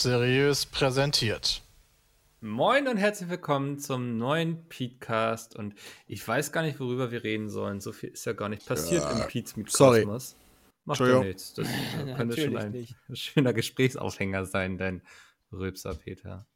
Seriös 0.00 0.64
präsentiert. 0.64 1.60
Moin 2.40 2.88
und 2.88 2.96
herzlich 2.96 3.28
willkommen 3.28 3.78
zum 3.78 4.16
neuen 4.16 4.66
Petecast. 4.70 5.54
Und 5.54 5.74
ich 6.06 6.26
weiß 6.26 6.52
gar 6.52 6.62
nicht, 6.62 6.80
worüber 6.80 7.10
wir 7.10 7.22
reden 7.22 7.50
sollen. 7.50 7.80
So 7.80 7.92
viel 7.92 8.08
ist 8.08 8.24
ja 8.24 8.32
gar 8.32 8.48
nicht 8.48 8.64
passiert 8.66 9.02
Ja. 9.02 9.10
im 9.10 9.26
Pete's 9.28 9.56
Meet 9.56 9.70
Sorry. 9.70 10.04
Kosmos. 10.04 10.36
Macht 10.86 11.00
ja 11.00 11.20
nichts. 11.22 11.52
Das 11.52 11.68
könnte 12.16 12.40
schon 12.40 12.56
ein 12.56 12.70
nicht. 12.70 12.94
schöner 13.12 13.52
Gesprächsaufhänger 13.52 14.46
sein, 14.46 14.78
dein 14.78 15.02
Rülpser, 15.52 15.94
Peter. 15.94 16.46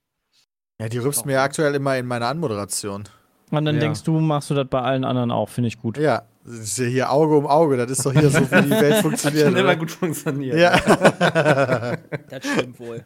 Ja, 0.81 0.89
die 0.89 0.97
rübst 0.98 1.27
mir 1.27 1.42
aktuell 1.42 1.75
immer 1.75 1.98
in 1.98 2.06
meine 2.06 2.27
Anmoderation. 2.27 3.05
Und 3.51 3.65
dann 3.67 3.75
Ja. 3.75 3.81
denkst 3.83 4.05
du, 4.05 4.20
machst 4.20 4.48
du 4.48 4.55
das 4.55 4.69
bei 4.69 4.81
allen 4.81 5.05
anderen 5.05 5.31
auch, 5.31 5.51
finde 5.51 5.69
ich 5.69 5.79
gut. 5.79 5.98
Ja, 5.98 6.23
das 6.45 6.55
ist 6.55 6.79
ja 6.79 6.84
hier 6.87 7.11
Auge 7.11 7.37
um 7.37 7.47
Auge. 7.47 7.77
Das 7.77 7.91
ist 7.91 8.05
doch 8.07 8.12
hier 8.12 8.29
so, 8.30 8.41
wie 8.41 8.62
die 8.62 8.71
Welt 8.71 8.95
Hat 8.97 9.03
funktioniert. 9.03 9.47
schon 9.47 9.57
immer 9.57 9.77
gut 9.77 9.91
funktioniert. 9.91 10.57
Ja. 10.59 10.79
Das 12.29 12.45
stimmt 12.47 12.79
wohl. 12.80 13.05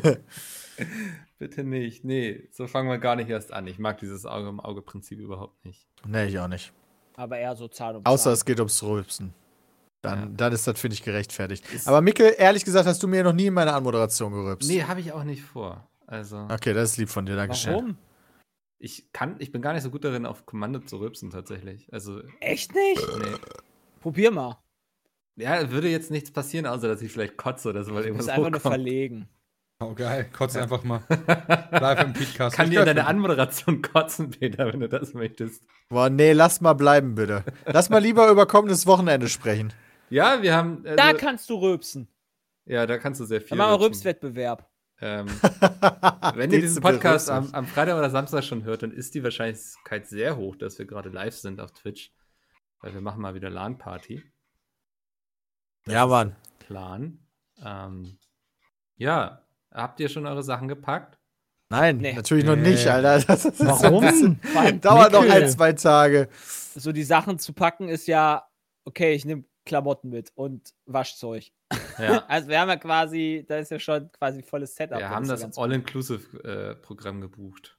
Bitte 1.38 1.64
nicht. 1.64 2.04
Nee, 2.04 2.48
so 2.52 2.66
fangen 2.66 2.88
wir 2.88 2.98
gar 2.98 3.16
nicht 3.16 3.28
erst 3.30 3.52
an. 3.52 3.66
Ich 3.66 3.78
mag 3.78 3.98
dieses 3.98 4.26
Auge-um-Auge-Prinzip 4.26 5.18
überhaupt 5.20 5.64
nicht. 5.64 5.86
nee, 6.06 6.26
ich 6.26 6.38
auch 6.38 6.48
nicht. 6.48 6.72
Aber 7.16 7.38
eher 7.38 7.54
so 7.56 7.68
Zahn 7.68 7.96
um 7.96 8.06
Außer 8.06 8.24
Zahn. 8.24 8.32
es 8.34 8.44
geht 8.44 8.58
ums 8.60 8.82
Rülpsen. 8.82 9.34
Dann, 10.02 10.18
Ja. 10.20 10.28
dann 10.36 10.52
ist 10.52 10.66
das, 10.66 10.78
finde 10.80 10.94
ich, 10.94 11.02
gerechtfertigt. 11.02 11.64
Aber 11.84 12.00
Mikkel, 12.00 12.34
ehrlich 12.38 12.64
gesagt, 12.64 12.86
hast 12.86 13.02
du 13.02 13.08
mir 13.08 13.22
noch 13.22 13.32
nie 13.34 13.46
in 13.46 13.54
meine 13.54 13.72
Anmoderation 13.74 14.32
gerülpst. 14.32 14.68
Nee, 14.68 14.82
habe 14.84 15.00
ich 15.00 15.12
auch 15.12 15.24
nicht 15.24 15.42
vor. 15.42 15.86
Also, 16.06 16.46
Okay, 16.50 16.72
das 16.72 16.92
ist 16.92 16.96
lieb 16.96 17.08
von 17.10 17.26
dir, 17.26 17.36
Dankeschön. 17.36 17.72
Warum? 17.74 17.96
Ich 18.80 19.12
kann, 19.12 19.36
ich 19.38 19.52
bin 19.52 19.62
gar 19.62 19.74
nicht 19.74 19.82
so 19.82 19.90
gut 19.90 20.04
darin, 20.04 20.26
auf 20.26 20.46
Kommando 20.46 20.80
zu 20.80 20.96
rülpsen, 20.98 21.30
tatsächlich. 21.30 21.86
Also, 21.92 22.22
Echt 22.40 22.74
nicht? 22.74 23.00
nee. 23.18 23.36
Probier 24.00 24.30
mal. 24.30 24.58
Ja, 25.36 25.70
würde 25.70 25.88
jetzt 25.88 26.10
nichts 26.10 26.32
passieren, 26.32 26.66
außer 26.66 26.88
dass 26.88 27.02
ich 27.02 27.12
vielleicht 27.12 27.36
kotze 27.36 27.68
oder 27.68 27.84
so, 27.84 27.94
weil 27.94 28.02
Du 28.02 28.08
irgendwas 28.08 28.26
musst 28.26 28.36
einfach 28.36 28.50
nur 28.50 28.60
verlegen. 28.60 29.28
Oh, 29.82 29.94
geil. 29.94 30.28
Kotz 30.36 30.56
einfach 30.56 30.82
mal. 30.84 31.02
Live 31.70 32.02
im 32.02 32.12
Podcast. 32.12 32.56
Kann 32.56 32.66
Ich 32.66 32.76
dir 32.76 32.84
deine 32.84 33.06
Anmoderation 33.06 33.80
kotzen, 33.80 34.28
Peter, 34.30 34.66
wenn 34.70 34.80
du 34.80 34.88
das 34.90 35.14
möchtest. 35.14 35.62
Boah, 35.88 36.10
nee, 36.10 36.32
lass 36.32 36.60
mal 36.60 36.74
bleiben, 36.74 37.14
bitte. 37.14 37.44
Lass 37.64 37.88
mal 37.88 37.98
lieber 37.98 38.30
über 38.30 38.44
kommendes 38.46 38.86
Wochenende 38.86 39.28
sprechen. 39.28 39.72
Ja, 40.10 40.42
wir 40.42 40.54
haben. 40.54 40.82
Also, 40.84 40.96
Da 40.96 41.12
kannst 41.14 41.48
du 41.48 41.54
rülpsen. 41.54 42.08
ja, 42.66 42.84
da 42.86 42.98
kannst 42.98 43.20
du 43.20 43.24
sehr 43.24 43.40
viel. 43.40 43.50
Dann 43.50 43.58
machen 43.58 43.70
wir 43.70 43.74
rülpsen. 43.86 44.02
Rülpswettbewerb. 44.06 44.69
Ähm, 45.02 45.26
wenn 46.34 46.50
ihr 46.52 46.60
diesen 46.60 46.82
Podcast 46.82 47.30
am, 47.30 47.48
am 47.52 47.66
Freitag 47.66 47.96
oder 47.96 48.10
Samstag 48.10 48.44
schon 48.44 48.64
hört, 48.64 48.82
dann 48.82 48.92
ist 48.92 49.14
die 49.14 49.22
Wahrscheinlichkeit 49.24 50.06
sehr 50.06 50.36
hoch, 50.36 50.56
dass 50.56 50.78
wir 50.78 50.86
gerade 50.86 51.08
live 51.08 51.34
sind 51.34 51.60
auf 51.60 51.72
Twitch. 51.72 52.12
Weil 52.80 52.94
wir 52.94 53.00
machen 53.00 53.20
mal 53.22 53.34
wieder 53.34 53.50
LAN-Party. 53.50 54.22
Ja, 55.86 56.06
Mann. 56.06 56.36
Plan. 56.58 57.18
Ähm, 57.62 58.18
ja, 58.96 59.42
habt 59.72 60.00
ihr 60.00 60.08
schon 60.08 60.26
eure 60.26 60.42
Sachen 60.42 60.68
gepackt? 60.68 61.18
Nein, 61.70 61.98
Nee. 61.98 62.14
natürlich 62.14 62.44
noch 62.44 62.56
nicht, 62.56 62.86
Alter. 62.86 63.20
Das 63.26 63.46
ein 63.46 63.66
Warum? 63.66 64.80
Dauert 64.80 65.12
noch 65.12 65.22
Mikkel. 65.22 65.42
ein, 65.44 65.48
zwei 65.48 65.72
Tage. 65.72 66.28
so 66.74 66.90
die 66.92 67.04
Sachen 67.04 67.38
zu 67.38 67.52
packen 67.52 67.88
ist 67.88 68.06
ja, 68.08 68.44
okay, 68.84 69.12
ich 69.12 69.24
nehme 69.24 69.44
Klamotten 69.66 70.10
mit 70.10 70.32
und 70.34 70.72
Waschzeug. 70.86 71.44
Ja. 71.98 72.24
Also 72.28 72.48
wir 72.48 72.60
haben 72.60 72.68
ja 72.68 72.76
quasi, 72.76 73.44
da 73.48 73.58
ist 73.58 73.70
ja 73.70 73.78
schon 73.78 74.10
quasi 74.12 74.42
volles 74.42 74.74
Setup. 74.74 74.98
Wir 74.98 75.04
Das 75.06 75.10
haben 75.10 75.24
ja 75.24 75.30
das 75.32 75.40
ganz 75.42 75.58
All-Inclusive-Programm 75.58 77.20
gebucht. 77.20 77.62
gut. 77.62 77.76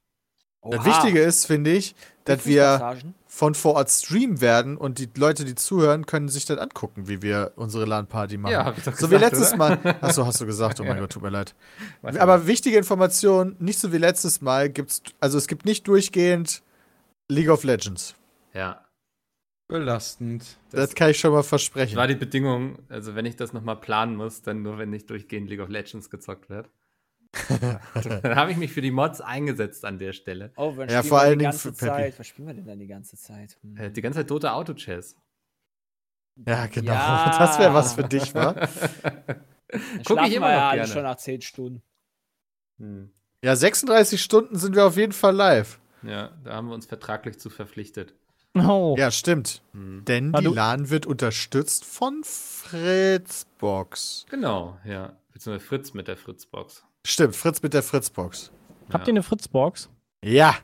Das 0.63 0.81
Oha. 0.81 0.85
Wichtige 0.85 1.21
ist, 1.21 1.47
finde 1.47 1.71
ich, 1.71 1.95
dass 2.23 2.45
wir 2.45 2.95
von 3.25 3.55
vor 3.55 3.73
Ort 3.73 3.89
streamen 3.89 4.41
werden 4.41 4.77
und 4.77 4.99
die 4.99 5.09
Leute, 5.17 5.43
die 5.43 5.55
zuhören, 5.55 6.05
können 6.05 6.29
sich 6.29 6.45
dann 6.45 6.59
angucken, 6.59 7.07
wie 7.07 7.23
wir 7.23 7.53
unsere 7.55 7.85
LAN-Party 7.85 8.37
machen. 8.37 8.51
Ja, 8.51 8.65
hab 8.65 8.77
ich 8.77 8.83
doch 8.83 8.95
so 8.95 9.09
wie 9.09 9.15
gesagt, 9.15 9.33
letztes 9.33 9.53
oder? 9.53 9.57
Mal. 9.57 9.97
Achso, 10.01 10.23
hast 10.23 10.39
du 10.39 10.45
gesagt. 10.45 10.79
Oh 10.79 10.83
mein 10.83 10.97
Gott, 10.99 11.11
tut 11.13 11.23
mir 11.23 11.29
leid. 11.31 11.55
Weiß 12.03 12.15
Aber 12.17 12.45
wichtige 12.45 12.77
Information, 12.77 13.55
nicht 13.57 13.79
so 13.79 13.91
wie 13.91 13.97
letztes 13.97 14.41
Mal 14.41 14.69
gibt's, 14.69 15.01
also 15.19 15.39
es 15.39 15.47
gibt 15.47 15.65
nicht 15.65 15.87
durchgehend 15.87 16.61
League 17.27 17.49
of 17.49 17.63
Legends. 17.63 18.13
Ja. 18.53 18.85
Belastend. 19.71 20.57
Das, 20.71 20.89
Das, 20.89 20.95
kann 20.95 21.09
ich 21.09 21.19
schon 21.19 21.31
mal 21.31 21.43
versprechen. 21.43 21.95
war 21.97 22.07
die 22.07 22.15
Bedingung, 22.15 22.77
also 22.89 23.15
wenn 23.15 23.25
ich 23.25 23.35
das 23.35 23.53
nochmal 23.53 23.77
planen 23.79 24.15
muss, 24.15 24.41
dann 24.41 24.61
nur, 24.61 24.77
wenn 24.77 24.89
nicht 24.89 25.09
durchgehend 25.09 25.49
League 25.49 25.59
of 25.61 25.69
Legends 25.69 26.09
gezockt 26.09 26.49
wird. 26.49 26.69
dann 27.49 28.35
habe 28.35 28.51
ich 28.51 28.57
mich 28.57 28.73
für 28.73 28.81
die 28.81 28.91
Mods 28.91 29.21
eingesetzt 29.21 29.85
an 29.85 29.97
der 29.97 30.11
Stelle. 30.13 30.51
Oh, 30.57 30.73
wann 30.75 30.89
Ja, 30.89 30.99
spielen 30.99 31.09
vor 31.09 31.17
wir 31.19 31.21
allen 31.21 31.31
die 31.31 31.37
Dingen 31.39 31.51
ganze 31.51 31.69
für 31.73 31.85
Peppy. 31.85 31.87
Zeit? 32.01 32.19
Was 32.19 32.27
spielen 32.27 32.47
wir 32.47 32.53
denn 32.53 32.65
dann 32.65 32.79
die 32.79 32.87
ganze 32.87 33.15
Zeit? 33.17 33.57
Hm. 33.61 33.77
Äh, 33.77 33.89
Die 33.91 34.01
ganze 34.01 34.19
Zeit 34.19 34.27
tote 34.27 34.51
Auto-Chess. 34.51 35.15
ja, 36.45 36.67
genau. 36.67 36.91
Ja. 36.91 37.35
Das 37.39 37.57
wäre 37.59 37.73
was 37.73 37.93
für 37.95 38.03
dich, 38.03 38.35
wa? 38.35 38.53
Guck 40.05 40.21
ich 40.27 40.33
immer 40.35 40.47
noch 40.47 40.57
ja 40.61 40.73
gerne. 40.75 40.87
schon 40.91 41.03
nach 41.03 41.15
10 41.15 41.41
Stunden. 41.41 41.81
Hm. 42.79 43.09
Ja, 43.43 43.55
36 43.55 44.21
Stunden 44.21 44.57
sind 44.57 44.75
wir 44.75 44.85
auf 44.85 44.97
jeden 44.97 45.13
Fall 45.13 45.33
live. 45.35 45.79
Ja, 46.03 46.31
da 46.43 46.55
haben 46.55 46.67
wir 46.67 46.73
uns 46.75 46.85
vertraglich 46.85 47.39
zu 47.39 47.49
verpflichtet. 47.49 48.13
Oh. 48.55 48.95
Ja, 48.97 49.11
stimmt. 49.11 49.61
Hm. 49.73 50.03
Denn 50.05 50.35
Ah, 50.35 50.41
die 50.41 50.47
LAN 50.47 50.89
wird 50.89 51.05
unterstützt 51.05 51.85
von 51.85 52.23
Fritzbox. 52.23 54.25
Genau, 54.29 54.77
ja. 54.85 55.13
Beziehungsweise 55.31 55.65
Fritz 55.65 55.93
mit 55.93 56.07
der 56.07 56.17
Fritzbox. 56.17 56.83
Stimmt, 57.05 57.35
Fritz 57.35 57.61
mit 57.61 57.73
der 57.73 57.83
Fritzbox. 57.83 58.51
Habt 58.91 59.07
ja. 59.07 59.11
ihr 59.11 59.13
eine 59.13 59.23
Fritzbox? 59.23 59.89
Ja, 60.23 60.55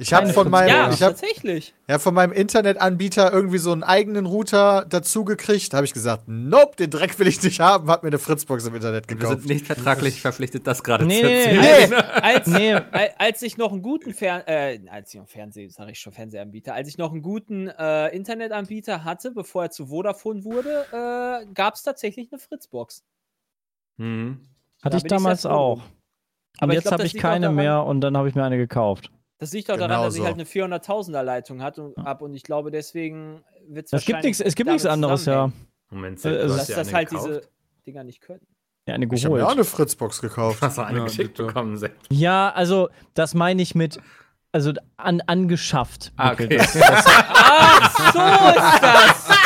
Ich 0.00 0.12
hab 0.12 0.20
keine 0.22 0.32
von 0.32 0.48
meinem- 0.50 0.68
Ja, 0.68 0.90
ich 0.90 1.02
hab- 1.02 1.10
tatsächlich. 1.10 1.74
ja, 1.88 1.98
von 1.98 2.14
meinem 2.14 2.32
Internetanbieter 2.32 3.32
irgendwie 3.32 3.58
so 3.58 3.72
einen 3.72 3.82
eigenen 3.82 4.26
Router 4.26 4.86
dazu 4.88 5.24
gekriegt. 5.24 5.72
Da 5.72 5.78
habe 5.78 5.84
ich 5.84 5.92
gesagt, 5.92 6.24
nope, 6.26 6.76
den 6.76 6.90
Dreck 6.90 7.18
will 7.18 7.26
ich 7.26 7.42
nicht 7.42 7.60
haben. 7.60 7.90
Hab 7.90 8.02
mir 8.02 8.08
eine 8.08 8.18
Fritzbox 8.18 8.66
im 8.66 8.74
Internet 8.74 9.08
Wir 9.08 9.16
gekauft. 9.16 9.40
sind 9.40 9.48
nicht 9.48 9.66
vertraglich 9.66 10.20
verpflichtet, 10.20 10.66
das 10.66 10.82
gerade 10.82 11.04
Nee, 11.04 11.20
zu 11.20 11.26
nee, 11.26 11.44
erzählen. 11.44 11.90
Nee. 11.90 11.96
Als, 11.96 12.46
Nee. 12.46 12.72
al- 12.74 13.10
als 13.18 13.42
ich 13.42 13.56
noch 13.58 13.72
einen 13.72 13.82
guten 13.82 14.14
Fer 14.14 14.46
äh, 14.48 14.80
als 14.88 15.12
ich 15.12 15.20
noch 15.20 15.28
Fernseh, 15.28 15.68
sag 15.68 15.88
ich 15.90 15.98
schon 16.00 16.12
Fernsehanbieter, 16.12 16.74
als 16.74 16.88
ich 16.88 16.98
noch 16.98 17.12
einen 17.12 17.22
guten 17.22 17.68
äh, 17.68 18.08
Internetanbieter 18.14 19.04
hatte, 19.04 19.30
bevor 19.32 19.64
er 19.64 19.70
zu 19.70 19.86
Vodafone 19.86 20.44
wurde, 20.44 20.86
äh, 20.92 21.46
gab 21.54 21.74
es 21.74 21.82
tatsächlich 21.82 22.28
eine 22.32 22.38
Fritzbox. 22.38 23.04
Hm. 23.98 24.40
Da 24.80 24.86
Hatte 24.86 24.96
ich 24.96 25.02
bin 25.04 25.12
ich 25.12 25.16
damals 25.22 25.46
auch. 25.46 25.76
Und 25.76 25.82
Aber 26.60 26.74
jetzt 26.74 26.90
habe 26.92 27.04
ich 27.04 27.14
keine 27.14 27.50
mehr 27.50 27.84
und 27.84 28.00
dann 28.02 28.16
habe 28.16 28.28
ich 28.28 28.34
mir 28.34 28.44
eine 28.44 28.56
gekauft. 28.56 29.10
Das 29.42 29.52
liegt 29.52 29.68
auch 29.72 29.74
daran, 29.76 29.90
Genau 29.90 30.04
dass 30.04 30.14
ich 30.14 30.20
so. 30.20 30.26
halt 30.26 30.34
eine 30.36 30.44
400.000er 30.44 31.22
Leitung 31.24 31.62
hat 31.62 31.76
und, 31.80 31.98
ab 31.98 32.22
und 32.22 32.32
ich 32.32 32.44
glaube, 32.44 32.70
deswegen 32.70 33.42
wird 33.68 33.86
es 33.86 33.92
Es 33.92 34.04
gibt 34.04 34.22
nichts, 34.22 34.40
es 34.40 34.54
gibt 34.54 34.70
nichts 34.70 34.86
anderes, 34.86 35.24
ja. 35.26 35.50
Moment, 35.90 36.18
Äh, 36.18 36.20
Sepp, 36.20 36.32
du 36.32 36.40
also- 36.42 36.56
Dass 36.58 36.66
dir 36.68 36.76
das 36.76 36.94
halt 36.94 37.08
gekauft? 37.10 37.28
diese 37.28 37.42
Dinger 37.84 38.04
nicht 38.04 38.20
können. 38.20 38.46
Ja, 38.86 38.94
eine 38.94 39.06
Ich 39.12 39.24
habe 39.24 39.34
geholt. 39.36 39.52
eine 39.52 39.64
Fritzbox 39.64 40.20
gekauft. 40.20 40.62
Du 40.62 40.66
hast 40.66 40.78
doch 40.78 40.84
eine 40.84 40.98
Ja, 40.98 41.04
geschickt 41.04 41.30
bitte. 41.36 41.46
bekommen, 41.48 41.76
Sepp. 41.76 41.96
Ja, 42.10 42.50
also 42.50 42.88
das 43.14 43.34
meine 43.34 43.60
ich 43.62 43.74
mit, 43.74 43.98
also 44.52 44.72
an, 44.96 45.20
angeschafft. 45.26 46.12
Ah, 46.16 46.32
okay. 46.34 46.46
Das, 46.56 46.76
Ach, 46.80 48.12
so 48.12 48.20
ist 48.60 48.82
das! 48.82 49.41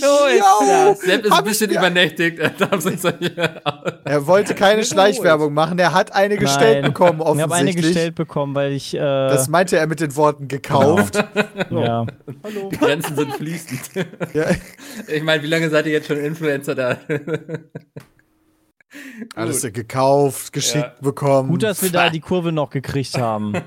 So 0.00 0.26
ist 0.26 0.44
das! 0.68 1.00
Sepp 1.00 1.24
ist 1.24 1.32
ein 1.32 1.44
bisschen 1.44 1.70
übernächtigt. 1.70 2.38
Er 2.38 2.52
Er 4.04 4.26
wollte 4.26 4.54
keine. 4.54 4.84
Schleichwerbung 4.84 5.52
machen. 5.54 5.78
Er 5.78 5.92
hat 5.94 6.12
eine 6.14 6.36
gestellt 6.36 6.82
Nein. 6.82 6.92
bekommen, 6.92 7.20
ich 7.20 7.26
habe 7.26 7.34
eine 7.36 7.44
offensichtlich. 7.52 7.86
gestellt 7.86 8.14
bekommen, 8.14 8.54
weil 8.54 8.72
ich, 8.72 8.94
äh, 8.94 8.98
Das 8.98 9.48
meinte 9.48 9.76
er 9.78 9.86
mit 9.86 10.00
den 10.00 10.14
Worten 10.16 10.48
gekauft. 10.48 11.16
ja. 11.70 12.06
Die 12.70 12.76
Grenzen 12.76 13.16
sind 13.16 13.34
fließend. 13.34 13.80
Ja. 14.34 14.44
Ich 15.08 15.22
meine, 15.22 15.42
wie 15.42 15.46
lange 15.48 15.70
seid 15.70 15.86
ihr 15.86 15.92
jetzt 15.92 16.08
schon 16.08 16.18
Influencer 16.18 16.74
da? 16.74 16.98
Alles 19.34 19.62
gekauft, 19.72 20.52
geschickt 20.52 20.84
Ja. 20.96 21.02
bekommen. 21.02 21.48
Gut, 21.50 21.62
dass 21.62 21.82
wir 21.82 21.90
da 21.90 22.10
die 22.10 22.20
Kurve 22.20 22.52
noch 22.52 22.70
gekriegt 22.70 23.18
haben. 23.18 23.54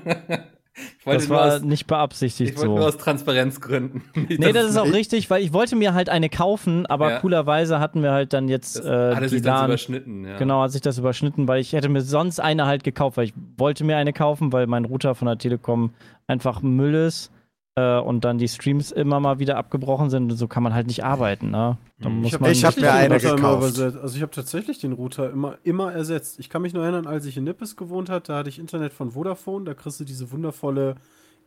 Ich 1.00 1.06
wollte, 1.06 1.20
Das 1.20 1.28
nur 1.28 1.38
war 1.38 1.54
aus, 1.56 1.62
nicht 1.62 1.80
ich 1.82 1.86
beabsichtigt 1.86 2.56
wollte 2.56 2.68
nur 2.68 2.80
so. 2.82 2.86
aus 2.88 2.96
Transparenzgründen. 2.98 4.02
Nicht, 4.14 4.38
Nee, 4.40 4.52
das 4.52 4.70
ist 4.70 4.76
auch 4.76 4.86
ich- 4.86 4.94
richtig, 4.94 5.30
weil 5.30 5.42
ich 5.42 5.52
wollte 5.52 5.76
mir 5.76 5.94
halt 5.94 6.08
eine 6.08 6.28
kaufen, 6.28 6.86
aber 6.86 7.10
Ja. 7.10 7.18
coolerweise 7.20 7.80
hatten 7.80 8.02
wir 8.02 8.12
halt 8.12 8.32
dann 8.32 8.48
jetzt 8.48 8.76
das 8.76 8.84
äh, 8.84 9.14
hatte 9.14 9.22
die 9.26 9.36
sich 9.36 9.44
LAN. 9.44 9.66
überschnitten. 9.66 10.24
Ja. 10.26 10.36
Genau, 10.36 10.62
hat 10.62 10.72
sich 10.72 10.80
das 10.82 10.98
überschnitten, 10.98 11.48
weil 11.48 11.60
ich 11.60 11.72
hätte 11.72 11.88
mir 11.88 12.00
sonst 12.02 12.40
eine 12.40 12.66
halt 12.66 12.84
gekauft, 12.84 13.16
weil 13.16 13.24
ich 13.26 13.34
wollte 13.56 13.84
mir 13.84 13.96
eine 13.96 14.12
kaufen, 14.12 14.52
weil 14.52 14.66
mein 14.66 14.84
Router 14.84 15.14
von 15.14 15.26
der 15.26 15.38
Telekom 15.38 15.92
einfach 16.26 16.62
Müll 16.62 16.94
ist 16.94 17.30
äh, 17.78 18.00
und 18.00 18.24
dann 18.24 18.38
die 18.38 18.48
Streams 18.48 18.90
immer 18.90 19.20
mal 19.20 19.38
wieder 19.38 19.56
abgebrochen 19.56 20.10
sind 20.10 20.30
und 20.30 20.36
so 20.36 20.48
kann 20.48 20.62
man 20.62 20.74
halt 20.74 20.86
nicht 20.86 21.04
arbeiten. 21.04 21.50
Ne? 21.50 21.76
Da 22.00 22.08
Mhm. 22.08 22.24
hab 22.24 22.26
Ich 22.26 22.34
hab 22.34 22.40
tatsächlich 22.74 22.82
mir 22.84 22.92
eine 22.92 23.18
gekauft. 23.18 23.78
Also 23.80 24.16
ich 24.16 24.22
habe 24.22 24.32
tatsächlich 24.32 24.78
den 24.78 24.92
Router 24.92 25.30
immer, 25.30 25.58
immer 25.62 25.92
ersetzt. 25.92 26.38
Ich 26.40 26.50
kann 26.50 26.62
mich 26.62 26.72
nur 26.74 26.82
erinnern, 26.84 27.06
als 27.06 27.26
ich 27.26 27.36
in 27.36 27.44
Nippes 27.44 27.76
gewohnt 27.76 28.10
hatte, 28.10 28.32
da 28.32 28.38
hatte 28.38 28.48
ich 28.48 28.58
Internet 28.58 28.92
von 28.92 29.12
Vodafone. 29.12 29.64
Da 29.64 29.74
kriegst 29.74 30.00
du 30.00 30.04
diese 30.04 30.30
wundervolle 30.32 30.96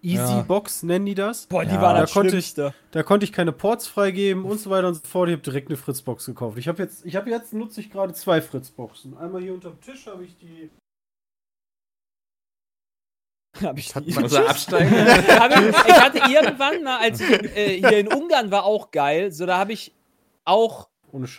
Easy 0.04 0.18
Ja. 0.34 0.42
Box, 0.42 0.82
nennen 0.82 1.06
die 1.06 1.14
das. 1.14 1.46
Boah, 1.46 1.64
die 1.64 1.76
Ja. 1.76 1.82
war 1.82 1.94
Da 1.94 2.02
das 2.02 2.14
konnte 2.14 2.36
ich-. 2.36 2.56
Da 2.56 3.04
konnte 3.04 3.24
ich 3.24 3.32
keine 3.32 3.52
Ports 3.52 3.88
freigeben 3.88 4.46
und 4.46 4.60
so 4.60 4.70
weiter 4.72 4.88
und 4.88 4.96
so 4.96 5.02
fort. 5.06 5.30
Ich 5.30 5.34
habe 5.34 5.44
direkt 5.44 5.68
eine 5.70 5.78
Fritzbox 5.78 6.26
gekauft. 6.26 6.58
Ich 6.58 6.68
habe 6.68 6.82
jetzt, 6.82 7.06
ich 7.06 7.16
habe 7.16 7.30
jetzt 7.30 7.54
nutze 7.54 7.82
ich 7.82 7.92
gerade 7.92 8.14
zwei 8.14 8.42
Fritzboxen. 8.42 9.16
Einmal 9.18 9.42
hier 9.44 9.54
unterm 9.54 9.80
Tisch 9.80 10.08
habe 10.08 10.24
ich 10.24 10.36
die. 10.38 10.72
Hab 13.62 13.78
ich, 13.78 13.94
Hat 13.94 14.08
man- 14.08 14.34
absteigen? 14.48 14.92
hab 14.92 15.52
ich, 15.60 15.68
ich 15.70 16.02
hatte 16.02 16.18
irgendwann 16.32 16.84
mal, 16.84 17.00
als 17.00 17.20
ich 17.20 17.30
äh, 17.56 17.78
hier 17.80 17.98
in 17.98 18.08
Ungarn 18.08 18.50
war, 18.50 18.64
auch 18.64 18.92
geil. 18.92 19.32
So, 19.32 19.46
da 19.46 19.58
habe 19.58 19.74
ich 19.74 19.94
auch 20.46 20.88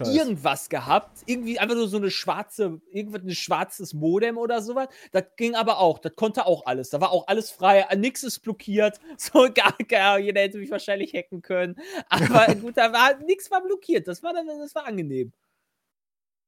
irgendwas 0.04 0.68
gehabt. 0.68 1.20
Irgendwie 1.24 1.58
einfach 1.58 1.74
nur 1.74 1.88
so 1.88 1.96
eine 1.96 2.10
schwarze, 2.10 2.80
irgendwas, 2.90 3.22
ein 3.22 3.30
schwarzes 3.34 3.94
Modem 3.94 4.36
oder 4.36 4.60
sowas. 4.60 4.88
Das 5.12 5.24
ging 5.36 5.54
aber 5.54 5.78
auch. 5.78 5.98
Das 5.98 6.14
konnte 6.14 6.44
auch 6.44 6.66
alles. 6.66 6.90
Da 6.90 7.00
war 7.00 7.10
auch 7.10 7.26
alles 7.26 7.50
frei. 7.50 7.86
Nix 7.96 8.22
ist 8.22 8.40
blockiert. 8.40 9.00
So 9.16 9.48
gar, 9.54 9.74
gar. 9.88 10.18
Jeder 10.18 10.42
hätte 10.42 10.58
mich 10.58 10.70
wahrscheinlich 10.70 11.14
hacken 11.14 11.40
können. 11.40 11.76
Aber 12.10 12.54
gut, 12.56 12.76
da 12.76 12.92
war 12.92 13.16
nichts 13.24 13.50
war 13.50 13.62
blockiert. 13.62 14.06
Das 14.06 14.22
war 14.22 14.34
dann, 14.34 14.46
das 14.46 14.74
war 14.74 14.84
angenehm. 14.86 15.32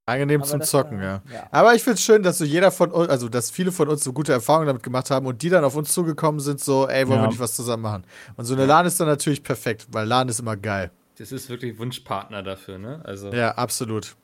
Angenehm 0.06 0.42
Aber 0.42 0.50
zum 0.50 0.60
das 0.60 0.70
Zocken, 0.70 0.98
war- 0.98 1.04
ja. 1.04 1.22
ja. 1.32 1.46
Aber 1.50 1.74
ich 1.74 1.82
finde 1.82 1.94
es 1.94 2.02
schön, 2.02 2.22
dass 2.22 2.36
so 2.38 2.44
jeder 2.44 2.70
von 2.70 2.90
uns, 2.90 3.08
also 3.08 3.28
dass 3.30 3.50
viele 3.50 3.72
von 3.72 3.88
uns 3.88 4.04
so 4.04 4.12
gute 4.12 4.32
Erfahrungen 4.32 4.66
damit 4.66 4.82
gemacht 4.82 5.10
haben 5.10 5.24
und 5.26 5.40
die 5.40 5.48
dann 5.48 5.64
auf 5.64 5.76
uns 5.76 5.92
zugekommen 5.92 6.40
sind, 6.40 6.60
so, 6.60 6.86
ey, 6.88 7.08
wollen 7.08 7.18
Ja. 7.20 7.24
wir 7.24 7.28
nicht 7.28 7.40
was 7.40 7.56
zusammen 7.56 7.82
machen? 7.84 8.04
Und 8.36 8.44
so 8.44 8.54
eine 8.54 8.66
LAN 8.66 8.84
ist 8.84 9.00
dann 9.00 9.06
natürlich 9.08 9.42
perfekt, 9.42 9.86
weil 9.92 10.06
LAN 10.06 10.28
ist 10.28 10.40
immer 10.40 10.56
geil. 10.56 10.90
Das 11.16 11.32
ist 11.32 11.48
wirklich 11.48 11.78
Wunschpartner 11.78 12.42
dafür, 12.42 12.76
ne? 12.78 13.00
Also, 13.04 13.32
Ja, 13.32 13.52
absolut. 13.52 14.14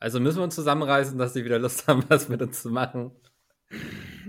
also 0.00 0.20
müssen 0.20 0.38
wir 0.38 0.44
uns 0.44 0.54
zusammenreißen, 0.54 1.18
dass 1.18 1.34
die 1.34 1.44
wieder 1.44 1.58
Lust 1.58 1.86
haben, 1.86 2.02
was 2.08 2.28
mit 2.30 2.40
uns 2.40 2.62
zu 2.62 2.70
machen. 2.70 3.10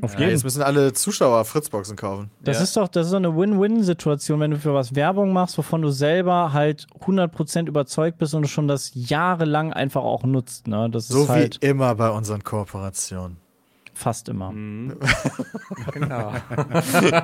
Auf 0.01 0.13
Ja, 0.13 0.19
jeden 0.19 0.31
jetzt 0.31 0.43
müssen 0.43 0.61
alle 0.61 0.91
Zuschauer 0.93 1.45
Fritzboxen 1.45 1.95
kaufen. 1.95 2.29
Das 2.43 2.57
Ja. 2.57 2.63
ist 2.63 2.75
doch, 2.77 2.87
das 2.89 3.07
ist 3.07 3.11
doch 3.13 3.17
eine 3.17 3.35
Win-Win-Situation, 3.35 4.39
wenn 4.39 4.51
du 4.51 4.59
für 4.59 4.73
was 4.73 4.93
Werbung 4.93 5.31
machst, 5.33 5.57
wovon 5.57 5.81
du 5.81 5.89
selber 5.89 6.51
halt 6.53 6.85
100% 7.05 7.67
überzeugt 7.67 8.17
bist 8.17 8.33
und 8.33 8.43
du 8.43 8.47
schon 8.47 8.67
das 8.67 8.91
jahrelang 8.93 9.71
einfach 9.73 10.03
auch 10.03 10.23
nutzt. 10.23 10.67
Ne? 10.67 10.89
Das 10.91 11.07
So 11.07 11.23
ist 11.23 11.29
halt 11.29 11.61
wie 11.61 11.67
immer 11.67 11.95
bei 11.95 12.09
unseren 12.09 12.43
Kooperationen. 12.43 13.37
fast 13.93 14.27
immer. 14.27 14.51
Mhm. 14.51 14.97
genau. 15.93 16.33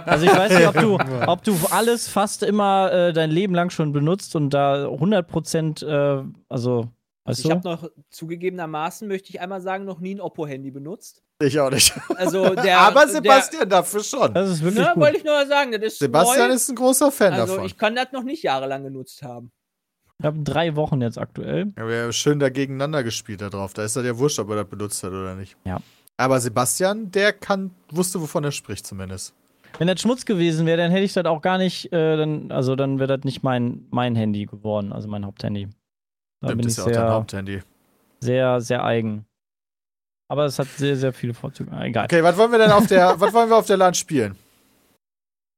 Also 0.06 0.26
ich 0.26 0.32
weiß 0.36 0.54
nicht, 0.58 0.68
ob 0.68 0.76
du, 0.80 0.98
ob 1.28 1.44
du 1.44 1.56
alles 1.72 2.08
fast 2.08 2.44
immer 2.44 2.92
äh, 2.92 3.14
dein 3.14 3.30
Leben 3.32 3.54
lang 3.54 3.70
schon 3.70 3.92
benutzt 3.92 4.36
und 4.38 4.50
da 4.52 4.86
100%, 4.88 5.86
äh, 5.86 6.24
also, 6.48 6.88
weißt 7.26 7.40
Ich 7.42 7.46
du? 7.46 7.52
habe 7.52 7.68
noch 7.68 7.90
zugegebenermaßen, 8.10 9.08
möchte 9.08 9.30
ich 9.30 9.42
einmal 9.42 9.62
sagen, 9.62 9.84
noch 9.86 10.00
nie 10.00 10.16
ein 10.16 10.22
Oppo-Handy 10.22 10.72
benutzt. 10.72 11.22
Ich 11.42 11.60
auch 11.60 11.70
nicht. 11.72 11.94
Also 12.16 12.54
der. 12.56 12.80
Aber 12.80 13.02
der, 13.02 13.10
Sebastian 13.10 13.70
dafür 13.70 14.04
schon. 14.04 14.34
Das 14.34 14.50
ist 14.50 14.62
wirklich 14.64 14.84
Ne, 14.86 14.92
gut. 14.94 15.04
wollte 15.04 15.18
ich 15.18 15.24
nur 15.24 15.46
sagen, 15.48 15.72
das 15.72 15.82
ist 15.84 16.00
Sebastian 16.00 16.50
neu. 16.50 16.54
ist 16.56 16.70
ein 16.70 16.76
großer 16.76 17.12
Fan 17.12 17.34
Also 17.34 17.54
davon. 17.54 17.66
ich 17.66 17.78
kann 17.78 17.96
das 17.96 18.12
noch 18.12 18.24
nicht 18.24 18.44
jahrelang 18.44 18.84
genutzt 18.84 19.24
haben. 19.24 19.52
Ich 20.20 20.26
habe 20.26 20.40
drei 20.44 20.76
Wochen 20.76 21.02
jetzt 21.02 21.18
aktuell. 21.18 21.74
Ja, 21.78 21.88
wir 21.88 22.04
haben 22.04 22.14
schön 22.14 22.40
da 22.40 22.50
gegeneinander 22.50 23.04
gespielt 23.04 23.42
da 23.42 23.50
drauf. 23.50 23.74
Da 23.74 23.84
ist 23.84 23.96
er 23.96 24.04
ja 24.06 24.18
wurscht, 24.18 24.38
ob 24.40 24.50
er 24.52 24.58
das 24.58 24.68
benutzt 24.68 25.02
hat 25.04 25.12
oder 25.12 25.36
nicht. 25.36 25.58
Ja. 25.66 25.80
Aber 26.18 26.40
Sebastian, 26.40 27.10
der 27.10 27.34
kann, 27.34 27.72
wusste, 27.90 28.22
wovon 28.22 28.44
er 28.44 28.52
spricht 28.52 28.86
zumindest. 28.86 29.34
Wenn 29.80 29.88
das 29.88 30.00
Schmutz 30.02 30.26
gewesen 30.26 30.68
wäre, 30.68 30.78
dann 30.78 30.92
hätte 30.92 31.06
ich 31.06 31.14
das 31.14 31.26
auch 31.26 31.42
gar 31.42 31.58
nicht, 31.58 31.92
äh, 31.92 32.18
dann, 32.18 32.52
also 32.52 32.76
dann 32.76 33.00
wäre 33.00 33.18
das 33.18 33.24
nicht 33.26 33.42
mein, 33.42 33.88
mein 33.90 34.16
Handy 34.16 34.46
geworden, 34.46 34.94
also 34.94 35.08
mein 35.08 35.26
Haupthandy. 35.26 35.70
Da 36.42 36.50
Stimmt, 36.50 36.62
bin 36.62 36.70
ich 36.70 36.78
ja 36.78 36.84
auch 36.84 36.92
dein 36.92 37.10
Haupthandy. 37.10 37.62
sehr, 38.20 38.62
sehr 38.62 38.84
eigen. 38.84 39.26
Aber 40.32 40.46
es 40.46 40.58
hat 40.58 40.68
sehr, 40.78 40.96
sehr 40.96 41.12
viele 41.12 41.34
Vorzüge. 41.34 41.70
Ah, 41.74 41.84
Egal. 41.84 42.06
Okay, 42.06 42.24
was 42.24 42.38
wollen 42.38 42.54
wir 42.54 42.58
denn 42.60 42.72
auf 42.72 42.88
der, 42.88 43.20
was 43.20 43.34
wollen 43.34 43.50
wir 43.50 43.58
auf 43.58 43.66
der 43.66 43.76
LAN 43.76 43.94
spielen? 43.94 44.38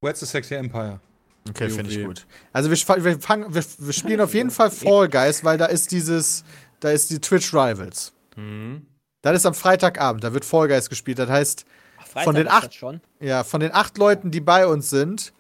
Where's 0.01 0.19
the 0.19 0.25
Sexy 0.25 0.55
Empire? 0.55 0.99
Okay, 1.47 1.69
finde 1.69 1.91
ich 1.91 2.03
gut. 2.03 2.25
Also 2.53 2.71
wir, 2.71 3.03
wir, 3.03 3.19
fangen, 3.19 3.53
wir, 3.53 3.63
wir 3.77 3.93
spielen 3.93 4.19
auf 4.19 4.33
jeden 4.33 4.49
Fall 4.49 4.71
Fall 4.71 5.09
Guys, 5.09 5.43
weil 5.43 5.59
da 5.59 5.65
ist 5.67 5.91
dieses, 5.91 6.43
da 6.79 6.89
ist 6.89 7.11
die 7.11 7.19
Twitch 7.19 7.53
Rivals. 7.53 8.13
Mhm. 8.35 8.87
Das 9.21 9.35
ist 9.37 9.45
am 9.45 9.53
Freitagabend, 9.53 10.23
da 10.23 10.33
wird 10.33 10.43
Fall 10.43 10.67
Guys 10.67 10.89
gespielt. 10.89 11.19
Das 11.19 11.29
heißt, 11.29 11.65
Ach, 11.99 12.07
Freitag 12.07 12.23
Von 12.25 12.35
den 12.35 12.47
acht- 12.47 12.65
das 12.69 12.73
schon. 12.73 13.01
ja, 13.19 13.43
von 13.43 13.59
den 13.59 13.71
acht 13.73 13.99
Leuten, 13.99 14.31
die 14.31 14.41
bei 14.41 14.65
uns 14.65 14.89
sind, 14.89 15.33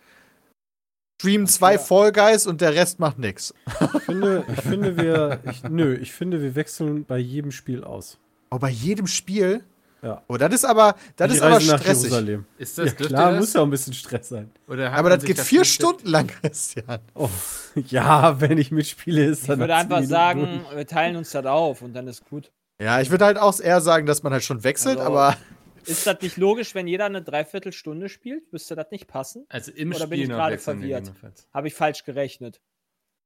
streamen 1.19 1.47
zwei 1.47 1.79
Fall 1.79 2.11
Guys 2.11 2.45
und 2.45 2.61
der 2.61 2.75
Rest 2.75 2.99
macht 2.99 3.17
nix. 3.17 3.51
Ich 3.95 4.03
finde, 4.03 4.45
ich 4.47 4.61
finde 4.61 4.95
wir, 4.97 5.39
ich, 5.49 5.63
nö, 5.63 5.95
ich 5.95 6.11
finde, 6.13 6.39
wir 6.43 6.53
wechseln 6.53 7.03
bei 7.05 7.17
jedem 7.17 7.51
Spiel 7.51 7.83
aus. 7.83 8.19
Oh, 8.53 8.59
bei 8.59 8.69
jedem 8.69 9.07
Spiel? 9.07 9.63
Ja. 10.03 10.21
Oh, 10.27 10.35
das 10.37 10.53
ist 10.53 10.65
aber, 10.65 10.95
das 11.15 11.29
Die 11.29 11.37
ist 11.37 11.41
aber 11.41 11.55
Reise 11.55 11.71
nach 11.71 11.79
stressig. 11.79 12.03
Jerusalem. 12.11 12.45
Ist 12.57 12.77
Ja, 12.77 12.83
das, 12.83 12.95
dürft 12.95 13.09
klar, 13.09 13.31
das? 13.31 13.39
muss 13.39 13.53
ja 13.53 13.61
auch 13.61 13.65
ein 13.65 13.69
bisschen 13.69 13.93
Stress 13.93 14.29
sein. 14.29 14.51
Oder 14.67 14.91
hat 14.91 14.99
Aber 14.99 15.09
das 15.09 15.23
geht 15.23 15.39
vier 15.39 15.61
nicht- 15.61 15.73
Stunden 15.73 16.07
lang, 16.09 16.27
Christian. 16.27 16.99
Oh, 17.15 17.29
ja, 17.87 18.39
wenn 18.41 18.57
ich 18.57 18.69
mitspiele, 18.71 19.23
ist 19.25 19.41
Ich 19.43 19.47
dann 19.47 19.59
würde 19.59 19.73
nach 19.73 19.79
einfach 19.79 19.99
zehn 19.99 20.07
sagen, 20.09 20.41
Minuten 20.41 20.75
wir 20.75 20.85
teilen 20.87 21.15
uns 21.15 21.31
das 21.31 21.45
auf 21.45 21.81
und 21.81 21.93
dann 21.93 22.07
ist 22.07 22.25
gut. 22.29 22.51
Ja, 22.81 22.99
ich 23.01 23.09
würde 23.11 23.23
halt 23.25 23.37
auch 23.37 23.57
eher 23.61 23.79
sagen, 23.81 24.05
dass 24.05 24.23
man 24.23 24.33
halt 24.33 24.43
schon 24.43 24.63
wechselt, 24.63 24.97
Also- 24.99 25.09
aber 25.17 25.37
Ist 25.85 26.05
das 26.05 26.21
nicht 26.21 26.35
logisch, 26.37 26.75
wenn 26.75 26.85
jeder 26.87 27.05
eine 27.05 27.21
Dreiviertelstunde 27.21 28.07
spielt? 28.09 28.51
Müsste 28.53 28.75
das 28.75 28.91
nicht 28.91 29.07
passen? 29.07 29.45
Also 29.49 29.71
im 29.71 29.89
Oder 29.89 29.99
bin 29.99 30.07
Spiel 30.07 30.21
ich 30.23 30.27
noch 30.29 30.35
gerade 30.35 30.57
verwirrt? 30.57 31.11
Habe 31.53 31.67
ich 31.67 31.73
falsch 31.75 32.03
gerechnet. 32.03 32.61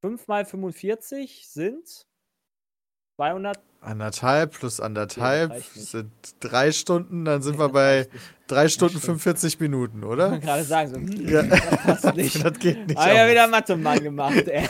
5 0.01 0.27
mal 0.27 0.45
45 0.45 1.47
sind 1.49 2.05
200. 3.15 3.59
anderthalb 3.81 4.53
plus 4.53 4.79
anderthalb 4.79 5.53
nicht. 5.53 5.73
sind 5.73 6.11
drei 6.39 6.71
Stunden, 6.71 7.25
dann 7.25 7.41
sind 7.41 7.57
wir 7.59 7.65
Das 7.69 7.73
bei 7.73 8.07
drei 8.47 8.67
Stunden 8.69 8.97
stimmt. 8.99 9.21
45 9.21 9.59
Minuten, 9.59 9.99
Ich 9.99 10.05
oder? 10.05 10.31
wollte 10.31 10.45
gerade 10.45 10.63
sagen, 10.63 10.89
so, 10.89 10.95
hm, 10.97 11.29
Ja. 11.29 11.43
das 11.43 11.59
passt 12.01 12.15
nicht. 12.15 12.43
Das 12.45 12.59
geht 12.59 12.87
nicht. 12.87 12.97
Ah 12.97 13.11
ja, 13.13 13.29
wieder 13.29 13.47
Mathe-Mann 13.47 14.01
gemacht, 14.03 14.47
ey. 14.47 14.67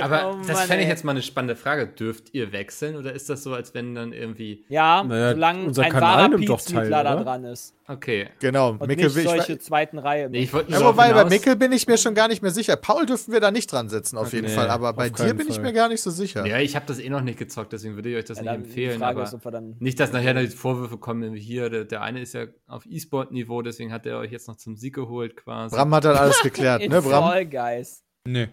Aber 0.00 0.30
Oh 0.34 0.46
das 0.46 0.62
fände 0.62 0.82
ich 0.84 0.88
jetzt 0.88 1.04
mal 1.04 1.12
eine 1.12 1.22
spannende 1.22 1.56
Frage. 1.56 1.86
Dürft 1.86 2.32
ihr 2.32 2.52
wechseln 2.52 2.96
oder 2.96 3.12
ist 3.12 3.28
das 3.30 3.42
so, 3.42 3.52
als 3.54 3.74
wenn 3.74 3.94
dann 3.94 4.12
irgendwie. 4.12 4.64
Ja, 4.68 5.02
Naja, 5.04 5.32
solange 5.32 5.64
unser 5.64 5.82
ein 5.84 5.92
Kanal 5.92 6.16
wahrer 6.18 6.28
nimmt 6.28 6.48
doch 6.48 6.60
teil, 6.60 6.90
da 6.90 7.02
dran 7.22 7.44
ist. 7.44 7.74
Okay. 7.86 8.28
Genau, 8.40 8.70
Und 8.70 8.86
Mickel 8.86 9.04
nicht 9.06 9.14
will 9.16 9.24
ich. 9.24 9.30
solche 9.30 9.58
zweiten 9.58 9.98
Reihe. 9.98 10.30
Nee, 10.30 10.44
ich 10.44 10.52
wollte 10.54 10.72
Ja, 10.72 10.78
nur 10.78 10.88
wobei, 10.94 11.12
bei 11.12 11.24
Mickel 11.26 11.54
bin 11.56 11.70
ich 11.72 11.86
mir 11.86 11.98
schon 11.98 12.14
gar 12.14 12.28
nicht 12.28 12.40
mehr 12.40 12.50
sicher. 12.50 12.76
Paul 12.76 13.04
dürfen 13.04 13.30
wir 13.32 13.40
da 13.40 13.50
nicht 13.50 13.70
dran 13.70 13.90
setzen, 13.90 14.16
auf 14.16 14.32
jeden 14.32 14.46
Nee, 14.46 14.54
Fall. 14.54 14.70
Aber 14.70 14.94
bei 14.94 15.10
dir 15.10 15.34
bin 15.34 15.48
ich 15.48 15.56
Fall. 15.56 15.64
mir 15.64 15.72
gar 15.74 15.88
nicht 15.88 16.00
so 16.00 16.10
sicher. 16.10 16.46
Ja, 16.46 16.58
ich 16.58 16.76
habe 16.76 16.86
das 16.86 16.98
eh 16.98 17.10
noch 17.10 17.20
nicht 17.20 17.33
gezockt, 17.36 17.72
deswegen 17.72 17.94
würde 17.94 18.10
ich 18.10 18.16
euch 18.16 18.24
das 18.24 18.38
Ja, 18.38 18.56
nicht 18.56 18.66
empfehlen. 18.66 18.98
Frage 18.98 19.20
aber 19.20 19.60
ist, 19.60 19.80
nicht, 19.80 20.00
dass 20.00 20.12
nachher 20.12 20.34
die 20.34 20.48
Vorwürfe 20.48 20.98
kommen, 20.98 21.34
hier, 21.34 21.70
der, 21.70 21.84
der 21.84 22.02
eine 22.02 22.20
ist 22.20 22.34
ja 22.34 22.46
auf 22.66 22.86
E-Sport-Niveau, 22.86 23.62
deswegen 23.62 23.92
hat 23.92 24.06
er 24.06 24.18
euch 24.18 24.32
jetzt 24.32 24.48
noch 24.48 24.56
zum 24.56 24.76
Sieg 24.76 24.94
geholt 24.94 25.36
quasi. 25.36 25.74
Bram 25.76 25.94
hat 25.94 26.04
dann 26.04 26.16
alles 26.16 26.40
geklärt, 26.42 26.80
ne, 26.88 27.02
Bram? 27.02 27.24
Fall 27.24 27.46
Guys. 27.46 28.02
Nee. 28.26 28.48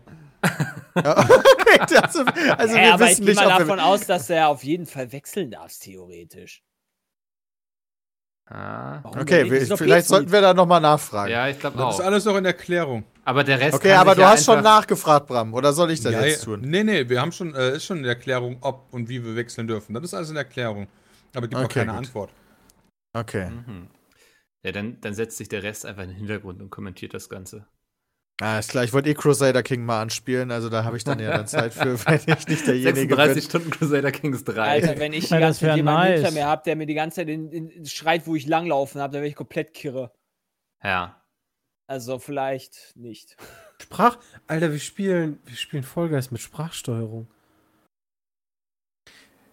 also, 0.96 2.24
also 2.58 2.76
Ey, 2.76 2.84
wir 2.84 2.94
aber 2.94 3.06
ich 3.06 3.12
wissen 3.12 3.26
gehe 3.26 3.36
nicht, 3.36 3.44
mal 3.44 3.60
davon 3.60 3.80
aus, 3.80 4.06
dass 4.06 4.30
er 4.30 4.50
auf 4.50 4.64
jeden 4.64 4.86
Fall 4.86 5.12
wechseln 5.12 5.52
darf, 5.52 5.72
theoretisch. 5.80 6.64
Ah. 8.46 9.02
Okay, 9.06 9.44
nicht? 9.44 9.52
wir, 9.52 9.78
vielleicht 9.78 9.80
Pizmeet. 9.80 10.06
sollten 10.08 10.32
wir 10.32 10.42
da 10.42 10.54
nochmal 10.54 10.82
nachfragen. 10.82 11.32
Ja, 11.32 11.48
ich 11.48 11.58
glaube 11.58 11.78
Das 11.78 11.96
ist 11.96 12.02
auch. 12.02 12.06
alles 12.06 12.26
noch 12.26 12.36
in 12.36 12.44
Erklärung. 12.46 13.06
Aber 13.24 13.44
der 13.44 13.60
Rest 13.60 13.76
Okay, 13.76 13.94
aber 13.94 14.16
du 14.16 14.22
ja 14.22 14.32
hast 14.32 14.46
schon 14.46 14.64
nachgefragt, 14.64 15.28
Bram. 15.28 15.54
Oder 15.54 15.74
soll 15.74 15.92
ich 15.92 16.02
das 16.02 16.14
Ja, 16.14 16.26
jetzt 16.26 16.44
tun? 16.44 16.62
Nee, 16.62 16.84
nee, 16.84 17.08
wir 17.08 17.22
haben 17.22 17.32
schon, 17.32 17.54
äh, 17.54 17.76
ist 17.76 17.86
schon 17.86 18.00
eine 18.00 18.08
Erklärung, 18.08 18.58
ob 18.62 18.92
und 18.92 19.10
wie 19.10 19.24
wir 19.24 19.36
wechseln 19.36 19.68
dürfen. 19.68 19.94
Das 19.94 20.04
ist 20.04 20.14
alles 20.14 20.32
in 20.32 20.38
Erklärung. 20.38 20.88
Aber 21.34 21.42
gibt 21.42 21.54
noch 21.54 21.66
Okay, 21.66 21.80
keine 21.80 21.92
gut. 21.92 22.00
Antwort. 22.00 22.32
Okay. 23.14 23.50
Mhm. 23.50 23.88
Ja, 24.64 24.72
dann, 24.72 25.00
dann 25.02 25.14
setzt 25.14 25.38
sich 25.38 25.50
der 25.50 25.64
Rest 25.64 25.86
einfach 25.86 26.04
in 26.04 26.10
den 26.10 26.18
Hintergrund 26.18 26.62
und 26.62 26.70
kommentiert 26.70 27.14
das 27.14 27.30
Ganze. 27.30 27.66
Ah, 28.42 28.58
ist 28.58 28.72
klar. 28.72 28.84
Ich 28.84 28.92
wollte 28.92 29.10
eh 29.10 29.14
Crusader 29.14 29.62
King 29.62 29.86
mal 29.86 30.02
anspielen, 30.02 30.50
also 30.50 30.70
da 30.70 30.84
habe 30.84 30.98
ich 30.98 31.04
dann 31.04 31.20
ja 31.20 31.30
dann 31.38 31.48
Zeit 31.48 31.74
für, 31.74 32.00
wenn 32.06 32.16
ich 32.16 32.48
nicht 32.48 32.66
derjenige 32.66 33.16
36 33.16 33.34
bin. 33.36 33.44
Stunden 33.44 33.70
Crusader 33.70 34.12
Kings 34.12 34.44
3. 34.44 34.62
Alter, 34.62 35.00
wenn 35.00 35.14
ich 35.14 35.28
die 35.28 35.38
ganze 35.38 35.60
Zeit 35.60 35.76
jemanden 35.76 36.10
nice. 36.10 36.22
hinter 36.22 36.32
mir 36.32 36.48
habe, 36.48 36.64
der 36.66 36.76
mir 36.76 36.88
die 36.88 36.96
ganze 36.96 37.18
Zeit 37.18 37.30
in, 37.30 37.52
in, 37.52 37.86
schreit, 37.86 38.26
wo 38.26 38.36
ich 38.36 38.48
langlaufen 38.48 39.00
habe, 39.00 39.14
dann 39.14 39.22
wäre 39.22 39.30
ich 39.30 39.36
komplett 39.36 39.76
kirre. 39.76 40.12
Ja. 40.84 41.21
Also 41.92 42.20
vielleicht 42.20 42.94
nicht. 42.96 43.36
Sprach. 43.82 44.18
Alter, 44.48 44.72
wir 44.72 44.80
spielen, 44.80 45.40
wir 45.46 45.58
spielen 45.58 45.84
Vollgeist 45.84 46.32
mit 46.32 46.40
Sprachsteuerung. 46.40 47.28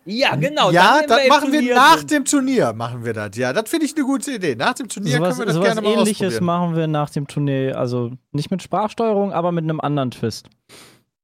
Ja, 0.04 0.36
genau. 0.36 0.70
ja, 0.70 1.02
das 1.04 1.20
im 1.24 1.28
machen 1.28 1.50
wir 1.52 1.74
nach 1.74 1.98
sind. 1.98 2.10
dem 2.12 2.24
Turnier, 2.24 2.72
machen 2.74 3.04
wir 3.04 3.12
das. 3.12 3.36
Ja, 3.36 3.52
das 3.52 3.68
finde 3.68 3.86
ich 3.86 3.96
eine 3.96 4.04
gute 4.04 4.30
Idee. 4.30 4.54
Nach 4.54 4.72
dem 4.74 4.88
Turnier 4.88 5.16
Sowas, 5.16 5.30
können 5.30 5.38
wir 5.40 5.46
das 5.46 5.54
sowas 5.56 5.66
gerne 5.66 5.80
mal 5.82 5.92
ähnliches 5.94 6.14
ausprobieren. 6.28 6.44
machen 6.44 6.76
wir 6.76 6.86
nach 6.86 7.10
dem 7.10 7.26
Turnier. 7.26 7.76
Also 7.76 8.12
nicht 8.30 8.52
mit 8.52 8.62
Sprachsteuerung, 8.62 9.32
aber 9.32 9.50
mit 9.50 9.64
einem 9.64 9.80
anderen 9.80 10.12
Twist. 10.12 10.48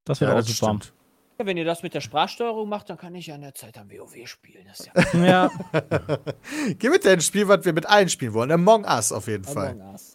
Das 0.04 0.20
wäre 0.20 0.32
Ja, 0.32 0.38
auch 0.40 0.42
super. 0.42 0.80
Ja, 1.38 1.46
wenn 1.46 1.56
ihr 1.56 1.64
das 1.64 1.84
mit 1.84 1.94
der 1.94 2.00
Sprachsteuerung 2.00 2.68
macht, 2.68 2.90
dann 2.90 2.98
kann 2.98 3.14
ich 3.14 3.28
ja 3.28 3.36
in 3.36 3.42
der 3.42 3.54
Zeit 3.54 3.78
am 3.78 3.88
WoW 3.88 4.26
spielen. 4.26 4.64
Das 4.66 4.80
ist 4.80 4.90
ja 5.14 5.24
Ja, 5.24 5.50
Geh 6.80 6.88
mit 6.90 7.06
ein 7.06 7.20
Spiel, 7.20 7.46
was 7.46 7.64
wir 7.64 7.72
mit 7.72 7.86
allen 7.86 8.08
spielen 8.08 8.34
wollen. 8.34 8.50
Among 8.50 8.84
Us 8.84 9.12
auf 9.12 9.28
jeden 9.28 9.44
Fall. 9.44 9.70
Among 9.80 9.92
Us. 9.92 10.13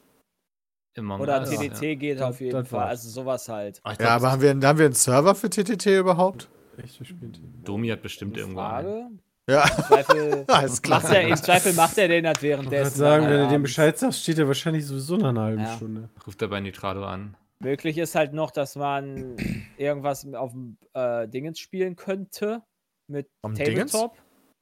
Immer 0.99 1.19
Oder 1.19 1.39
mal. 1.41 1.49
TDT 1.49 1.95
geht 1.99 2.19
Das- 2.19 2.29
auf 2.29 2.39
jeden 2.41 2.51
das 2.53 2.67
Fall. 2.67 2.79
war's. 2.81 2.89
Also 2.91 3.09
sowas 3.09 3.49
halt. 3.49 3.79
Ah, 3.83 3.91
ich 3.93 3.99
Ja, 3.99 4.05
glaub, 4.05 4.11
aber 4.17 4.31
haben 4.31 4.41
wir, 4.41 4.67
haben 4.67 4.77
wir 4.77 4.85
einen 4.85 4.93
Server 4.93 5.33
für 5.35 5.49
TTT 5.49 5.85
überhaupt? 5.99 6.49
Echt, 6.77 6.99
wir 6.99 7.05
spielen 7.07 7.31
die. 7.31 7.63
Domi 7.63 7.87
hat 7.89 8.01
bestimmt 8.01 8.37
irgendwo 8.37 8.61
einen. 8.61 8.87
Frage. 8.87 9.09
Ja, 9.49 9.63
Im 9.67 9.83
Zweifel, 9.83 10.43
alles 10.47 10.81
klar. 10.81 11.01
macht 11.01 11.11
er, 11.13 11.27
Im 11.27 11.35
Zweifel 11.35 11.73
macht 11.73 11.97
er 11.97 12.07
den 12.07 12.27
halt 12.27 12.37
Ich 12.37 12.43
wollte 12.43 12.57
währenddessen. 12.69 12.97
sagen, 12.99 13.25
wenn 13.27 13.39
du 13.41 13.47
dem. 13.49 13.61
Bescheid 13.63 13.97
sagst, 13.97 14.21
steht 14.21 14.37
er 14.37 14.47
wahrscheinlich 14.47 14.85
sowieso 14.85 15.17
nach 15.17 15.29
einer 15.29 15.41
halben 15.41 15.61
Ja. 15.63 15.75
Stunde. 15.75 16.09
Ruft 16.27 16.41
er 16.41 16.47
bei 16.49 16.59
Nitrado 16.59 17.03
an. 17.03 17.35
Möglich 17.61 17.97
ist 17.97 18.13
halt 18.15 18.31
noch, 18.33 18.51
dass 18.51 18.75
man 18.75 19.35
irgendwas 19.77 20.25
auf 20.33 20.51
dem 20.51 20.77
äh, 20.93 21.27
Dingens 21.27 21.59
spielen 21.59 21.95
könnte. 21.95 22.61
Mit 23.07 23.27
Am 23.41 23.55
Dingens? 23.55 23.91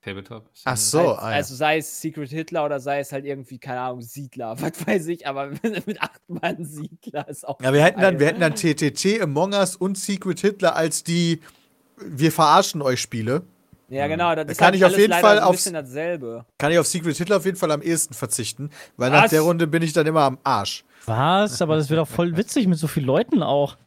Tabletop. 0.01 0.49
Ach 0.63 0.77
so, 0.77 0.99
Als, 0.99 1.19
ah, 1.19 1.29
ja. 1.31 1.35
Also 1.37 1.55
sei 1.55 1.77
es 1.77 2.01
Secret 2.01 2.29
Hitler 2.29 2.65
oder 2.65 2.79
sei 2.79 2.99
es 2.99 3.11
halt 3.11 3.25
irgendwie, 3.25 3.59
keine 3.59 3.81
Ahnung, 3.81 4.01
Siedler, 4.01 4.55
was 4.61 4.87
weiß 4.87 5.07
ich, 5.07 5.27
aber 5.27 5.47
mit 5.85 6.01
acht 6.01 6.21
Mann 6.27 6.63
Siedler 6.63 7.27
ist 7.27 7.47
auch. 7.47 7.59
Ja, 7.61 7.73
wir 7.73 7.83
hätten 7.83 8.01
dann, 8.01 8.19
wir 8.19 8.27
hätten 8.27 8.39
dann 8.39 8.55
TTT, 8.55 9.21
Among 9.21 9.53
Us 9.53 9.75
und 9.75 9.97
Secret 9.97 10.39
Hitler 10.39 10.75
als 10.75 11.03
die 11.03 11.41
wir 11.99 12.31
verarschen 12.31 12.83
euch 12.83 13.01
Spiele, 13.01 13.41
Ja, 13.89 14.05
genau. 14.07 14.35
Das 14.35 14.45
Da 14.45 14.51
ist 14.51 14.57
kann 14.59 14.65
halt 14.67 14.75
ich 14.75 14.85
auf 14.85 14.97
jeden 14.97 15.13
Fall 15.13 15.51
bisschen 15.51 15.73
dasselbe. 15.73 16.45
kann 16.59 16.71
ich 16.71 16.77
auf 16.77 16.85
Secret 16.85 17.17
Hitler 17.17 17.37
auf 17.37 17.45
jeden 17.45 17.57
Fall 17.57 17.71
am 17.71 17.81
ehesten 17.81 18.13
verzichten, 18.13 18.69
weil 18.97 19.09
nach 19.09 19.23
Was? 19.23 19.31
der 19.31 19.41
Runde 19.41 19.65
bin 19.65 19.81
ich 19.81 19.93
dann 19.93 20.05
immer 20.05 20.21
am 20.21 20.37
Arsch. 20.43 20.85
Was? 21.05 21.59
Aber 21.61 21.75
das 21.75 21.89
wäre 21.89 22.01
doch 22.01 22.07
voll 22.07 22.37
witzig 22.37 22.67
mit 22.67 22.77
so 22.77 22.87
vielen 22.87 23.07
Leuten 23.07 23.41
auch. 23.41 23.77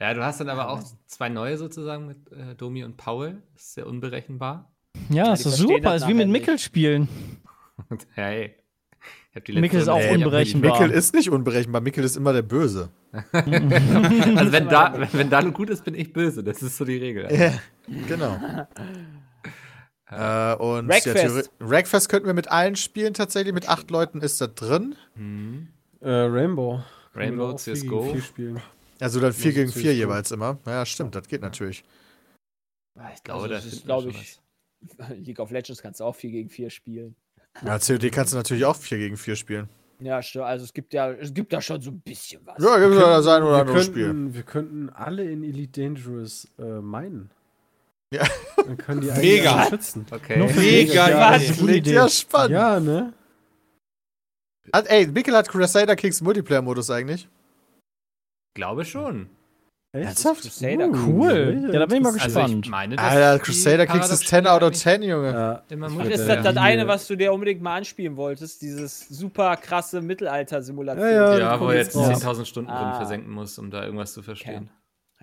Ja, 0.00 0.14
du 0.14 0.24
hast 0.24 0.40
dann 0.40 0.48
aber 0.48 0.70
auch 0.70 0.82
zwei 1.06 1.28
neue 1.28 1.58
sozusagen 1.58 2.06
mit 2.06 2.30
äh, 2.32 2.54
Domi 2.54 2.84
und 2.84 2.96
Paul. 2.96 3.42
Das 3.54 3.62
ist 3.64 3.74
sehr 3.74 3.86
unberechenbar. 3.86 4.70
Ja, 5.10 5.34
die 5.34 5.40
ist 5.40 5.56
super. 5.56 5.80
das 5.80 6.02
Ist 6.02 6.08
wie 6.08 6.14
mit 6.14 6.28
Mickel 6.28 6.58
spielen. 6.58 7.08
Hey. 8.14 8.54
Mikkel 9.48 9.80
ist 9.80 9.88
auch 9.88 10.10
unberechenbar. 10.10 10.80
Mikkel 10.80 10.96
ist 10.96 11.14
nicht 11.14 11.30
unberechenbar, 11.30 11.82
Mikkel 11.82 12.04
ist 12.04 12.16
immer 12.16 12.32
der 12.32 12.42
Böse. 12.42 12.88
Also 13.32 14.52
wenn, 14.52 14.68
da, 14.68 15.08
wenn, 15.12 15.30
Dalu 15.30 15.52
gut 15.52 15.70
ist, 15.70 15.84
bin 15.84 15.94
ich 15.94 16.12
böse. 16.12 16.42
Das 16.44 16.62
ist 16.62 16.76
so 16.76 16.84
die 16.84 16.96
Regel. 16.96 17.28
Ja, 17.34 17.52
genau. 18.08 18.38
äh, 20.10 20.54
und 20.56 20.88
Wreckfest. 20.88 21.50
Ja, 21.60 22.00
könnten 22.08 22.26
wir 22.26 22.34
mit 22.34 22.50
allen 22.50 22.76
spielen, 22.76 23.14
tatsächlich. 23.14 23.54
Mit 23.54 23.68
acht 23.68 23.90
Leuten 23.90 24.20
ist 24.20 24.40
da 24.40 24.48
drin. 24.48 24.96
Mhm. 25.14 25.68
Äh, 26.00 26.10
Rainbow. 26.10 26.82
Rainbow, 27.14 27.54
CS:GO. 27.54 28.00
gegen 28.02 28.12
vier 28.12 28.22
spielen. 28.22 28.62
Also 29.00 29.20
dann 29.20 29.32
vier 29.32 29.52
gegen 29.52 29.72
vier 29.72 29.94
jeweils 29.94 30.30
immer. 30.30 30.58
Ja, 30.66 30.84
stimmt, 30.84 31.14
das 31.14 31.28
geht 31.28 31.42
natürlich. 31.42 31.84
Ich 33.14 33.22
glaube, 33.24 33.42
Also 33.42 33.48
da 33.48 33.54
das 33.54 33.66
ist, 33.66 33.84
glaube 33.84 34.10
ich, 34.10 34.38
League 35.16 35.38
of 35.40 35.50
Legends 35.50 35.82
kannst 35.82 36.00
du 36.00 36.04
auch 36.04 36.14
4 36.14 36.30
gegen 36.30 36.50
4 36.50 36.70
spielen. 36.70 37.16
Ja, 37.64 37.78
COD 37.78 38.10
kannst 38.12 38.32
du 38.32 38.36
natürlich 38.36 38.64
auch 38.64 38.76
vier 38.76 38.98
gegen 38.98 39.16
vier 39.16 39.36
spielen. 39.36 39.68
Ja, 40.00 40.22
stimmt. 40.22 40.44
Also 40.44 40.64
es 40.64 40.74
gibt 40.74 40.92
ja, 40.92 41.10
es 41.12 41.32
gibt 41.32 41.52
da 41.52 41.62
schon 41.62 41.80
so 41.80 41.90
ein 41.90 42.00
bisschen 42.00 42.42
was. 42.44 42.62
Ja, 42.62 42.78
gibt 42.78 42.94
ja 43.00 43.08
das 43.08 43.26
ein 43.26 43.42
oder 43.42 43.60
andere 43.60 43.82
Spiel. 43.82 44.34
wir 44.34 44.42
könnten 44.42 44.90
alle 44.90 45.24
in 45.24 45.42
Elite 45.42 45.80
Dangerous 45.80 46.48
äh, 46.58 46.80
meinen. 46.80 47.30
Ja. 48.12 48.26
Dann 48.56 48.76
können 48.76 49.00
die 49.00 49.06
Mega. 49.20 49.54
eigentlich 49.54 49.68
schützen. 49.70 50.06
Okay. 50.10 50.52
Mega 50.54 51.08
Ja, 51.08 51.38
Klingt 51.38 51.86
ja 51.86 52.08
spannend. 52.08 52.50
Ja, 52.52 52.78
ne? 52.78 53.14
Hat, 54.72 54.86
ey, 54.88 55.06
Mikkel 55.06 55.34
hat 55.34 55.48
Crusader 55.48 55.96
Kings 55.96 56.20
Multiplayer-Modus 56.20 56.90
eigentlich. 56.90 57.28
glaube 58.54 58.84
schon. 58.84 59.30
Ernsthaft? 60.04 60.42
Crusader. 60.42 60.88
Cool. 60.88 61.62
Ja, 61.72 61.78
da 61.80 61.86
bin 61.86 61.96
ich 61.98 62.02
mal 62.02 62.08
interessant. 62.12 62.36
Also 62.36 62.56
gespannt. 62.60 62.64
ich 62.64 62.70
meine, 62.70 62.98
Alter, 62.98 63.38
Crusader 63.44 63.86
Kings 63.86 64.10
ist 64.10 64.26
10 64.28 64.44
Paradox-Spiele 64.44 64.52
out 64.52 64.62
of 64.62 64.66
eigentlich 64.68 64.82
10, 64.82 65.02
Junge. 65.02 65.32
Ja. 65.32 65.62
Ach, 65.82 66.04
ist 66.04 66.20
das 66.20 66.28
Ja. 66.28 66.42
das 66.42 66.56
eine, 66.56 66.86
was 66.88 67.06
du 67.06 67.16
dir 67.16 67.32
unbedingt 67.32 67.62
mal 67.62 67.76
anspielen 67.78 68.16
wolltest? 68.16 68.62
Dieses 68.62 69.08
super 69.08 69.56
krasse 69.56 70.00
Mittelalter-Simulation. 70.02 71.06
Ja, 71.08 71.32
ja. 71.34 71.38
Ja, 71.38 71.60
wo 71.60 71.70
jetzt 71.72 71.94
jetzt 71.94 72.22
10.000 72.22 72.46
Stunden 72.46 72.68
drin 72.70 72.76
Ah. 72.78 72.96
versenken 72.96 73.32
muss, 73.32 73.58
um 73.58 73.70
da 73.70 73.84
irgendwas 73.84 74.12
zu 74.12 74.22
verstehen. 74.22 74.70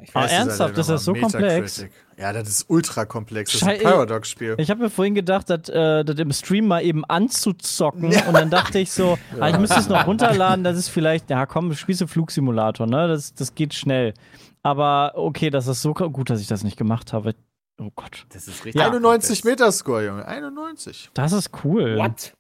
Ich 0.02 0.10
Ah, 0.16 0.24
weiß, 0.24 0.32
ernsthaft? 0.32 0.76
Ist 0.80 0.90
das 0.90 1.04
so 1.06 1.14
komplex? 1.14 1.86
Ja, 2.18 2.34
das 2.34 2.50
ist 2.50 2.66
ultra 2.68 3.06
komplex. 3.06 3.52
Das 3.52 3.62
ist 3.62 3.68
ein 3.68 3.78
Schei- 3.78 3.84
Paradox-Spiel. 3.84 4.56
Ich 4.58 4.72
habe 4.72 4.82
mir 4.82 4.90
vorhin 4.90 5.14
gedacht, 5.14 5.52
das, 5.52 5.70
äh, 5.70 6.04
das 6.04 6.18
im 6.18 6.32
Stream 6.32 6.68
mal 6.68 6.84
eben 6.84 7.06
anzuzocken 7.06 8.06
und 8.06 8.34
dann 8.34 8.50
dachte 8.50 8.80
ich 8.80 8.92
so, 8.92 9.20
ah, 9.40 9.50
ich 9.50 9.58
müsste 9.60 9.80
es 9.80 9.88
noch 9.90 10.08
runterladen, 10.08 10.64
das 10.64 10.78
ist 10.78 10.90
vielleicht, 10.90 11.30
ja 11.30 11.46
komm, 11.46 11.72
spielst 11.76 12.02
du 12.02 12.08
Flugsimulator, 12.08 12.88
ne? 12.88 13.08
Das, 13.08 13.36
das 13.36 13.54
geht 13.54 13.76
schnell. 13.76 14.16
Aber 14.64 15.14
okay, 15.16 15.50
das 15.50 15.68
ist 15.68 15.82
so 15.82 15.94
gut, 15.94 16.30
dass 16.30 16.40
ich 16.42 16.48
das 16.48 16.64
nicht 16.64 16.78
gemacht 16.78 17.12
habe. 17.14 17.36
Oh 17.82 17.90
Gott. 17.96 18.26
Das 18.30 18.48
ist 18.48 18.64
richtig. 18.66 18.82
91 18.82 19.42
komplex. 19.42 19.60
Metascore, 19.60 20.06
Junge. 20.06 20.26
91. 20.28 21.10
Das 21.14 21.32
ist 21.34 21.52
cool. 21.64 21.98
What? 21.98 22.34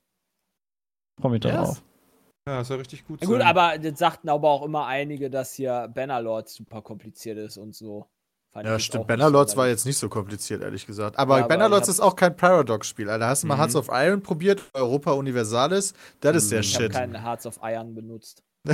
Freu 1.19 1.29
mich 1.29 1.41
darauf. 1.41 1.83
Ja, 2.47 2.57
das 2.59 2.67
soll 2.67 2.77
richtig 2.77 3.05
gut 3.05 3.21
Ja, 3.21 3.27
gut, 3.27 3.39
sein. 3.39 3.47
aber 3.47 3.77
das 3.77 3.97
sagten 3.99 4.29
aber 4.29 4.49
auch 4.49 4.63
immer 4.63 4.85
einige, 4.85 5.29
dass 5.29 5.53
hier 5.53 5.89
Bannerlord 5.93 6.49
super 6.49 6.81
kompliziert 6.81 7.37
ist 7.37 7.57
und 7.57 7.73
so. 7.75 8.05
Fand 8.53 8.67
Ja, 8.67 8.75
ich 8.75 8.85
stimmt. 8.85 9.07
Bannerlords 9.07 9.53
nicht 9.53 9.57
war 9.57 9.65
so 9.65 9.69
jetzt 9.71 9.85
nicht 9.85 9.97
so 9.97 10.09
kompliziert, 10.09 10.61
ehrlich 10.61 10.85
gesagt. 10.85 11.17
Aber 11.17 11.37
Ja, 11.37 11.45
aber 11.45 11.49
Bannerlords 11.49 11.87
ich 11.87 11.95
ist 11.95 11.99
auch 12.01 12.15
kein 12.15 12.35
Paradox-Spiel, 12.35 13.09
Alter. 13.09 13.27
Hast 13.27 13.43
du 13.43 13.47
mal 13.47 13.55
Mhm. 13.55 13.59
Hearts 13.61 13.75
of 13.75 13.87
Iron 13.91 14.21
probiert? 14.21 14.61
Europa 14.73 15.11
Universalis? 15.13 15.93
Das 16.19 16.35
ist 16.35 16.51
der 16.51 16.59
Mhm. 16.59 16.63
Ich 16.63 16.75
habe 16.75 16.83
Shit. 16.85 16.93
keinen 16.93 17.23
Hearts 17.23 17.45
of 17.47 17.59
Iron 17.63 17.95
benutzt. 17.95 18.43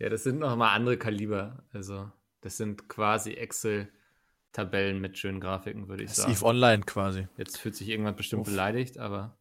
Ja, 0.00 0.08
das 0.08 0.24
sind 0.24 0.38
noch 0.38 0.56
mal 0.56 0.74
andere 0.74 0.96
Kaliber. 0.96 1.62
Also, 1.72 2.10
das 2.40 2.56
sind 2.56 2.88
quasi 2.88 3.32
Excel-Tabellen 3.34 5.00
mit 5.00 5.18
schönen 5.18 5.40
Grafiken, 5.40 5.88
würde 5.88 6.04
ich 6.04 6.10
Das 6.10 6.16
sagen. 6.18 6.32
Eve 6.32 6.44
Online 6.46 6.82
quasi. 6.84 7.28
Jetzt 7.36 7.58
fühlt 7.58 7.76
sich 7.76 7.88
irgendwann 7.88 8.16
bestimmt 8.16 8.42
Uff. 8.42 8.48
beleidigt, 8.48 8.98
aber 8.98 9.38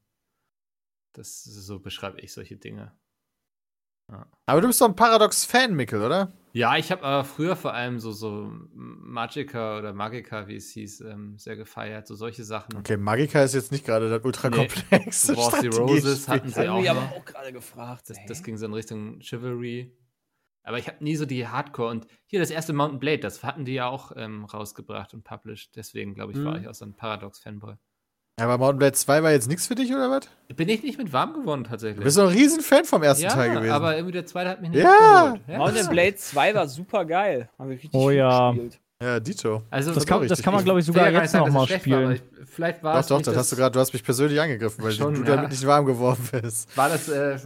das 1.13 1.43
so 1.43 1.79
beschreibe 1.79 2.19
ich 2.19 2.33
solche 2.33 2.57
Dinge. 2.57 2.91
Aber 4.47 4.61
du 4.61 4.67
bist 4.67 4.81
doch 4.81 4.87
ein 4.87 4.95
Paradox-Fan, 4.95 5.75
Mikkel, 5.75 6.01
oder? 6.01 6.31
Ja, 6.51 6.77
ich 6.77 6.91
habe 6.91 7.03
aber 7.03 7.23
früher 7.23 7.55
vor 7.55 7.73
allem 7.75 7.99
so, 7.99 8.11
so 8.11 8.51
Magica 8.73 9.77
oder 9.77 9.93
Magica, 9.93 10.47
wie 10.47 10.55
es 10.55 10.71
hieß, 10.71 11.01
ähm, 11.01 11.37
sehr 11.37 11.55
gefeiert. 11.55 12.07
So 12.07 12.15
solche 12.15 12.43
Sachen. 12.43 12.75
Okay, 12.75 12.97
Magica 12.97 13.43
ist 13.43 13.53
jetzt 13.53 13.71
nicht 13.71 13.85
gerade 13.85 14.09
das 14.09 14.25
ultra 14.25 14.49
Nee. 14.49 14.67
the 15.11 15.67
Roses 15.67 16.27
hatten 16.27 16.49
sie 16.49 16.67
auch 16.67 16.79
mich 16.79 16.89
aber 16.89 17.03
auch 17.15 17.23
gerade 17.23 17.53
gefragt. 17.53 18.09
Das, 18.09 18.17
das 18.27 18.41
ging 18.41 18.57
so 18.57 18.65
in 18.65 18.73
Richtung 18.73 19.19
Chivalry. 19.21 19.95
Aber 20.63 20.77
ich 20.77 20.87
habe 20.87 21.03
nie 21.03 21.15
so 21.15 21.25
die 21.25 21.47
Hardcore 21.47 21.89
und 21.91 22.07
hier 22.27 22.39
das 22.39 22.51
erste 22.51 22.73
Mountain 22.73 22.99
Blade, 22.99 23.19
das 23.19 23.43
hatten 23.43 23.65
die 23.65 23.73
ja 23.73 23.87
auch 23.87 24.11
ähm, 24.15 24.45
rausgebracht 24.45 25.13
und 25.13 25.23
published. 25.23 25.75
Deswegen, 25.75 26.13
glaube 26.13 26.33
ich, 26.33 26.43
war 26.43 26.55
Mhm. 26.55 26.61
ich 26.61 26.67
auch 26.67 26.73
so 26.75 26.85
ein 26.85 26.93
Paradox-Fanboy. 26.95 27.75
Aber 28.39 28.57
Mountain 28.57 28.77
Blade 28.79 28.93
2 28.93 29.23
war 29.23 29.31
jetzt 29.31 29.49
nichts 29.49 29.67
für 29.67 29.75
dich, 29.75 29.91
oder 29.93 30.09
was? 30.11 30.29
Bin 30.55 30.69
ich 30.69 30.81
nicht 30.83 30.97
mit 30.97 31.11
warm 31.11 31.33
geworden 31.33 31.63
Du 31.65 31.71
tatsächlich. 31.71 32.03
bist 32.03 32.17
doch 32.17 32.23
ein 32.29 32.29
Riesenfan 32.37 32.85
vom 32.85 33.03
ersten 33.03 33.23
ja, 33.25 33.29
Teil 33.31 33.53
gewesen. 33.53 33.71
aber 33.73 33.95
irgendwie 33.97 34.13
der 34.13 34.25
zweite 34.25 34.49
hat 34.49 34.61
mich 34.61 34.69
nicht 34.69 34.83
Ja. 34.83 35.33
abgeholt. 35.33 35.57
Mountain 35.59 35.87
Blade 35.89 36.15
2 36.15 36.55
war 36.55 36.67
super 36.67 37.03
geil. 37.05 37.49
Hab 37.59 37.67
ich 37.69 37.83
richtig 37.83 37.93
Oh 37.99 38.09
ja. 38.11 38.51
gespielt. 38.51 38.79
Ja, 39.01 39.19
Dito. 39.19 39.63
Also, 39.69 39.93
Das 39.93 40.05
kann, 40.05 40.27
das 40.27 40.41
kann 40.41 40.53
man, 40.53 40.63
glaube 40.63 40.79
ich, 40.79 40.85
sogar 40.85 41.09
jetzt 41.09 41.21
nicht 41.21 41.31
sagen, 41.31 41.45
noch 41.45 41.53
mal 41.53 41.67
dass 41.67 41.75
es 41.75 41.81
schlecht 41.81 41.89
war, 41.89 41.97
aber 42.03 42.15
spielen. 42.15 42.31
ich, 42.43 42.49
vielleicht 42.49 42.83
war 42.83 42.93
Doch, 42.93 42.99
es 42.99 43.07
doch, 43.07 43.17
nicht 43.17 43.27
das 43.27 43.35
hast 43.37 43.51
du 43.51 43.55
gerade, 43.55 43.73
du 43.73 43.79
hast 43.79 43.93
mich 43.93 44.03
persönlich 44.03 44.39
angegriffen, 44.39 44.83
weil 44.83 44.91
Schon, 44.91 45.13
du 45.13 45.21
ja. 45.21 45.35
damit 45.35 45.51
nicht 45.51 45.65
warm 45.65 45.85
geworden 45.85 46.27
bist. 46.31 46.75
War 46.77 46.89
das 46.89 47.07
äh, 47.07 47.37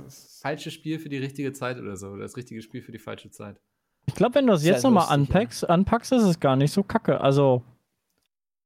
falsche 0.41 0.71
Spiel 0.71 0.99
für 0.99 1.09
die 1.09 1.17
richtige 1.17 1.53
Zeit 1.53 1.79
oder 1.79 1.95
so? 1.95 2.07
Oder 2.07 2.23
das 2.23 2.35
richtige 2.35 2.61
Spiel 2.61 2.81
für 2.81 2.91
die 2.91 2.99
falsche 2.99 3.29
Zeit? 3.29 3.61
Ich 4.05 4.15
glaube, 4.15 4.35
wenn 4.35 4.47
du 4.47 4.53
das 4.53 4.63
ja 4.63 4.73
jetzt 4.73 4.83
nochmal 4.83 5.03
lustig, 5.03 5.29
ja. 5.29 5.35
anpackst, 5.39 5.69
anpackst, 5.69 6.11
ist 6.11 6.23
es 6.23 6.39
gar 6.39 6.55
nicht 6.55 6.73
so 6.73 6.83
kacke. 6.83 7.21
Also, 7.21 7.63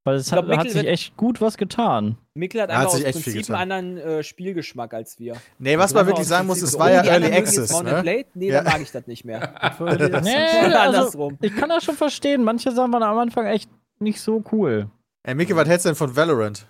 weil 0.08 0.16
es 0.16 0.26
Ich 0.28 0.32
glaub, 0.32 0.46
hat, 0.46 0.52
hat 0.52 0.58
Mikkel 0.58 0.72
sich 0.72 0.84
wird- 0.84 0.94
echt 0.94 1.18
gut 1.18 1.40
was 1.42 1.58
getan. 1.58 2.18
Mikkel 2.34 2.62
hat 2.62 2.72
hat 2.72 2.78
einfach 2.80 2.92
sich 2.94 3.06
aus 3.06 3.16
echt 3.16 3.24
viel 3.24 3.34
Prinzip 3.34 3.56
einen 3.56 3.72
anderen 3.72 3.98
äh, 4.20 4.24
Spielgeschmack 4.24 4.94
als 4.94 5.20
wir. 5.20 5.36
Nee, 5.60 5.78
was 5.78 5.84
Also 5.92 5.96
man 5.96 6.08
wirklich 6.08 6.28
sagen 6.28 6.48
muss, 6.48 6.62
es 6.62 6.78
war 6.80 6.92
ja 6.92 7.04
Early 7.04 7.32
Access, 7.34 7.72
ne? 7.84 8.02
Blade? 8.02 8.26
Nee, 8.34 8.48
Ja. 8.50 8.64
dann 8.64 8.74
mag 8.74 8.82
ich 8.82 8.92
das 8.92 9.06
nicht 9.08 9.24
mehr. 9.26 9.54
Nee, 10.24 10.36
also, 10.36 10.78
andersrum. 10.78 11.38
ich 11.42 11.56
kann 11.56 11.70
das 11.70 11.84
schon 11.84 11.96
verstehen. 11.96 12.44
Manche 12.44 12.72
Sachen 12.72 12.92
waren 12.94 13.04
am 13.04 13.18
Anfang 13.18 13.46
echt 13.46 13.70
nicht 14.00 14.20
so 14.22 14.44
cool. 14.52 14.90
Ey, 15.24 15.36
Mikkel, 15.36 15.56
was 15.56 15.68
hältst 15.68 15.86
du 15.86 15.90
denn 15.90 15.96
von 15.96 16.16
Valorant? 16.16 16.66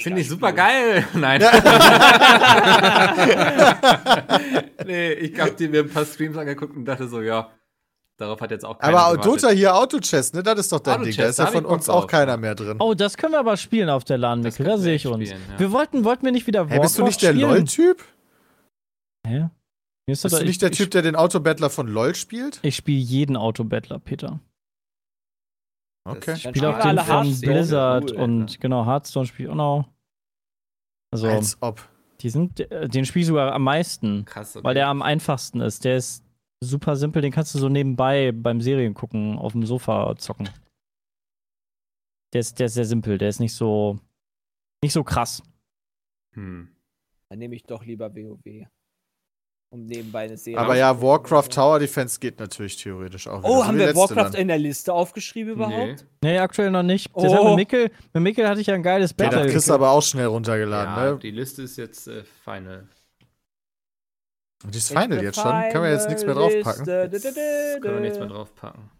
Finde 0.00 0.20
ich 0.20 0.28
super 0.28 0.52
geil. 0.52 1.04
Nein. 1.14 1.42
nee, 4.86 5.12
ich 5.14 5.38
habe 5.40 5.52
dir 5.52 5.68
mir 5.68 5.80
ein 5.80 5.90
paar 5.90 6.04
Streams 6.04 6.36
angeguckt 6.36 6.76
und 6.76 6.84
dachte 6.84 7.08
so, 7.08 7.20
ja, 7.22 7.50
darauf 8.20 8.40
hat 8.40 8.50
jetzt 8.50 8.64
auch 8.64 8.78
keiner 8.78 8.98
Aber 8.98 9.12
gewartet. 9.18 9.42
Dota 9.42 9.48
hier, 9.54 9.74
Auto-Chess, 9.74 10.32
ne? 10.32 10.42
Das 10.42 10.58
ist 10.58 10.72
doch 10.72 10.80
dein 10.80 11.02
Ding. 11.02 11.16
Da 11.16 11.26
ist 11.26 11.38
ja 11.38 11.46
von 11.46 11.64
uns 11.64 11.88
auch 11.88 12.06
keiner 12.06 12.36
mehr 12.36 12.54
drin. 12.54 12.76
Oh, 12.78 12.94
das 12.94 13.16
können 13.16 13.32
wir 13.32 13.40
aber 13.40 13.56
spielen 13.56 13.88
auf 13.88 14.04
der 14.04 14.18
LAN, 14.18 14.42
Das 14.42 14.58
Mikkel. 14.58 14.72
Da 14.72 14.78
sehe 14.78 14.94
ich 14.94 15.06
uns. 15.06 15.28
spielen, 15.28 15.42
ja. 15.50 15.58
Wir 15.58 15.72
wollten, 15.72 16.04
wollten 16.04 16.24
wir 16.24 16.32
nicht 16.32 16.46
wieder 16.46 16.66
Hey, 16.68 16.80
bist 16.80 16.98
du 16.98 17.04
nicht 17.04 17.22
der 17.22 17.34
Warcraft? 17.34 17.56
LOL-Typ? 17.56 18.04
Hä? 19.26 19.48
Mir 20.06 20.12
ist 20.12 20.24
das 20.24 20.32
Bist 20.32 20.42
du 20.42 20.46
nicht 20.46 20.62
der 20.62 20.70
ich, 20.72 20.78
Typ, 20.78 20.90
der 20.90 21.02
den 21.02 21.16
Autobattler 21.16 21.70
von 21.70 21.86
LOL 21.88 22.14
spielt? 22.14 22.58
Ich, 22.62 22.76
spiele 22.76 22.98
jeden 22.98 23.36
Autobattler, 23.36 23.98
Peter. 23.98 24.40
Okay. 26.08 26.34
Ich 26.34 26.42
spiele 26.42 26.70
auch 26.70 26.78
den 26.80 26.98
alle 26.98 27.04
von. 27.04 27.40
Blizzard 27.40 28.12
Cool, 28.12 28.16
und 28.20 28.60
genau, 28.60 28.86
Hearthstone 28.86 29.26
spiele 29.26 29.48
ich 29.48 29.52
auch 29.52 29.56
noch. 29.56 29.88
Also, 31.12 31.28
Als 31.28 31.58
ob. 31.60 31.80
die 32.20 32.30
sind, 32.30 32.60
äh, 32.60 32.88
den 32.88 33.04
spiele 33.04 33.22
ich 33.22 33.26
sogar 33.28 33.52
am 33.52 33.62
meisten, 33.62 34.24
Krass, 34.24 34.56
okay. 34.56 34.64
weil 34.64 34.74
der 34.74 34.88
am 34.88 35.02
einfachsten 35.02 35.60
ist. 35.60 35.84
Der 35.84 35.96
ist 35.96 36.24
super 36.62 36.96
simpel, 36.96 37.22
den 37.22 37.32
kannst 37.32 37.54
du 37.54 37.58
so 37.58 37.68
nebenbei 37.68 38.32
beim 38.32 38.60
Serien 38.60 38.94
gucken, 38.94 39.38
auf 39.38 39.52
dem 39.52 39.64
Sofa 39.66 40.14
zocken. 40.16 40.48
Der 42.32 42.40
ist, 42.40 42.58
der 42.58 42.66
ist 42.66 42.74
sehr 42.74 42.84
simpel, 42.84 43.18
der 43.18 43.28
ist 43.28 43.40
nicht 43.40 43.54
so, 43.54 43.98
nicht 44.82 44.92
so 44.92 45.02
krass. 45.04 45.42
hm. 46.34 46.68
Dann 47.28 47.38
nehme 47.38 47.54
ich 47.54 47.62
doch 47.62 47.84
lieber 47.84 48.12
WoW. 48.14 48.66
Um 49.72 49.86
nebenbei 49.86 50.24
eine 50.24 50.36
Serie 50.36 50.58
Aber 50.58 50.76
ja. 50.76 51.00
Warcraft 51.00 51.48
Tower 51.50 51.78
Defense 51.78 52.18
geht 52.18 52.40
natürlich 52.40 52.76
theoretisch 52.76 53.28
auch. 53.28 53.38
wieder. 53.44 53.48
Oh, 53.52 53.64
haben 53.64 53.78
wir 53.78 53.94
Warcraft 53.94 54.32
dann. 54.32 54.40
in 54.40 54.48
der 54.48 54.58
Liste 54.58 54.92
aufgeschrieben 54.92 55.56
Nee. 55.56 55.64
überhaupt? 55.64 56.06
Nee, 56.24 56.38
aktuell 56.38 56.72
noch 56.72 56.82
nicht. 56.82 57.08
Oh. 57.12 57.20
Deshalb 57.22 57.44
mit 57.44 57.54
Mikkel, 57.54 57.90
mit 58.12 58.22
Mikkel 58.24 58.48
hatte 58.48 58.60
ich 58.60 58.66
ja 58.66 58.74
ein 58.74 58.82
geiles 58.82 59.10
Ja, 59.12 59.16
Battle. 59.26 59.44
das 59.44 59.52
kriegst 59.52 59.68
du 59.68 59.74
aber 59.74 59.90
auch 59.90 60.02
schnell 60.02 60.26
runtergeladen, 60.26 60.96
Ja, 60.96 61.12
ne? 61.12 61.18
die 61.20 61.30
Liste 61.30 61.62
ist 61.62 61.76
jetzt 61.76 62.08
äh, 62.08 62.24
final. 62.42 62.88
Und 64.64 64.74
die 64.74 64.78
ist 64.78 64.88
Final 64.88 65.22
jetzt 65.22 65.36
schon? 65.40 65.52
Können 65.70 65.84
wir 65.84 65.90
jetzt 65.92 66.08
nichts 66.08 66.24
mehr 66.24 66.34
draufpacken? 66.34 66.86
Jetzt 66.86 67.34
können 67.80 67.94
wir 67.94 68.00
nichts 68.00 68.18
mehr 68.18 68.28
draufpacken. 68.28 68.90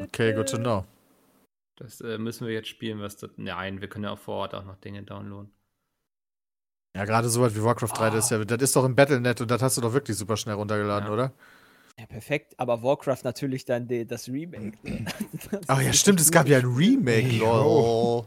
Okay, 0.00 0.32
good 0.34 0.48
to 0.48 0.58
know. 0.58 0.84
Das 1.76 2.00
äh, 2.00 2.18
müssen 2.18 2.46
wir 2.46 2.54
jetzt 2.54 2.68
spielen, 2.68 3.00
was 3.00 3.16
das. 3.16 3.30
Nein, 3.36 3.80
wir 3.80 3.88
können 3.88 4.04
ja 4.04 4.10
auch 4.12 4.18
vor 4.18 4.36
Ort 4.36 4.54
auch 4.54 4.64
noch 4.64 4.76
Dinge 4.76 5.02
downloaden. 5.02 5.50
Ja, 6.96 7.04
gerade 7.04 7.28
sowas 7.28 7.54
wie 7.54 7.62
Warcraft 7.62 7.92
3, 7.94 8.10
das 8.10 8.24
ist 8.26 8.30
ja, 8.30 8.42
das 8.44 8.62
ist 8.62 8.74
doch 8.76 8.84
im 8.84 8.94
Battlenet 8.96 9.40
und 9.42 9.50
das 9.50 9.60
hast 9.60 9.76
du 9.76 9.82
doch 9.82 9.92
wirklich 9.92 10.16
super 10.16 10.36
schnell 10.38 10.54
runtergeladen, 10.54 11.08
Ja. 11.08 11.12
oder? 11.12 11.32
Ja, 11.98 12.06
perfekt, 12.06 12.54
aber 12.58 12.82
Warcraft 12.82 13.20
natürlich 13.24 13.64
dann 13.66 13.86
die, 13.88 14.06
das 14.06 14.28
Remake. 14.28 14.78
ne? 14.82 15.04
Das 15.50 15.60
Ach 15.66 15.80
ja, 15.80 15.92
stimmt, 15.92 16.20
es 16.20 16.30
gab 16.30 16.46
ja 16.48 16.58
ein 16.58 16.64
Remake, 16.64 17.36
lol. 17.38 18.24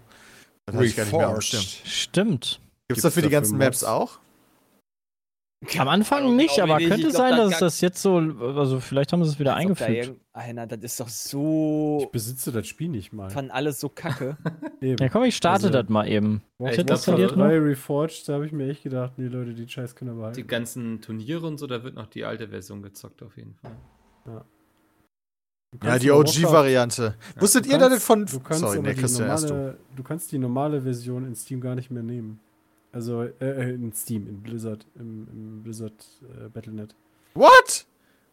Das 0.66 0.76
hatte 0.76 0.86
ich 0.86 0.96
gar 0.96 1.06
nicht 1.06 1.14
mehr. 1.14 1.42
Stimmt. 1.42 2.62
Gibt's 2.88 2.88
Gibt's 2.88 3.02
dafür 3.04 3.22
die 3.24 3.28
dafür 3.30 3.38
ganzen? 3.42 3.58
Maps 3.58 3.84
auch? 3.84 4.20
Am 5.78 5.90
Anfang 5.90 6.38
nicht, 6.38 6.58
aber 6.62 6.78
nicht. 6.78 6.88
könnte 6.88 7.08
Ich 7.08 7.14
glaub, 7.14 7.22
sein, 7.28 7.32
da 7.36 7.44
dass 7.44 7.52
ga- 7.52 7.60
das 7.66 7.82
jetzt 7.82 8.02
so, 8.02 8.16
also 8.18 8.80
vielleicht 8.80 9.12
haben 9.12 9.24
sie 9.26 9.32
es 9.32 9.40
wieder 9.40 9.52
da 9.52 9.58
eingefügt. 9.58 9.90
irgend- 9.90 10.20
Einer, 10.32 10.66
das 10.68 10.80
ist 10.80 11.00
doch 11.02 11.10
so. 11.10 12.00
Ich 12.02 12.10
besitze 12.12 12.54
das 12.54 12.66
Spiel 12.66 12.88
nicht 12.88 13.12
mal. 13.12 13.30
Fanden 13.30 13.52
alles 13.52 13.80
so 13.80 13.90
kacke. 13.90 14.38
Ja, 14.82 15.10
komm, 15.10 15.24
ich 15.26 15.36
starte 15.36 15.68
Also- 15.68 15.82
das 15.82 15.90
mal 15.90 16.08
eben. 16.08 16.42
Ja, 16.60 16.70
ich 16.70 16.78
jetzt 16.78 16.86
glaub, 16.88 16.98
installiert 16.98 17.32
so- 17.32 17.36
noch? 17.36 17.48
Bei 17.48 17.58
Reforged, 17.60 18.30
da 18.30 18.34
habe 18.36 18.46
ich 18.46 18.54
mir 18.54 18.70
echt 18.70 18.84
gedacht, 18.84 19.14
nee, 19.18 19.28
Leute, 19.28 19.54
die 19.54 19.68
Scheiß 19.68 19.94
können 19.96 20.18
wir 20.18 20.32
Die 20.32 20.48
ganzen 20.48 21.02
Turniere 21.02 21.46
und 21.46 21.58
so, 21.58 21.68
da 21.68 21.84
wird 21.84 21.96
noch 21.96 22.08
die 22.08 22.24
alte 22.24 22.48
Version 22.48 22.82
gezockt 22.82 23.22
auf 23.22 23.36
jeden 23.36 23.56
Fall. 23.56 23.76
Ja, 24.28 24.46
kannst 25.82 26.04
die 26.04 26.12
aber 26.12 26.20
OG-Variante. 26.22 27.16
Wusstet 27.38 27.66
Du 27.66 27.72
ihr 27.72 27.78
da 27.78 27.90
kannst- 27.90 28.06
von. 28.06 28.26
Du 28.26 28.40
kannst, 28.40 28.62
Sorry, 28.62 28.78
aber 28.80 28.88
nee, 28.88 28.94
die 28.96 29.02
normale, 29.20 29.78
du 29.96 30.04
kannst 30.04 30.32
die 30.32 30.38
normale 30.40 30.82
Version 30.82 31.26
in 31.26 31.36
Steam 31.36 31.60
gar 31.60 31.76
nicht 31.76 31.92
mehr 31.92 32.04
nehmen. 32.04 32.40
Also 32.92 33.24
äh, 33.24 33.32
äh, 33.40 33.74
in 33.74 33.94
Steam, 33.94 34.28
in 34.28 34.42
Blizzard, 34.42 34.86
im, 34.96 35.28
im 35.32 35.64
Blizzard 35.64 35.94
äh, 36.24 36.50
Battle.net. 36.50 36.96
What? 37.36 37.86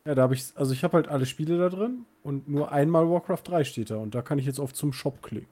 Ja, 0.07 0.15
da 0.15 0.23
habe 0.23 0.35
ich, 0.35 0.45
also 0.55 0.73
ich 0.73 0.83
habe 0.85 0.95
halt 0.97 1.09
alle 1.09 1.27
Spiele 1.27 1.59
da 1.59 1.69
drin 1.69 2.07
und 2.23 2.49
nur 2.49 2.73
einmal 2.73 3.09
Warcraft 3.11 3.43
3 3.45 3.65
steht 3.65 3.91
da 3.91 3.97
und 3.97 4.15
da 4.15 4.23
kann 4.23 4.39
ich 4.39 4.47
jetzt 4.47 4.59
auf 4.61 4.73
zum 4.73 4.93
Shop 4.93 5.21
klicken. 5.23 5.49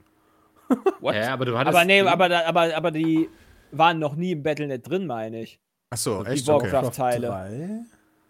What? 1.00 1.14
Ja, 1.14 1.32
aber 1.34 1.44
du 1.44 1.58
hattest. 1.58 1.76
aber 1.76 1.84
nee, 1.84 2.00
die- 2.02 2.08
aber, 2.08 2.28
da- 2.28 2.46
aber, 2.46 2.74
aber 2.74 2.90
die 2.90 3.28
waren 3.72 3.98
noch 3.98 4.14
nie 4.16 4.32
im 4.32 4.42
Battlenet 4.42 4.88
drin, 4.88 5.06
meine 5.06 5.42
ich. 5.42 5.58
Achso, 5.90 6.22
Die 6.24 6.30
echt? 6.30 6.46
Warcraft- 6.46 6.62
Okay. 6.64 6.72
Warcraft-Teile. 6.72 7.84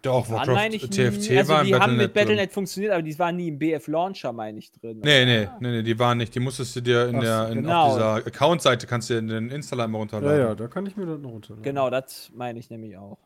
3? 0.05 0.11
Doch, 0.11 0.29
Waren, 0.29 0.37
Warcraft 0.39 0.55
meine 0.55 0.75
ich, 0.77 0.83
TFT 0.89 1.31
nie, 1.31 1.39
also 1.39 1.53
war 1.53 1.65
die 1.65 1.75
haben 1.75 1.97
mit. 1.97 2.13
Battlenet 2.15 2.53
funktioniert, 2.53 2.93
aber 2.93 3.03
die 3.03 3.19
waren 3.19 3.37
nie 3.37 3.49
im 3.49 3.59
BF-Launcher, 3.59 4.33
meine 4.33 4.59
ich, 4.59 4.71
drin. 4.71 5.01
Nee, 5.03 5.25
nee, 5.25 5.49
nee, 5.61 5.71
nee, 5.71 5.83
die 5.83 5.99
waren 5.99 6.19
nicht. 6.19 6.35
Die 6.35 6.41
musstest 6.41 6.77
du 6.77 6.81
dir 6.83 7.09
in 7.09 7.17
Ach, 7.17 7.21
der, 7.21 7.49
in, 7.49 7.55
genau. 7.63 7.83
auf 7.85 7.93
dieser 7.95 8.15
Account-Seite 8.17 8.87
kannst 8.87 9.11
du 9.11 9.15
dir 9.21 9.23
den 9.29 9.51
Installer 9.51 9.85
immer 9.87 9.99
Ja, 9.99 10.01
runterladen. 10.01 10.39
ja, 10.41 10.55
da 10.55 10.67
kann 10.69 10.87
ich 10.87 10.97
mir 10.97 11.07
das 11.07 11.19
noch 11.21 11.31
runterladen. 11.31 11.63
Genau, 11.65 11.91
das 11.91 12.31
meine 12.35 12.59
ich 12.59 12.71
nämlich 12.71 12.97
auch. 12.97 13.19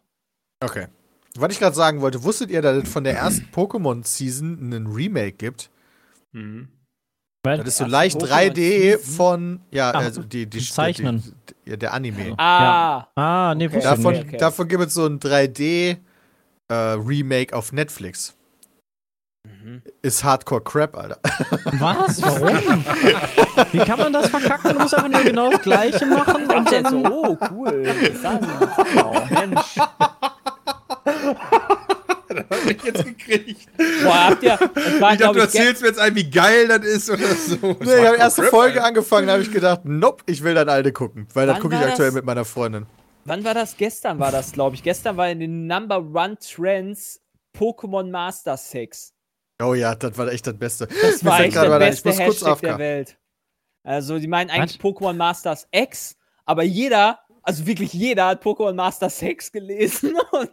okay. 0.63 0.87
Was 1.37 1.53
ich 1.53 1.59
gerade 1.61 1.77
sagen 1.77 2.01
wollte, 2.01 2.25
wusstet 2.25 2.51
ihr, 2.51 2.63
dass 2.63 2.83
es 2.85 2.89
von 2.91 3.05
der 3.05 3.15
ersten 3.15 3.47
Pokémon-Season 3.55 4.59
einen 4.61 4.87
Remake 4.87 5.33
gibt? 5.33 5.71
Mhm. 6.33 6.69
Das 7.45 7.67
ist 7.67 7.77
so 7.79 7.85
leicht 7.87 8.19
Pokémon 8.21 8.51
3D 8.51 8.55
Season? 8.97 9.15
von, 9.17 9.61
ja, 9.71 9.93
Ach, 9.95 10.01
also 10.01 10.23
die, 10.23 10.47
die, 10.47 10.59
Zeichnen. 10.61 11.23
Die, 11.23 11.55
die, 11.65 11.71
ja, 11.71 11.77
der 11.77 11.93
Anime. 11.95 12.35
Ah, 12.39 13.07
Ah, 13.15 13.55
nee, 13.55 13.67
Okay. 13.67 13.77
wusste 13.77 13.89
ich 13.91 13.97
Davon, 13.97 14.13
nicht. 14.15 14.27
okay. 14.27 14.37
davon 14.39 14.69
gibt 14.69 14.85
es 14.85 14.95
so 14.95 15.07
ein 15.07 15.21
3D-Remake 16.71 17.55
auf 17.55 17.73
Netflix. 17.73 18.35
Mhm. 19.47 19.83
Ist 20.03 20.25
Hardcore 20.25 20.63
Crap, 20.63 20.97
Alter. 20.97 21.19
Was? 21.79 22.21
Warum? 22.41 22.85
Wie 23.73 23.79
kann 23.79 23.99
man 23.99 24.13
das 24.13 24.29
verkacken? 24.29 24.73
Du 24.75 24.79
musst 24.81 24.95
einfach 24.95 25.09
nur 25.09 25.23
genau 25.23 25.51
das 25.51 25.63
Gleiche 25.63 26.05
machen 26.07 26.45
und 26.45 26.55
Und 26.55 26.71
jetzt 26.71 26.91
so, 26.91 27.03
dann. 27.03 27.13
oh, 27.13 27.37
cool, 27.51 27.73
interessant. 27.87 28.47
Oh, 28.97 29.15
Mensch. 29.31 29.77
hab 32.51 32.67
ich 32.71 32.83
jetzt 32.83 33.05
gekriegt. 33.05 33.69
Boah, 34.05 34.27
habt 34.31 34.43
ihr, 34.43 34.59
das 34.59 34.75
war, 34.75 34.75
Ich 34.75 35.01
dachte, 35.01 35.17
glaub 35.19 35.35
du 35.35 35.41
erzählst 35.41 35.81
mir 35.83 35.89
jetzt 35.89 35.99
ein, 36.01 36.15
wie 36.15 36.29
geil 36.29 36.69
das 36.69 36.85
ist 36.85 37.09
oder 37.11 37.27
so. 37.35 37.57
Nee, 37.81 38.01
ich 38.01 38.07
habe 38.07 38.17
erste 38.17 38.43
Crap, 38.43 38.51
Folge 38.51 38.75
Alter. 38.79 38.89
angefangen, 38.89 39.27
da 39.29 39.33
habe 39.35 39.43
ich 39.43 39.51
gedacht, 39.53 39.81
nope, 39.85 40.25
ich 40.27 40.43
will 40.45 40.55
dann 40.55 40.69
alte 40.69 40.93
gucken. 40.93 41.27
Weil 41.33 41.47
das 41.47 41.55
Wann 41.57 41.63
gucke 41.63 41.77
ich 41.77 41.81
aktuell 41.81 42.09
das? 42.09 42.15
mit 42.17 42.25
meiner 42.27 42.45
Freundin. 42.45 42.87
Wann 43.29 43.45
war 43.45 43.55
das? 43.55 43.77
Gestern 43.77 44.19
war 44.19 44.33
das, 44.33 44.53
glaube 44.53 44.77
ich. 44.77 44.83
Gestern 44.83 45.17
war 45.17 45.29
in 45.29 45.41
den 45.41 45.67
Number 45.67 45.99
One 45.99 46.37
Trends 46.39 47.23
Pokémon 47.57 48.11
Master 48.11 48.57
Sex. 48.57 49.15
Oh 49.63 49.75
ja, 49.75 49.95
das 49.95 50.17
war 50.17 50.29
echt 50.29 50.47
das 50.47 50.57
Beste. 50.57 50.87
Das 50.87 51.25
war 51.25 51.41
echt 51.41 51.57
der 51.57 51.65
ich 51.65 51.79
beste 51.79 52.09
muss 52.09 52.19
kurz 52.19 52.37
Hashtag 52.37 52.61
der. 52.61 52.79
Welt. 52.79 53.19
Also, 53.83 54.19
die 54.19 54.29
meinen 54.29 54.51
eigentlich 54.51 54.79
Was? 54.83 54.93
Pokémon 54.93 55.15
Masters 55.15 55.67
X, 55.73 56.17
aber 56.45 56.63
jeder, 56.63 57.21
also 57.43 57.67
wirklich 57.67 57.93
jeder 57.93 58.27
hat 58.27 58.45
Pokémon 58.45 58.75
Master 58.75 59.09
Sex 59.09 59.51
gelesen 59.51 60.15
und 60.33 60.51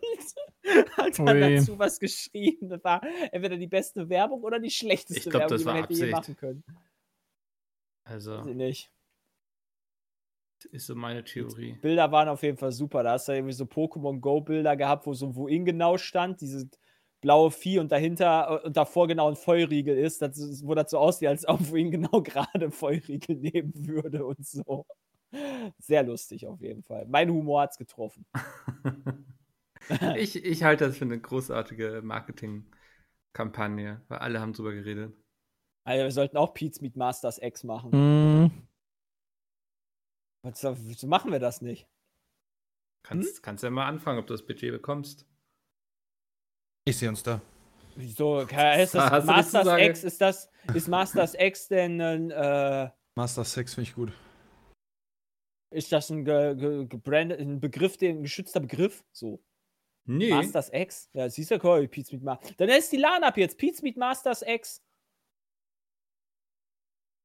hat 0.98 1.20
dann 1.20 1.42
Ui. 1.42 1.56
dazu 1.56 1.78
was 1.78 2.00
geschrieben. 2.00 2.70
Das 2.70 2.84
war 2.84 3.02
entweder 3.32 3.58
die 3.58 3.68
beste 3.68 4.10
Werbung 4.10 4.42
oder 4.42 4.60
die 4.60 4.72
schlechteste 4.72 5.20
Ich 5.20 5.30
glaub, 5.30 5.42
Werbung, 5.42 5.50
das 5.50 5.62
die 5.62 5.66
man 5.66 5.76
hätte 5.76 5.94
je 5.94 6.12
machen 6.12 6.36
können. 6.36 6.64
Also, 8.06 8.40
Weiß 8.40 8.48
ich 8.48 8.56
nicht. 8.56 8.92
Ist 10.72 10.88
so 10.88 10.96
meine 10.96 11.24
Theorie. 11.24 11.78
Bilder 11.82 12.12
waren 12.12 12.28
auf 12.28 12.44
jeden 12.44 12.58
Fall 12.58 12.72
super. 12.72 13.04
Da 13.04 13.14
hast 13.14 13.28
du 13.28 13.34
irgendwie 13.34 13.54
so 13.54 13.66
Pokémon 13.66 14.20
Go 14.20 14.42
Bilder 14.42 14.76
gehabt, 14.76 15.06
wo 15.06 15.14
so 15.14 15.28
ein 15.28 15.36
Wohin 15.36 15.66
genau 15.66 15.98
stand, 15.98 16.42
dieses 16.42 16.68
blaue 17.22 17.52
Vieh 17.52 17.80
und 17.80 17.92
dahinter 17.92 18.62
äh, 18.64 18.68
und 18.68 18.78
davor 18.78 19.08
genau 19.08 19.30
ein 19.30 19.36
Feuerriegel 19.36 19.98
ist, 19.98 20.22
das, 20.22 20.64
wo 20.66 20.76
das 20.76 20.92
so 20.92 21.00
aussieht, 21.00 21.28
als 21.30 21.48
ob 21.48 21.70
Wohin 21.72 21.92
genau 21.92 22.22
gerade 22.24 22.66
ein 22.66 22.72
Feuerriegel 22.72 23.36
nehmen 23.36 23.74
würde 23.88 24.26
und 24.26 24.46
so. 24.46 24.86
Sehr 25.80 26.04
lustig 26.04 26.48
auf 26.48 26.62
jeden 26.62 26.84
Fall. 26.84 27.06
Mein 27.08 27.30
Humor 27.30 27.62
hat's 27.62 27.78
getroffen. 27.78 28.26
ich, 30.18 30.44
ich 30.44 30.64
halte 30.64 30.88
das 30.88 30.98
für 30.98 31.06
eine 31.06 31.20
großartige 31.20 32.02
Marketingkampagne, 32.04 34.02
weil 34.08 34.18
alle 34.20 34.40
haben 34.40 34.54
drüber 34.54 34.74
geredet. 34.74 35.14
Also 35.84 36.04
wir 36.04 36.12
sollten 36.12 36.38
auch 36.38 36.54
Pete's 36.54 36.82
Meat 36.82 36.96
Masters 36.96 37.40
X 37.42 37.64
machen. 37.64 37.92
Hm, 37.92 38.65
Was, 40.46 40.64
wieso 40.88 41.08
machen 41.08 41.32
wir 41.32 41.40
das 41.40 41.62
nicht? 41.62 41.88
Kannst, 43.02 43.42
kannst 43.42 43.64
ja 43.64 43.70
mal 43.72 43.88
anfangen, 43.88 44.20
ob 44.20 44.28
du 44.28 44.34
das 44.34 44.46
Budget 44.46 44.72
bekommst. 44.72 45.26
Ich 46.86 46.98
sehe 46.98 47.10
uns 47.10 47.24
da. 47.24 47.42
Wieso? 47.96 48.42
Ist 48.42 48.52
das 48.52 48.96
Hast 48.96 49.26
Masters? 49.26 49.82
X? 49.82 50.04
Ist 50.04 50.22
das 50.22 50.50
ist 50.74 50.88
Masters 50.88 51.34
X 51.34 51.68
denn 51.68 52.00
ein, 52.00 52.32
äh, 52.32 52.90
Master 53.16 53.44
Sex 53.44 53.74
finde 53.74 53.90
ich 53.90 53.96
gut. 53.96 54.12
ist 55.72 55.92
das 55.92 56.10
ein, 56.10 56.26
ge, 56.26 56.56
ge, 56.56 56.86
gebrandet, 56.86 57.40
ein 57.40 57.60
Begriff, 57.60 57.98
den, 57.98 58.20
ein 58.20 58.24
geschützter 58.24 58.60
Begriff? 58.60 59.04
So. 59.12 59.44
Nee. 60.06 60.30
Masters 60.30 60.70
X? 60.72 61.10
Ja, 61.14 61.28
siehst 61.30 61.50
du, 61.50 61.60
cool, 61.64 61.88
Pete's 61.88 62.12
Meat 62.12 62.22
Masters. 62.24 62.56
Dann 62.58 62.70
ist 62.70 62.92
die 62.92 62.98
LAN 62.98 63.24
ab 63.24 63.38
jetzt. 63.38 63.58
Pete's 63.58 63.82
Meat 63.82 63.98
Masters 63.98 64.44
X. 64.46 64.84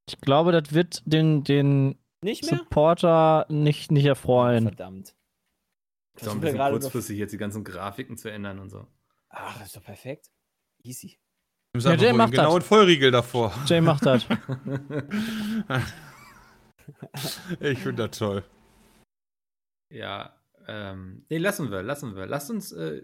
ich 0.09 0.19
glaube, 0.21 0.51
das 0.51 0.73
wird 0.73 1.03
den, 1.05 1.43
den 1.43 2.00
Nicht 2.23 2.45
mehr? 2.49 2.59
Supporter 2.59 3.45
nicht, 3.49 3.91
nicht 3.91 4.05
erfreuen. 4.05 4.63
Verdammt. 4.65 5.15
Ist 6.15 6.27
doch 6.27 6.33
ein 6.33 6.41
bisschen 6.41 6.57
gerade 6.57 6.77
kurzfristig, 6.79 7.17
jetzt 7.17 7.31
die 7.31 7.37
ganzen 7.37 7.63
Grafiken 7.63 8.17
zu 8.17 8.29
ändern 8.29 8.59
und 8.59 8.69
so. 8.69 8.85
Ach, 9.29 9.57
das 9.57 9.67
ist 9.67 9.75
doch 9.77 9.83
perfekt. 9.83 10.29
Easy. 10.83 11.17
Nimm 11.73 11.83
Ja, 11.83 11.99
wohl 11.99 12.13
macht 12.13 12.31
genau 12.31 12.45
das. 12.45 12.53
einen 12.55 12.61
Vollriegel 12.63 13.11
davor. 13.11 13.53
Jay 13.65 13.81
macht 13.81 14.05
das. 14.05 14.25
Ich 17.59 17.79
finde 17.79 18.07
das 18.07 18.17
toll. 18.17 18.43
Ja, 19.89 20.35
ähm, 20.67 21.25
nee, 21.29 21.37
lassen 21.37 21.71
wir, 21.71 21.83
lassen 21.83 22.15
wir. 22.15 22.25
Lass 22.25 22.49
uns 22.49 22.71
äh, 22.71 23.01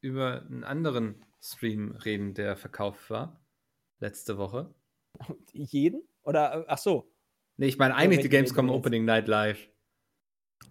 über 0.00 0.42
einen 0.42 0.64
anderen 0.64 1.24
Stream 1.42 1.92
reden, 1.92 2.34
der 2.34 2.56
verkauft 2.56 3.10
war. 3.10 3.44
Letzte 3.98 4.38
Woche. 4.38 4.74
Jeden? 5.52 6.02
Oder, 6.22 6.60
äh, 6.60 6.64
ach 6.68 6.78
so. 6.78 7.12
Nee, 7.60 7.66
ich 7.66 7.76
meine 7.78 7.94
eigentlich 7.94 8.20
die 8.20 8.30
Gamescom? 8.30 8.70
Opening 8.70 9.04
Night 9.04 9.28
Live. 9.28 9.58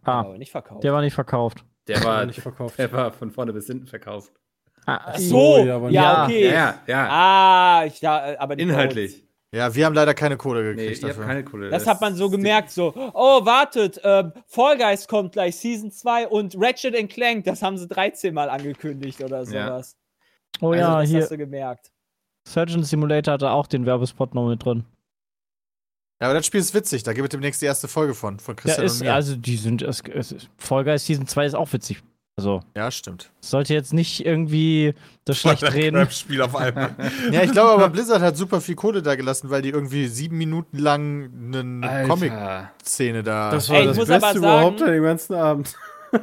Ah, 0.04 0.22
Aber 0.22 0.38
nicht 0.40 0.52
verkauft. 0.52 0.84
der 0.84 0.92
war 0.92 1.02
nicht 1.02 1.14
verkauft. 1.14 1.64
Der 1.88 2.04
war, 2.04 2.26
nicht 2.26 2.42
verkauft. 2.42 2.80
der 2.80 2.92
war 2.92 3.12
von 3.12 3.30
vorne 3.30 3.54
bis 3.54 3.68
hinten 3.68 3.86
verkauft. 3.86 4.32
Ah, 4.88 5.00
ach 5.06 5.18
so. 5.20 5.58
ja, 5.60 5.66
Ja, 5.66 5.76
aber 5.76 5.90
ja, 5.92 6.24
okay. 6.24 6.46
Ja, 6.48 6.52
ja, 6.52 6.84
ja. 6.88 7.08
Ah, 7.12 7.86
ich, 7.86 8.02
ja, 8.02 8.32
äh, 8.32 8.38
aber 8.38 8.56
die 8.56 8.64
Inhaltlich. 8.64 9.24
Ja, 9.52 9.74
wir 9.76 9.86
haben 9.86 9.94
leider 9.94 10.16
keine 10.16 10.36
Kohle 10.38 10.62
Nee, 10.74 10.82
gekriegt 10.84 11.04
habt 11.04 11.12
dafür. 11.12 11.26
keine 11.26 11.44
Kohle. 11.44 11.70
Das 11.70 11.86
hat 11.86 12.02
man 12.02 12.16
so 12.16 12.28
gemerkt, 12.30 12.72
so, 12.72 12.92
oh, 12.96 13.46
wartet, 13.46 14.00
ähm, 14.04 14.32
Fall 14.48 14.78
Guys 14.78 15.08
kommt 15.08 15.34
gleich, 15.34 15.58
Season 15.58 15.92
2 15.92 16.28
und 16.28 16.56
Ratchet 16.58 17.10
Clank, 17.10 17.46
das 17.46 17.62
haben 17.62 17.78
sie 17.78 17.88
13 17.88 18.34
Mal 18.34 18.50
angekündigt 18.50 19.22
oder 19.24 19.40
Ja. 19.44 19.46
sowas. 19.46 19.96
Oh 20.62 20.70
also, 20.72 20.80
ja, 20.80 21.02
das 21.02 21.10
hier. 21.10 21.22
hast 21.22 21.32
du 21.32 21.38
gemerkt. 21.38 21.92
Surgeon 22.48 22.84
Simulator 22.84 23.34
hatte 23.36 23.52
auch 23.52 23.68
den 23.68 23.86
Werbespot 23.86 24.34
noch 24.34 24.48
mit 24.48 24.64
drin. 24.66 24.86
Ja, 26.22 26.28
aber 26.28 26.34
das 26.34 26.46
Spiel 26.46 26.60
ist 26.60 26.74
witzig. 26.74 27.04
Da 27.04 27.14
gibt 27.14 27.26
es 27.26 27.30
demnächst 27.32 27.62
die 27.62 27.66
erste 27.66 27.88
Folge 27.88 28.14
von, 28.14 28.40
von 28.40 28.56
Ja, 28.56 28.62
Christian 28.62 28.86
ist, 28.86 28.94
und 29.02 29.08
mir. 29.08 29.14
also 29.14 29.36
die 29.36 29.56
sind, 29.56 29.82
es, 29.82 30.02
es, 30.14 30.36
Fall 30.58 30.84
Guys 30.84 31.06
Season 31.06 31.26
2 31.28 31.46
ist 31.46 31.54
auch 31.56 31.72
witzig. 31.72 32.02
Also, 32.38 32.62
ja, 32.74 32.90
stimmt. 32.90 33.32
sollte 33.42 33.74
jetzt 33.74 33.92
nicht 33.92 34.26
irgendwie 34.26 34.94
das 35.26 35.40
schlecht 35.40 35.62
reden. 35.74 36.10
Spiel 36.10 36.42
auf 36.42 36.56
einmal. 36.56 36.96
Ja, 37.34 37.44
ich 37.44 37.52
glaube 37.52 37.72
aber, 37.72 37.90
Blizzard 37.90 38.22
hat 38.22 38.38
super 38.38 38.62
viel 38.62 38.76
Kohle 38.76 39.02
da 39.02 39.16
gelassen, 39.16 39.50
weil 39.50 39.62
die 39.62 39.70
irgendwie 39.70 40.08
sieben 40.08 40.38
Minuten 40.38 40.78
lang 40.78 41.30
eine 41.54 42.08
Comic-Szene 42.08 43.24
da. 43.24 43.52
Das 43.52 43.68
war 43.70 43.78
Ey, 43.78 43.88
das 43.88 43.98
Beste 43.98 44.38
überhaupt 44.38 44.80
sagen- 44.80 44.90
an 44.90 44.96
dem 44.96 45.04
ganzen 45.04 45.34
Abend. 45.36 45.76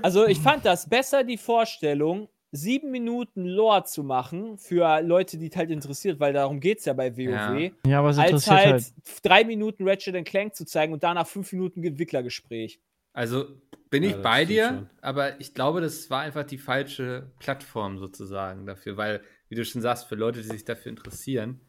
Also, 0.02 0.26
ich 0.26 0.40
fand 0.40 0.64
das 0.64 0.88
besser, 0.88 1.22
die 1.22 1.36
Vorstellung, 1.36 2.28
sieben 2.56 2.90
Minuten 2.90 3.44
Lore 3.44 3.84
zu 3.84 4.02
machen 4.02 4.58
für 4.58 5.00
Leute, 5.02 5.38
die 5.38 5.48
es 5.48 5.56
halt 5.56 5.70
interessiert, 5.70 6.18
weil 6.18 6.32
darum 6.32 6.58
geht 6.60 6.78
es 6.80 6.84
ja 6.86 6.92
bei 6.94 7.16
WoW, 7.16 7.18
Ja. 7.18 7.56
Ja, 7.86 7.98
aber 8.00 8.10
es 8.10 8.18
als 8.18 8.30
interessiert 8.30 8.56
halt, 8.58 8.72
halt. 8.72 8.94
drei 9.22 9.44
Minuten 9.44 9.88
Ratchet 9.88 10.24
Clank 10.26 10.54
zu 10.54 10.64
zeigen 10.64 10.92
und 10.92 11.02
danach 11.02 11.26
fünf 11.26 11.52
Minuten 11.52 11.84
Entwicklergespräch. 11.84 12.80
Also 13.12 13.44
bin 13.88 14.02
ich 14.02 14.12
Ja, 14.12 14.18
bei 14.18 14.44
dir, 14.44 14.66
schon. 14.68 14.90
aber 15.00 15.40
ich 15.40 15.54
glaube, 15.54 15.80
das 15.80 16.10
war 16.10 16.20
einfach 16.22 16.44
die 16.44 16.58
falsche 16.58 17.30
Plattform 17.38 17.98
sozusagen 17.98 18.66
dafür, 18.66 18.96
weil, 18.96 19.22
wie 19.48 19.54
du 19.54 19.64
schon 19.64 19.80
sagst, 19.80 20.06
für 20.06 20.16
Leute, 20.16 20.42
die 20.42 20.48
sich 20.48 20.64
dafür 20.64 20.90
interessieren. 20.90 21.60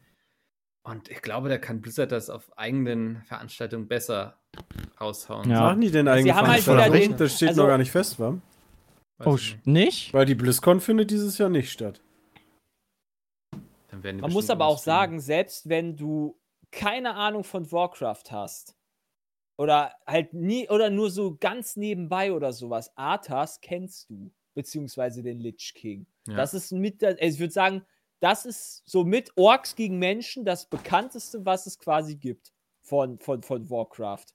Und 0.82 1.10
ich 1.10 1.22
glaube, 1.22 1.48
da 1.48 1.58
kann 1.58 1.80
Blizzard 1.80 2.12
das 2.12 2.30
auf 2.30 2.50
eigenen 2.58 3.22
Veranstaltungen 3.24 3.88
besser 3.88 4.38
raushauen. 5.00 5.50
Ja. 5.50 5.60
Machen 5.60 5.80
die 5.80 5.90
denn 5.90 6.08
eigentlich 6.08 6.34
haben 6.34 6.48
halt 6.48 7.20
Das 7.20 7.36
steht 7.36 7.48
also- 7.50 7.62
noch 7.62 7.68
gar 7.68 7.78
nicht 7.78 7.90
fest, 7.90 8.18
wa? 8.18 8.36
Weiß 9.18 9.26
Oh, 9.26 9.34
ich 9.36 9.42
sch- 9.42 9.58
nicht? 9.64 10.14
Weil 10.14 10.26
die 10.26 10.34
BlizzCon 10.34 10.80
findet 10.80 11.10
dieses 11.10 11.38
Jahr 11.38 11.48
nicht 11.48 11.70
statt. 11.72 12.00
Dann 13.88 14.02
werden 14.02 14.18
die 14.18 14.22
Man 14.22 14.32
muss 14.32 14.50
aber 14.50 14.66
auch 14.66 14.78
sagen, 14.78 15.20
selbst 15.20 15.68
wenn 15.68 15.96
du 15.96 16.38
keine 16.70 17.14
Ahnung 17.14 17.44
von 17.44 17.70
Warcraft 17.72 18.24
hast 18.30 18.76
oder 19.58 19.94
halt 20.06 20.34
nie 20.34 20.68
oder 20.68 20.90
nur 20.90 21.10
so 21.10 21.36
ganz 21.36 21.76
nebenbei 21.76 22.32
oder 22.32 22.52
sowas, 22.52 22.92
Arthas 22.96 23.60
kennst 23.60 24.10
du, 24.10 24.30
beziehungsweise 24.54 25.22
den 25.22 25.40
Lich 25.40 25.72
King. 25.74 26.06
Ja. 26.28 26.36
Das 26.36 26.52
ist 26.54 26.70
mit, 26.72 27.00
der, 27.02 27.10
also 27.10 27.22
ich 27.34 27.40
würde 27.40 27.52
sagen, 27.52 27.84
das 28.20 28.44
ist 28.44 28.82
so 28.84 29.04
mit 29.04 29.32
Orks 29.36 29.74
gegen 29.76 29.98
Menschen 29.98 30.44
das 30.44 30.68
bekannteste, 30.68 31.44
was 31.46 31.66
es 31.66 31.78
quasi 31.78 32.16
gibt 32.16 32.52
von, 32.82 33.18
von, 33.18 33.42
von 33.42 33.70
Warcraft. 33.70 34.26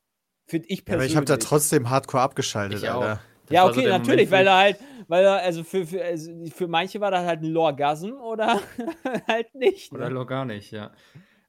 Finde 0.47 0.67
ich 0.69 0.79
Ja, 0.79 0.81
aber 0.81 0.85
persönlich. 0.85 1.11
ich 1.11 1.15
habe 1.17 1.25
da 1.25 1.37
trotzdem 1.37 1.89
hardcore 1.89 2.23
abgeschaltet, 2.23 2.79
Ich 2.81 2.89
auch. 2.89 3.17
Das 3.45 3.51
ja, 3.55 3.63
so 3.65 3.69
okay, 3.71 3.81
der 3.83 3.97
natürlich, 3.99 4.29
Moment, 4.29 4.31
weil 4.31 4.47
er 4.47 4.57
halt, 4.57 4.77
weil 5.07 5.23
er, 5.25 5.35
also 5.43 5.63
für, 5.63 5.85
für, 5.85 6.03
also 6.03 6.31
für 6.55 6.67
manche 6.67 6.99
war 7.01 7.11
das 7.11 7.25
halt 7.25 7.41
ein 7.41 7.51
Lorgasm 7.51 8.11
oder 8.13 8.59
halt 9.27 9.53
nicht. 9.55 9.87
ich- 9.87 9.91
Oder 9.91 10.07
Ne? 10.09 10.15
lo- 10.15 10.25
gar 10.25 10.45
nicht, 10.45 10.71
ja. 10.71 10.91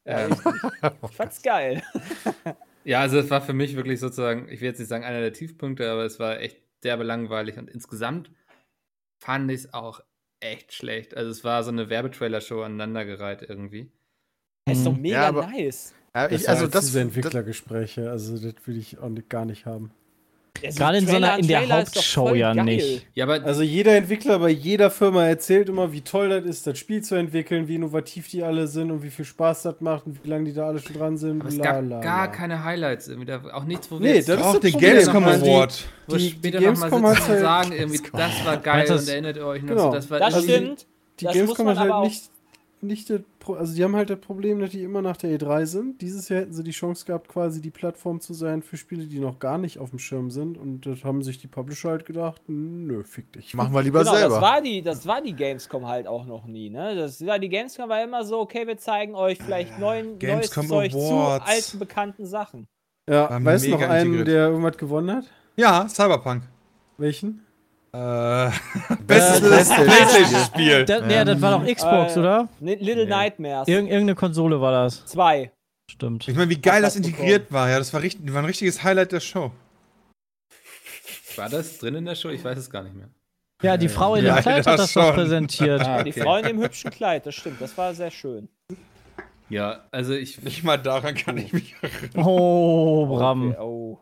Ja, 0.04 0.26
Ähm, 0.26 0.37
Ich 1.09 1.16
fand's 1.16 1.42
geil. 1.42 1.83
Ja, 2.87 3.00
also 3.00 3.18
es 3.18 3.30
war 3.30 3.40
für 3.40 3.54
mich 3.54 3.76
wirklich 3.76 3.98
sozusagen, 3.98 4.46
ich 4.50 4.61
will 4.61 4.68
jetzt 4.68 4.78
nicht 4.78 4.88
sagen 4.88 5.04
einer 5.04 5.20
der 5.20 5.33
Tiefpunkte, 5.33 5.90
aber 5.90 6.04
es 6.04 6.18
war 6.20 6.40
echt 6.40 6.59
derbe 6.83 7.02
langweilig 7.02 7.57
und 7.57 7.70
insgesamt 7.70 8.30
fand 9.24 9.50
ich 9.50 9.61
es 9.61 9.72
auch 9.72 10.00
echt 10.40 10.74
schlecht. 10.74 11.16
Also 11.16 11.30
es 11.30 11.44
war 11.44 11.62
so 11.62 11.70
eine 11.70 11.88
Werbetrailer-Show 11.88 12.61
aneinandergereiht 12.62 13.40
irgendwie. 13.40 13.90
Das 14.66 14.76
ist 14.76 14.87
doch 14.87 14.92
Mhm. 14.92 15.00
mega 15.00 15.14
Ja, 15.22 15.28
aber- 15.28 15.46
nice. 15.46 15.94
Ja, 16.14 16.28
Das 16.28 16.42
ich, 16.42 16.48
also 16.50 16.64
als 16.64 16.72
das, 16.74 16.85
diese 16.85 16.98
das, 16.98 17.07
Entwicklergespräche, 17.09 18.11
also 18.11 18.35
das 18.35 18.54
will 18.66 18.76
ich 18.76 18.98
auch 18.98 19.09
nicht, 19.09 19.30
gar 19.30 19.46
nicht 19.46 19.64
haben. 19.64 19.90
Also 20.62 20.79
Gerade 20.79 20.99
in 20.99 21.07
so 21.07 21.17
einer- 21.17 21.38
in 21.38 21.49
der 21.49 21.69
Hauptshow 21.69 22.33
ja 22.35 22.55
geil. 22.55 22.64
nicht. 22.64 23.07
Ja, 23.14 23.25
aber 23.25 23.43
Also 23.45 23.62
jeder 23.62 23.97
Entwickler 23.97 24.38
bei 24.38 24.51
jeder 24.51 24.90
Firma 24.90 25.27
erzählt 25.27 25.69
immer, 25.69 25.93
wie 25.93 26.01
toll 26.01 26.29
das 26.29 26.45
ist, 26.45 26.67
das 26.67 26.79
Spiel 26.79 27.03
zu 27.03 27.17
entwickeln, 27.17 27.67
wie 27.69 27.75
innovativ 27.75 28.29
die 28.29 28.43
alle 28.43 28.67
sind 28.69 28.90
und 28.90 29.03
wie 29.03 29.11
viel 29.11 29.25
Spaß 29.25 29.62
das 29.62 29.81
macht 29.81 30.07
und 30.07 30.25
wie 30.25 30.29
lange 30.29 30.45
die 30.45 30.55
da 30.55 30.69
alle 30.69 30.79
schon 30.79 30.97
dran 30.97 31.19
sind. 31.19 31.40
Aber 31.40 31.49
es 31.49 31.59
gab 31.59 31.85
la, 31.88 32.01
gar 32.01 32.31
keine 32.31 32.62
Highlights 32.64 33.09
irgendwie, 33.09 33.27
da, 33.27 33.43
auch 33.53 33.64
nichts, 33.64 33.90
wo 33.90 33.97
Nee, 33.97 34.05
wir 34.05 34.14
jetzt 34.14 34.29
das 34.29 34.38
ist 34.40 34.45
Auch 34.47 34.53
das 34.59 34.71
den. 34.71 34.81
Gamescom 34.81 35.25
Also 35.25 35.45
Award. 35.45 35.85
wo 36.07 36.17
die- 36.17 36.31
später 36.31 36.61
nochmal 36.61 36.75
Gamescom 36.90 37.07
sitzen 37.09 37.23
und 37.23 37.29
halt- 37.29 37.40
sagen, 37.40 37.73
irgendwie, 37.73 38.01
das 38.12 38.45
war 38.47 38.57
geil 38.59 38.81
und 38.83 38.90
das- 38.90 39.09
erinnert 39.09 39.38
euch 39.38 39.62
noch, 39.62 39.69
Genau. 39.69 39.93
das 39.93 40.11
war 40.11 40.19
Das 40.21 40.35
die- 40.38 40.43
stimmt. 40.53 40.87
Die 41.21 41.25
Das 41.27 41.35
muss 41.35 41.43
Gamescom 41.45 41.67
man 41.67 41.79
hat 41.79 41.90
halt 41.93 42.05
nicht, 42.05 42.23
nicht 42.87 43.11
das 43.11 43.20
Pro 43.38 43.55
also 43.55 43.75
die 43.75 43.83
haben 43.85 43.94
halt 43.97 44.09
das 44.11 44.20
Problem, 44.20 44.61
dass 44.61 44.70
die 44.70 44.83
immer 44.83 45.03
nach 45.03 45.16
der 45.16 45.38
E3 45.38 45.66
sind. 45.66 46.01
Dieses 46.01 46.29
Jahr 46.29 46.40
hätten 46.40 46.53
sie 46.53 46.62
die 46.64 46.70
Chance 46.70 47.05
gehabt, 47.05 47.29
quasi 47.29 47.61
die 47.61 47.70
Plattform 47.70 48.20
zu 48.20 48.33
sein 48.35 48.62
für 48.62 48.77
Spiele, 48.77 49.05
die 49.07 49.18
noch 49.18 49.38
gar 49.38 49.59
nicht 49.59 49.79
auf 49.79 49.90
dem 49.90 49.99
Schirm 49.99 50.31
sind. 50.31 50.57
Und 50.57 50.87
das 50.87 51.05
haben 51.05 51.23
sich 51.23 51.38
die 51.38 51.47
Publisher 51.47 51.90
halt 51.90 52.07
gedacht, 52.07 52.42
nö, 52.47 53.05
fick 53.05 53.33
dich. 53.33 53.55
machen 53.55 53.75
wir 53.75 53.83
lieber 53.83 54.01
Genau, 54.01 54.12
das 54.12 54.20
selber. 54.20 54.40
war, 54.40 54.62
die, 54.62 54.83
das 54.83 55.07
war 55.07 55.20
die 55.20 55.35
Gamescom 55.35 55.87
halt 55.87 56.07
auch 56.07 56.25
noch 56.27 56.47
nie. 56.47 56.70
Ne? 56.70 56.94
Das 56.97 57.25
war, 57.27 57.38
die 57.38 57.49
Gamescom 57.49 57.88
war 57.88 58.03
immer 58.03 58.25
so, 58.25 58.40
okay, 58.40 58.66
wir 58.66 58.79
zeigen 58.79 59.14
euch 59.14 59.38
vielleicht 59.38 59.79
neuen, 59.79 60.12
neues 60.12 60.18
Gamescom 60.20 60.66
Zeug 60.66 60.92
Awards. 60.92 61.44
zu 61.44 61.51
alten, 61.53 61.79
bekannten 61.79 62.27
Sachen. 62.27 62.66
Ja, 63.09 63.29
weißt 63.44 63.66
du 63.66 63.70
noch 63.73 63.81
einen, 63.83 64.07
integriert. 64.14 64.29
der 64.29 64.49
irgendwas 64.49 64.77
gewonnen 64.79 65.16
hat? 65.16 65.25
Ja, 65.57 65.87
Cyberpunk. 65.88 66.42
Welchen? 66.97 67.43
Äh, 68.90 68.96
Bestes 69.07 69.40
bestes 69.40 69.76
PlayStation-Spiel. 69.76 70.85
Da, 70.85 71.07
ja, 71.09 71.24
das 71.24 71.40
war 71.40 71.59
doch 71.61 71.64
Xbox, 71.72 72.16
Äh, 72.16 72.18
oder? 72.18 72.48
Little 72.61 73.04
Nee. 73.04 73.07
Nightmares. 73.07 73.68
Irgend, 73.68 73.88
irgendeine 73.90 74.16
Konsole 74.16 74.61
war 74.61 74.72
das. 74.72 75.04
Zwei. 75.07 75.52
Stimmt. 75.88 76.26
Ich 76.26 76.35
meine, 76.35 76.50
wie 76.50 76.61
geil 76.61 76.83
das 76.83 76.96
was 76.96 77.07
integriert 77.07 77.52
war. 77.52 77.70
Ja, 77.70 77.78
das 77.78 77.92
war, 77.92 78.02
richtig, 78.02 78.33
war 78.33 78.40
ein 78.40 78.46
richtiges 78.46 78.83
Highlight 78.83 79.12
der 79.12 79.20
Show. 79.20 79.52
War 81.37 81.48
das 81.48 81.78
drin 81.78 81.94
in 81.94 82.04
der 82.04 82.14
Show? 82.16 82.30
Ich 82.30 82.42
weiß 82.44 82.59
es 82.59 82.68
gar 82.70 82.83
nicht 82.83 82.96
mehr. 82.96 83.09
Ja, 83.62 83.76
die 83.76 83.88
Frau 83.88 84.16
in 84.16 84.24
Ja, 84.24 84.35
dem 84.37 84.42
Kleid 84.42 84.59
das 84.59 84.66
hat 84.66 84.78
das 84.80 84.92
doch 84.92 85.04
schon. 85.07 85.14
präsentiert. 85.14 85.80
Ah, 85.87 86.02
Die 86.02 86.11
okay. 86.11 86.20
Frau 86.22 86.37
in 86.38 86.44
dem 86.46 86.62
hübschen 86.62 86.90
Kleid, 86.90 87.26
das 87.26 87.35
stimmt. 87.37 87.61
Das 87.61 87.76
war 87.78 87.94
sehr 87.94 88.11
schön. 88.11 88.48
Ja, 89.48 89.85
also 89.92 90.14
ich, 90.14 90.38
ich 90.38 90.42
Nicht 90.44 90.64
mal 90.64 90.78
daran 90.78 91.14
kann 91.14 91.37
ich 91.38 91.52
mich 91.52 91.74
erinnern. 91.80 92.26
Oh, 92.26 93.07
Bram. 93.07 93.50
Okay, 93.50 93.61
oh. 93.61 93.98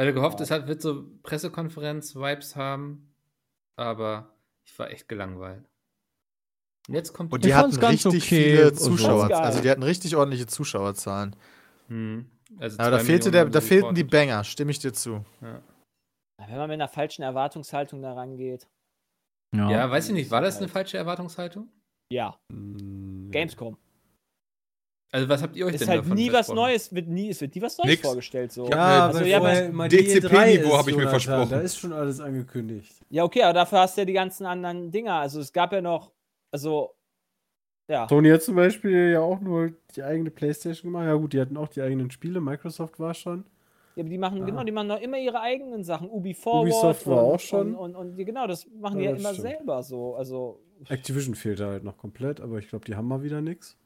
Hatte 0.00 0.14
gehofft, 0.14 0.40
es 0.40 0.50
hat, 0.50 0.66
wird 0.66 0.80
so 0.82 1.04
Pressekonferenz-Vibes 1.22 2.56
haben, 2.56 3.14
aber 3.76 4.34
ich 4.64 4.78
war 4.78 4.90
echt 4.90 5.08
gelangweilt. 5.08 5.68
Und 6.88 6.94
jetzt 6.94 7.12
kommt 7.12 7.32
Und 7.32 7.44
die 7.44 7.54
hatten 7.54 7.76
richtig 7.76 8.06
okay. 8.06 8.20
viele 8.20 8.72
Zuschauer. 8.72 9.30
Also 9.30 9.60
die 9.60 9.70
hatten 9.70 9.82
richtig 9.82 10.16
ordentliche 10.16 10.46
Zuschauerzahlen. 10.46 11.36
Hm, 11.88 12.30
also 12.58 12.78
Aber 12.78 12.90
da, 12.92 12.98
fehlte 12.98 13.30
der, 13.30 13.44
da 13.46 13.60
fehlten 13.60 13.94
die. 13.94 14.04
Banger, 14.04 14.44
stimme 14.44 14.70
ich 14.70 14.78
dir 14.78 14.92
zu. 14.92 15.24
Wenn 15.40 16.56
man 16.56 16.68
mit 16.68 16.74
einer 16.74 16.88
falschen 16.88 17.22
Erwartungshaltung 17.22 18.02
da 18.02 18.14
rangeht. 18.14 18.66
Ja, 19.54 19.90
weiß 19.90 20.08
ich 20.08 20.14
nicht, 20.14 20.30
war 20.30 20.40
das 20.40 20.58
eine 20.58 20.68
falsche 20.68 20.96
Erwartungshaltung? 20.96 21.68
Ja, 22.12 22.38
Hm, 22.50 23.30
Gamescom. 23.30 23.76
Also 25.12 25.28
was 25.28 25.42
habt 25.42 25.56
ihr 25.56 25.66
euch 25.66 25.74
Ist 25.74 25.80
denn 25.80 25.88
halt 25.88 26.00
davon 26.02 26.16
nie 26.16 26.32
was? 26.32 26.48
Neues, 26.48 26.94
wird 26.94 27.08
nie, 27.08 27.30
es 27.30 27.40
wird 27.40 27.54
nie 27.56 27.62
was 27.62 27.76
Neues 27.78 27.90
Nix. 27.90 28.02
vorgestellt. 28.02 28.52
So. 28.52 28.66
Ja, 28.68 28.76
Ja, 28.76 29.06
Also, 29.08 29.24
ja, 29.24 29.40
DCP-Niveau 29.88 30.68
ist, 30.68 30.78
hab 30.78 30.88
ich 30.88 30.96
mir 30.96 31.08
versprochen. 31.08 31.50
Da 31.50 31.60
ist 31.60 31.76
schon 31.78 31.92
alles 31.92 32.20
angekündigt. 32.20 32.92
Ja, 33.10 33.24
okay, 33.24 33.42
aber 33.42 33.54
dafür 33.54 33.80
hast 33.80 33.96
du 33.96 34.02
ja 34.02 34.04
die 34.04 34.12
ganzen 34.12 34.46
anderen 34.46 34.90
Dinger. 34.92 35.14
Also 35.14 35.40
es 35.40 35.52
gab 35.52 35.72
ja 35.72 35.80
noch, 35.80 36.12
also, 36.52 36.94
ja. 37.88 38.06
Sony 38.08 38.28
hat 38.30 38.42
zum 38.42 38.54
Beispiel 38.54 39.10
ja 39.12 39.20
auch 39.20 39.40
nur 39.40 39.72
die 39.96 40.02
eigene 40.04 40.30
Playstation 40.30 40.92
gemacht. 40.92 41.06
Ja 41.06 41.14
gut, 41.14 41.32
die 41.32 41.40
hatten 41.40 41.56
auch 41.56 41.68
die 41.68 41.82
eigenen 41.82 42.10
Spiele. 42.12 42.40
Microsoft 42.40 43.00
war 43.00 43.14
schon. 43.14 43.44
Ja, 43.96 44.02
aber 44.04 44.10
die 44.10 44.18
machen, 44.18 44.42
Ah. 44.42 44.46
genau, 44.46 44.62
die 44.62 44.70
machen 44.70 44.86
noch 44.86 45.00
immer 45.00 45.18
ihre 45.18 45.40
eigenen 45.40 45.82
Sachen. 45.82 46.08
Ubi 46.08 46.34
Forward. 46.34 46.66
Ubisoft 46.72 47.06
war 47.08 47.24
und, 47.26 47.34
auch 47.34 47.40
schon. 47.40 47.74
Und, 47.74 47.96
und, 47.96 48.10
und 48.12 48.24
genau, 48.24 48.46
das 48.46 48.64
machen 48.80 48.98
die 48.98 49.06
Ja, 49.06 49.10
ja 49.10 49.16
das 49.16 49.24
immer 49.24 49.34
stimmt. 49.34 49.48
selber 49.48 49.82
so. 49.82 50.14
Also, 50.14 50.60
Activision 50.88 51.34
fehlte 51.34 51.66
halt 51.66 51.82
noch 51.82 51.98
komplett, 51.98 52.40
aber 52.40 52.58
ich 52.58 52.68
glaube, 52.68 52.84
die 52.84 52.94
haben 52.94 53.08
mal 53.08 53.24
wieder 53.24 53.40
nichts. 53.40 53.76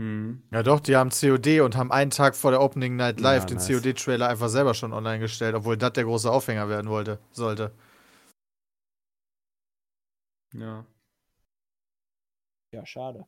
Hm. 0.00 0.42
Ja 0.50 0.62
doch, 0.62 0.80
die 0.80 0.96
haben 0.96 1.10
COD 1.10 1.60
und 1.60 1.76
haben 1.76 1.92
einen 1.92 2.10
Tag 2.10 2.34
vor 2.34 2.52
der 2.52 2.62
Opening 2.62 2.96
Night 2.96 3.20
Live 3.20 3.42
Ja, 3.42 3.46
den 3.48 3.58
nice. 3.58 3.68
COD-Trailer 3.68 4.28
einfach 4.30 4.48
selber 4.48 4.72
schon 4.72 4.94
online 4.94 5.18
gestellt, 5.18 5.54
obwohl 5.54 5.76
das 5.76 5.92
der 5.92 6.04
große 6.04 6.30
Aufhänger 6.30 6.70
werden 6.70 6.90
wollte, 6.90 7.18
sollte. 7.32 7.70
Ja. 10.54 10.86
ja, 12.72 12.86
schade. 12.86 13.26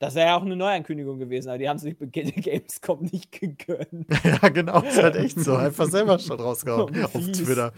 Das 0.00 0.16
wäre 0.16 0.30
ja 0.30 0.36
auch 0.36 0.42
eine 0.42 0.56
Neuankündigung 0.56 1.20
gewesen, 1.20 1.48
aber 1.48 1.58
die 1.58 1.68
haben 1.68 1.78
sich 1.78 1.96
Beginn 1.96 2.28
der 2.34 2.42
Gamescom 2.42 3.04
nicht 3.04 3.30
gegönnt. 3.30 4.08
ja, 4.24 4.48
genau, 4.48 4.82
ist 4.82 5.00
halt 5.00 5.14
echt 5.14 5.38
so. 5.38 5.54
Einfach 5.54 5.86
selber 5.86 6.18
schon 6.18 6.40
rausgehauen 6.40 7.04
auf 7.04 7.12
Fies. 7.12 7.38
Twitter. 7.38 7.72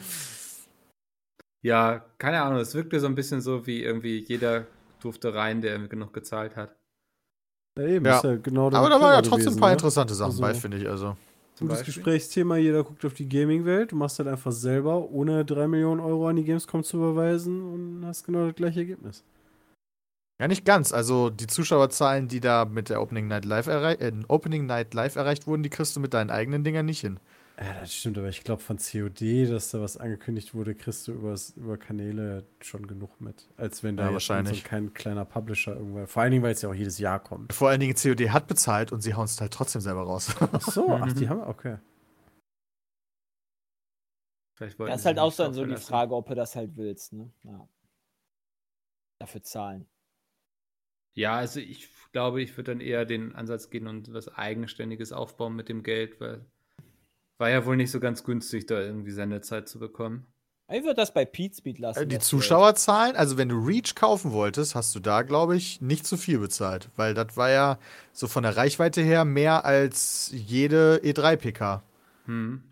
Ja, 1.60 2.06
keine 2.16 2.40
Ahnung, 2.40 2.60
es 2.60 2.74
wirkte 2.74 2.98
so 2.98 3.08
ein 3.08 3.14
bisschen 3.14 3.42
so, 3.42 3.66
wie 3.66 3.82
irgendwie 3.84 4.24
jeder 4.26 4.66
durfte 5.00 5.34
rein, 5.34 5.60
der 5.60 5.78
genug 5.86 6.14
gezahlt 6.14 6.56
hat. 6.56 6.74
Ja, 7.78 7.86
eben, 7.86 8.04
Ja. 8.04 8.16
ist 8.18 8.24
ja 8.24 8.36
genau 8.36 8.68
das 8.70 8.78
Aber 8.78 8.90
da 8.90 9.00
waren 9.00 9.14
ja 9.14 9.22
trotzdem 9.22 9.32
ein 9.32 9.38
gewesen, 9.44 9.60
paar 9.60 9.68
ne? 9.70 9.72
interessante 9.74 10.14
Sachen 10.14 10.30
Also- 10.30 10.42
bei, 10.42 10.54
finde 10.54 10.76
ich. 10.76 10.88
Also. 10.88 11.16
Zum 11.54 11.68
Gutes 11.68 11.82
Beispiel. 11.84 11.94
Gesprächsthema, 11.94 12.56
jeder 12.56 12.82
guckt 12.82 13.04
auf 13.04 13.14
die 13.14 13.28
Gaming-Welt, 13.28 13.92
du 13.92 13.96
machst 13.96 14.18
halt 14.18 14.28
einfach 14.28 14.52
selber, 14.52 15.10
ohne 15.10 15.44
3 15.44 15.68
Millionen 15.68 16.00
Euro 16.00 16.28
an 16.28 16.36
die 16.36 16.44
Gamescom 16.44 16.82
zu 16.82 16.96
überweisen 16.96 17.62
und 17.62 18.06
hast 18.06 18.24
genau 18.24 18.46
das 18.46 18.54
gleiche 18.56 18.80
Ergebnis. 18.80 19.22
Ja, 20.40 20.48
nicht 20.48 20.64
ganz. 20.64 20.92
Also 20.92 21.30
die 21.30 21.46
Zuschauerzahlen, 21.46 22.26
die 22.26 22.40
da 22.40 22.64
mit 22.64 22.88
der 22.88 23.00
Opening 23.00 23.28
Night 23.28 23.44
Live, 23.44 23.66
errei 23.68 23.94
äh, 23.94 24.12
Opening 24.28 24.66
Night 24.66 24.92
Live 24.92 25.14
erreicht 25.16 25.46
wurden, 25.46 25.62
die 25.62 25.70
kriegst 25.70 25.94
du 25.94 26.00
mit 26.00 26.14
deinen 26.14 26.30
eigenen 26.30 26.64
Dingern 26.64 26.86
nicht 26.86 27.00
hin. 27.00 27.20
Ja, 27.58 27.80
das 27.80 27.94
stimmt, 27.94 28.18
aber 28.18 28.28
ich 28.28 28.42
glaube 28.44 28.62
von 28.62 28.78
COD, 28.78 29.46
dass 29.50 29.70
da 29.70 29.80
was 29.80 29.96
angekündigt 29.98 30.54
wurde, 30.54 30.74
kriegst 30.74 31.06
du 31.06 31.12
übers, 31.12 31.50
über 31.50 31.76
Kanäle 31.78 32.46
schon 32.60 32.86
genug 32.86 33.20
mit. 33.20 33.48
Als 33.56 33.82
wenn 33.82 33.96
da 33.96 34.04
Ja, 34.04 34.10
jetzt 34.10 34.30
wahrscheinlich. 34.30 34.62
so 34.62 34.68
kein 34.68 34.94
kleiner 34.94 35.24
Publisher 35.24 35.76
irgendwo. 35.76 36.06
Vor 36.06 36.22
allen 36.22 36.32
Dingen, 36.32 36.42
weil 36.42 36.52
es 36.52 36.62
ja 36.62 36.70
auch 36.70 36.74
jedes 36.74 36.98
Jahr 36.98 37.20
kommt. 37.20 37.52
Vor 37.52 37.68
allen 37.68 37.80
Dingen 37.80 37.94
COD 37.94 38.30
hat 38.30 38.46
bezahlt 38.48 38.90
und 38.90 39.00
sie 39.02 39.14
hauen 39.14 39.26
es 39.26 39.40
halt 39.40 39.52
trotzdem 39.52 39.80
selber 39.82 40.02
raus. 40.02 40.34
Ach 40.40 40.60
so, 40.60 40.88
ach, 40.88 41.12
die 41.12 41.28
haben, 41.28 41.42
okay. 41.42 41.78
Vielleicht 44.54 44.78
Das 44.80 45.00
ist 45.00 45.06
halt 45.06 45.18
auch 45.18 45.34
dann 45.34 45.54
so 45.54 45.64
die. 45.66 45.76
Frage, 45.76 46.14
ob 46.14 46.28
du 46.28 46.34
das 46.34 46.56
halt 46.56 46.76
willst, 46.76 47.12
ne? 47.12 47.30
Ja. 47.42 47.68
Dafür 49.18 49.42
zahlen. 49.42 49.86
Ja, 51.14 51.36
also 51.36 51.60
ich 51.60 51.90
glaube, 52.12 52.42
ich 52.42 52.56
würde 52.56 52.72
dann 52.72 52.80
eher 52.80 53.04
den 53.04 53.34
Ansatz 53.34 53.70
gehen 53.70 53.86
und 53.86 54.12
was 54.12 54.28
Eigenständiges 54.28 55.12
aufbauen 55.12 55.54
mit 55.54 55.68
dem 55.68 55.82
Geld, 55.82 56.20
weil 56.20 56.46
war 57.42 57.50
ja 57.50 57.66
wohl 57.66 57.76
nicht 57.76 57.90
so 57.90 57.98
ganz 57.98 58.22
günstig, 58.22 58.66
da 58.66 58.80
irgendwie 58.80 59.10
Sendezeit 59.10 59.68
zu 59.68 59.80
bekommen. 59.80 60.28
Ich 60.70 60.84
würde 60.84 60.94
das 60.94 61.12
bei 61.12 61.24
Pete 61.24 61.56
Speed 61.56 61.80
lassen. 61.80 62.04
Äh, 62.04 62.06
die 62.06 62.20
Zuschauerzahlen, 62.20 63.16
also 63.16 63.36
wenn 63.36 63.48
du 63.48 63.58
Reach 63.58 63.96
kaufen 63.96 64.30
wolltest, 64.30 64.76
hast 64.76 64.94
du 64.94 65.00
da, 65.00 65.22
glaube 65.22 65.56
ich, 65.56 65.80
nicht 65.80 66.06
zu 66.06 66.16
viel 66.16 66.38
bezahlt. 66.38 66.88
Weil 66.94 67.14
das 67.14 67.36
war 67.36 67.50
ja 67.50 67.78
so 68.12 68.28
von 68.28 68.44
der 68.44 68.56
Reichweite 68.56 69.02
her 69.02 69.24
mehr 69.24 69.64
als 69.64 70.30
jede 70.32 71.00
E3-PK. 71.02 71.82
Hm. 72.26 72.62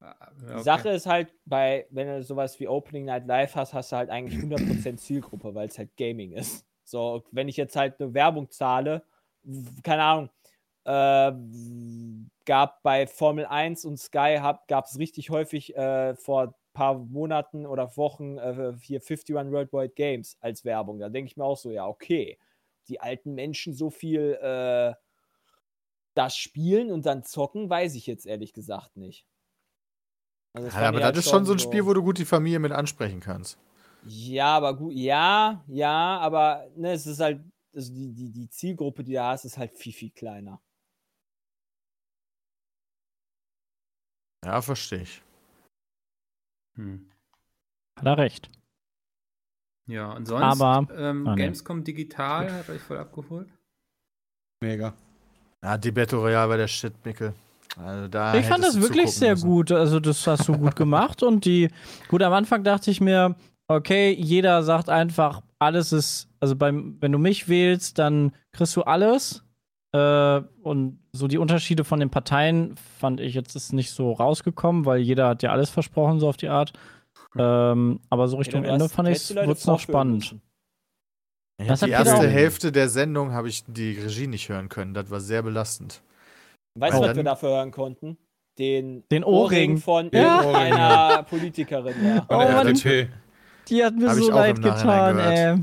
Die 0.00 0.52
okay. 0.52 0.62
Sache 0.62 0.90
ist 0.90 1.06
halt, 1.06 1.34
bei, 1.44 1.86
wenn 1.90 2.06
du 2.06 2.22
sowas 2.22 2.60
wie 2.60 2.68
Opening 2.68 3.06
Night 3.06 3.26
Live 3.26 3.56
hast, 3.56 3.74
hast 3.74 3.90
du 3.90 3.96
halt 3.96 4.08
eigentlich 4.08 4.40
100% 4.40 4.98
Zielgruppe, 4.98 5.52
weil 5.52 5.66
es 5.66 5.78
halt 5.78 5.96
Gaming 5.96 6.30
ist. 6.30 6.64
So, 6.84 7.24
wenn 7.32 7.48
ich 7.48 7.56
jetzt 7.56 7.74
halt 7.74 8.00
eine 8.00 8.14
Werbung 8.14 8.52
zahle, 8.52 9.02
keine 9.82 10.04
Ahnung, 10.04 10.30
äh, 10.86 11.32
gab 12.44 12.82
bei 12.82 13.06
Formel 13.06 13.44
1 13.46 13.84
und 13.84 13.98
Sky 13.98 14.40
gab 14.68 14.86
es 14.86 14.98
richtig 14.98 15.30
häufig 15.30 15.76
äh, 15.76 16.14
vor 16.14 16.42
ein 16.42 16.54
paar 16.72 16.94
Monaten 16.98 17.66
oder 17.66 17.96
Wochen 17.96 18.38
äh, 18.38 18.74
hier 18.80 19.00
51 19.00 19.34
Worldwide 19.34 19.94
Games 19.94 20.36
als 20.40 20.64
Werbung. 20.64 20.98
Da 21.00 21.08
denke 21.08 21.28
ich 21.28 21.36
mir 21.36 21.44
auch 21.44 21.56
so, 21.56 21.70
ja, 21.70 21.86
okay, 21.86 22.38
die 22.88 23.00
alten 23.00 23.34
Menschen 23.34 23.74
so 23.74 23.90
viel 23.90 24.38
äh, 24.40 24.94
das 26.14 26.36
spielen 26.36 26.90
und 26.90 27.04
dann 27.04 27.24
zocken, 27.24 27.68
weiß 27.68 27.94
ich 27.94 28.06
jetzt 28.06 28.26
ehrlich 28.26 28.52
gesagt 28.52 28.96
nicht. 28.96 29.26
Also 30.54 30.68
Ja, 30.68 30.88
aber 30.88 31.00
das 31.00 31.18
ist 31.18 31.30
schon 31.30 31.44
so 31.44 31.52
ein 31.52 31.58
Spiel, 31.58 31.84
wo 31.84 31.92
du 31.92 32.02
gut 32.02 32.18
die 32.18 32.24
Familie 32.24 32.58
mit 32.58 32.72
ansprechen 32.72 33.20
kannst. 33.20 33.58
Ja, 34.06 34.56
aber 34.56 34.76
gut, 34.76 34.94
ja, 34.94 35.64
ja, 35.66 36.18
aber 36.18 36.68
ne, 36.76 36.92
es 36.92 37.06
ist 37.06 37.20
halt, 37.20 37.40
also 37.74 37.92
die, 37.92 38.12
die, 38.14 38.30
die 38.30 38.48
Zielgruppe, 38.48 39.02
die 39.02 39.12
du 39.14 39.22
hast, 39.22 39.44
ist 39.44 39.58
halt 39.58 39.76
viel, 39.76 39.92
viel 39.92 40.10
kleiner. 40.10 40.60
Ja, 44.44 44.60
verstehe 44.62 45.02
ich. 45.02 45.22
Hm. 46.76 47.08
Hat 47.98 48.06
er 48.06 48.18
recht. 48.18 48.50
Ja, 49.88 50.12
und 50.12 50.26
sonst 50.26 50.42
Aber- 50.60 50.86
ähm, 50.94 51.26
Ah, 51.26 51.34
nee. 51.34 51.42
Gamescom 51.42 51.84
digital 51.84 52.52
hat 52.52 52.68
euch 52.68 52.80
voll 52.82 52.98
abgeholt. 52.98 53.48
Mega. 54.60 54.94
Ja, 55.62 55.78
die 55.78 55.92
Battle 55.92 56.18
Royale 56.18 56.48
war 56.50 56.56
der 56.56 56.68
Shit, 56.68 56.92
Mickel. 57.04 57.34
Also 57.76 58.08
da 58.08 58.34
Ich 58.34 58.46
fand 58.46 58.64
das 58.64 58.80
wirklich 58.80 59.12
sehr 59.12 59.32
müssen. 59.32 59.46
gut. 59.48 59.70
Also, 59.72 60.00
das 60.00 60.26
hast 60.26 60.48
du 60.48 60.56
gut 60.56 60.76
gemacht. 60.76 61.22
Und 61.22 61.44
die, 61.44 61.70
gut, 62.08 62.22
am 62.22 62.32
Anfang 62.32 62.64
dachte 62.64 62.90
ich 62.90 63.00
mir, 63.00 63.36
okay, 63.68 64.12
jeder 64.12 64.62
sagt 64.62 64.88
einfach, 64.88 65.42
alles 65.58 65.92
ist, 65.92 66.28
also 66.40 66.56
beim, 66.56 66.96
wenn 67.00 67.12
du 67.12 67.18
mich 67.18 67.48
wählst, 67.48 67.98
dann 67.98 68.32
kriegst 68.52 68.76
du 68.76 68.82
alles. 68.82 69.44
Äh, 69.96 70.42
und 70.62 70.98
so 71.12 71.28
die 71.28 71.38
Unterschiede 71.38 71.84
von 71.84 72.00
den 72.00 72.10
Parteien 72.10 72.74
fand 72.98 73.20
ich 73.20 73.34
jetzt 73.34 73.54
ist 73.56 73.72
nicht 73.72 73.90
so 73.90 74.12
rausgekommen, 74.12 74.84
weil 74.84 75.00
jeder 75.00 75.28
hat 75.28 75.42
ja 75.42 75.52
alles 75.52 75.70
versprochen, 75.70 76.20
so 76.20 76.28
auf 76.28 76.36
die 76.36 76.48
Art. 76.48 76.72
Ähm, 77.38 78.00
aber 78.10 78.28
so 78.28 78.36
Richtung 78.36 78.62
Ja, 78.62 78.68
du 78.68 78.74
Ende 78.74 78.88
fand 78.88 79.08
ich, 79.08 79.34
wird's 79.34 79.66
noch 79.66 79.80
spannend. 79.80 80.34
hab 81.60 81.78
die 81.80 81.90
erste 81.90 82.16
auch- 82.16 82.22
Hälfte 82.22 82.72
der 82.72 82.88
Sendung 82.88 83.32
habe 83.32 83.48
ich 83.48 83.64
die 83.66 83.92
Regie 83.92 84.26
nicht 84.26 84.48
hören 84.48 84.68
können. 84.68 84.92
Das 84.94 85.10
war 85.10 85.20
sehr 85.20 85.42
belastend. 85.42 86.02
Weißt 86.78 86.94
du, 86.94 86.98
Oh. 87.02 87.06
was 87.06 87.16
wir 87.16 87.24
dafür 87.24 87.50
hören 87.50 87.70
konnten? 87.70 88.16
Den, 88.58 89.04
Den 89.10 89.22
Ohrring. 89.24 89.78
von 89.78 90.10
Ja. 90.12 90.40
einer 90.50 91.22
Politikerin, 91.24 91.94
ja. 92.04 92.26
Oh, 92.28 92.36
Mann. 92.36 92.74
Die 93.68 93.84
hat 93.84 93.94
mir 93.96 94.08
Hab 94.08 94.16
so 94.16 94.30
leid 94.30 94.62
getan, 94.62 95.18
ey. 95.18 95.58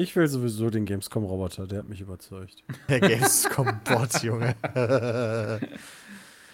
Ich 0.00 0.14
will 0.14 0.28
sowieso 0.28 0.70
den 0.70 0.84
Gamescom-Roboter, 0.86 1.66
der 1.66 1.78
hat 1.80 1.88
mich 1.88 2.00
überzeugt. 2.00 2.62
Der 2.88 3.00
Gamescom-Bot, 3.00 4.22
Junge. 4.22 4.54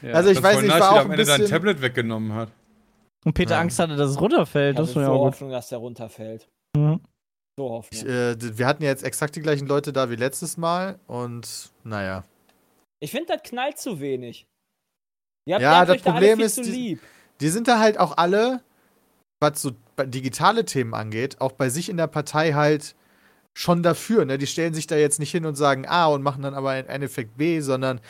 Ja. 0.01 0.13
Also 0.15 0.31
ich 0.31 0.37
Das 0.37 0.43
weiß 0.43 0.61
nicht, 0.63 0.69
nice, 0.71 0.81
war 0.81 0.91
auch 0.93 0.97
er 0.97 1.01
am 1.03 1.07
ein 1.09 1.13
Ende 1.13 1.25
dein 1.27 1.41
bisschen... 1.41 1.55
Tablet 1.55 1.81
weggenommen 1.83 2.33
hat. 2.33 2.51
Und 3.25 3.33
Peter 3.35 3.55
Ja. 3.55 3.61
Angst 3.61 3.79
hatte, 3.79 3.97
dass 3.97 4.11
es 4.11 4.21
runterfällt. 4.21 4.75
Ich 4.75 4.77
Das 4.79 4.89
hatte 4.91 4.97
war 4.97 5.03
ja 5.03 5.09
so. 5.19 5.25
Hoffnung, 5.25 5.51
dass 5.51 5.69
der 5.69 5.79
runterfällt. 5.79 6.49
Mhm. 6.77 7.01
So 7.59 7.69
Hoffnung. 7.71 8.01
Ich, 8.03 8.07
äh, 8.09 8.59
wir 8.59 8.67
hatten 8.67 8.83
ja 8.83 8.89
jetzt 8.91 9.05
exakt 9.05 9.37
die 9.37 9.41
gleichen 9.41 9.67
Leute 9.67 9.93
da 9.93 10.11
wie 10.11 10.17
letztes 10.17 10.57
Mal 10.57 10.99
und 11.07 11.71
naja. 11.85 12.25
Ich 13.01 13.11
finde, 13.11 13.27
das 13.35 13.43
knallt 13.43 13.79
zu 13.79 14.01
wenig. 14.01 14.47
Ihr 15.47 15.57
habt, 15.57 15.63
Ja, 15.63 15.85
das 15.85 16.03
da 16.03 16.13
Problem 16.13 16.37
viel 16.39 16.47
ist, 16.47 16.55
zu 16.57 16.63
die- 16.63 16.71
lieb. 16.71 17.01
Die 17.41 17.49
sind 17.49 17.69
da 17.69 17.79
halt 17.79 17.99
auch 17.99 18.17
alle, 18.17 18.63
was 19.41 19.61
so 19.61 19.73
digitale 20.07 20.65
Themen 20.65 20.95
angeht, 20.95 21.41
auch 21.41 21.53
bei 21.53 21.69
sich 21.69 21.89
in 21.91 21.97
der 21.99 22.07
Partei 22.07 22.53
halt 22.53 22.95
schon 23.55 23.83
dafür. 23.83 24.25
Ne? 24.25 24.37
Die 24.37 24.47
stellen 24.47 24.75
sich 24.75 24.87
da 24.87 24.97
jetzt 24.97 25.21
nicht 25.21 25.31
hin 25.31 25.47
und 25.47 25.55
sagen 25.55 25.87
A 25.87 26.07
und 26.07 26.23
machen 26.23 26.43
dann 26.43 26.55
aber 26.55 26.79
im 26.79 26.87
Endeffekt 26.89 27.37
B, 27.39 27.61
sondern 27.61 28.01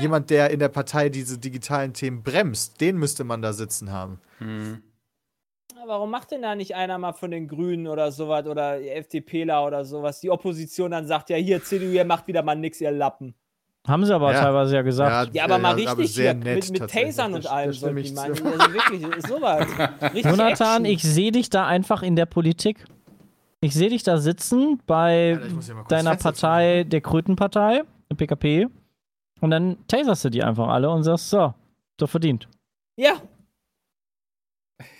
jemand, 0.00 0.30
der 0.30 0.50
in 0.50 0.60
der 0.60 0.68
Partei 0.68 1.08
diese 1.08 1.38
digitalen 1.38 1.92
Themen 1.94 2.22
bremst, 2.22 2.80
den 2.80 2.96
müsste 2.96 3.24
man 3.24 3.42
da 3.42 3.52
sitzen 3.52 3.90
haben. 3.90 4.20
Hm. 4.38 4.82
Warum 5.86 6.10
macht 6.10 6.30
denn 6.30 6.42
da 6.42 6.54
nicht 6.54 6.76
einer 6.76 6.98
mal 6.98 7.14
von 7.14 7.30
den 7.30 7.48
Grünen 7.48 7.86
oder 7.86 8.12
sowas 8.12 8.46
oder 8.46 8.80
FDPler 8.80 9.66
oder 9.66 9.84
sowas? 9.84 10.20
Die 10.20 10.30
Opposition 10.30 10.90
dann 10.90 11.06
sagt, 11.06 11.30
ja, 11.30 11.36
hier, 11.36 11.64
CDU, 11.64 11.90
ihr 11.90 12.04
macht 12.04 12.26
wieder 12.28 12.42
mal 12.42 12.54
nix, 12.54 12.80
ihr 12.80 12.90
Lappen. 12.90 13.34
Haben 13.88 14.04
sie 14.04 14.14
aber 14.14 14.32
Ja. 14.32 14.42
teilweise 14.42 14.76
ja 14.76 14.82
gesagt. 14.82 15.34
Ja, 15.34 15.44
aber 15.44 15.58
mal 15.58 15.70
äh, 15.78 15.82
richtig 15.86 16.12
sehr 16.12 16.34
hier, 16.34 16.44
nett 16.44 16.70
mit, 16.70 16.80
mit. 16.82 16.90
Tasern 16.90 17.32
und 17.34 17.46
allem 17.46 17.72
die 17.72 18.00
ich 18.02 18.12
meinen. 18.12 18.32
Also 18.32 18.44
wirklich, 18.74 19.02
sowas. 19.26 19.66
Richtig 20.02 20.24
Jonathan, 20.26 20.84
Action. 20.84 20.84
ich 20.84 21.02
sehe 21.02 21.32
dich 21.32 21.48
da 21.48 21.66
einfach 21.66 22.02
in 22.02 22.14
der 22.14 22.26
Politik. 22.26 22.84
Ich 23.62 23.74
sehe 23.74 23.90
dich 23.90 24.02
da 24.02 24.16
sitzen 24.18 24.80
bei 24.86 25.34
Alter, 25.40 25.54
kurz 25.54 25.66
deiner 25.88 26.10
Fenster 26.12 26.30
Partei, 26.32 26.84
der 26.84 27.00
Krötenpartei, 27.02 27.82
der 28.10 28.16
PKP. 28.16 28.68
Und 29.40 29.50
dann 29.50 29.76
taserst 29.86 30.24
du 30.24 30.30
die 30.30 30.42
einfach 30.42 30.68
alle 30.68 30.88
und 30.90 31.02
sagst, 31.02 31.30
so, 31.30 31.52
doch 31.98 32.08
verdient. 32.08 32.48
Ja, 32.96 33.20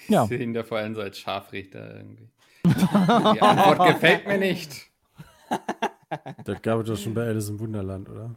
Ja. 0.09 0.25
Ich 0.25 0.29
sehe 0.29 0.39
ihn 0.41 0.53
da 0.55 0.63
vor 0.63 0.79
allem 0.79 0.95
so 0.95 1.01
als 1.01 1.19
Scharfrichter 1.19 1.97
irgendwie. 1.97 2.29
Die 2.67 3.41
Antwort 3.43 3.89
gefällt 3.95 4.27
mir 4.27 4.39
nicht. 4.39 4.91
Das 6.45 6.61
gab 6.63 6.81
es 6.81 6.87
doch 6.89 6.97
schon 6.97 7.15
bei 7.15 7.27
Alice 7.27 7.49
im 7.49 7.59
Wunderland, 7.61 8.09
oder? 8.09 8.35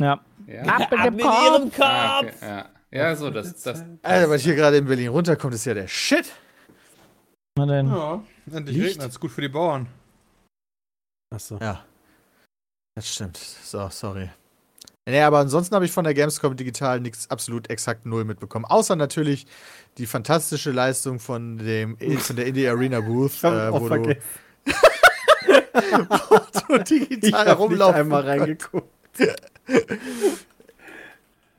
Ja. 0.00 0.20
Ja, 0.46 0.62
Ab 0.62 0.92
in 0.92 0.98
ab 0.98 1.10
mit 1.12 1.20
Kopf. 1.24 1.44
ihrem 1.44 1.70
Ah, 1.80 2.20
Kopf. 2.20 2.32
okay, 2.34 2.46
ja. 2.46 2.68
ja 2.90 3.16
so, 3.16 3.30
das, 3.30 3.62
das, 3.62 3.84
Alter, 4.02 4.30
was 4.30 4.42
hier 4.42 4.54
gerade 4.56 4.76
in 4.78 4.86
Berlin 4.86 5.08
runterkommt, 5.08 5.54
ist 5.54 5.64
ja 5.66 5.74
der 5.74 5.86
Shit. 5.88 6.32
Na 7.56 7.66
denn. 7.66 7.88
Ja, 7.88 8.22
endlich 8.54 8.76
Licht? 8.76 9.00
regnet. 9.00 9.20
Gut 9.20 9.30
für 9.30 9.40
die 9.40 9.48
Bauern. 9.48 9.86
Achso. 11.34 11.58
Ja. 11.60 11.84
Das 12.94 13.12
stimmt. 13.12 13.36
So, 13.36 13.88
sorry. 13.90 14.30
Nee, 15.08 15.20
aber 15.20 15.38
ansonsten 15.38 15.74
habe 15.74 15.84
ich 15.84 15.92
von 15.92 16.04
der 16.04 16.14
Gamescom 16.14 16.56
digital 16.56 17.00
nichts 17.00 17.30
absolut 17.30 17.70
exakt 17.70 18.06
null 18.06 18.24
mitbekommen. 18.24 18.64
Außer 18.64 18.96
natürlich 18.96 19.46
die 19.98 20.06
fantastische 20.06 20.72
Leistung 20.72 21.20
von 21.20 21.58
dem 21.58 21.96
von 22.18 22.36
der 22.36 22.46
Indie 22.46 22.66
Arena 22.66 23.00
Booth, 23.00 23.44
äh, 23.44 23.68
auch 23.68 23.80
wo, 23.80 23.88
du, 23.88 24.16
wo 26.28 26.74
du 26.76 26.82
digital 26.82 27.46
hab 27.46 27.46
nicht 27.46 27.58
rumlaufen 27.58 28.00
einmal 28.00 28.22
reingeguckt. 28.22 28.90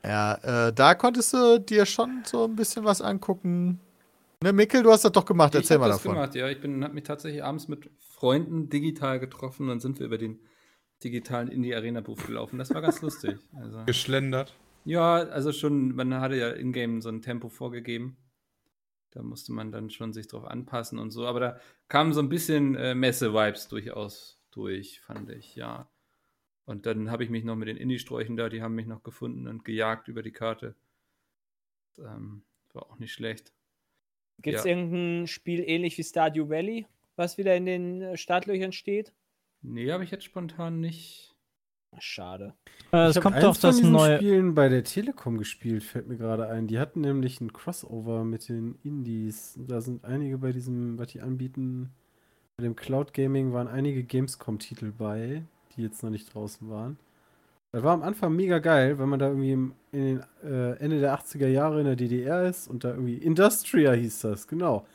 Ja, 0.04 0.68
äh, 0.68 0.74
da 0.74 0.96
konntest 0.96 1.34
du 1.34 1.60
dir 1.60 1.86
schon 1.86 2.24
so 2.24 2.46
ein 2.46 2.56
bisschen 2.56 2.86
was 2.86 3.02
angucken. 3.02 3.82
Ne, 4.44 4.54
Mikkel, 4.54 4.84
du 4.84 4.92
hast 4.92 5.04
das 5.04 5.12
doch 5.12 5.26
gemacht. 5.26 5.56
ich 5.56 5.62
Erzähl 5.62 5.80
mal 5.80 5.88
das 5.88 5.98
davon. 5.98 6.14
gemacht, 6.14 6.36
ja. 6.36 6.48
Ich 6.50 6.58
habe 6.58 6.68
mich 6.68 7.04
tatsächlich 7.04 7.44
abends 7.44 7.68
mit 7.68 7.90
Freunden 8.00 8.70
digital 8.70 9.20
getroffen 9.20 9.70
und 9.70 9.80
sind 9.80 10.00
wir 10.00 10.06
über 10.06 10.18
den 10.18 10.40
digitalen 11.04 11.48
Indie-Arena-Buch 11.48 12.18
gelaufen. 12.26 12.60
Das 12.60 12.74
war 12.74 12.82
ganz 12.82 13.02
lustig. 13.02 13.38
Also. 13.56 13.84
Geschlendert. 13.86 14.56
Ja, 14.86 15.16
also 15.16 15.52
schon, 15.52 15.96
man 15.96 16.14
hatte 16.16 16.36
ja 16.36 16.50
in-game 16.52 17.02
so 17.02 17.10
ein 17.10 17.22
Tempo 17.22 17.50
vorgegeben. 17.50 18.18
Da 19.12 19.24
musste 19.24 19.54
man 19.54 19.72
dann 19.72 19.90
schon 19.90 20.14
sich 20.14 20.28
drauf 20.28 20.46
anpassen 20.46 21.00
und 21.00 21.12
so. 21.12 21.26
Aber 21.26 21.40
da 21.40 21.60
kamen 21.88 22.14
so 22.14 22.22
ein 22.22 22.30
bisschen 22.30 22.76
äh, 22.76 22.94
Messe-Vibes 22.94 23.68
durchaus 23.68 24.40
durch, 24.52 25.02
fand 25.02 25.30
ich, 25.32 25.56
ja. 25.56 25.90
Und 26.66 26.86
dann 26.86 27.10
habe 27.10 27.24
ich 27.24 27.30
mich 27.30 27.44
noch 27.44 27.56
mit 27.56 27.68
den 27.70 27.78
Indie-Sträuchen 27.78 28.38
da, 28.38 28.50
die 28.50 28.62
haben 28.62 28.76
mich 28.76 28.88
noch 28.88 29.02
gefunden 29.04 29.48
und 29.48 29.66
gejagt 29.66 30.10
über 30.10 30.22
die 30.22 30.32
Karte. 30.32 30.76
Ähm, 31.98 32.44
war 32.74 32.84
auch 32.92 33.00
nicht 33.00 33.14
schlecht. 33.14 33.54
Gibt 34.42 34.58
es 34.58 34.64
Ja. 34.66 34.70
irgendein 34.72 35.28
Spiel 35.28 35.64
ähnlich 35.68 35.98
wie 35.98 36.04
Stardew 36.04 36.50
Valley, 36.50 36.86
was 37.16 37.38
wieder 37.38 37.56
in 37.56 37.66
den 37.66 38.02
äh, 38.02 38.18
Startlöchern 38.18 38.72
steht? 38.72 39.14
Nee, 39.62 39.92
habe 39.92 40.04
ich 40.04 40.12
jetzt 40.12 40.24
spontan 40.26 40.80
nicht. 40.80 41.34
Schade. 42.00 42.54
Äh, 42.94 43.10
Ich 43.10 43.16
es 43.16 43.24
kommt 43.24 43.38
doch 43.38 43.56
von 43.56 43.62
das 43.70 43.78
diesen 43.78 43.92
neue. 43.94 44.18
Spielen 44.18 44.54
bei 44.54 44.70
der 44.70 44.84
Telekom 44.84 45.38
gespielt, 45.38 45.84
fällt 45.84 46.08
mir 46.08 46.18
gerade 46.18 46.48
ein. 46.50 46.68
Die 46.68 46.78
hatten 46.78 47.02
nämlich 47.02 47.42
ein 47.42 47.54
Crossover 47.54 48.24
mit 48.24 48.48
den 48.50 48.78
Indies. 48.84 49.58
Da 49.58 49.82
sind 49.82 50.04
einige 50.06 50.38
bei 50.38 50.52
diesem, 50.52 51.00
was 51.00 51.08
die 51.08 51.22
anbieten, 51.22 51.90
bei 52.58 52.64
dem 52.64 52.76
Cloud 52.76 53.14
Gaming 53.14 53.54
waren 53.54 53.68
einige 53.68 54.04
Gamescom-Titel 54.04 54.92
bei, 54.92 55.44
die 55.76 55.82
jetzt 55.82 56.04
noch 56.04 56.10
nicht 56.12 56.32
draußen 56.34 56.70
waren. 56.70 57.00
Das 57.78 57.84
war 57.84 57.94
am 57.94 58.02
Anfang 58.02 58.36
mega 58.36 58.58
geil, 58.58 58.98
wenn 58.98 59.08
man 59.08 59.20
da 59.20 59.28
irgendwie 59.28 59.52
im, 59.52 59.74
den, 59.94 60.24
äh, 60.44 60.80
Ende 60.80 61.00
der 61.00 61.16
80er 61.16 61.46
Jahre 61.46 61.80
in 61.80 61.86
der 61.86 61.96
DDR 61.96 62.50
ist 62.50 62.68
und 62.68 62.84
da 62.84 62.90
irgendwie 62.90 63.18
Industria 63.18 63.92
hieß 63.92 64.22
das, 64.22 64.48
genau. 64.48 64.88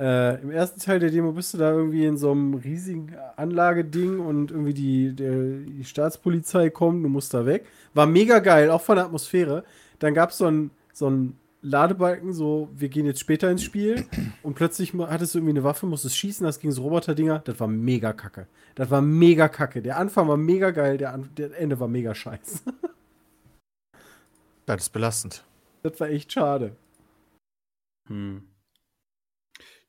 Äh, 0.00 0.42
Im 0.42 0.50
ersten 0.50 0.80
Teil 0.80 0.98
der 0.98 1.12
Demo 1.12 1.30
bist 1.30 1.54
du 1.54 1.58
da 1.58 1.70
irgendwie 1.70 2.04
in 2.04 2.16
so 2.16 2.32
einem 2.32 2.54
riesigen 2.54 3.14
Anlageding 3.36 4.18
und 4.18 4.50
irgendwie 4.50 4.74
die, 4.74 5.14
der, 5.14 5.58
die 5.58 5.84
Staatspolizei 5.84 6.68
kommt, 6.68 7.04
du 7.04 7.08
musst 7.08 7.32
da 7.32 7.46
weg. 7.46 7.64
War 7.92 8.06
mega 8.06 8.40
geil, 8.40 8.72
auch 8.72 8.82
von 8.82 8.96
der 8.96 9.04
Atmosphäre. 9.04 9.62
Dann 10.00 10.14
gab 10.14 10.30
es 10.30 10.38
so 10.38 10.46
einen 10.46 10.72
so 10.92 11.06
einen 11.06 11.38
Ladebalken, 11.64 12.34
so, 12.34 12.68
wir 12.74 12.90
gehen 12.90 13.06
jetzt 13.06 13.20
später 13.20 13.50
ins 13.50 13.62
Spiel 13.62 14.06
und 14.42 14.54
plötzlich 14.54 14.92
hattest 14.92 15.34
du 15.34 15.38
irgendwie 15.38 15.52
eine 15.52 15.64
Waffe, 15.64 15.86
musstest 15.86 16.16
schießen, 16.18 16.44
das 16.44 16.60
ging 16.60 16.70
so 16.70 16.82
Roboter-Dinger. 16.82 17.38
Das 17.38 17.58
war 17.58 17.68
mega 17.68 18.12
kacke. 18.12 18.46
Das 18.74 18.90
war 18.90 19.00
mega 19.00 19.48
kacke. 19.48 19.80
Der 19.80 19.96
Anfang 19.96 20.28
war 20.28 20.36
mega 20.36 20.72
geil, 20.72 20.98
der, 20.98 21.14
An 21.14 21.30
der 21.38 21.58
Ende 21.58 21.80
war 21.80 21.88
mega 21.88 22.14
scheiße. 22.14 22.60
Das 24.66 24.82
ist 24.82 24.90
belastend. 24.90 25.44
Das 25.82 25.98
war 26.00 26.08
echt 26.08 26.32
schade. 26.32 26.76
Hm. 28.08 28.42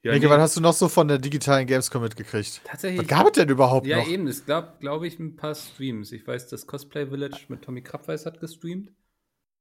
Ja, 0.02 0.12
Mike, 0.12 0.26
nee, 0.26 0.32
was 0.32 0.40
hast 0.40 0.58
du 0.58 0.62
noch 0.62 0.74
so 0.74 0.88
von 0.88 1.08
der 1.08 1.18
digitalen 1.18 1.66
Gamescom 1.66 2.02
mitgekriegt? 2.04 2.62
tatsächlich. 2.64 3.02
Was 3.02 3.08
gab 3.08 3.26
es 3.28 3.32
denn 3.34 3.50
überhaupt 3.50 3.88
ja, 3.88 3.98
noch? 3.98 4.08
eben. 4.08 4.28
Es 4.28 4.46
gab, 4.46 4.80
glaube 4.80 5.08
ich, 5.08 5.18
ein 5.20 5.36
paar 5.36 5.56
Streams. 5.56 6.12
Ich 6.12 6.28
weiß, 6.28 6.48
das 6.48 6.68
Cosplay 6.68 7.08
Village 7.08 7.46
mit 7.48 7.64
Tommy 7.64 7.82
Krabweis 7.82 8.26
hat 8.26 8.40
gestreamt. 8.40 8.92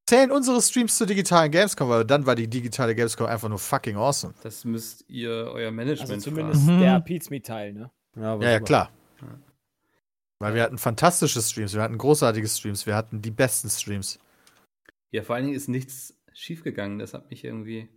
Zählen 0.07 0.31
unsere 0.31 0.61
Streams 0.61 0.97
zur 0.99 1.07
digitalen 1.07 1.51
Gamescom, 1.51 1.89
weil 1.89 2.05
dann 2.05 2.27
war 2.27 2.35
die 2.35 2.47
digitale 2.49 2.95
Gamescom 2.95 3.27
einfach 3.27 3.49
nur 3.49 3.59
fucking 3.59 3.97
awesome. 3.97 4.35
Das 4.43 4.65
müsst 4.65 5.05
ihr 5.09 5.31
euer 5.31 5.71
Management 5.71 6.11
Also 6.11 6.31
zumindest 6.31 6.65
fragen. 6.67 6.81
der 6.81 7.01
Pizmeet-Teil, 7.01 7.73
ne? 7.73 7.91
aber 8.17 8.45
Ja, 8.45 8.51
ja, 8.51 8.59
super. 8.59 8.65
klar. 8.67 8.91
Ja. 9.23 9.29
Weil 10.41 10.55
wir 10.55 10.63
hatten 10.63 10.77
fantastische 10.77 11.41
Streams, 11.41 11.73
wir 11.75 11.81
hatten 11.81 11.97
großartige 11.97 12.47
Streams, 12.49 12.87
wir 12.87 12.95
hatten 12.95 13.23
die 13.23 13.31
besten 13.31 13.71
Streams. 13.71 14.19
Ja, 15.11 15.23
vor 15.23 15.37
allen 15.37 15.47
Dingen 15.47 15.57
ist 15.57 15.69
nichts 15.69 16.15
schiefgegangen. 16.35 16.99
Das 16.99 17.15
hat 17.15 17.31
mich 17.31 17.45
irgendwie. 17.45 17.89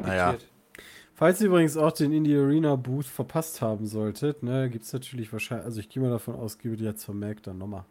Naja. 0.00 0.28
irritiert. 0.30 0.50
Falls 1.14 1.40
ihr 1.40 1.48
übrigens 1.48 1.76
auch 1.76 1.90
den 1.90 2.12
Indie 2.12 2.36
Arena 2.36 2.76
Booth 2.76 3.06
verpasst 3.06 3.60
haben 3.60 3.86
solltet, 3.86 4.44
ne, 4.44 4.70
gibt 4.70 4.84
es 4.84 4.92
natürlich 4.92 5.32
wahrscheinlich, 5.32 5.64
also 5.64 5.80
ich 5.80 5.88
gehe 5.88 6.00
mal 6.00 6.10
davon 6.10 6.36
aus, 6.36 6.58
gebe 6.58 6.76
die 6.76 6.84
jetzt 6.84 7.08
Mac 7.08 7.42
dann 7.42 7.58
nochmal. 7.58 7.84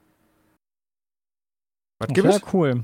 Was 1.99 2.07
gibt 2.09 2.25
Ja, 2.27 2.35
es? 2.35 2.53
cool. 2.53 2.83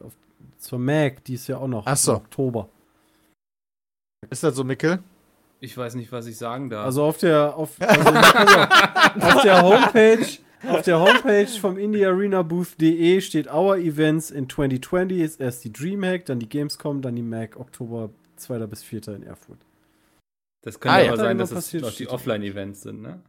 Auf- 0.00 0.12
Zur 0.58 0.78
Mac, 0.78 1.24
die 1.24 1.34
ist 1.34 1.46
ja 1.48 1.58
auch 1.58 1.68
noch 1.68 1.86
Ach 1.86 1.96
so. 1.96 2.12
im 2.12 2.16
Oktober. 2.18 2.68
Ist 4.30 4.42
das 4.42 4.54
so, 4.56 4.64
Mickel? 4.64 5.00
Ich 5.60 5.76
weiß 5.76 5.94
nicht, 5.94 6.12
was 6.12 6.26
ich 6.26 6.36
sagen 6.36 6.68
darf. 6.68 6.84
Also 6.84 7.02
auf 7.04 7.18
der, 7.18 7.56
auf, 7.56 7.70
also, 7.80 8.10
auf, 9.26 9.42
der 9.42 9.62
Homepage, 9.62 10.26
auf 10.68 10.82
der 10.82 11.00
Homepage 11.00 11.46
vom 11.48 11.78
indiearenabooth.de 11.78 13.20
steht 13.22 13.50
Our 13.52 13.76
Events 13.78 14.30
in 14.30 14.48
2020 14.48 15.18
ist 15.20 15.40
erst 15.40 15.64
die 15.64 15.72
Dreamhack, 15.72 16.26
dann 16.26 16.38
die 16.38 16.48
Gamescom, 16.48 17.00
dann 17.02 17.16
die 17.16 17.22
Mac, 17.22 17.56
Oktober 17.56 18.10
2. 18.36 18.66
bis 18.66 18.82
4. 18.82 19.08
in 19.08 19.22
Erfurt. 19.22 19.58
das 20.62 20.78
könnte 20.78 20.96
Ah, 20.96 21.00
ja. 21.00 21.08
aber 21.12 21.16
sein, 21.18 21.38
Was 21.38 21.50
dass 21.50 21.58
es 21.58 21.64
passiert, 21.66 21.82
noch 21.84 21.92
die 21.94 22.08
Offline-Events 22.08 22.82
sind, 22.82 23.00
ne? 23.00 23.22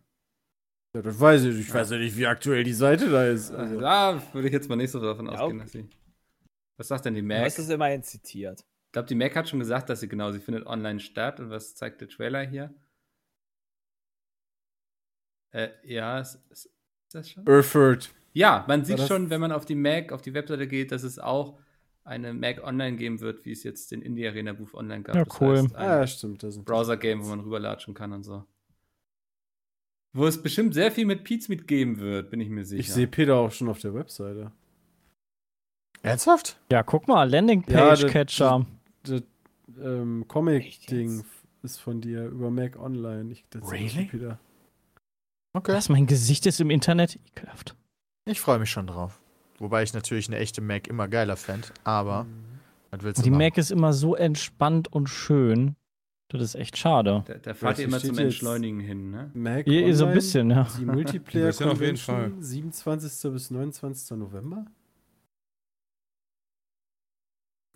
Ja, 0.97 1.03
das 1.03 1.19
weiß 1.19 1.43
ich. 1.45 1.59
Ich 1.59 1.73
weiß 1.73 1.91
ja 1.91 1.97
nicht, 1.97 2.17
wie 2.17 2.25
aktuell 2.25 2.63
die 2.63 2.73
Seite 2.73 3.09
da 3.09 3.25
ist. 3.27 3.51
Also, 3.51 3.79
Da 3.79 4.21
würde 4.33 4.47
ich 4.47 4.53
jetzt 4.53 4.67
mal 4.67 4.75
nicht 4.75 4.89
so 4.91 4.99
davon 4.99 5.27
Ja, 5.27 5.33
ausgehen, 5.33 5.57
okay. 5.61 5.63
dass 5.63 5.71
sie. 5.71 5.89
Was 6.77 6.87
sagt 6.87 7.05
denn 7.05 7.13
die 7.13 7.21
Du 7.21 7.27
Mac? 7.27 7.45
hast 7.45 7.59
es 7.59 7.69
immerhin 7.69 8.01
zitiert. 8.03 8.61
Ich 8.87 8.91
glaube, 8.93 9.07
die 9.07 9.15
Mac 9.15 9.35
hat 9.35 9.47
schon 9.47 9.59
gesagt, 9.59 9.89
dass 9.89 9.99
sie 9.99 10.07
genau, 10.07 10.31
sie 10.31 10.39
findet 10.39 10.65
online 10.65 10.99
statt. 10.99 11.39
Und 11.39 11.49
was 11.51 11.75
zeigt 11.75 12.01
der 12.01 12.07
Trailer 12.07 12.41
hier? 12.41 12.73
Äh, 15.51 15.69
ja, 15.83 16.19
ist, 16.19 16.39
ist 16.49 16.69
das 17.11 17.29
schon? 17.29 17.45
Erfurt. 17.45 18.13
Ja, 18.33 18.65
man 18.67 18.85
sieht 18.85 18.99
schon, 19.01 19.29
wenn 19.29 19.41
man 19.41 19.51
auf 19.51 19.65
die 19.65 19.75
Mac, 19.75 20.11
auf 20.11 20.21
die 20.21 20.33
Webseite 20.33 20.67
geht, 20.67 20.91
dass 20.91 21.03
es 21.03 21.19
auch 21.19 21.59
eine 22.03 22.33
Mac 22.33 22.63
online 22.63 22.95
geben 22.97 23.19
wird, 23.19 23.45
wie 23.45 23.51
es 23.51 23.63
jetzt 23.63 23.91
den 23.91 24.01
Indie 24.01 24.27
Arena 24.27 24.53
Booth 24.53 24.73
online 24.73 25.03
gab. 25.03 25.15
Ja, 25.15 25.25
Das 25.25 25.41
cool. 25.41 25.57
heißt, 25.57 25.75
Ah, 25.75 25.79
ein 25.79 25.99
ja, 26.01 26.07
stimmt. 26.07 26.43
Das 26.43 26.53
sind 26.53 26.65
Browser-Game, 26.65 27.23
wo 27.23 27.29
man 27.29 27.39
rüberlatschen 27.41 27.93
kann 27.93 28.13
und 28.13 28.23
so. 28.23 28.45
Wo 30.17 30.25
es 30.25 30.41
bestimmt 30.41 30.73
sehr 30.73 30.91
viel 30.91 31.05
mit 31.05 31.23
Pete's 31.23 31.47
mitgeben 31.47 31.99
wird, 31.99 32.31
bin 32.31 32.41
ich 32.41 32.49
mir 32.49 32.65
sicher. 32.65 32.79
Ich 32.79 32.91
sehe 32.91 33.05
Peter 33.07 33.35
auch 33.35 33.51
schon 33.51 33.69
auf 33.69 33.79
der 33.79 33.93
Webseite. 33.93 34.51
Ernsthaft? 36.01 36.59
Ja, 36.71 36.83
guck 36.83 37.07
mal, 37.07 37.25
Ja, 37.27 37.31
Landingpage 37.35 38.01
das- 38.01 38.11
Catcher. 38.11 38.65
Das 39.03 39.21
ähm, 39.81 40.25
Comic-Ding 40.27 41.23
ist 41.63 41.77
von 41.77 42.01
dir 42.01 42.25
über 42.27 42.49
Mac 42.49 42.77
Online. 42.79 43.31
Ich, 43.31 43.45
das 43.49 43.71
Really? 43.71 44.05
Peter. 44.05 44.39
Okay. 45.53 45.73
Was, 45.73 45.89
mein 45.89 46.07
Gesicht 46.07 46.45
ist 46.45 46.59
im 46.61 46.69
Internet? 46.69 47.19
Ekelhaft. 47.35 47.75
Ich 48.25 48.39
freue 48.41 48.59
mich 48.59 48.69
schon 48.69 48.87
drauf. 48.87 49.19
Wobei 49.59 49.83
ich 49.83 49.93
natürlich 49.93 50.27
eine 50.27 50.37
echte 50.37 50.61
Mac 50.61 50.87
immer 50.87 51.07
geiler 51.07 51.35
fände, 51.37 51.67
aber 51.83 52.25
Mhm. 52.25 52.29
was 52.91 53.03
willst 53.03 53.19
du 53.19 53.23
Die 53.23 53.29
machen? 53.31 53.39
Mac 53.43 53.57
ist 53.57 53.71
immer 53.71 53.93
so 53.93 54.15
entspannt 54.15 54.91
und 54.91 55.07
schön. 55.09 55.75
Das 56.29 56.41
ist 56.41 56.55
echt 56.55 56.77
schade. 56.77 57.23
Da, 57.25 57.35
da 57.35 57.53
fahrt 57.53 57.77
Ja, 57.77 57.83
ihr 57.83 57.87
immer 57.87 57.99
zum 57.99 58.17
Entschleunigen 58.17 58.81
hin, 58.81 59.11
ne? 59.11 59.31
Mac 59.33 59.65
Ihr, 59.65 59.85
ihr 59.87 59.95
so 59.95 60.03
ein 60.03 60.09
Online, 60.09 60.15
bisschen, 60.15 60.49
ja. 60.51 60.67
Die 60.77 60.85
Multiplayer 60.85 61.43
ja 61.45 61.49
auf 61.49 61.79
jeden 61.81 61.97
Convention, 61.97 62.43
27. 62.43 63.31
bis 63.31 63.49
29. 63.51 64.17
November? 64.17 64.65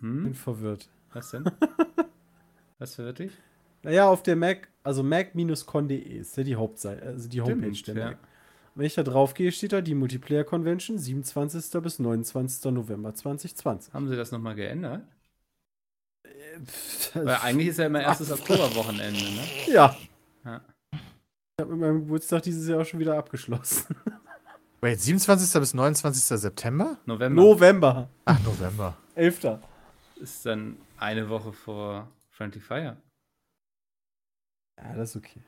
Bin 0.00 0.24
Hm? 0.26 0.34
verwirrt. 0.34 0.88
Was 1.12 1.30
denn? 1.30 1.44
Was 2.78 2.94
verwirrt 2.96 3.20
dich? 3.20 3.32
Naja, 3.84 4.08
auf 4.08 4.22
der 4.22 4.36
Mac, 4.36 4.68
also 4.84 5.02
mac-con.de 5.02 5.96
ist 5.98 6.36
ja 6.36 6.44
die 6.44 6.56
Hauptseite, 6.56 7.02
also 7.02 7.28
die 7.28 7.40
Homepage 7.40 7.74
Stimmt, 7.74 7.96
der 7.96 8.04
ja. 8.04 8.10
Mac. 8.12 8.18
Wenn 8.74 8.86
ich 8.86 8.94
da 8.94 9.02
drauf 9.02 9.34
gehe, 9.34 9.52
steht 9.52 9.72
da 9.72 9.80
die 9.80 9.94
Multiplayer 9.94 10.44
Convention, 10.44 10.98
27. 10.98 11.82
bis 11.82 11.98
29. 11.98 12.72
November 12.72 13.14
2020. 13.14 13.92
Haben 13.92 14.08
sie 14.08 14.16
das 14.16 14.30
nochmal 14.32 14.54
geändert? 14.54 15.02
Weil 17.14 17.36
eigentlich 17.36 17.68
ist 17.68 17.78
ja 17.78 17.86
immer 17.86 18.00
erstes 18.02 18.30
Oktoberwochenende, 18.32 19.20
ne? 19.20 19.44
Ja. 19.68 19.96
Ja. 20.44 20.60
Ich 20.92 21.60
habe 21.60 21.72
mit 21.72 21.80
meinem 21.80 22.00
Geburtstag 22.00 22.42
dieses 22.42 22.68
Jahr 22.68 22.80
auch 22.80 22.86
schon 22.86 23.00
wieder 23.00 23.16
abgeschlossen. 23.16 23.96
Wait, 24.80 25.00
27. 25.00 25.60
bis 25.60 25.74
29. 25.74 26.40
September? 26.40 26.98
November 27.06 27.42
November. 27.42 28.10
Ach, 28.24 28.40
November. 28.42 28.96
11. 29.14 29.58
ist 30.16 30.44
dann 30.44 30.76
eine 30.98 31.28
Woche 31.28 31.52
vor 31.52 32.10
Friendly 32.30 32.60
Fire. 32.60 32.96
Ja, 34.80 34.94
das 34.96 35.10
ist 35.10 35.16
okay. 35.16 35.40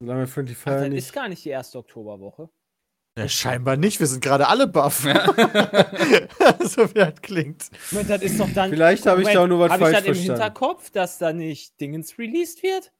Solange 0.00 0.26
Friendly 0.26 0.54
Ach, 0.54 0.62
Fire 0.62 0.80
das 0.80 0.88
nicht. 0.88 0.98
ist 1.06 1.12
gar 1.12 1.28
nicht 1.28 1.44
die 1.44 1.50
erste 1.50 1.78
Oktoberwoche. 1.78 2.48
Ja, 3.18 3.28
scheinbar 3.28 3.76
nicht, 3.76 3.98
wir 3.98 4.06
sind 4.06 4.22
gerade 4.22 4.46
alle 4.46 4.68
baff. 4.68 5.00
so 6.60 6.88
wie 6.90 6.94
das 6.94 7.20
klingt. 7.20 7.64
Moment, 7.90 8.10
das 8.10 8.22
ist 8.22 8.38
doch 8.38 8.48
dann. 8.54 8.70
Vielleicht 8.70 9.06
habe 9.06 9.22
ich 9.22 9.28
da 9.28 9.42
auch 9.42 9.48
nur 9.48 9.58
was 9.58 9.72
Habe 9.72 9.84
ich 9.84 9.90
falsch 9.90 9.96
dann 9.96 10.04
im 10.06 10.14
verstanden. 10.14 10.40
Hinterkopf, 10.42 10.90
dass 10.90 11.18
da 11.18 11.32
nicht 11.32 11.80
Dingens 11.80 12.16
released 12.16 12.62
wird? 12.62 12.92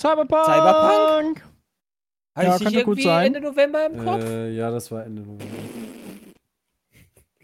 Cyberpunk! 0.00 0.44
Cyberpunk? 0.46 1.44
Habe 2.34 2.46
Ja, 2.46 2.56
ich 2.56 2.62
könnte 2.62 2.84
gut 2.84 2.98
irgendwie 2.98 3.02
sein. 3.04 3.26
Ende 3.26 3.40
November 3.40 3.86
im 3.86 4.04
Kopf? 4.04 4.24
Äh, 4.24 4.50
ja, 4.50 4.70
das 4.72 4.90
war 4.90 5.04
Ende 5.04 5.22
November. 5.22 5.44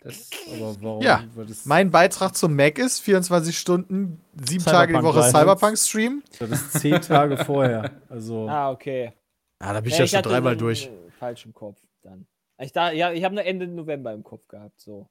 Das, 0.02 0.30
Aber 0.54 0.76
warum? 0.80 1.02
Ja, 1.02 1.24
das, 1.46 1.66
Mein 1.66 1.90
Beitrag 1.90 2.36
zum 2.36 2.54
Mac 2.56 2.78
ist 2.78 3.00
24 3.00 3.56
Stunden, 3.58 4.20
sieben 4.34 4.60
Cyberpunk 4.60 4.64
Tage 4.64 4.98
die 4.98 5.02
Woche. 5.04 5.22
Cyberpunk-Stream. 5.30 6.22
das 6.38 6.50
ist 6.50 6.72
zehn 6.80 7.00
Tage 7.00 7.36
vorher. 7.44 7.90
Also, 8.08 8.48
Ah, 8.48 8.70
okay. 8.70 9.12
Ah, 9.58 9.72
da 9.72 9.80
bin 9.80 9.90
ich 9.92 9.98
ja, 9.98 10.06
schon 10.06 10.18
hatte 10.18 10.28
dreimal 10.28 10.56
durch. 10.56 10.90
Falsch 11.16 11.46
im 11.46 11.52
Kopf 11.52 11.80
dann. 12.02 12.26
Ich, 12.58 12.72
da, 12.72 12.90
ja, 12.90 13.12
ich 13.12 13.24
habe 13.24 13.34
nur 13.34 13.44
Ende 13.44 13.66
November 13.66 14.12
im 14.12 14.22
Kopf 14.22 14.48
gehabt. 14.48 14.80
So. 14.80 15.08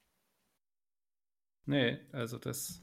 nee, 1.66 1.98
also 2.12 2.38
das. 2.38 2.82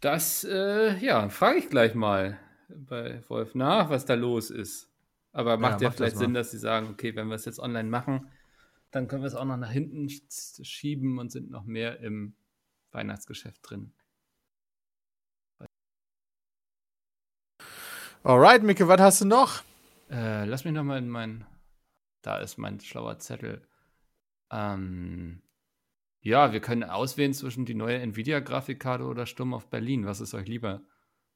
Das, 0.00 0.44
äh, 0.44 0.96
ja, 0.98 1.28
frage 1.28 1.58
ich 1.58 1.68
gleich 1.68 1.94
mal 1.94 2.38
bei 2.68 3.22
Wolf 3.28 3.54
nach, 3.54 3.90
was 3.90 4.04
da 4.04 4.14
los 4.14 4.50
ist. 4.50 4.88
Aber 5.32 5.56
macht 5.56 5.80
ja, 5.80 5.88
mach 5.88 5.94
das 5.94 5.96
vielleicht 5.96 6.16
mal. 6.16 6.20
Sinn, 6.20 6.34
dass 6.34 6.50
sie 6.50 6.58
sagen, 6.58 6.88
okay, 6.88 7.14
wenn 7.14 7.28
wir 7.28 7.36
es 7.36 7.44
jetzt 7.44 7.58
online 7.60 7.88
machen, 7.88 8.30
dann 8.90 9.08
können 9.08 9.22
wir 9.22 9.28
es 9.28 9.34
auch 9.34 9.44
noch 9.44 9.56
nach 9.56 9.70
hinten 9.70 10.06
sch- 10.06 10.64
schieben 10.64 11.18
und 11.18 11.30
sind 11.30 11.50
noch 11.50 11.64
mehr 11.64 12.00
im 12.00 12.34
Weihnachtsgeschäft 12.90 13.60
drin. 13.62 13.94
Alright, 18.24 18.62
Micke, 18.62 18.86
was 18.88 19.00
hast 19.00 19.20
du 19.22 19.24
noch? 19.24 19.62
Äh, 20.10 20.44
lass 20.44 20.64
mich 20.64 20.74
noch 20.74 20.84
mal 20.84 20.98
in 20.98 21.08
mein. 21.08 21.46
Da 22.22 22.38
ist 22.38 22.56
mein 22.58 22.80
schlauer 22.80 23.18
Zettel. 23.18 23.62
Ähm, 24.50 25.42
ja, 26.20 26.52
wir 26.52 26.60
können 26.60 26.84
auswählen 26.84 27.34
zwischen 27.34 27.64
die 27.64 27.74
neue 27.74 27.98
Nvidia-Grafikkarte 27.98 29.04
oder 29.04 29.26
Sturm 29.26 29.54
auf 29.54 29.66
Berlin. 29.68 30.06
Was 30.06 30.20
ist 30.20 30.34
euch 30.34 30.46
lieber? 30.46 30.82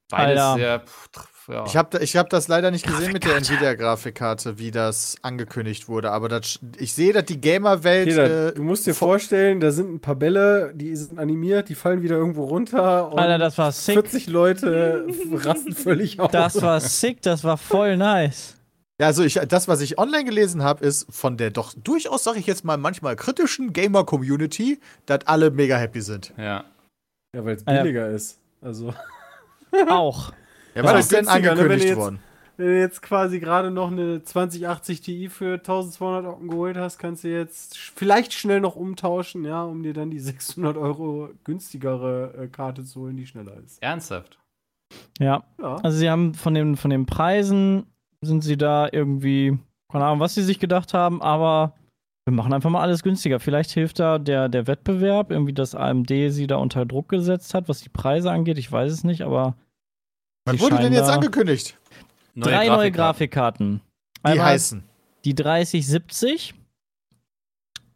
Beides 0.09 0.41
Alter. 0.41 0.55
sehr. 0.61 0.81
Pff, 0.87 1.49
ja. 1.49 1.65
Ich 1.67 1.77
habe 1.77 1.99
ich 1.99 2.17
hab 2.17 2.31
das 2.31 2.47
leider 2.47 2.71
nicht 2.71 2.87
gesehen 2.87 3.13
mit 3.13 3.25
der 3.25 3.35
Nvidia-Grafikkarte, 3.39 4.57
wie 4.61 4.71
das 4.71 5.17
angekündigt 5.23 5.89
wurde. 5.89 6.13
Aber 6.13 6.29
das, 6.29 6.61
ich 6.79 6.93
sehe, 6.93 7.13
dass 7.13 7.25
die 7.25 7.41
Gamer-Welt. 7.41 8.07
Peter, 8.09 8.49
Äh, 8.51 8.55
du 8.55 8.63
musst 8.63 8.87
dir 8.87 8.95
vor- 8.95 9.09
vorstellen, 9.09 9.59
da 9.59 9.73
sind 9.73 9.93
ein 9.93 10.01
paar 10.01 10.15
Bälle, 10.15 10.73
die 10.77 10.95
sind 10.95 11.19
animiert, 11.19 11.69
die 11.69 11.75
fallen 11.75 12.03
wieder 12.03 12.15
irgendwo 12.17 12.45
runter. 12.45 13.11
Und 13.11 13.19
Alter, 13.19 13.39
das 13.39 13.59
war 13.59 13.73
sick. 13.73 13.95
40 13.95 14.29
Leute 14.29 15.05
rasten 15.33 15.73
völlig 15.73 16.21
aus. 16.21 16.31
Das 16.31 16.63
war 16.63 16.79
sick, 16.81 17.21
das 17.23 17.43
war 17.43 17.57
voll 17.57 17.97
nice. 17.97 18.53
Ja, 19.01 19.07
also 19.09 19.23
ich, 19.25 19.35
das, 19.35 19.69
was 19.69 19.81
ich 19.81 19.99
online 19.99 20.25
gelesen 20.25 20.63
habe, 20.63 20.85
ist 20.85 21.07
von 21.13 21.37
der 21.37 21.51
doch 21.51 21.75
durchaus, 21.75 22.25
sage 22.25 22.39
ich 22.39 22.47
jetzt 22.47 22.65
mal, 22.65 22.77
manchmal 22.79 23.17
kritischen 23.17 23.73
Gamer-Community, 23.73 24.81
dass 25.07 25.27
alle 25.27 25.51
mega 25.51 25.77
happy 25.77 26.01
sind. 26.01 26.33
ja. 26.37 26.65
Ja, 27.35 27.45
weil 27.45 27.57
es 27.57 27.67
Ah, 27.67 27.75
ja. 27.75 27.83
billiger 27.83 28.09
ist. 28.09 28.39
Also, 28.63 28.95
Auch. 29.89 30.31
Ja, 30.75 30.83
Ja, 30.83 30.85
was 30.85 31.01
ist 31.01 31.13
denn 31.13 31.25
ne, 31.27 31.31
angekündigt 31.31 31.85
jetzt- 31.85 31.97
worden? 31.99 32.21
wenn 32.57 32.67
du 32.69 32.81
jetzt 32.81 33.03
quasi 33.03 33.39
gerade 33.41 33.71
noch 33.71 33.91
eine 33.91 34.23
2080 34.25 35.03
Ti 35.03 35.29
für 35.29 35.55
1200 35.59 36.25
Ocken 36.25 36.49
geholt 36.49 36.79
hast, 36.79 36.97
kannst 36.99 37.25
du 37.25 37.29
jetzt 37.29 37.77
vielleicht 37.77 38.33
schnell 38.33 38.61
noch 38.63 38.77
umtauschen, 38.77 39.45
ja, 39.45 39.63
um 39.65 39.83
dir 39.83 39.93
dann 39.93 40.11
die 40.11 40.21
600 40.21 40.79
Euro 40.79 41.29
günstigere 41.45 42.33
äh, 42.45 42.47
Karte 42.49 42.85
zu 42.85 43.01
holen, 43.01 43.19
die 43.19 43.27
schneller 43.27 43.59
ist. 43.63 43.83
Ernsthaft. 43.83 44.39
Ja. 45.19 45.45
Ja. 45.61 45.77
Also 45.83 45.99
sie 45.99 46.09
haben 46.09 46.33
von 46.33 46.55
den, 46.55 46.77
von 46.77 46.91
den 46.91 47.05
Preisen 47.05 47.85
sind 48.27 48.43
sie 48.43 48.57
da 48.57 48.89
irgendwie, 48.93 49.59
keine 49.91 50.05
Ahnung, 50.05 50.21
was 50.21 50.35
sie 50.35 50.43
sich 50.43 50.59
gedacht 50.59 50.93
haben, 50.95 51.23
aber 51.23 51.73
wir 52.29 52.35
machen 52.35 52.53
einfach 52.53 52.71
mal 52.71 52.83
alles 52.83 53.03
günstiger. 53.03 53.39
Vielleicht 53.41 53.71
hilft 53.71 53.99
da 54.01 54.19
der, 54.19 54.49
der 54.49 54.67
Wettbewerb, 54.67 55.31
irgendwie, 55.31 55.53
dass 55.53 55.75
AMD 55.75 56.09
sie 56.09 56.47
da 56.47 56.57
unter 56.57 56.85
Druck 56.85 57.09
gesetzt 57.09 57.55
hat, 57.55 57.69
was 57.69 57.81
die 57.81 57.89
Preise 57.89 58.31
angeht. 58.31 58.59
Ich 58.59 58.71
weiß 58.71 58.93
es 58.93 59.05
nicht, 59.05 59.23
aber 59.23 59.55
Was 60.45 60.61
wurde 60.61 60.79
denn 60.79 60.93
jetzt 60.93 61.09
angekündigt? 61.09 61.79
drei 62.35 62.67
neue 62.69 62.91
Grafikkarten. 62.91 63.81
Die 64.19 64.31
Einmal 64.33 64.47
heißen. 64.47 64.83
die 65.25 65.35
3070, 65.37 66.55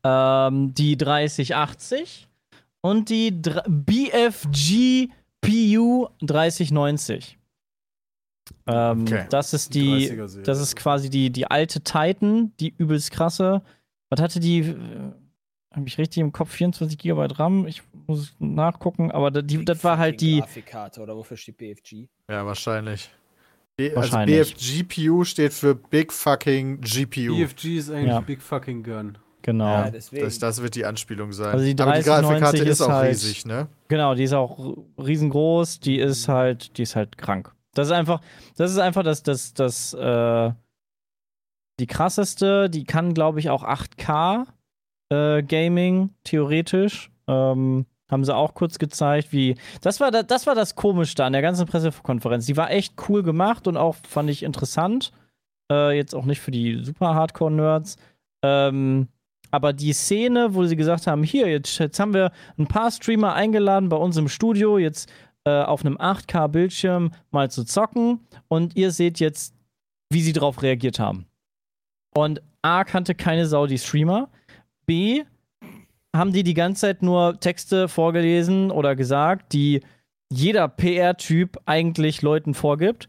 ähm, 0.04 0.72
die 0.74 0.96
3080 0.96 2.28
und 2.82 3.08
die 3.10 3.32
BFG 3.32 5.08
PU 5.40 6.06
3090. 6.22 7.36
Ähm, 8.66 9.02
Okay. 9.02 9.26
Das 9.30 9.52
ist 9.54 9.74
Die 9.74 9.80
die, 9.82 10.10
30er-Serie. 10.10 10.44
das 10.44 10.60
ist 10.60 10.76
quasi 10.76 11.10
die, 11.10 11.30
die 11.30 11.46
alte 11.50 11.80
Titan, 11.80 12.52
die 12.60 12.74
übelst 12.76 13.10
krasse. 13.10 13.62
Was 14.08 14.20
hatte 14.20 14.40
die? 14.40 14.60
Äh, 14.60 14.74
Habe 15.72 15.86
ich 15.86 15.98
richtig 15.98 16.20
im 16.20 16.32
Kopf? 16.32 16.50
24 16.50 16.98
GB 16.98 17.26
RAM? 17.34 17.66
Ich 17.68 17.82
muss 18.08 18.34
nachgucken, 18.40 19.12
aber 19.12 19.30
da- 19.30 19.42
die, 19.42 19.64
das 19.64 19.84
war 19.84 19.98
halt 19.98 20.20
die. 20.20 20.40
Grafikkarte 20.40 21.00
oder 21.00 21.16
wofür 21.16 21.36
steht 21.36 21.58
BFG? 21.58 22.08
Ja, 22.28 22.44
wahrscheinlich. 22.44 23.08
B 23.76 23.94
Wahrscheinlich. 23.94 24.38
Also 24.38 24.52
BFGPU 24.54 25.22
steht 25.24 25.52
für 25.52 25.74
Big 25.76 26.12
Fucking 26.12 26.80
GPU. 26.80 27.36
BFG 27.36 27.76
ist 27.78 27.90
eigentlich 27.90 28.08
Ja. 28.08 28.20
Big 28.20 28.42
Fucking 28.42 28.82
Gun. 28.82 29.16
Genau. 29.42 29.64
Ja, 29.84 29.90
deswegen. 29.90 30.24
Das, 30.24 30.38
das 30.40 30.60
wird 30.60 30.74
die 30.74 30.84
Anspielung 30.84 31.32
sein. 31.32 31.46
Also 31.54 31.64
die 31.64 31.80
Aber 31.80 31.92
die 31.96 32.02
3090 32.02 32.40
Grafikkarte 32.42 32.68
ist 32.70 32.80
ist 32.80 32.86
auch 32.86 32.88
halt- 32.90 33.10
riesig, 33.10 33.46
ne? 33.46 33.68
Genau, 33.88 34.14
die 34.16 34.24
ist 34.24 34.32
auch 34.34 34.76
riesengroß, 34.98 35.80
die 35.80 35.98
ist 35.98 36.28
halt, 36.28 36.76
die 36.78 36.82
ist 36.82 36.96
halt 36.96 37.16
krank. 37.16 37.52
Das 37.74 37.88
ist 37.88 37.92
einfach, 37.92 38.20
das 38.56 38.70
ist 38.72 38.78
einfach 38.78 39.02
das, 39.02 39.22
das, 39.22 39.54
das, 39.54 39.94
äh, 39.94 40.52
die 41.78 41.86
krasseste, 41.86 42.68
die 42.68 42.84
kann, 42.84 43.14
glaube 43.14 43.40
ich, 43.40 43.50
auch 43.50 43.64
8K 43.64 44.46
äh, 45.10 45.42
Gaming, 45.42 46.10
theoretisch. 46.24 47.10
Ähm, 47.26 47.86
haben 48.10 48.24
sie 48.24 48.34
auch 48.34 48.54
kurz 48.54 48.78
gezeigt, 48.78 49.32
wie. 49.32 49.56
Das 49.80 50.00
war, 50.00 50.10
da, 50.10 50.22
das 50.22 50.46
war 50.46 50.54
das 50.54 50.74
Komischste 50.74 51.24
an 51.24 51.32
der 51.32 51.42
ganzen 51.42 51.66
Pressekonferenz. 51.66 52.46
Die 52.46 52.56
war 52.56 52.70
echt 52.70 52.94
cool 53.08 53.22
gemacht 53.22 53.68
und 53.68 53.76
auch 53.76 53.96
fand 54.08 54.30
ich 54.30 54.42
interessant. 54.42 55.12
Äh, 55.70 55.96
jetzt 55.96 56.14
auch 56.14 56.24
nicht 56.24 56.40
für 56.40 56.50
die 56.50 56.82
super 56.82 57.14
Hardcore-Nerds. 57.14 57.96
Ähm, 58.42 59.08
aber 59.52 59.72
die 59.72 59.92
Szene, 59.92 60.54
wo 60.54 60.64
sie 60.64 60.76
gesagt 60.76 61.06
haben, 61.06 61.22
hier, 61.22 61.48
jetzt, 61.48 61.78
jetzt 61.78 61.98
haben 61.98 62.14
wir 62.14 62.32
ein 62.58 62.66
paar 62.66 62.90
Streamer 62.90 63.34
eingeladen 63.34 63.88
bei 63.88 63.96
uns 63.96 64.16
im 64.16 64.28
Studio, 64.28 64.78
jetzt 64.78 65.10
äh, 65.44 65.62
auf 65.62 65.84
einem 65.84 65.96
8K-Bildschirm 65.96 67.12
mal 67.30 67.50
zu 67.50 67.64
zocken 67.64 68.20
und 68.48 68.76
ihr 68.76 68.90
seht 68.90 69.20
jetzt, 69.20 69.54
wie 70.10 70.22
sie 70.22 70.32
darauf 70.32 70.62
reagiert 70.62 70.98
haben. 70.98 71.26
Und 72.14 72.42
A 72.62 72.84
kannte 72.84 73.14
keine 73.14 73.46
Sau 73.46 73.66
die 73.66 73.78
Streamer, 73.78 74.28
B 74.86 75.24
haben 76.14 76.32
die 76.32 76.42
die 76.42 76.54
ganze 76.54 76.82
Zeit 76.82 77.02
nur 77.02 77.38
Texte 77.38 77.88
vorgelesen 77.88 78.70
oder 78.70 78.96
gesagt, 78.96 79.52
die 79.52 79.80
jeder 80.32 80.68
PR-Typ 80.68 81.58
eigentlich 81.66 82.22
Leuten 82.22 82.54
vorgibt. 82.54 83.08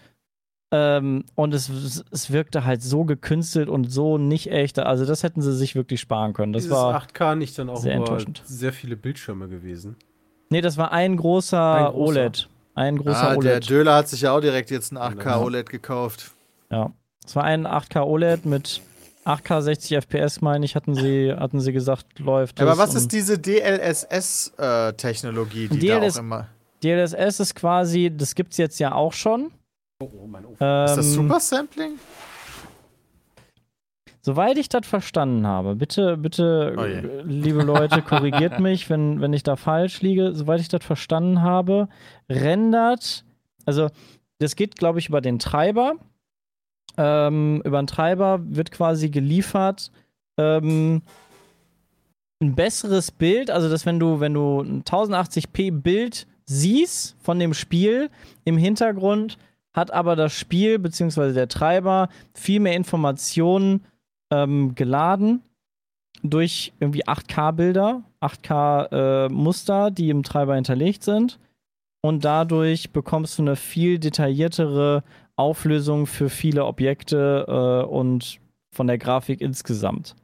Ähm, 0.73 1.25
und 1.35 1.53
es, 1.53 2.05
es 2.11 2.31
wirkte 2.31 2.63
halt 2.63 2.81
so 2.81 3.03
gekünstelt 3.03 3.67
und 3.67 3.91
so 3.91 4.17
nicht 4.17 4.51
echt. 4.51 4.79
Also, 4.79 5.05
das 5.05 5.21
hätten 5.23 5.41
sie 5.41 5.53
sich 5.53 5.75
wirklich 5.75 5.99
sparen 5.99 6.33
können. 6.33 6.53
Das 6.53 6.63
Dieses 6.63 6.77
war. 6.77 6.95
8K 6.95 7.35
nicht 7.35 7.59
dann 7.59 7.69
auch 7.69 7.77
sehr 7.77 7.99
sehr 8.45 8.71
viele 8.71 8.95
Bildschirme 8.95 9.49
gewesen. 9.49 9.97
Nee, 10.51 10.61
das 10.61 10.77
war 10.77 10.91
ein 10.91 11.17
großer, 11.17 11.73
Ein 11.75 11.85
großer. 11.93 11.97
OLED. 12.19 12.47
Ein 12.75 12.97
großer 12.97 13.23
Ah, 13.23 13.29
der 13.29 13.37
OLED. 13.37 13.69
Döler 13.69 13.95
hat 13.95 14.07
sich 14.09 14.21
ja 14.21 14.33
auch 14.33 14.41
direkt 14.41 14.69
jetzt 14.69 14.91
ein 14.91 14.97
8K 14.97 15.23
Genau. 15.23 15.43
OLED 15.45 15.69
gekauft. 15.69 16.31
Ja. 16.69 16.91
Es 17.25 17.35
war 17.35 17.43
ein 17.43 17.65
8K 17.65 18.03
OLED 18.05 18.45
mit 18.45 18.81
8K 19.25 19.61
60 19.61 19.97
FPS, 19.97 20.41
meine 20.41 20.65
ich, 20.65 20.75
hatten 20.75 20.93
sie, 20.95 21.33
hatten 21.33 21.59
sie 21.61 21.71
gesagt, 21.73 22.19
läuft. 22.19 22.59
Aber 22.61 22.77
was 22.77 22.93
ist 22.95 23.11
diese 23.11 23.39
DLSS-Technologie, 23.39 25.67
die 25.69 25.79
DLS 25.79 26.13
da 26.15 26.19
auch 26.19 26.23
immer. 26.23 26.47
DLSS 26.83 27.39
ist 27.39 27.55
quasi, 27.55 28.11
das 28.15 28.35
gibt's 28.35 28.57
jetzt 28.57 28.79
ja 28.79 28.93
auch 28.93 29.13
schon. 29.13 29.51
Oh, 30.01 30.09
oh 30.23 30.27
mein 30.27 30.45
Ofen. 30.45 30.57
Ähm, 30.59 30.85
Ist 30.85 30.95
das 30.97 31.13
Super 31.13 31.39
Sampling? 31.39 31.91
Soweit 34.23 34.57
ich 34.57 34.69
das 34.69 34.85
verstanden 34.85 35.47
habe, 35.47 35.75
bitte, 35.75 36.15
bitte, 36.15 36.75
Oh 36.77 37.23
liebe 37.23 37.63
Leute, 37.63 38.01
korrigiert 38.07 38.59
mich, 38.59 38.89
wenn, 38.89 39.19
wenn 39.19 39.33
ich 39.33 39.43
da 39.43 39.55
falsch 39.55 40.01
liege. 40.01 40.33
Soweit 40.33 40.61
ich 40.61 40.69
das 40.69 40.85
verstanden 40.85 41.41
habe, 41.41 41.89
rendert, 42.29 43.25
also 43.65 43.89
das 44.39 44.55
geht, 44.55 44.75
glaube 44.75 44.99
ich, 44.99 45.09
über 45.09 45.21
den 45.21 45.39
Treiber. 45.39 45.95
Ähm, 46.97 47.61
über 47.63 47.81
den 47.81 47.87
Treiber 47.87 48.39
wird 48.43 48.71
quasi 48.71 49.09
geliefert 49.09 49.91
ähm, 50.37 51.01
ein 52.41 52.55
besseres 52.55 53.11
Bild, 53.11 53.49
also 53.49 53.69
dass 53.69 53.85
wenn 53.85 53.99
du, 53.99 54.19
wenn 54.19 54.33
du 54.33 54.61
ein 54.61 54.83
1080p 54.83 55.81
Bild 55.81 56.27
siehst 56.45 57.15
von 57.21 57.39
dem 57.39 57.53
Spiel 57.53 58.09
im 58.43 58.57
Hintergrund, 58.57 59.37
hat 59.73 59.91
aber 59.91 60.15
das 60.15 60.33
Spiel 60.33 60.79
bzw. 60.79 61.33
der 61.33 61.47
Treiber 61.47 62.09
viel 62.33 62.59
mehr 62.59 62.75
Informationen 62.75 63.85
ähm, 64.31 64.75
geladen 64.75 65.41
durch 66.23 66.73
irgendwie 66.79 67.05
8K-Bilder, 67.05 68.03
8K-Muster, 68.21 69.91
die 69.91 70.09
im 70.09 70.23
Treiber 70.23 70.55
hinterlegt 70.55 71.03
sind. 71.03 71.39
Und 72.03 72.25
dadurch 72.25 72.91
bekommst 72.91 73.37
du 73.37 73.43
eine 73.43 73.55
viel 73.55 73.99
detailliertere 73.99 75.03
Auflösung 75.35 76.07
für 76.07 76.29
viele 76.29 76.65
Objekte 76.65 77.45
äh, 77.47 77.87
und 77.87 78.39
von 78.73 78.87
der 78.87 78.97
Grafik 78.97 79.41
insgesamt. 79.41 80.15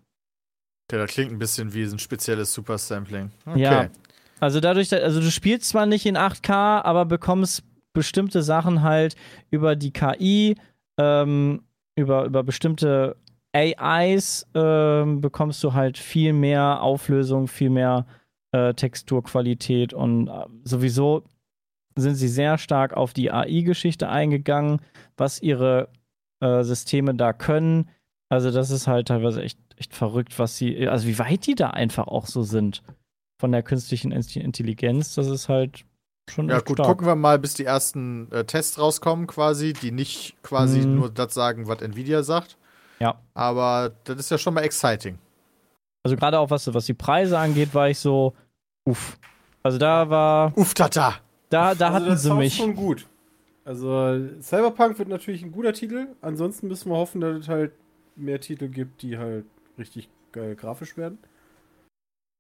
Okay, 0.90 1.00
das 1.00 1.12
klingt 1.12 1.32
ein 1.32 1.40
bisschen 1.40 1.74
wie 1.74 1.84
ein 1.84 2.00
spezielles 2.00 2.54
Super 2.54 2.78
Sampling. 2.78 3.32
Okay. 3.46 3.62
Ja. 3.62 3.90
Also 4.40 4.60
dadurch, 4.60 4.94
also 4.94 5.20
du 5.20 5.32
spielst 5.32 5.70
zwar 5.70 5.86
nicht 5.86 6.06
in 6.06 6.18
8K, 6.18 6.84
aber 6.84 7.06
bekommst 7.06 7.64
bestimmte 7.94 8.44
Sachen 8.44 8.84
halt 8.84 9.16
über 9.50 9.76
die 9.76 9.92
KI, 9.92 10.56
ähm, 10.98 11.64
über, 11.96 12.26
über 12.26 12.44
bestimmte 12.44 13.18
AIs 13.58 14.46
ähm, 14.54 15.22
bekommst 15.22 15.64
du 15.64 15.74
halt 15.74 15.98
viel 15.98 16.34
mehr 16.34 16.82
Auflösung, 16.82 17.48
viel 17.48 17.70
mehr 17.70 18.06
äh, 18.52 18.74
Texturqualität 18.74 19.94
und 19.94 20.28
äh, 20.28 20.46
sowieso 20.64 21.24
sind 21.96 22.16
sie 22.16 22.28
sehr 22.28 22.58
stark 22.60 22.94
auf 22.94 23.14
die 23.14 23.32
AI-Geschichte 23.32 24.08
eingegangen, 24.10 24.82
was 25.18 25.42
ihre 25.42 25.90
äh, 26.42 26.64
Systeme 26.64 27.16
da 27.16 27.34
können. 27.34 27.90
Also 28.30 28.52
das 28.52 28.70
ist 28.70 28.88
halt 28.88 29.08
teilweise 29.08 29.42
echt, 29.42 29.60
echt 29.78 29.96
verrückt, 29.96 30.38
was 30.38 30.58
sie, 30.58 30.88
also 30.88 31.08
wie 31.08 31.18
weit 31.18 31.48
die 31.48 31.56
da 31.56 31.72
einfach 31.72 32.08
auch 32.08 32.28
so 32.28 32.44
sind 32.44 32.84
von 33.40 33.52
der 33.52 33.64
künstlichen 33.64 34.12
Intelligenz. 34.12 35.16
Das 35.16 35.28
ist 35.28 35.50
halt 35.50 35.86
schon 36.30 36.50
Ja, 36.50 36.60
gut, 36.60 36.78
stark. 36.78 36.90
gucken 36.90 37.08
wir 37.08 37.16
mal, 37.16 37.40
bis 37.40 37.56
die 37.56 37.66
ersten 37.66 38.32
äh, 38.32 38.44
Tests 38.46 38.78
rauskommen, 38.80 39.26
quasi, 39.28 39.74
die 39.74 39.92
nicht 39.92 40.36
quasi 40.44 40.86
Mhm. 40.86 40.96
nur 40.96 41.10
das 41.10 41.34
sagen, 41.34 41.68
was 41.68 41.82
Nvidia 41.82 42.22
sagt. 42.24 42.57
Ja. 43.00 43.20
Aber 43.34 43.92
das 44.04 44.18
ist 44.18 44.32
ja 44.32 44.38
schon 44.38 44.54
mal 44.54 44.62
exciting. 44.62 45.18
Also 46.04 46.16
gerade 46.16 46.40
auch 46.40 46.50
was, 46.50 46.74
was 46.74 46.86
die 46.86 46.94
Preise 46.94 47.38
angeht, 47.38 47.74
war 47.74 47.90
ich 47.90 48.00
so, 48.00 48.34
uff. 48.86 49.18
Also 49.64 49.78
da 49.78 50.10
war, 50.10 50.58
Uff, 50.58 50.74
tata! 50.74 51.16
da, 51.50 51.76
da 51.76 51.88
also 51.88 51.96
hatten 51.96 52.06
das 52.08 52.24
sie 52.24 52.34
mich. 52.34 52.56
schon 52.56 52.76
gut. 52.76 53.06
Also 53.66 54.18
Cyberpunk 54.42 54.98
wird 54.98 55.10
natürlich 55.10 55.44
ein 55.44 55.52
guter 55.52 55.74
Titel. 55.74 56.08
Ansonsten 56.22 56.70
müssen 56.70 56.90
wir 56.90 56.96
hoffen, 56.98 57.20
dass 57.20 57.38
es 57.38 57.48
halt 57.50 57.74
mehr 58.16 58.40
Titel 58.40 58.70
gibt, 58.70 59.02
die 59.02 59.18
halt 59.18 59.46
richtig 59.78 60.10
geil 60.32 60.56
grafisch 60.56 60.96
werden. 60.96 61.18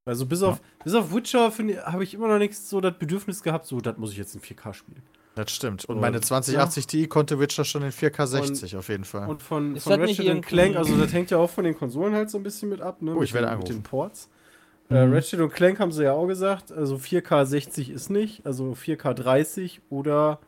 Also 0.06 0.26
bis 0.26 0.42
auf 0.42 0.62
bis 0.86 0.94
auf 0.94 1.14
Witcher 1.14 1.52
finde 1.52 1.86
habe 1.86 2.04
ich 2.06 2.14
immer 2.14 2.30
noch 2.30 2.38
nichts 2.38 2.70
so 2.70 2.80
das 2.80 2.98
Bedürfnis 2.98 3.44
gehabt, 3.44 3.66
so 3.66 3.82
das 3.82 3.98
muss 3.98 4.12
ich 4.14 4.18
jetzt 4.18 4.34
in 4.36 4.42
4K 4.42 4.74
spielen. 4.74 5.02
Das 5.38 5.52
stimmt. 5.52 5.86
Und 5.86 5.96
Und- 5.96 6.02
meine 6.02 6.20
2080 6.20 6.88
Ti 6.88 7.08
konnte 7.08 7.40
Witcher 7.40 7.64
schon 7.64 7.84
in 7.84 7.92
4K 7.92 8.26
60 8.26 8.76
auf 8.76 8.90
jeden 8.90 9.04
Fall. 9.04 9.30
Und 9.30 9.44
von, 9.44 9.76
Ist 9.76 9.84
von 9.84 10.00
Ratchet 10.02 10.44
Clank, 10.46 10.76
also 10.76 10.98
das 10.98 11.14
hängt 11.14 11.30
ja 11.30 11.38
auch 11.38 11.50
von 11.50 11.64
den 11.64 11.78
Konsolen 11.78 12.16
halt 12.16 12.30
so 12.32 12.38
ein 12.40 12.44
bisschen 12.44 12.70
mit 12.70 12.82
ab, 12.82 13.02
ne? 13.02 13.12
Oh, 13.16 13.22
ich 13.22 13.34
mit 13.34 13.42
werde 13.42 13.48
den, 13.48 13.60
mit 13.60 13.66
angerufen. 13.68 13.80
den 13.80 13.84
Ports. 13.84 14.30
Äh, 14.90 15.06
Mhm. 15.06 15.14
Ratchet 15.14 15.40
und 15.42 15.52
Clank 15.54 15.80
haben 15.80 15.92
sie 15.92 16.04
ja 16.06 16.14
auch 16.14 16.26
gesagt, 16.28 16.72
also 16.72 16.98
4K 16.98 17.46
60 17.46 17.90
ist 17.92 18.10
nicht, 18.10 18.46
also 18.46 18.74
4K 18.74 19.14
30 19.14 19.82
oder 19.90 20.40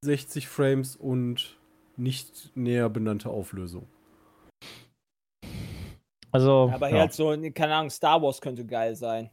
60 0.00 0.48
Frames 0.48 0.96
und 0.96 1.58
nicht 1.96 2.50
näher 2.56 2.88
benannte 2.88 3.28
Auflösung. 3.30 3.86
Also, 6.32 6.70
Aber 6.74 6.88
ja. 6.90 7.00
halt 7.00 7.12
so, 7.12 7.28
keine 7.54 7.74
Ahnung, 7.74 7.90
Star 7.90 8.20
Wars 8.22 8.40
könnte 8.40 8.64
geil 8.64 8.96
sein. 8.96 9.30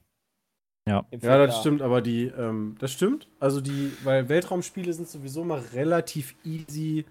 Ja. 0.89 1.05
Ja, 1.11 1.37
das 1.37 1.55
4K. 1.55 1.59
stimmt, 1.59 1.81
aber 1.81 2.01
die, 2.01 2.25
ähm, 2.25 2.75
das 2.79 2.91
stimmt. 2.91 3.27
Also 3.39 3.61
die, 3.61 3.91
weil 4.03 4.27
Weltraumspiele 4.29 4.91
sind 4.93 5.07
sowieso 5.07 5.43
mal 5.43 5.59
relativ 5.73 6.35
easy 6.43 7.05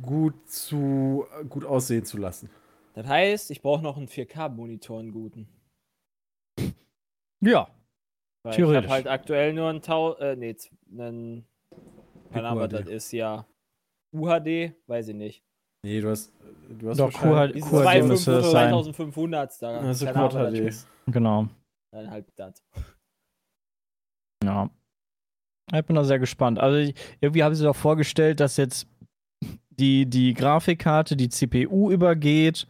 gut 0.00 0.48
zu 0.48 1.26
gut 1.48 1.64
aussehen 1.64 2.04
zu 2.04 2.16
lassen. 2.18 2.48
Das 2.94 3.06
heißt, 3.06 3.50
ich 3.50 3.60
brauche 3.62 3.82
noch 3.82 3.96
einen 3.96 4.08
4K-Monitor, 4.08 4.98
einen 5.00 5.12
guten. 5.12 5.48
ja, 7.40 7.68
Weil 8.42 8.50
ich 8.52 8.56
Theoretisch. 8.56 8.84
habe 8.84 8.92
halt 8.92 9.06
aktuell 9.08 9.52
nur 9.52 9.68
einen 9.68 9.82
Tau, 9.82 10.14
äh, 10.16 10.34
nee, 10.36 10.56
einen, 10.98 11.44
keine 12.32 12.48
Ahnung, 12.48 12.62
was 12.64 12.70
das 12.70 12.86
ist, 12.88 13.12
ja. 13.12 13.46
UHD, 14.12 14.72
weiß 14.86 15.08
ich 15.08 15.14
nicht. 15.14 15.44
Nee, 15.84 16.00
du 16.00 16.10
hast. 16.10 16.32
Du 16.70 16.88
hast 16.88 16.98
Doch, 16.98 17.10
QHD 17.12 17.52
QHD 17.54 17.60
2500, 17.62 18.08
müsste 18.08 18.32
es 18.38 18.50
sein. 18.50 18.70
2500 18.70 19.62
da. 19.62 19.78
Also 19.80 20.06
keine 20.06 20.16
Ahnung, 20.18 20.30
Quad 20.30 20.42
was 20.44 20.50
das 20.52 20.60
HD. 20.60 20.66
ist. 20.68 20.88
Genau. 21.06 21.48
Halt 21.92 22.26
das. 22.36 22.62
Ja. 24.44 24.70
Ich 25.72 25.84
bin 25.84 25.96
da 25.96 26.04
sehr 26.04 26.18
gespannt. 26.18 26.58
Also 26.58 26.92
irgendwie 27.20 27.44
haben 27.44 27.54
sie 27.54 27.64
doch 27.64 27.76
vorgestellt, 27.76 28.40
dass 28.40 28.56
jetzt 28.56 28.88
die, 29.70 30.06
die 30.06 30.34
Grafikkarte 30.34 31.16
die 31.16 31.28
CPU 31.28 31.90
übergeht, 31.90 32.66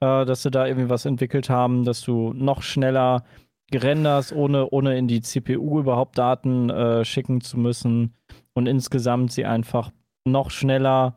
äh, 0.00 0.24
dass 0.24 0.42
sie 0.42 0.50
da 0.50 0.66
irgendwie 0.66 0.88
was 0.88 1.04
entwickelt 1.04 1.50
haben, 1.50 1.84
dass 1.84 2.00
du 2.00 2.32
noch 2.32 2.62
schneller 2.62 3.24
gerenderst, 3.70 4.32
ohne, 4.32 4.68
ohne 4.70 4.98
in 4.98 5.06
die 5.06 5.20
CPU 5.20 5.80
überhaupt 5.80 6.18
Daten 6.18 6.70
äh, 6.70 7.04
schicken 7.04 7.40
zu 7.40 7.58
müssen. 7.58 8.14
Und 8.52 8.66
insgesamt 8.66 9.32
sie 9.32 9.44
einfach 9.44 9.92
noch 10.26 10.50
schneller 10.50 11.16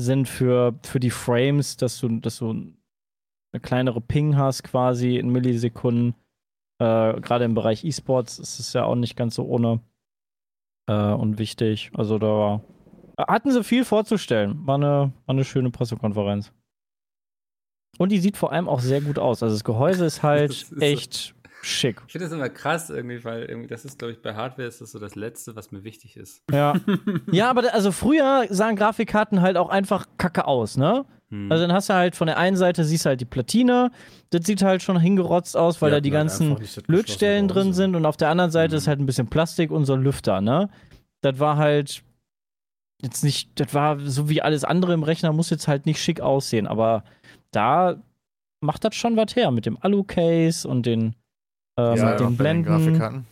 sind 0.00 0.28
für, 0.28 0.78
für 0.84 1.00
die 1.00 1.10
Frames, 1.10 1.76
dass 1.76 1.98
du, 1.98 2.20
dass 2.20 2.38
du 2.38 2.50
eine 2.50 3.60
kleinere 3.60 4.00
Ping 4.00 4.36
hast 4.36 4.64
quasi 4.64 5.16
in 5.16 5.30
Millisekunden. 5.30 6.14
Äh, 6.78 7.20
Gerade 7.20 7.44
im 7.44 7.54
Bereich 7.54 7.84
E-Sports 7.84 8.38
ist 8.38 8.58
es 8.58 8.72
ja 8.72 8.84
auch 8.84 8.94
nicht 8.94 9.16
ganz 9.16 9.34
so 9.34 9.44
ohne 9.44 9.80
äh, 10.88 11.12
und 11.12 11.38
wichtig. 11.38 11.90
Also 11.94 12.18
da 12.18 12.26
war, 12.26 12.62
hatten 13.18 13.50
sie 13.50 13.64
viel 13.64 13.84
vorzustellen. 13.84 14.66
War 14.66 14.76
eine, 14.76 14.86
war 14.86 15.12
eine 15.26 15.44
schöne 15.44 15.70
Pressekonferenz. 15.70 16.52
Und 17.98 18.12
die 18.12 18.18
sieht 18.18 18.36
vor 18.36 18.52
allem 18.52 18.68
auch 18.68 18.80
sehr 18.80 19.00
gut 19.00 19.18
aus. 19.18 19.42
Also 19.42 19.54
das 19.54 19.64
Gehäuse 19.64 20.06
ist 20.06 20.22
halt 20.22 20.50
Das 20.50 20.62
ist 20.70 20.82
echt 20.82 21.34
schick. 21.62 22.00
Ich 22.06 22.12
finde 22.12 22.26
das 22.26 22.32
immer 22.32 22.48
krass 22.48 22.90
irgendwie, 22.90 23.24
weil 23.24 23.44
irgendwie, 23.44 23.68
das 23.68 23.84
ist, 23.84 23.98
glaube 23.98 24.12
ich, 24.12 24.22
bei 24.22 24.34
Hardware 24.34 24.68
ist 24.68 24.80
das 24.80 24.92
so 24.92 24.98
das 24.98 25.14
Letzte, 25.16 25.56
was 25.56 25.70
mir 25.72 25.84
wichtig 25.84 26.16
ist. 26.16 26.42
Ja. 26.50 26.74
ja, 27.32 27.50
aber 27.50 27.62
da, 27.62 27.68
also 27.70 27.92
früher 27.92 28.46
sahen 28.50 28.76
Grafikkarten 28.76 29.40
halt 29.42 29.56
auch 29.56 29.68
einfach 29.68 30.06
kacke 30.18 30.46
aus, 30.46 30.76
ne? 30.76 31.04
Hm. 31.30 31.50
Also 31.52 31.66
dann 31.66 31.72
hast 31.74 31.88
du 31.90 31.94
halt 31.94 32.16
von 32.16 32.26
der 32.26 32.38
einen 32.38 32.56
Seite 32.56 32.84
siehst 32.84 33.04
du 33.04 33.10
halt 33.10 33.20
die 33.20 33.24
Platine, 33.26 33.90
das 34.30 34.46
sieht 34.46 34.62
halt 34.62 34.82
schon 34.82 34.98
hingerotzt 34.98 35.56
aus, 35.56 35.82
weil 35.82 35.90
Die 35.90 35.96
da 35.96 36.00
die 36.00 36.10
ganzen 36.10 36.56
Lötstellen 36.86 37.48
drin 37.48 37.72
sind 37.74 37.96
und 37.96 38.06
auf 38.06 38.16
der 38.16 38.30
anderen 38.30 38.50
Seite 38.50 38.74
Mhm. 38.74 38.78
ist 38.78 38.88
halt 38.88 39.00
ein 39.00 39.06
bisschen 39.06 39.28
Plastik 39.28 39.70
und 39.70 39.84
so 39.84 39.94
ein 39.94 40.02
Lüfter, 40.02 40.40
ne? 40.40 40.70
Das 41.20 41.38
war 41.40 41.56
halt 41.56 42.02
jetzt 43.02 43.22
nicht, 43.24 43.60
das 43.60 43.74
war 43.74 43.98
so 44.00 44.28
wie 44.28 44.42
alles 44.42 44.64
andere 44.64 44.92
im 44.94 45.02
Rechner, 45.02 45.32
muss 45.32 45.50
jetzt 45.50 45.68
halt 45.68 45.86
nicht 45.86 46.00
schick 46.00 46.20
aussehen, 46.20 46.66
aber 46.66 47.04
da 47.50 48.02
macht 48.60 48.84
das 48.84 48.94
schon 48.96 49.16
was 49.16 49.36
her 49.36 49.50
mit 49.50 49.66
dem 49.66 49.78
Alu-Case 49.80 50.66
und 50.66 50.84
den, 50.86 51.14
äh, 51.78 51.96
Ja, 51.96 52.10
mit 52.10 52.20
den 52.20 52.36
Blenden. 52.36 53.26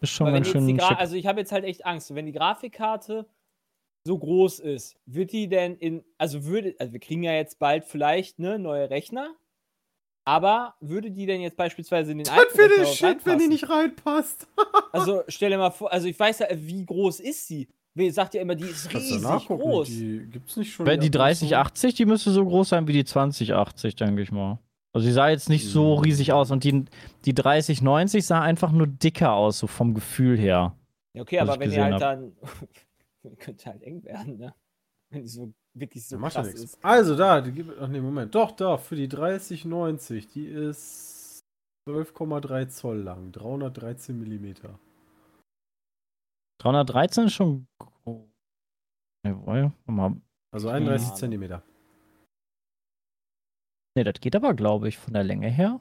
Ist 0.00 0.10
schon 0.10 0.26
wenn 0.28 0.34
ganz 0.34 0.48
schön 0.48 0.76
Gra 0.78 0.94
also 0.94 1.14
ich 1.14 1.26
habe 1.26 1.40
jetzt 1.40 1.52
halt 1.52 1.64
echt 1.64 1.84
Angst, 1.84 2.14
wenn 2.14 2.24
die 2.26 2.32
Grafikkarte 2.32 3.26
so 4.06 4.18
groß 4.18 4.60
ist, 4.60 4.96
wird 5.04 5.30
die 5.32 5.46
denn 5.48 5.76
in, 5.76 6.02
also 6.16 6.44
würde, 6.46 6.74
also 6.78 6.92
wir 6.94 7.00
kriegen 7.00 7.22
ja 7.22 7.32
jetzt 7.34 7.58
bald 7.58 7.84
vielleicht 7.84 8.38
ne 8.38 8.58
neue 8.58 8.88
Rechner, 8.88 9.34
aber 10.24 10.74
würde 10.80 11.10
die 11.10 11.26
denn 11.26 11.42
jetzt 11.42 11.56
beispielsweise 11.58 12.12
in 12.12 12.18
den 12.18 12.24
Das 12.24 12.34
alten 12.38 12.56
wäre 12.56 12.86
Shit, 12.86 13.02
wenn 13.26 13.38
die 13.38 13.44
reinpassen? 13.44 13.48
nicht 13.50 13.68
reinpasst. 13.68 14.46
Also 14.92 15.22
stell 15.28 15.50
dir 15.50 15.58
mal 15.58 15.70
vor, 15.70 15.92
also 15.92 16.08
ich 16.08 16.18
weiß 16.18 16.40
ja, 16.40 16.46
wie 16.52 16.84
groß 16.84 17.20
ist 17.20 17.46
sie? 17.46 17.68
Wer 17.94 18.12
sagt 18.12 18.34
ja 18.34 18.40
immer, 18.40 18.54
die 18.56 18.64
ist 18.64 18.88
Kannst 18.90 19.08
riesig 19.10 19.22
nachgucken. 19.22 19.62
groß. 19.62 19.88
Die 19.88 20.26
gibt's 20.30 20.56
nicht 20.56 20.72
schon. 20.72 20.86
Weil 20.86 20.96
die 20.98 21.06
Abrüstung? 21.08 21.48
3080, 21.48 21.94
die 21.94 22.06
müsste 22.06 22.30
so 22.30 22.44
groß 22.44 22.70
sein 22.70 22.88
wie 22.88 22.92
die 22.94 23.04
2080, 23.04 23.94
denke 23.96 24.22
ich 24.22 24.32
mal. 24.32 24.58
Also 24.92 25.06
sie 25.06 25.12
sah 25.12 25.28
jetzt 25.28 25.48
nicht 25.48 25.68
so 25.68 25.96
Mhm. 25.96 26.02
riesig 26.02 26.32
aus 26.32 26.50
und 26.50 26.64
die, 26.64 26.84
die 27.24 27.34
3090 27.34 28.26
sah 28.26 28.40
einfach 28.42 28.72
nur 28.72 28.86
dicker 28.88 29.32
aus, 29.32 29.58
so 29.58 29.66
vom 29.66 29.94
Gefühl 29.94 30.36
her. 30.38 30.76
Ja, 31.14 31.22
okay, 31.22 31.38
aber 31.38 31.52
wenn 31.54 31.70
die 31.70 31.76
gesehen 31.76 31.92
halt 31.92 32.02
dann 32.02 32.32
könnte 33.38 33.66
halt 33.66 33.82
eng 33.82 34.02
werden, 34.04 34.36
ne? 34.38 34.54
Wenn 35.10 35.22
die 35.22 35.28
so 35.28 35.52
wirklich 35.74 36.06
so 36.06 36.16
Ja, 36.16 36.22
ja 36.22 36.28
krass 36.28 36.54
ist. 36.54 36.84
Also 36.84 37.16
da, 37.16 37.40
die 37.40 37.52
gibt, 37.52 37.78
ach 37.80 37.88
nee, 37.88 38.00
Moment. 38.00 38.34
Doch, 38.34 38.52
da, 38.52 38.76
für 38.76 38.96
die 38.96 39.08
3090, 39.08 40.28
die 40.28 40.46
ist 40.46 41.44
12,3 41.88 42.68
Zoll 42.68 42.98
lang, 42.98 43.32
313 43.32 44.18
Millimeter. 44.18 44.78
313 46.60 47.26
ist 47.26 47.32
schon. 47.32 47.66
Jawohl. 49.26 49.72
mal. 49.86 50.16
Also 50.52 50.68
31 50.68 51.06
Ahnung. 51.06 51.16
Zentimeter. 51.18 51.62
Nee, 53.96 54.04
das 54.04 54.14
geht 54.20 54.36
aber, 54.36 54.54
glaube 54.54 54.88
ich, 54.88 54.98
von 54.98 55.12
der 55.14 55.24
Länge 55.24 55.48
her. 55.48 55.80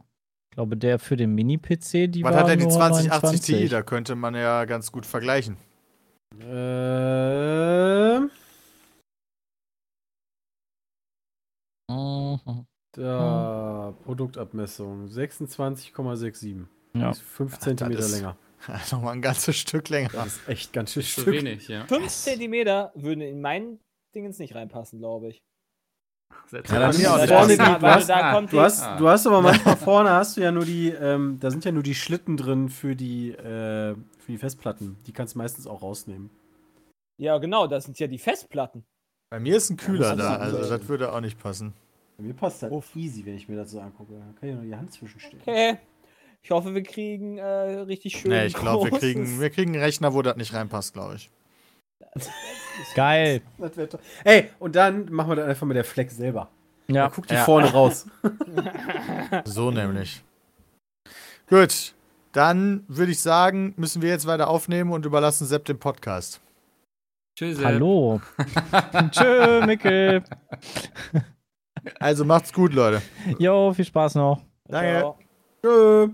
Ich 0.51 0.55
glaube, 0.55 0.75
der 0.77 0.97
für 0.99 1.15
den 1.15 1.35
Mini-PC, 1.35 2.07
die 2.11 2.23
Was 2.23 2.33
war 2.33 2.41
hat 2.41 2.49
denn 2.49 2.59
die 2.59 2.65
nur 2.65 2.73
2080 2.73 3.41
Ti? 3.41 3.51
29. 3.51 3.69
Da 3.69 3.81
könnte 3.83 4.15
man 4.15 4.33
ja 4.35 4.65
ganz 4.65 4.91
gut 4.91 5.05
vergleichen. 5.05 5.57
Ähm, 6.41 8.29
Mhm. 11.89 12.65
da, 12.93 13.93
Produktabmessung 14.03 15.07
26,67. 15.07 16.67
Ja. 16.93 17.11
Ist 17.11 17.21
5 17.21 17.51
das 17.55 17.59
Zentimeter 17.61 17.99
ist- 17.99 18.11
länger. 18.15 18.37
Nochmal 18.91 19.13
ein 19.13 19.21
ganzes 19.21 19.55
Stück 19.55 19.87
länger. 19.89 20.09
Das 20.11 20.27
ist 20.37 20.47
echt 20.49 20.73
ganz 20.73 20.91
schön 20.93 21.03
Zu 21.03 21.21
Stück. 21.21 21.33
wenig, 21.33 21.67
ja. 21.67 21.85
5 21.87 22.07
Zentimeter 22.09 22.91
würden 22.95 23.21
in 23.21 23.39
meinen 23.41 23.79
Dingens 24.15 24.37
nicht 24.39 24.53
reinpassen, 24.55 24.99
glaube 24.99 25.29
ich. 25.29 25.41
Ja, 26.51 26.61
das 26.61 27.05
auch 27.05 27.27
vorne 27.27 27.51
die, 27.53 27.57
du, 27.57 27.81
hast, 27.81 28.09
da 28.09 28.33
kommt 28.33 28.51
du, 28.51 28.59
hast, 28.59 28.81
Ah. 28.83 28.97
du 28.97 29.07
hast 29.07 29.27
aber 29.27 29.41
manchmal 29.41 29.77
vorne 29.77 30.09
hast 30.11 30.35
du 30.35 30.41
ja 30.41 30.51
nur 30.51 30.65
die, 30.65 30.89
ähm, 30.89 31.37
da 31.39 31.51
sind 31.51 31.63
ja 31.63 31.71
nur 31.71 31.83
die 31.83 31.93
Schlitten 31.93 32.37
drin 32.37 32.69
für 32.69 32.95
die, 32.95 33.31
äh, 33.31 33.93
für 33.95 34.31
die 34.31 34.37
Festplatten. 34.37 34.97
Die 35.05 35.11
kannst 35.11 35.35
du 35.35 35.37
meistens 35.37 35.67
auch 35.67 35.81
rausnehmen. 35.83 36.31
Ja, 37.17 37.37
genau, 37.37 37.67
das 37.67 37.83
sind 37.85 37.99
ja 37.99 38.07
die 38.07 38.17
Festplatten. 38.17 38.83
Bei 39.29 39.39
mir 39.39 39.57
ist 39.57 39.69
ein 39.69 39.77
Kühler 39.77 40.09
Ja, 40.09 40.15
da, 40.15 40.35
also 40.37 40.63
so. 40.63 40.69
das 40.69 40.87
würde 40.87 41.13
auch 41.13 41.21
nicht 41.21 41.39
passen. 41.39 41.73
Bei 42.17 42.23
mir 42.23 42.33
passt 42.33 42.63
das 42.63 42.71
Uff. 42.71 42.95
easy, 42.95 43.25
wenn 43.25 43.35
ich 43.35 43.47
mir 43.47 43.55
das 43.57 43.69
so 43.71 43.79
angucke. 43.79 44.13
Da 44.13 44.39
kann 44.39 44.49
ich 44.49 44.55
nur 44.55 44.63
die 44.63 44.75
Hand 44.75 44.91
zwischenstellen. 44.91 45.41
Okay. 45.45 45.77
Ich 46.41 46.51
hoffe, 46.51 46.73
wir 46.73 46.83
kriegen 46.83 47.37
äh, 47.37 47.43
richtig 47.81 48.17
schön. 48.17 48.31
Nee, 48.31 48.45
ich 48.45 48.53
glaube, 48.55 48.89
wir 48.89 48.97
kriegen, 48.97 49.39
wir 49.39 49.49
kriegen 49.49 49.73
einen 49.73 49.83
Rechner, 49.83 50.13
wo 50.13 50.21
das 50.21 50.35
nicht 50.37 50.53
reinpasst, 50.53 50.93
glaube 50.93 51.15
ich. 51.15 51.29
Geil. 52.95 53.41
Ey, 54.23 54.49
und 54.59 54.75
dann 54.75 55.11
machen 55.11 55.29
wir 55.31 55.35
das 55.37 55.47
einfach 55.49 55.67
mit 55.67 55.77
der 55.77 55.83
Flex 55.83 56.15
selber. 56.17 56.49
Ja. 56.87 57.07
Da 57.07 57.15
guckt 57.15 57.29
die 57.29 57.35
Ja. 57.35 57.43
vorne 57.43 57.71
raus. 57.71 58.07
So 59.45 59.69
nämlich. 59.71 60.23
Gut, 61.49 61.93
dann 62.31 62.83
würde 62.87 63.11
ich 63.11 63.19
sagen, 63.21 63.73
müssen 63.77 64.01
wir 64.01 64.09
jetzt 64.09 64.25
weiter 64.27 64.49
aufnehmen 64.49 64.91
und 64.91 65.05
überlassen 65.05 65.45
Sepp 65.45 65.65
den 65.65 65.79
Podcast. 65.79 66.41
Tschüss. 67.37 67.63
Hallo. 67.63 68.21
Tschö, 69.11 69.65
Mickel. 69.65 70.23
Also 71.99 72.25
macht's 72.25 72.51
gut, 72.53 72.73
Leute. 72.73 73.01
Jo, 73.37 73.71
viel 73.73 73.85
Spaß 73.85 74.15
noch. 74.15 74.41
Danke. 74.67 75.13
Tschö. 75.63 76.09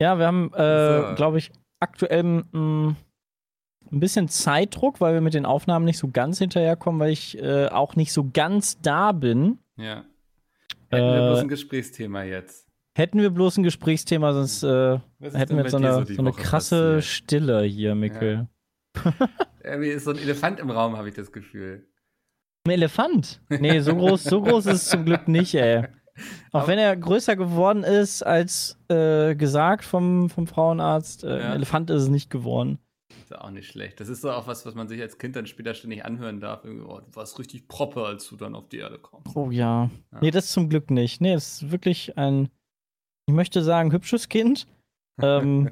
Ja, 0.00 0.18
wir 0.18 0.26
haben, 0.26 0.52
äh, 0.54 1.08
So. 1.10 1.14
glaube 1.14 1.38
ich, 1.38 1.52
aktuell 1.80 2.22
mh, 2.50 2.96
ein 3.92 4.00
bisschen 4.00 4.28
Zeitdruck, 4.28 5.00
weil 5.00 5.14
wir 5.14 5.20
mit 5.20 5.34
den 5.34 5.44
Aufnahmen 5.46 5.84
nicht 5.84 5.98
so 5.98 6.08
ganz 6.08 6.38
hinterherkommen, 6.38 7.00
weil 7.00 7.12
ich 7.12 7.38
äh, 7.42 7.66
auch 7.68 7.94
nicht 7.96 8.12
so 8.12 8.28
ganz 8.32 8.80
da 8.80 9.12
bin. 9.12 9.58
Ja. 9.76 10.04
Hätten 10.90 11.06
wir 11.06 11.14
Äh, 11.24 11.28
bloß 11.28 11.38
ein 11.40 11.48
Gesprächsthema 11.48 12.22
jetzt. 12.22 12.66
Hätten 12.94 13.20
wir 13.20 13.30
bloß 13.30 13.56
ein 13.58 13.62
Gesprächsthema, 13.62 14.32
sonst 14.34 14.62
äh, 14.62 14.98
hätten 15.20 15.56
wir 15.56 15.62
jetzt 15.62 15.70
so 15.70 15.78
eine, 15.78 16.04
die 16.04 16.14
so 16.14 16.22
eine 16.22 16.32
krasse 16.32 16.96
passiert? 16.96 17.04
Stille 17.04 17.62
hier, 17.62 17.94
Mickel. 17.94 18.48
Irgendwie 19.64 19.88
ist 19.90 20.04
so 20.04 20.10
ein 20.10 20.18
Elefant 20.18 20.60
im 20.60 20.70
Raum, 20.70 20.96
habe 20.96 21.08
ich 21.08 21.14
das 21.14 21.32
Gefühl. 21.32 21.86
Ein 22.66 22.72
Elefant? 22.72 23.40
Nee, 23.48 23.80
so 23.80 23.94
groß, 23.96 24.24
so 24.24 24.42
groß 24.42 24.66
ist 24.66 24.82
es 24.82 24.88
zum 24.88 25.04
Glück 25.04 25.26
nicht, 25.28 25.54
ey. 25.54 25.84
Auch 26.52 26.60
Aber- 26.60 26.68
wenn 26.68 26.78
er 26.78 26.94
größer 26.96 27.36
geworden 27.36 27.82
ist 27.84 28.22
als 28.22 28.78
äh, 28.88 29.34
gesagt 29.34 29.84
vom, 29.84 30.28
vom 30.28 30.46
Frauenarzt, 30.46 31.24
äh, 31.24 31.28
Ja. 31.40 31.46
ein 31.50 31.52
Elefant 31.56 31.88
ist 31.90 32.02
es 32.02 32.08
nicht 32.08 32.28
geworden. 32.28 32.78
Ist 33.32 33.38
auch 33.38 33.50
nicht 33.50 33.68
schlecht. 33.68 33.98
Das 34.00 34.08
ist 34.08 34.20
so 34.20 34.30
auch 34.30 34.46
was, 34.46 34.66
was 34.66 34.74
man 34.74 34.88
sich 34.88 35.00
als 35.00 35.16
Kind 35.18 35.36
dann 35.36 35.46
später 35.46 35.74
ständig 35.74 36.04
anhören 36.04 36.40
darf. 36.40 36.64
Oh, 36.64 37.00
du 37.00 37.14
warst 37.16 37.38
richtig 37.38 37.66
proppe, 37.68 38.04
als 38.04 38.28
du 38.28 38.36
dann 38.36 38.54
auf 38.54 38.68
die 38.68 38.78
Erde 38.78 38.98
kommst. 38.98 39.34
Oh 39.36 39.50
ja. 39.50 39.90
Ja. 40.12 40.18
Nee, 40.20 40.30
das 40.30 40.52
zum 40.52 40.68
Glück 40.68 40.90
nicht. 40.90 41.20
Nee, 41.20 41.32
es 41.34 41.62
ist 41.62 41.70
wirklich 41.72 42.16
ein, 42.18 42.48
ich 43.26 43.34
möchte 43.34 43.62
sagen, 43.62 43.92
hübsches 43.92 44.28
Kind. 44.28 44.66
ähm, 45.22 45.70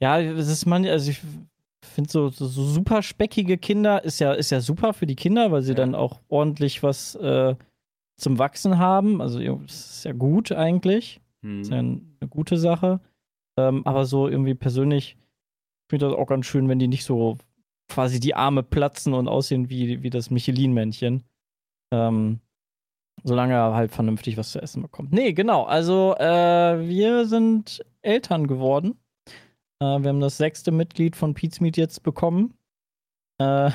ja, 0.00 0.20
es 0.20 0.48
ist 0.48 0.66
man, 0.66 0.84
also 0.86 1.10
ich 1.10 1.20
finde 1.82 2.10
so, 2.10 2.28
so, 2.28 2.46
super 2.46 3.02
speckige 3.02 3.58
Kinder 3.58 4.04
ist 4.04 4.18
ja, 4.20 4.32
ist 4.32 4.50
ja 4.50 4.60
super 4.60 4.92
für 4.92 5.06
die 5.06 5.16
Kinder, 5.16 5.50
weil 5.52 5.62
sie 5.62 5.70
Ja. 5.72 5.76
dann 5.76 5.94
auch 5.94 6.20
ordentlich 6.28 6.82
was 6.82 7.14
äh, 7.16 7.54
zum 8.18 8.38
Wachsen 8.38 8.78
haben. 8.78 9.20
Also 9.22 9.38
das 9.38 9.96
ist 9.98 10.04
ja 10.04 10.12
gut 10.12 10.52
eigentlich. 10.52 11.20
Hm. 11.42 11.60
Ist 11.62 11.70
ja 11.70 11.78
ein- 11.78 12.16
eine 12.20 12.28
gute 12.28 12.58
Sache. 12.58 13.00
Ähm, 13.58 13.86
aber 13.86 14.04
so 14.04 14.28
irgendwie 14.28 14.54
persönlich 14.54 15.16
finde 15.90 16.08
das 16.08 16.16
auch 16.16 16.26
ganz 16.26 16.46
schön, 16.46 16.68
wenn 16.68 16.78
die 16.78 16.88
nicht 16.88 17.04
so 17.04 17.36
quasi 17.88 18.20
die 18.20 18.34
Arme 18.34 18.62
platzen 18.62 19.12
und 19.12 19.28
aussehen 19.28 19.68
wie, 19.68 20.02
wie 20.02 20.10
das 20.10 20.30
Michelin-Männchen. 20.30 21.24
Ähm, 21.92 22.40
solange 23.22 23.54
er 23.54 23.74
halt 23.74 23.92
vernünftig 23.92 24.36
was 24.36 24.52
zu 24.52 24.62
essen 24.62 24.82
bekommt. 24.82 25.12
Nee, 25.12 25.32
genau. 25.32 25.64
Also, 25.64 26.14
äh, 26.16 26.88
wir 26.88 27.26
sind 27.26 27.84
Eltern 28.02 28.46
geworden. 28.46 28.96
Äh, 29.80 30.00
wir 30.00 30.08
haben 30.08 30.20
das 30.20 30.38
sechste 30.38 30.70
Mitglied 30.70 31.16
von 31.16 31.34
Meat 31.60 31.76
jetzt 31.76 32.02
bekommen. 32.02 32.54
Äh, 33.38 33.70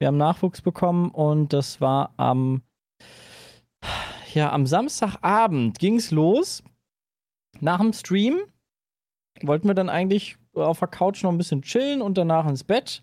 Wir 0.00 0.08
haben 0.08 0.16
Nachwuchs 0.16 0.62
bekommen 0.62 1.10
und 1.10 1.52
das 1.52 1.80
war 1.80 2.12
am, 2.16 2.62
ja, 4.32 4.52
am 4.52 4.66
Samstagabend 4.66 5.78
ging 5.78 5.96
es 5.96 6.12
los. 6.12 6.62
Nach 7.60 7.80
dem 7.80 7.92
Stream 7.92 8.38
wollten 9.42 9.66
wir 9.66 9.74
dann 9.74 9.88
eigentlich 9.88 10.36
auf 10.58 10.78
der 10.80 10.88
Couch 10.88 11.22
noch 11.22 11.30
ein 11.30 11.38
bisschen 11.38 11.62
chillen 11.62 12.02
und 12.02 12.18
danach 12.18 12.46
ins 12.48 12.64
Bett. 12.64 13.02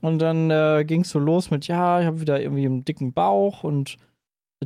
Und 0.00 0.18
dann 0.18 0.50
äh, 0.50 0.84
ging 0.86 1.02
es 1.02 1.10
so 1.10 1.18
los 1.18 1.50
mit, 1.50 1.68
ja, 1.68 2.00
ich 2.00 2.06
habe 2.06 2.20
wieder 2.20 2.40
irgendwie 2.40 2.66
einen 2.66 2.84
dicken 2.84 3.12
Bauch 3.12 3.62
und 3.64 3.96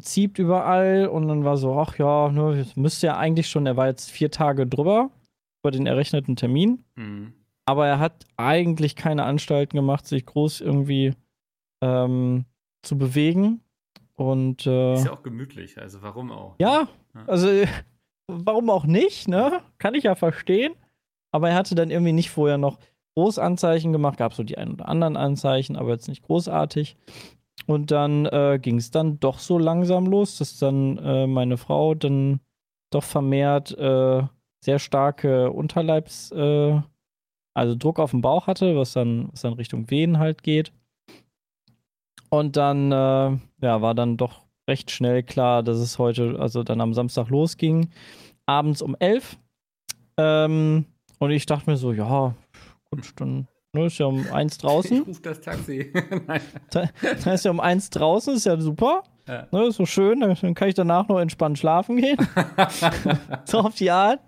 zieht 0.01 0.39
überall. 0.39 1.07
Und 1.09 1.29
dann 1.29 1.45
war 1.45 1.57
so, 1.57 1.79
ach 1.79 1.99
ja, 1.99 2.31
ne, 2.31 2.66
müsste 2.74 3.09
ja 3.09 3.16
eigentlich 3.18 3.49
schon, 3.49 3.66
er 3.66 3.77
war 3.77 3.87
jetzt 3.87 4.11
vier 4.11 4.31
Tage 4.31 4.66
drüber, 4.66 5.11
über 5.62 5.70
den 5.70 5.87
errechneten 5.87 6.37
Termin. 6.37 6.85
Mhm. 6.95 7.33
Aber 7.66 7.87
er 7.87 7.99
hat 7.99 8.24
eigentlich 8.37 8.97
keine 8.97 9.24
Anstalten 9.24 9.77
gemacht, 9.77 10.07
sich 10.07 10.24
groß 10.24 10.61
irgendwie 10.61 11.14
ähm, 11.83 12.45
zu 12.83 12.97
bewegen. 12.97 13.61
Und 14.14 14.66
äh, 14.66 14.95
Ist 14.95 15.05
ja 15.05 15.12
auch 15.12 15.22
gemütlich, 15.22 15.77
also 15.79 16.01
warum 16.01 16.31
auch? 16.33 16.55
ja, 16.59 16.89
Ja. 17.14 17.24
also 17.27 17.49
warum 18.29 18.70
auch 18.70 18.87
nicht, 18.87 19.29
ne? 19.29 19.61
Kann 19.79 19.95
ich 19.95 20.05
ja 20.05 20.14
verstehen. 20.14 20.72
Aber 21.37 21.51
er 21.51 21.55
hatte 21.55 21.74
dann 21.74 21.91
irgendwie 21.91 22.14
nicht 22.14 22.30
vorher 22.30 22.57
noch 22.57 22.78
Großanzeichen 23.14 23.93
gemacht, 23.93 24.16
gab 24.16 24.32
so 24.32 24.43
die 24.43 24.57
ein 24.57 24.72
oder 24.72 24.89
anderen 24.89 25.18
Anzeichen, 25.18 25.76
aber 25.76 25.91
jetzt 25.91 26.09
nicht 26.09 26.22
großartig. 26.22 26.97
Und 27.66 27.91
dann 27.91 28.24
äh, 28.24 28.59
ging 28.59 28.78
es 28.78 28.91
dann 28.91 29.20
doch 29.20 29.39
so 29.39 29.59
langsam 29.59 30.07
los, 30.07 30.39
dass 30.39 30.59
dann 30.59 30.97
äh, 30.97 31.26
meine 31.26 31.59
Frau 31.59 31.95
dann 31.95 32.41
doch 32.91 33.03
vermehrt 33.03 33.76
äh, 33.76 34.22
sehr 34.64 34.78
starke 34.78 35.51
Unterleibs, 35.51 36.30
äh, 36.32 36.80
also 37.53 37.74
Druck 37.74 37.99
auf 37.99 38.12
den 38.12 38.22
Bauch 38.22 38.47
hatte, 38.47 38.74
was 38.74 38.95
dann, 38.95 39.28
was 39.30 39.43
dann 39.43 39.53
Richtung 39.53 39.91
Venen 39.91 40.18
halt 40.18 40.43
geht. 40.43 40.72
Und 42.30 42.57
dann 42.57 42.91
äh, 42.93 43.39
ja, 43.61 43.82
war 43.82 43.95
dann 43.95 44.16
doch 44.16 44.41
recht 44.66 44.91
schnell 44.91 45.22
klar, 45.22 45.62
dass 45.62 45.76
es 45.76 45.99
heute, 45.99 46.39
also 46.41 46.62
dann 46.62 46.80
am 46.80 46.95
Samstag 46.95 47.28
losging, 47.28 47.91
abends 48.47 48.80
um 48.80 48.97
11. 48.99 49.37
Ähm, 50.16 50.87
und 51.18 51.30
ich 51.30 51.46
dachte 51.46 51.70
mir 51.70 51.76
so, 51.76 51.92
ja, 51.92 52.34
gut, 52.90 53.12
dann 53.16 53.46
ne, 53.72 53.86
ist 53.86 53.98
ja 53.98 54.06
um 54.06 54.26
eins 54.32 54.58
draußen. 54.58 55.02
Ich 55.02 55.06
ruf 55.08 55.22
das 55.22 55.40
Taxi. 55.40 55.92
Da, 56.70 56.88
da 57.24 57.32
ist 57.32 57.44
ja 57.44 57.50
um 57.50 57.60
eins 57.60 57.90
draußen, 57.90 58.34
ist 58.34 58.46
ja 58.46 58.58
super. 58.60 59.02
Ja. 59.28 59.46
Ne, 59.50 59.64
ist 59.66 59.76
so 59.76 59.86
schön, 59.86 60.20
dann 60.20 60.36
dann 60.40 60.54
kann 60.54 60.68
ich 60.68 60.74
danach 60.74 61.08
noch 61.08 61.18
entspannt 61.18 61.58
schlafen 61.58 61.96
gehen. 61.96 62.16
so 63.44 63.58
auf 63.60 63.74
die 63.74 63.90
Art. 63.90 64.20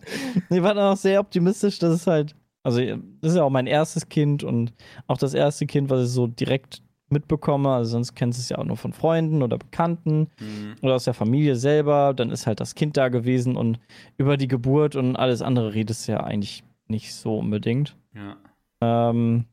Ich 0.51 0.63
war 0.63 0.75
dann 0.75 0.93
auch 0.93 0.97
sehr 0.97 1.21
optimistisch, 1.21 1.79
dass 1.79 1.93
es 1.93 2.07
halt, 2.07 2.35
also 2.65 2.81
das 2.81 3.33
ist 3.33 3.37
ja 3.37 3.45
auch 3.45 3.51
mein 3.51 3.67
erstes 3.69 4.09
Kind 4.09 4.43
und 4.43 4.73
auch 5.07 5.19
das 5.19 5.35
erste 5.35 5.67
Kind, 5.67 5.89
was 5.91 6.05
ich 6.09 6.11
so 6.13 6.27
direkt 6.27 6.83
mitbekomme. 7.11 7.71
Also 7.71 7.93
sonst 7.93 8.15
kennst 8.17 8.39
du 8.39 8.43
es 8.43 8.49
ja 8.49 8.59
auch 8.59 8.65
nur 8.65 8.77
von 8.77 8.93
Freunden 8.93 9.43
oder 9.43 9.57
Bekannten 9.57 10.29
Mhm. 10.41 10.75
oder 10.83 10.97
aus 10.97 11.05
der 11.05 11.15
Familie 11.15 11.55
selber. 11.57 12.13
Dann 12.13 12.31
ist 12.31 12.47
halt 12.49 12.59
das 12.61 12.75
Kind 12.75 12.97
da 12.97 13.09
gewesen 13.09 13.57
und 13.57 13.79
über 14.17 14.37
die 14.37 14.49
Geburt 14.49 14.97
und 14.97 15.15
alles 15.17 15.43
andere 15.43 15.75
redest 15.75 16.09
du 16.09 16.13
ja 16.13 16.25
eigentlich 16.25 16.65
nicht 16.89 17.15
so 17.15 17.39
unbedingt. 17.39 17.97
Ja. 18.15 18.37
Ähm, 18.81 19.45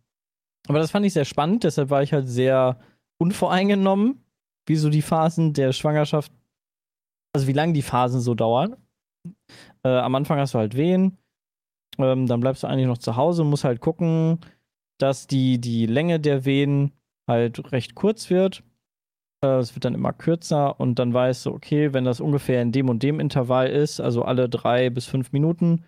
aber 0.68 0.80
das 0.80 0.92
fand 0.92 1.06
ich 1.06 1.14
sehr 1.14 1.26
spannend, 1.26 1.64
deshalb 1.64 1.90
war 1.90 2.02
ich 2.04 2.14
halt 2.14 2.28
sehr 2.28 2.80
unvoreingenommen, 3.18 4.24
wie 4.68 4.76
so 4.76 4.90
die 4.90 5.02
Phasen 5.02 5.54
der 5.54 5.72
Schwangerschaft, 5.74 6.32
also 7.34 7.48
wie 7.48 7.54
lange 7.54 7.74
die 7.74 7.82
Phasen 7.82 8.20
so 8.20 8.34
dauern. 8.34 8.76
Äh, 9.84 9.90
am 9.90 10.16
Anfang 10.16 10.40
hast 10.40 10.54
du 10.54 10.58
halt 10.60 10.76
Wehen, 10.76 11.18
ähm, 11.98 12.28
dann 12.28 12.40
bleibst 12.40 12.64
du 12.64 12.68
eigentlich 12.68 12.88
noch 12.88 12.98
zu 12.98 13.16
Hause 13.16 13.44
und 13.44 13.50
musst 13.50 13.64
halt 13.64 13.80
gucken, 13.80 14.40
dass 14.98 15.28
die, 15.28 15.60
die 15.60 15.86
Länge 15.86 16.20
der 16.20 16.46
Wehen 16.46 16.92
halt 17.28 17.72
recht 17.72 17.96
kurz 17.96 18.30
wird. 18.30 18.64
Äh, 19.44 19.58
Es 19.60 19.76
wird 19.76 19.86
dann 19.86 19.94
immer 19.96 20.14
kürzer 20.14 20.80
und 20.80 21.00
dann 21.00 21.14
weißt 21.14 21.46
du, 21.46 21.52
okay, 21.52 21.94
wenn 21.94 22.06
das 22.06 22.22
ungefähr 22.22 22.62
in 22.62 22.72
dem 22.72 22.90
und 22.90 23.04
dem 23.04 23.20
Intervall 23.20 23.68
ist, 23.68 24.00
also 24.00 24.24
alle 24.24 24.50
drei 24.50 24.90
bis 24.90 25.06
fünf 25.06 25.32
Minuten, 25.32 25.86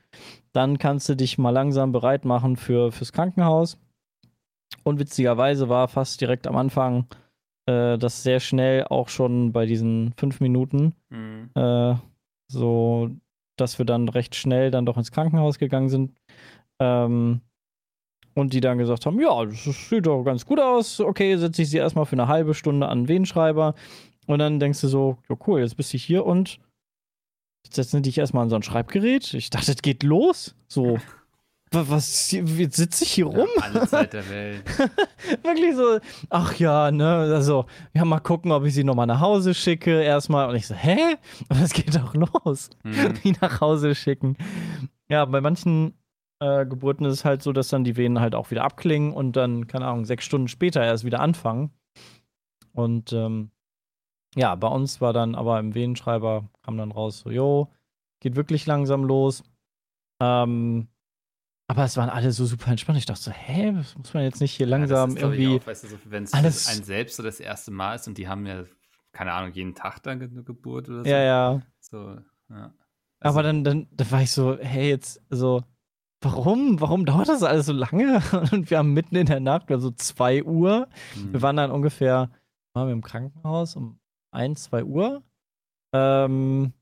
dann 0.53 0.77
kannst 0.77 1.07
du 1.09 1.15
dich 1.15 1.37
mal 1.37 1.49
langsam 1.51 1.91
bereit 1.91 2.25
machen 2.25 2.55
für, 2.55 2.91
fürs 2.91 3.13
Krankenhaus. 3.13 3.77
Und 4.83 4.99
witzigerweise 4.99 5.69
war 5.69 5.87
fast 5.87 6.19
direkt 6.21 6.47
am 6.47 6.55
Anfang 6.55 7.05
äh, 7.67 7.97
das 7.97 8.23
sehr 8.23 8.39
schnell 8.39 8.85
auch 8.85 9.09
schon 9.09 9.51
bei 9.51 9.65
diesen 9.65 10.13
fünf 10.17 10.39
Minuten 10.39 10.93
Mhm. 11.09 11.49
äh, 11.55 11.95
so, 12.49 13.09
dass 13.57 13.77
wir 13.77 13.85
dann 13.85 14.07
recht 14.09 14.35
schnell 14.35 14.71
dann 14.71 14.85
doch 14.85 14.97
ins 14.97 15.11
Krankenhaus 15.11 15.57
gegangen 15.57 15.89
sind. 15.89 16.17
Ähm, 16.79 17.41
und 18.35 18.53
die 18.53 18.61
dann 18.61 18.77
gesagt 18.77 19.05
haben, 19.05 19.19
ja, 19.19 19.45
das 19.45 19.63
sieht 19.89 20.05
doch 20.05 20.23
ganz 20.23 20.45
gut 20.45 20.59
aus. 20.59 20.99
Okay, 20.99 21.35
setze 21.37 21.63
ich 21.63 21.69
sie 21.71 21.77
erstmal 21.77 22.05
für 22.05 22.13
eine 22.13 22.27
halbe 22.27 22.53
Stunde 22.53 22.87
an 22.87 22.99
den 22.99 23.07
Venenschreiber. 23.07 23.73
Und 24.27 24.39
dann 24.39 24.59
denkst 24.59 24.81
du 24.81 24.87
so, 24.87 25.17
ja 25.27 25.35
cool, 25.47 25.61
jetzt 25.61 25.75
bist 25.75 25.91
du 25.93 25.97
hier 25.97 26.25
und 26.25 26.59
setzen 27.73 28.03
die 28.03 28.09
dich 28.09 28.17
erstmal 28.17 28.43
an 28.43 28.49
so 28.49 28.55
ein 28.55 28.63
Schreibgerät. 28.63 29.33
Ich 29.33 29.49
dachte, 29.49 29.71
es 29.71 29.81
geht 29.81 30.03
los. 30.03 30.55
So, 30.67 30.97
wa- 31.71 31.85
was, 31.87 32.31
jetzt 32.31 32.77
sitze 32.77 33.03
ich 33.03 33.11
hier 33.11 33.25
rum? 33.25 33.47
Ja, 33.57 33.63
alle 33.63 33.87
Zeit 33.87 34.13
der 34.13 34.29
Welt. 34.29 34.63
Wirklich 35.43 35.75
so, 35.75 35.99
ach 36.29 36.55
ja, 36.55 36.91
ne, 36.91 37.07
also, 37.07 37.65
ja, 37.93 38.05
mal 38.05 38.19
gucken, 38.19 38.51
ob 38.51 38.65
ich 38.65 38.73
sie 38.73 38.83
nochmal 38.83 39.07
nach 39.07 39.19
Hause 39.19 39.53
schicke 39.53 40.01
erstmal. 40.01 40.49
Und 40.49 40.55
ich 40.55 40.67
so, 40.67 40.75
hä? 40.75 41.15
Aber 41.49 41.61
es 41.61 41.73
geht 41.73 41.95
doch 41.95 42.13
los. 42.13 42.69
Mhm. 42.83 43.13
Die 43.23 43.33
nach 43.41 43.61
Hause 43.61 43.95
schicken. 43.95 44.37
Ja, 45.09 45.25
bei 45.25 45.41
manchen 45.41 45.93
äh, 46.39 46.65
Geburten 46.65 47.05
ist 47.05 47.13
es 47.13 47.25
halt 47.25 47.41
so, 47.41 47.51
dass 47.53 47.69
dann 47.69 47.83
die 47.83 47.95
Venen 47.97 48.19
halt 48.19 48.35
auch 48.35 48.51
wieder 48.51 48.63
abklingen 48.63 49.13
und 49.13 49.35
dann, 49.35 49.67
keine 49.67 49.85
Ahnung, 49.87 50.05
sechs 50.05 50.25
Stunden 50.25 50.47
später 50.47 50.83
erst 50.83 51.03
wieder 51.05 51.19
anfangen. 51.19 51.71
Und 52.73 53.11
ähm, 53.13 53.49
ja, 54.35 54.53
bei 54.55 54.67
uns 54.67 55.01
war 55.01 55.13
dann 55.13 55.33
aber 55.33 55.59
im 55.59 55.73
Venenschreiber, 55.73 56.47
kam 56.67 56.77
dann 56.77 56.91
raus, 56.91 57.19
so, 57.19 57.31
jo, 57.31 57.71
geht 58.21 58.35
wirklich 58.35 58.65
langsam 58.65 59.05
los. 59.05 59.43
Ähm, 60.21 60.89
aber 61.69 61.83
es 61.83 61.97
waren 61.97 62.09
alle 62.09 62.31
so 62.31 62.45
super 62.45 62.71
entspannt. 62.71 62.97
Ich 62.97 63.05
dachte 63.05 63.21
so, 63.21 63.31
hä, 63.31 63.71
das 63.73 63.97
muss 63.97 64.13
man 64.13 64.23
jetzt 64.23 64.41
nicht 64.41 64.53
hier 64.53 64.67
langsam 64.67 65.15
ja, 65.15 65.23
irgendwie. 65.23 65.59
Auch, 65.59 65.67
weißt 65.67 65.85
du, 65.85 65.87
so, 65.87 65.97
wenn 66.05 66.23
es 66.23 66.33
ein 66.33 66.83
selbst 66.83 67.15
so 67.17 67.23
das 67.23 67.39
erste 67.39 67.71
Mal 67.71 67.95
ist 67.95 68.07
und 68.07 68.17
die 68.17 68.27
haben 68.27 68.45
ja, 68.45 68.65
keine 69.13 69.33
Ahnung, 69.33 69.53
jeden 69.53 69.75
Tag 69.75 70.03
dann 70.03 70.21
eine 70.21 70.43
Geburt 70.43 70.89
oder 70.89 71.03
so. 71.03 71.09
Ja, 71.09 71.21
ja. 71.21 71.61
So, 71.79 72.17
ja. 72.49 72.73
Aber 73.19 73.39
Also, 73.39 73.41
dann, 73.41 73.63
dann, 73.63 73.87
dann 73.91 74.11
war 74.11 74.21
ich 74.21 74.31
so, 74.31 74.57
hey, 74.57 74.89
jetzt, 74.89 75.21
so, 75.29 75.63
warum? 76.21 76.79
Warum 76.81 77.05
dauert 77.05 77.29
das 77.29 77.43
alles 77.43 77.65
so 77.65 77.73
lange? 77.73 78.21
Und 78.51 78.69
wir 78.69 78.77
haben 78.77 78.93
mitten 78.93 79.15
in 79.15 79.25
der 79.25 79.39
Nacht, 79.39 79.71
also 79.71 79.91
2 79.91 80.43
Uhr. 80.43 80.87
mhm. 81.15 81.33
Wir 81.33 81.41
waren 81.41 81.55
dann 81.55 81.71
ungefähr, 81.71 82.29
waren 82.73 82.87
wir 82.87 82.93
im 82.93 83.03
Krankenhaus 83.03 83.75
um 83.75 83.99
1, 84.31 84.63
2 84.63 84.83
Uhr. 84.83 85.23
Ähm, 85.97 86.73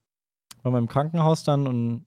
waren 0.63 0.73
wir 0.73 0.79
im 0.79 0.87
Krankenhaus 0.87 1.43
dann 1.43 1.67
und 1.67 2.05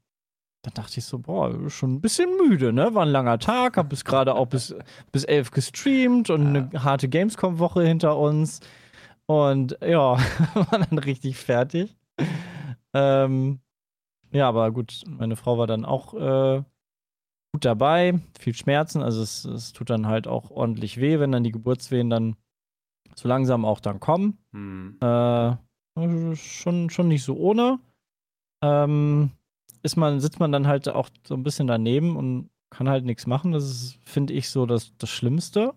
dann 0.62 0.74
dachte 0.74 0.98
ich 0.98 1.04
so, 1.04 1.18
boah, 1.18 1.70
schon 1.70 1.94
ein 1.94 2.00
bisschen 2.00 2.28
müde, 2.36 2.72
ne? 2.72 2.94
War 2.94 3.04
ein 3.04 3.12
langer 3.12 3.38
Tag, 3.38 3.76
hab 3.76 3.88
bis 3.88 4.04
gerade 4.04 4.34
auch 4.34 4.46
bis, 4.46 4.74
bis 5.12 5.24
11 5.24 5.52
gestreamt 5.52 6.30
und 6.30 6.46
eine 6.48 6.70
harte 6.82 7.08
Gamescom-Woche 7.08 7.82
hinter 7.84 8.18
uns. 8.18 8.60
Und 9.26 9.78
ja, 9.80 10.18
war 10.54 10.78
dann 10.78 10.98
richtig 10.98 11.36
fertig. 11.36 11.96
Ähm, 12.92 13.60
ja, 14.32 14.48
aber 14.48 14.72
gut, 14.72 15.02
meine 15.06 15.36
Frau 15.36 15.58
war 15.58 15.66
dann 15.66 15.84
auch 15.84 16.14
äh, 16.14 16.62
gut 17.52 17.64
dabei, 17.64 18.20
viel 18.38 18.54
Schmerzen, 18.54 19.02
also 19.02 19.22
es, 19.22 19.44
es 19.44 19.72
tut 19.72 19.90
dann 19.90 20.06
halt 20.06 20.26
auch 20.26 20.50
ordentlich 20.50 21.00
weh, 21.00 21.18
wenn 21.20 21.32
dann 21.32 21.44
die 21.44 21.52
Geburtswehen 21.52 22.10
dann 22.10 22.36
so 23.14 23.28
langsam 23.28 23.64
auch 23.64 23.80
dann 23.80 24.00
kommen. 24.00 24.38
Mhm. 24.52 24.98
Äh, 25.00 25.56
schon, 26.36 26.90
schon 26.90 27.08
nicht 27.08 27.24
so 27.24 27.36
ohne. 27.36 27.78
Ähm, 28.62 29.30
ist 29.82 29.96
man, 29.96 30.20
sitzt 30.20 30.40
man 30.40 30.52
dann 30.52 30.66
halt 30.66 30.88
auch 30.88 31.08
so 31.26 31.34
ein 31.34 31.42
bisschen 31.42 31.66
daneben 31.66 32.16
und 32.16 32.50
kann 32.70 32.88
halt 32.88 33.04
nichts 33.04 33.26
machen. 33.26 33.52
Das 33.52 33.64
ist, 33.64 33.98
finde 34.04 34.32
ich, 34.34 34.50
so 34.50 34.66
das, 34.66 34.96
das 34.98 35.10
Schlimmste, 35.10 35.74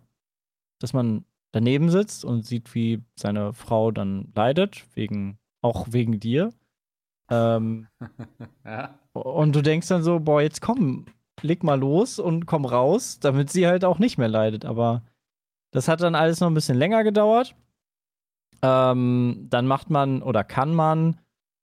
dass 0.79 0.93
man 0.93 1.25
daneben 1.51 1.89
sitzt 1.89 2.25
und 2.25 2.45
sieht, 2.45 2.73
wie 2.75 3.01
seine 3.15 3.53
Frau 3.53 3.91
dann 3.91 4.31
leidet, 4.35 4.85
wegen, 4.95 5.37
auch 5.61 5.87
wegen 5.91 6.19
dir. 6.19 6.51
Ähm, 7.29 7.87
ja. 8.65 8.97
und 9.13 9.55
du 9.55 9.61
denkst 9.61 9.87
dann 9.87 10.03
so, 10.03 10.19
boah, 10.19 10.41
jetzt 10.41 10.61
komm, 10.61 11.05
leg 11.41 11.63
mal 11.63 11.79
los 11.79 12.19
und 12.19 12.45
komm 12.45 12.65
raus, 12.65 13.19
damit 13.19 13.49
sie 13.49 13.67
halt 13.67 13.85
auch 13.85 13.99
nicht 13.99 14.17
mehr 14.17 14.27
leidet. 14.27 14.65
Aber 14.65 15.03
das 15.71 15.87
hat 15.87 16.01
dann 16.01 16.15
alles 16.15 16.39
noch 16.39 16.49
ein 16.49 16.53
bisschen 16.53 16.77
länger 16.77 17.03
gedauert. 17.03 17.55
Ähm, 18.61 19.47
dann 19.49 19.67
macht 19.67 19.89
man 19.89 20.21
oder 20.21 20.43
kann 20.43 20.73
man 20.73 21.19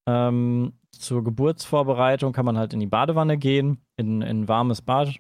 ähm, 0.09 0.72
zur 0.90 1.22
Geburtsvorbereitung 1.22 2.32
kann 2.32 2.44
man 2.44 2.59
halt 2.59 2.72
in 2.72 2.80
die 2.80 2.86
Badewanne 2.86 3.38
gehen, 3.38 3.78
in, 3.96 4.22
in 4.22 4.42
ein 4.42 4.49
warmes 4.49 4.82
Bad, 4.82 5.16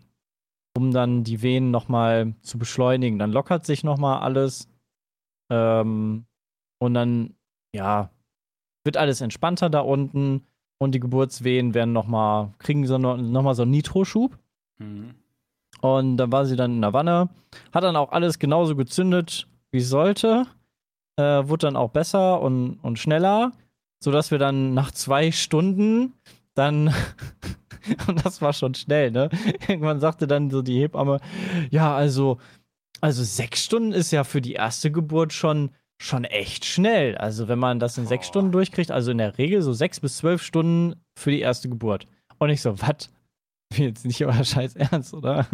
um 0.76 0.92
dann 0.92 1.24
die 1.24 1.42
Venen 1.42 1.70
nochmal 1.70 2.34
zu 2.42 2.58
beschleunigen. 2.58 3.18
Dann 3.18 3.32
lockert 3.32 3.66
sich 3.66 3.84
nochmal 3.84 4.20
alles. 4.20 4.68
Ähm, 5.50 6.26
und 6.80 6.94
dann, 6.94 7.34
ja, 7.74 8.10
wird 8.84 8.96
alles 8.96 9.20
entspannter 9.20 9.70
da 9.70 9.80
unten 9.80 10.46
und 10.78 10.94
die 10.94 11.00
Geburtswehen 11.00 11.74
werden 11.74 11.92
nochmal, 11.92 12.52
kriegen 12.58 12.86
so 12.86 12.98
noch, 12.98 13.16
noch 13.16 13.42
mal 13.42 13.54
so 13.54 13.62
einen 13.62 13.72
Nitroschub. 13.72 14.38
Mhm. 14.78 15.14
Und 15.80 16.16
dann 16.16 16.32
war 16.32 16.46
sie 16.46 16.56
dann 16.56 16.74
in 16.74 16.80
der 16.80 16.92
Wanne, 16.92 17.28
hat 17.72 17.84
dann 17.84 17.96
auch 17.96 18.12
alles 18.12 18.38
genauso 18.38 18.74
gezündet, 18.76 19.48
wie 19.70 19.78
es 19.78 19.88
sollte. 19.88 20.46
Äh, 21.18 21.48
wurde 21.48 21.66
dann 21.66 21.76
auch 21.76 21.90
besser 21.90 22.40
und, 22.40 22.78
und 22.80 22.98
schneller, 22.98 23.50
sodass 23.98 24.30
wir 24.30 24.38
dann 24.38 24.72
nach 24.72 24.92
zwei 24.92 25.32
Stunden 25.32 26.14
dann, 26.54 26.94
und 28.06 28.24
das 28.24 28.40
war 28.40 28.52
schon 28.52 28.74
schnell, 28.74 29.10
ne? 29.10 29.28
Irgendwann 29.66 29.98
sagte 29.98 30.28
dann 30.28 30.48
so 30.48 30.62
die 30.62 30.78
Hebamme, 30.78 31.18
ja, 31.70 31.92
also, 31.96 32.38
also 33.00 33.24
sechs 33.24 33.64
Stunden 33.64 33.90
ist 33.90 34.12
ja 34.12 34.22
für 34.22 34.40
die 34.40 34.52
erste 34.52 34.92
Geburt 34.92 35.32
schon, 35.32 35.70
schon 36.00 36.22
echt 36.22 36.64
schnell. 36.64 37.16
Also 37.16 37.48
wenn 37.48 37.58
man 37.58 37.80
das 37.80 37.98
in 37.98 38.06
sechs. 38.06 38.28
Stunden 38.28 38.52
durchkriegt, 38.52 38.92
also 38.92 39.10
in 39.10 39.18
der 39.18 39.38
Regel 39.38 39.60
so 39.62 39.72
sechs 39.72 39.98
bis 39.98 40.18
zwölf 40.18 40.40
Stunden 40.40 41.00
für 41.18 41.32
die 41.32 41.40
erste 41.40 41.68
Geburt. 41.68 42.06
Und 42.38 42.50
ich 42.50 42.62
so, 42.62 42.80
was? 42.80 43.10
Jetzt 43.76 44.06
nicht 44.06 44.24
euer 44.24 44.44
Scheiß 44.44 44.76
Ernst, 44.76 45.14
oder? 45.14 45.46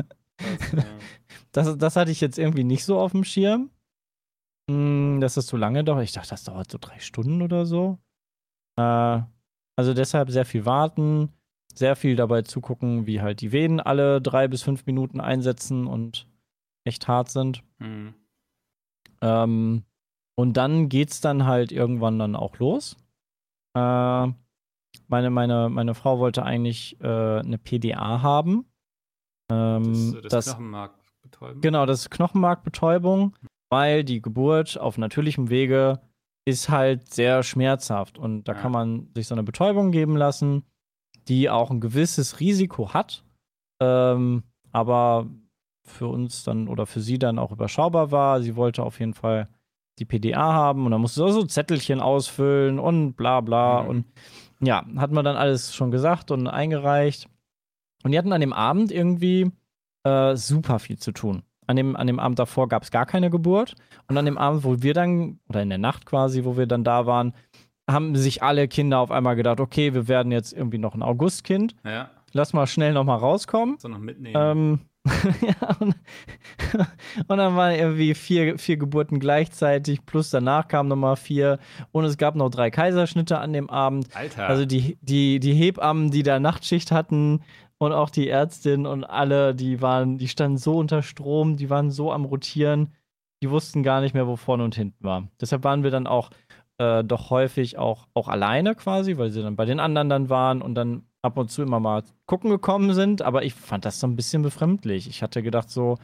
Das, 0.72 0.84
Das, 1.52 1.78
das 1.78 1.96
hatte 1.96 2.10
ich 2.10 2.20
jetzt 2.20 2.38
irgendwie 2.38 2.64
nicht 2.64 2.84
so 2.84 2.98
auf 2.98 3.12
dem 3.12 3.24
Schirm. 3.24 3.70
Hm, 4.70 5.20
dass 5.20 5.34
das 5.34 5.46
so 5.46 5.56
lange 5.56 5.84
dauert. 5.84 6.04
Ich 6.04 6.12
dachte, 6.12 6.30
das 6.30 6.44
dauert 6.44 6.70
so 6.70 6.78
drei 6.80 6.98
Stunden 6.98 7.42
oder 7.42 7.66
so. 7.66 7.98
Äh, 8.78 9.20
also 9.76 9.94
deshalb 9.94 10.30
sehr 10.30 10.44
viel 10.44 10.64
warten, 10.64 11.32
sehr 11.74 11.96
viel 11.96 12.16
dabei 12.16 12.42
zugucken, 12.42 13.06
wie 13.06 13.20
halt 13.20 13.40
die 13.40 13.52
Venen 13.52 13.80
alle 13.80 14.20
drei 14.22 14.48
bis 14.48 14.62
fünf 14.62 14.86
Minuten 14.86 15.20
einsetzen 15.20 15.86
und 15.86 16.26
echt 16.84 17.08
hart 17.08 17.30
sind. 17.30 17.62
hm. 17.78 18.14
Ähm, 19.20 19.84
und 20.36 20.56
dann 20.56 20.88
geht's 20.88 21.20
dann 21.20 21.46
halt 21.46 21.70
irgendwann 21.70 22.18
dann 22.18 22.34
auch 22.34 22.58
los. 22.58 22.96
Äh, 23.76 24.26
meine, 25.08 25.30
meine, 25.30 25.68
meine 25.68 25.94
Frau 25.94 26.18
wollte 26.18 26.42
eigentlich 26.42 27.00
äh, 27.00 27.38
eine 27.38 27.58
PDA 27.58 28.22
haben. 28.22 28.66
Ähm, 29.50 30.12
Das, 30.22 30.30
das, 30.30 30.46
Knochenmark 30.46 30.98
betäuben. 31.22 31.60
Genau, 31.60 31.86
das 31.86 32.00
ist 32.00 32.10
Knochenmarkbetäubung, 32.10 33.36
weil 33.74 34.04
die 34.04 34.22
Geburt 34.22 34.78
auf 34.78 34.98
natürlichem 34.98 35.50
Wege 35.50 36.00
ist 36.46 36.68
halt 36.68 37.12
sehr 37.12 37.42
schmerzhaft 37.42 38.18
und 38.18 38.44
da 38.44 38.52
Ja. 38.52 38.58
kann 38.60 38.72
man 38.72 39.08
sich 39.16 39.26
so 39.26 39.34
eine 39.34 39.42
Betäubung 39.42 39.90
geben 39.90 40.16
lassen, 40.16 40.62
die 41.28 41.48
auch 41.50 41.70
ein 41.70 41.80
gewisses 41.80 42.38
Risiko 42.40 42.92
hat, 42.94 43.24
ähm, 43.82 44.42
aber 44.72 45.26
für 45.86 46.06
uns 46.08 46.44
dann 46.44 46.68
oder 46.68 46.86
für 46.86 47.00
sie 47.00 47.18
dann 47.18 47.38
auch 47.38 47.50
überschaubar 47.52 48.10
war. 48.10 48.40
Sie 48.42 48.56
wollte 48.56 48.82
auf 48.82 49.00
jeden 49.00 49.14
Fall 49.14 49.48
die 49.98 50.04
PDA 50.04 50.52
haben 50.52 50.84
und 50.84 50.90
dann 50.92 51.00
musste 51.00 51.20
sie 51.20 51.24
auch 51.26 51.30
so 51.40 51.44
Zettelchen 51.44 52.00
ausfüllen 52.00 52.78
und 52.78 53.14
bla 53.14 53.40
bla 53.40 53.82
Mhm. 53.82 53.88
und 53.88 54.04
ja, 54.60 54.84
hat 54.96 55.12
man 55.12 55.24
dann 55.24 55.36
alles 55.36 55.74
schon 55.74 55.90
gesagt 55.90 56.30
und 56.30 56.46
eingereicht. 56.46 57.28
Und 58.02 58.12
die 58.12 58.18
hatten 58.18 58.32
an 58.32 58.40
dem 58.40 58.52
Abend 58.52 58.90
irgendwie 58.92 59.50
äh, 60.06 60.36
super 60.36 60.78
viel 60.78 60.98
zu 60.98 61.12
tun. 61.12 61.42
An 61.66 61.76
dem, 61.76 61.96
an 61.96 62.06
dem 62.06 62.18
Abend 62.18 62.38
davor 62.38 62.68
gab 62.68 62.82
es 62.82 62.90
gar 62.90 63.06
keine 63.06 63.30
Geburt. 63.30 63.74
Und 64.08 64.16
an 64.18 64.24
dem 64.24 64.38
Abend, 64.38 64.64
wo 64.64 64.82
wir 64.82 64.94
dann, 64.94 65.38
oder 65.48 65.62
in 65.62 65.68
der 65.68 65.78
Nacht 65.78 66.06
quasi, 66.06 66.44
wo 66.44 66.56
wir 66.56 66.66
dann 66.66 66.84
da 66.84 67.06
waren, 67.06 67.34
haben 67.88 68.16
sich 68.16 68.42
alle 68.42 68.68
Kinder 68.68 68.98
auf 68.98 69.10
einmal 69.10 69.36
gedacht, 69.36 69.60
okay, 69.60 69.94
wir 69.94 70.08
werden 70.08 70.32
jetzt 70.32 70.52
irgendwie 70.52 70.78
noch 70.78 70.94
ein 70.94 71.02
Augustkind. 71.02 71.74
Ja, 71.84 72.10
Lass 72.34 72.52
mal 72.52 72.66
schnell 72.66 72.92
noch 72.92 73.04
mal 73.04 73.16
rauskommen. 73.16 73.76
so 73.78 73.86
noch 73.86 74.00
mitnehmen. 74.00 74.34
Ähm, 74.36 74.80
ja, 75.40 75.76
und, 75.78 75.94
und 77.28 77.38
dann 77.38 77.54
waren 77.54 77.76
irgendwie 77.76 78.14
vier, 78.14 78.58
vier 78.58 78.76
Geburten 78.76 79.20
gleichzeitig, 79.20 80.04
plus 80.04 80.30
danach 80.30 80.66
kamen 80.66 80.88
nochmal 80.88 81.14
vier. 81.14 81.60
Und 81.92 82.04
es 82.04 82.18
gab 82.18 82.34
noch 82.34 82.50
drei 82.50 82.70
Kaiserschnitte 82.72 83.38
an 83.38 83.52
dem 83.52 83.70
Abend. 83.70 84.08
Alter. 84.16 84.48
Also 84.48 84.66
die, 84.66 84.98
die, 85.00 85.38
die 85.38 85.54
Hebammen, 85.54 86.10
die 86.10 86.24
da 86.24 86.40
Nachtschicht 86.40 86.90
hatten 86.90 87.42
und 87.78 87.92
auch 87.92 88.10
die 88.10 88.28
Ärztin 88.28 88.86
und 88.86 89.04
alle, 89.04 89.54
die 89.54 89.80
waren, 89.82 90.18
die 90.18 90.28
standen 90.28 90.58
so 90.58 90.78
unter 90.78 91.02
Strom, 91.02 91.56
die 91.56 91.70
waren 91.70 91.90
so 91.90 92.12
am 92.12 92.24
Rotieren, 92.24 92.92
die 93.42 93.50
wussten 93.50 93.82
gar 93.82 94.00
nicht 94.00 94.14
mehr, 94.14 94.26
wo 94.26 94.36
vorne 94.36 94.64
und 94.64 94.74
hinten 94.74 95.04
war. 95.04 95.28
Deshalb 95.40 95.64
waren 95.64 95.82
wir 95.82 95.90
dann 95.90 96.06
auch 96.06 96.30
äh, 96.78 97.04
doch 97.04 97.30
häufig 97.30 97.78
auch, 97.78 98.06
auch 98.14 98.28
alleine 98.28 98.74
quasi, 98.74 99.18
weil 99.18 99.30
sie 99.30 99.42
dann 99.42 99.56
bei 99.56 99.64
den 99.64 99.80
anderen 99.80 100.08
dann 100.08 100.28
waren 100.30 100.62
und 100.62 100.74
dann 100.74 101.04
ab 101.22 101.36
und 101.38 101.50
zu 101.50 101.62
immer 101.62 101.78
mal 101.80 102.02
gucken 102.26 102.50
gekommen 102.50 102.94
sind. 102.94 103.22
Aber 103.22 103.44
ich 103.44 103.54
fand 103.54 103.84
das 103.84 104.00
so 104.00 104.06
ein 104.06 104.16
bisschen 104.16 104.42
befremdlich. 104.42 105.08
Ich 105.08 105.22
hatte 105.22 105.42
gedacht 105.42 105.70
so, 105.70 105.98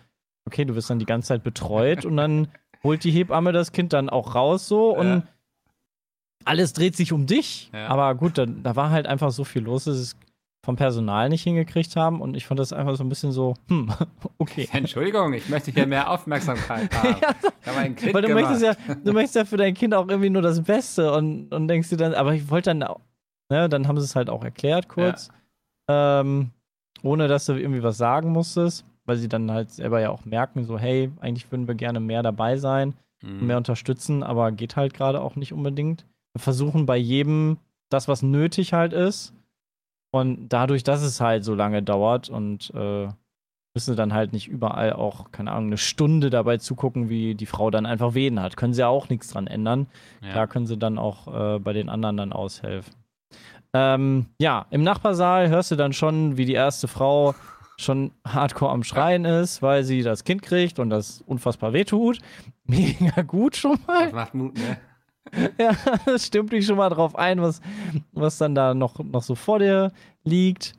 okay, 0.46 0.64
du 0.64 0.74
wirst 0.74 0.90
dann 0.90 0.98
die 0.98 1.06
ganze 1.06 1.28
Zeit 1.28 1.42
betreut 1.42 2.04
und 2.04 2.16
dann 2.16 2.48
holt 2.84 3.04
die 3.04 3.10
Hebamme 3.10 3.52
das 3.52 3.72
Kind 3.72 3.92
dann 3.92 4.08
auch 4.10 4.34
raus 4.34 4.68
so 4.68 4.96
und 4.96 5.06
Ja. 5.08 5.22
alles 6.44 6.72
dreht 6.72 6.96
sich 6.96 7.12
um 7.12 7.26
dich. 7.26 7.70
Ja. 7.72 7.88
Aber 7.88 8.14
gut, 8.14 8.38
da, 8.38 8.46
da 8.46 8.76
war 8.76 8.90
halt 8.90 9.06
einfach 9.06 9.30
so 9.30 9.44
viel 9.44 9.62
los, 9.62 9.84
dass 9.84 9.96
es 9.96 10.16
vom 10.64 10.76
Personal 10.76 11.28
nicht 11.30 11.42
hingekriegt 11.42 11.96
haben 11.96 12.20
und 12.20 12.36
ich 12.36 12.46
fand 12.46 12.60
das 12.60 12.72
einfach 12.74 12.94
so 12.96 13.02
ein 13.02 13.08
bisschen 13.08 13.32
so, 13.32 13.54
hm, 13.68 13.90
okay. 14.38 14.68
Entschuldigung, 14.72 15.32
ich 15.32 15.48
möchte 15.48 15.70
hier 15.70 15.86
mehr 15.86 16.10
Aufmerksamkeit 16.10 16.94
haben. 17.02 17.16
Ja, 17.66 17.82
Ich 17.84 18.12
weil 18.14 18.22
du 18.22 18.28
gemacht. 18.28 18.44
möchtest 18.50 18.62
ja, 18.62 18.94
du 19.02 19.12
möchtest 19.12 19.34
ja 19.36 19.44
für 19.46 19.56
dein 19.56 19.74
Kind 19.74 19.94
auch 19.94 20.06
irgendwie 20.08 20.30
nur 20.30 20.42
das 20.42 20.62
Beste 20.62 21.12
und, 21.12 21.52
und 21.54 21.68
denkst 21.68 21.88
dir 21.88 21.96
dann, 21.96 22.14
aber 22.14 22.34
ich 22.34 22.50
wollte 22.50 22.70
dann, 22.70 22.82
auch- 22.82 23.00
ne, 23.50 23.68
dann 23.68 23.88
haben 23.88 23.98
sie 23.98 24.04
es 24.04 24.14
halt 24.16 24.28
auch 24.28 24.44
erklärt 24.44 24.88
kurz, 24.88 25.30
ähm, 25.88 26.50
ohne 27.02 27.28
dass 27.28 27.46
du 27.46 27.54
irgendwie 27.54 27.82
was 27.82 27.96
sagen 27.96 28.30
musstest, 28.30 28.84
weil 29.06 29.16
sie 29.16 29.28
dann 29.28 29.50
halt 29.50 29.70
selber 29.70 30.00
ja 30.00 30.10
auch 30.10 30.24
merken, 30.26 30.64
so, 30.64 30.78
hey, 30.78 31.10
eigentlich 31.20 31.50
würden 31.50 31.66
wir 31.68 31.74
gerne 31.74 32.00
mehr 32.00 32.22
dabei 32.22 32.56
sein, 32.56 32.94
Mhm. 33.22 33.46
mehr 33.46 33.56
unterstützen, 33.58 34.22
aber 34.22 34.50
geht 34.52 34.76
halt 34.76 34.94
gerade 34.94 35.20
auch 35.20 35.36
nicht 35.36 35.52
unbedingt. 35.52 36.06
Wir 36.34 36.40
versuchen 36.40 36.86
bei 36.86 36.96
jedem 36.96 37.58
das, 37.90 38.08
was 38.08 38.22
nötig 38.22 38.72
halt 38.72 38.92
ist. 38.94 39.34
Und 40.12 40.48
dadurch, 40.48 40.82
dass 40.82 41.02
es 41.02 41.20
halt 41.20 41.44
so 41.44 41.54
lange 41.54 41.82
dauert 41.82 42.28
und 42.28 42.72
äh, 42.74 43.08
müssen 43.74 43.92
sie 43.92 43.96
dann 43.96 44.12
halt 44.12 44.32
nicht 44.32 44.48
überall 44.48 44.92
auch, 44.92 45.30
keine 45.30 45.52
Ahnung, 45.52 45.68
eine 45.68 45.78
Stunde 45.78 46.30
dabei 46.30 46.56
zugucken, 46.58 47.08
wie 47.08 47.34
die 47.34 47.46
Frau 47.46 47.70
dann 47.70 47.86
einfach 47.86 48.14
Wehen 48.14 48.40
hat. 48.40 48.56
Können 48.56 48.74
sie 48.74 48.80
ja 48.80 48.88
auch 48.88 49.08
nichts 49.08 49.28
dran 49.28 49.46
ändern. 49.46 49.86
ja. 50.22 50.32
Da 50.32 50.46
können 50.46 50.66
sie 50.66 50.76
dann 50.76 50.98
auch 50.98 51.28
äh, 51.56 51.58
bei 51.60 51.72
den 51.72 51.88
anderen 51.88 52.16
dann 52.16 52.32
aushelfen. 52.32 52.94
Ähm, 53.72 54.26
ja, 54.40 54.66
im 54.70 54.82
Nachbarsaal 54.82 55.48
hörst 55.48 55.70
du 55.70 55.76
dann 55.76 55.92
schon, 55.92 56.36
wie 56.36 56.44
die 56.44 56.54
erste 56.54 56.88
Frau 56.88 57.34
schon 57.76 58.10
hardcore 58.26 58.72
am 58.72 58.82
Schreien 58.82 59.24
ist, 59.24 59.62
weil 59.62 59.84
sie 59.84 60.02
das 60.02 60.24
Kind 60.24 60.42
kriegt 60.42 60.78
und 60.80 60.90
das 60.90 61.22
unfassbar 61.22 61.72
wehtut. 61.72 62.18
Mega 62.64 63.22
gut 63.22 63.56
schon 63.56 63.78
mal. 63.86 64.04
Das 64.04 64.12
macht 64.12 64.34
Mut, 64.34 64.54
ne? 64.58 64.78
Ja, 65.58 65.76
das 66.06 66.26
stimmt 66.26 66.52
dich 66.52 66.66
schon 66.66 66.76
mal 66.76 66.88
drauf 66.90 67.16
ein, 67.16 67.40
was, 67.40 67.60
was 68.12 68.38
dann 68.38 68.54
da 68.54 68.74
noch, 68.74 68.98
noch 68.98 69.22
so 69.22 69.34
vor 69.34 69.58
dir 69.58 69.92
liegt. 70.24 70.74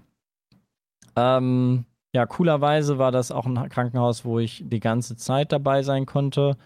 Ähm, 1.16 1.86
ja, 2.14 2.26
coolerweise 2.26 2.97
war 2.97 3.12
das 3.12 3.32
auch 3.32 3.45
ein 3.45 3.70
Krankenhaus, 3.70 4.26
wo 4.26 4.39
ich 4.39 4.64
die 4.66 4.80
ganze 4.80 5.16
Zeit 5.16 5.52
dabei 5.52 5.84
sein 5.84 6.06
konnte. 6.06 6.58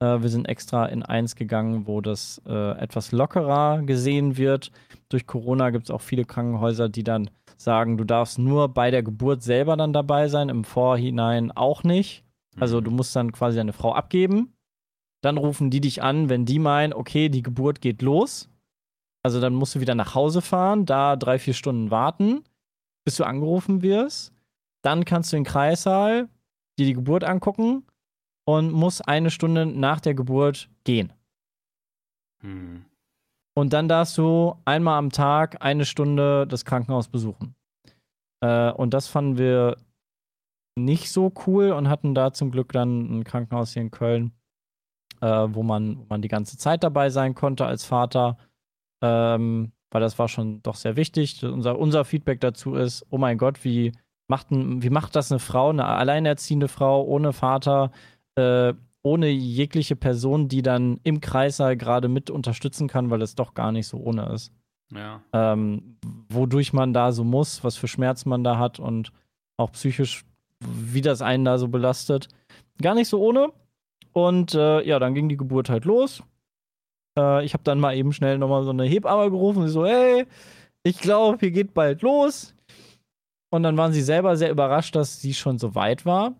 Äh, 0.00 0.22
wir 0.22 0.28
sind 0.28 0.46
extra 0.46 0.86
in 0.86 1.02
eins 1.02 1.36
gegangen, 1.36 1.86
wo 1.86 2.00
das 2.00 2.40
äh, 2.46 2.78
etwas 2.78 3.12
lockerer 3.12 3.82
gesehen 3.82 4.36
wird. 4.36 4.70
Durch 5.08 5.26
Corona 5.26 5.70
gibt 5.70 5.84
es 5.84 5.90
auch 5.90 6.00
viele 6.00 6.24
Krankenhäuser, 6.24 6.88
die 6.88 7.04
dann 7.04 7.30
sagen, 7.56 7.96
du 7.96 8.04
darfst 8.04 8.38
nur 8.38 8.68
bei 8.68 8.90
der 8.90 9.02
Geburt 9.02 9.42
selber 9.42 9.76
dann 9.76 9.92
dabei 9.92 10.28
sein, 10.28 10.48
im 10.48 10.64
Vorhinein 10.64 11.52
auch 11.52 11.82
nicht. 11.84 12.24
Also 12.58 12.80
Mhm. 12.80 12.84
du 12.84 12.90
musst 12.92 13.14
dann 13.16 13.32
quasi 13.32 13.56
deine 13.58 13.72
Frau 13.72 13.92
abgeben. 13.92 14.54
Dann 15.24 15.38
rufen 15.38 15.70
die 15.70 15.80
dich 15.80 16.02
an, 16.02 16.28
wenn 16.28 16.44
die 16.44 16.58
meinen, 16.58 16.92
okay, 16.92 17.30
die 17.30 17.42
Geburt 17.42 17.80
geht 17.80 18.02
los. 18.02 18.50
Also 19.22 19.40
dann 19.40 19.54
musst 19.54 19.74
du 19.74 19.80
wieder 19.80 19.94
nach 19.94 20.14
Hause 20.14 20.42
fahren, 20.42 20.84
da 20.84 21.16
drei, 21.16 21.38
vier 21.38 21.54
Stunden 21.54 21.90
warten, 21.90 22.44
bis 23.06 23.16
du 23.16 23.24
angerufen 23.24 23.80
wirst. 23.80 24.34
Dann 24.82 25.06
kannst 25.06 25.32
du 25.32 25.38
in 25.38 25.44
den 25.44 25.50
Kreissaal 25.50 26.28
dir 26.78 26.84
die 26.84 26.92
Geburt 26.92 27.24
angucken 27.24 27.86
und 28.46 28.70
musst 28.70 29.08
eine 29.08 29.30
Stunde 29.30 29.64
nach 29.64 30.00
der 30.00 30.12
Geburt 30.12 30.68
gehen. 30.84 31.10
Hm. 32.42 32.84
Und 33.56 33.72
dann 33.72 33.88
darfst 33.88 34.18
du 34.18 34.56
einmal 34.66 34.98
am 34.98 35.08
Tag 35.08 35.64
eine 35.64 35.86
Stunde 35.86 36.46
das 36.46 36.66
Krankenhaus 36.66 37.08
besuchen. 37.08 37.54
Äh, 38.42 38.72
und 38.72 38.92
das 38.92 39.08
fanden 39.08 39.38
wir 39.38 39.78
nicht 40.76 41.10
so 41.10 41.32
cool 41.46 41.70
und 41.70 41.88
hatten 41.88 42.14
da 42.14 42.34
zum 42.34 42.50
Glück 42.50 42.72
dann 42.72 43.20
ein 43.20 43.24
Krankenhaus 43.24 43.72
hier 43.72 43.80
in 43.80 43.90
Köln, 43.90 44.32
äh, 45.20 45.46
wo, 45.48 45.62
man, 45.62 45.98
wo 45.98 46.06
man 46.08 46.22
die 46.22 46.28
ganze 46.28 46.56
Zeit 46.58 46.82
dabei 46.82 47.10
sein 47.10 47.34
konnte 47.34 47.66
als 47.66 47.84
Vater. 47.84 48.36
Ähm, 49.02 49.72
weil 49.90 50.00
das 50.00 50.18
war 50.18 50.28
schon 50.28 50.62
doch 50.62 50.74
sehr 50.74 50.96
wichtig. 50.96 51.44
Unser, 51.44 51.78
unser 51.78 52.04
Feedback 52.04 52.40
dazu 52.40 52.74
ist, 52.74 53.06
oh 53.10 53.18
mein 53.18 53.38
Gott, 53.38 53.64
wie 53.64 53.92
macht, 54.26 54.50
ein, 54.50 54.82
wie 54.82 54.90
macht 54.90 55.14
das 55.14 55.30
eine 55.30 55.38
Frau, 55.38 55.70
eine 55.70 55.84
alleinerziehende 55.84 56.68
Frau 56.68 57.04
ohne 57.04 57.32
Vater, 57.32 57.92
äh, 58.34 58.74
ohne 59.02 59.28
jegliche 59.28 59.96
Person, 59.96 60.48
die 60.48 60.62
dann 60.62 60.98
im 61.04 61.20
Kreissaal 61.20 61.76
gerade 61.76 62.08
mit 62.08 62.30
unterstützen 62.30 62.88
kann, 62.88 63.10
weil 63.10 63.22
es 63.22 63.34
doch 63.34 63.54
gar 63.54 63.70
nicht 63.70 63.86
so 63.86 63.98
ohne 63.98 64.32
ist. 64.32 64.52
Ja. 64.92 65.22
Ähm, 65.32 65.98
wodurch 66.28 66.72
man 66.72 66.92
da 66.92 67.12
so 67.12 67.22
muss, 67.22 67.62
was 67.62 67.76
für 67.76 67.88
Schmerz 67.88 68.24
man 68.24 68.42
da 68.42 68.58
hat 68.58 68.80
und 68.80 69.12
auch 69.56 69.72
psychisch, 69.72 70.24
wie 70.60 71.02
das 71.02 71.22
einen 71.22 71.44
da 71.44 71.58
so 71.58 71.68
belastet. 71.68 72.28
Gar 72.80 72.94
nicht 72.94 73.08
so 73.08 73.20
ohne. 73.20 73.52
Und 74.14 74.54
äh, 74.54 74.82
ja, 74.86 74.98
dann 74.98 75.14
ging 75.14 75.28
die 75.28 75.36
Geburt 75.36 75.68
halt 75.68 75.84
los. 75.84 76.22
Äh, 77.18 77.44
ich 77.44 77.52
habe 77.52 77.64
dann 77.64 77.80
mal 77.80 77.96
eben 77.96 78.12
schnell 78.12 78.38
nochmal 78.38 78.64
so 78.64 78.70
eine 78.70 78.84
Hebamme 78.84 79.30
gerufen. 79.30 79.66
Sie 79.66 79.72
so, 79.72 79.84
hey, 79.84 80.24
ich 80.84 80.98
glaube, 80.98 81.38
hier 81.40 81.50
geht 81.50 81.74
bald 81.74 82.00
los. 82.02 82.54
Und 83.50 83.64
dann 83.64 83.76
waren 83.76 83.92
sie 83.92 84.02
selber 84.02 84.36
sehr 84.36 84.50
überrascht, 84.50 84.94
dass 84.94 85.20
sie 85.20 85.34
schon 85.34 85.58
so 85.58 85.74
weit 85.74 86.06
war. 86.06 86.34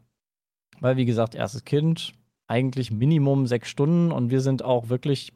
Weil, 0.80 0.96
wie 0.96 1.04
gesagt, 1.04 1.34
erstes 1.34 1.64
Kind, 1.64 2.14
eigentlich 2.46 2.90
Minimum 2.90 3.46
sechs 3.46 3.68
Stunden 3.68 4.12
und 4.12 4.30
wir 4.30 4.40
sind 4.40 4.62
auch 4.62 4.88
wirklich 4.88 5.32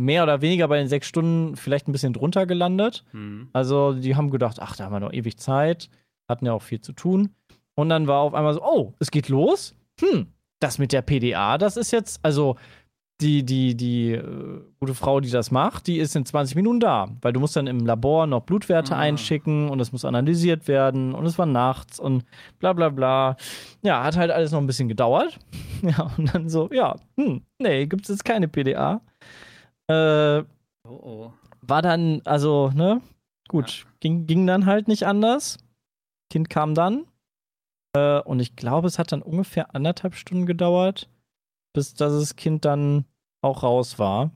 mehr 0.00 0.22
oder 0.22 0.40
weniger 0.40 0.66
bei 0.68 0.78
den 0.78 0.88
sechs 0.88 1.06
Stunden 1.06 1.56
vielleicht 1.56 1.88
ein 1.88 1.92
bisschen 1.92 2.12
drunter 2.12 2.46
gelandet. 2.46 3.04
Hm. 3.10 3.48
Also 3.52 3.94
die 3.94 4.16
haben 4.16 4.30
gedacht, 4.30 4.58
ach, 4.60 4.76
da 4.76 4.84
haben 4.84 4.92
wir 4.92 5.00
noch 5.00 5.12
ewig 5.12 5.38
Zeit, 5.38 5.90
hatten 6.28 6.46
ja 6.46 6.52
auch 6.52 6.62
viel 6.62 6.80
zu 6.80 6.92
tun. 6.92 7.34
Und 7.74 7.88
dann 7.88 8.06
war 8.06 8.20
auf 8.20 8.34
einmal 8.34 8.54
so, 8.54 8.62
oh, 8.62 8.94
es 8.98 9.10
geht 9.10 9.28
los. 9.28 9.74
Hm, 10.00 10.26
das 10.60 10.78
mit 10.78 10.92
der 10.92 11.02
PDA, 11.02 11.58
das 11.58 11.76
ist 11.76 11.90
jetzt, 11.90 12.20
also 12.22 12.56
die, 13.20 13.44
die, 13.44 13.76
die 13.76 14.12
äh, 14.12 14.62
gute 14.78 14.94
Frau, 14.94 15.20
die 15.20 15.28
das 15.30 15.50
macht, 15.50 15.86
die 15.86 15.98
ist 15.98 16.16
in 16.16 16.24
20 16.24 16.56
Minuten 16.56 16.80
da, 16.80 17.08
weil 17.20 17.34
du 17.34 17.40
musst 17.40 17.54
dann 17.54 17.66
im 17.66 17.84
Labor 17.84 18.26
noch 18.26 18.42
Blutwerte 18.44 18.94
Ah. 18.96 19.00
einschicken 19.00 19.68
und 19.68 19.78
es 19.80 19.92
muss 19.92 20.06
analysiert 20.06 20.68
werden 20.68 21.14
und 21.14 21.26
es 21.26 21.36
war 21.38 21.44
nachts 21.44 22.00
und 22.00 22.24
bla 22.60 22.72
bla 22.72 22.88
bla. 22.88 23.36
Ja, 23.82 24.02
hat 24.04 24.16
halt 24.16 24.30
alles 24.30 24.52
noch 24.52 24.58
ein 24.60 24.66
bisschen 24.66 24.88
gedauert. 24.88 25.38
Ja, 25.82 26.10
und 26.18 26.34
dann 26.34 26.50
so, 26.50 26.68
ja, 26.72 26.96
hm, 27.16 27.42
nee, 27.58 27.86
gibt 27.86 28.02
es 28.02 28.08
jetzt 28.10 28.24
keine 28.26 28.48
PDA. 28.48 29.00
Äh, 29.90 30.42
Oh, 30.88 30.90
oh. 31.02 31.32
war 31.62 31.80
dann, 31.82 32.20
also, 32.24 32.70
ne, 32.74 33.00
gut, 33.48 33.86
ging, 34.00 34.26
ging 34.26 34.46
dann 34.46 34.64
halt 34.66 34.88
nicht 34.88 35.06
anders. 35.06 35.58
Kind 36.30 36.48
kam 36.50 36.74
dann. 36.74 37.04
Äh, 37.94 38.20
und 38.20 38.40
ich 38.40 38.56
glaube, 38.56 38.88
es 38.88 38.98
hat 38.98 39.12
dann 39.12 39.22
ungefähr 39.22 39.74
anderthalb 39.74 40.14
Stunden 40.14 40.46
gedauert, 40.46 41.08
bis 41.72 41.94
das 41.94 42.36
Kind 42.36 42.64
dann 42.64 43.04
auch 43.42 43.62
raus 43.62 43.98
war. 43.98 44.30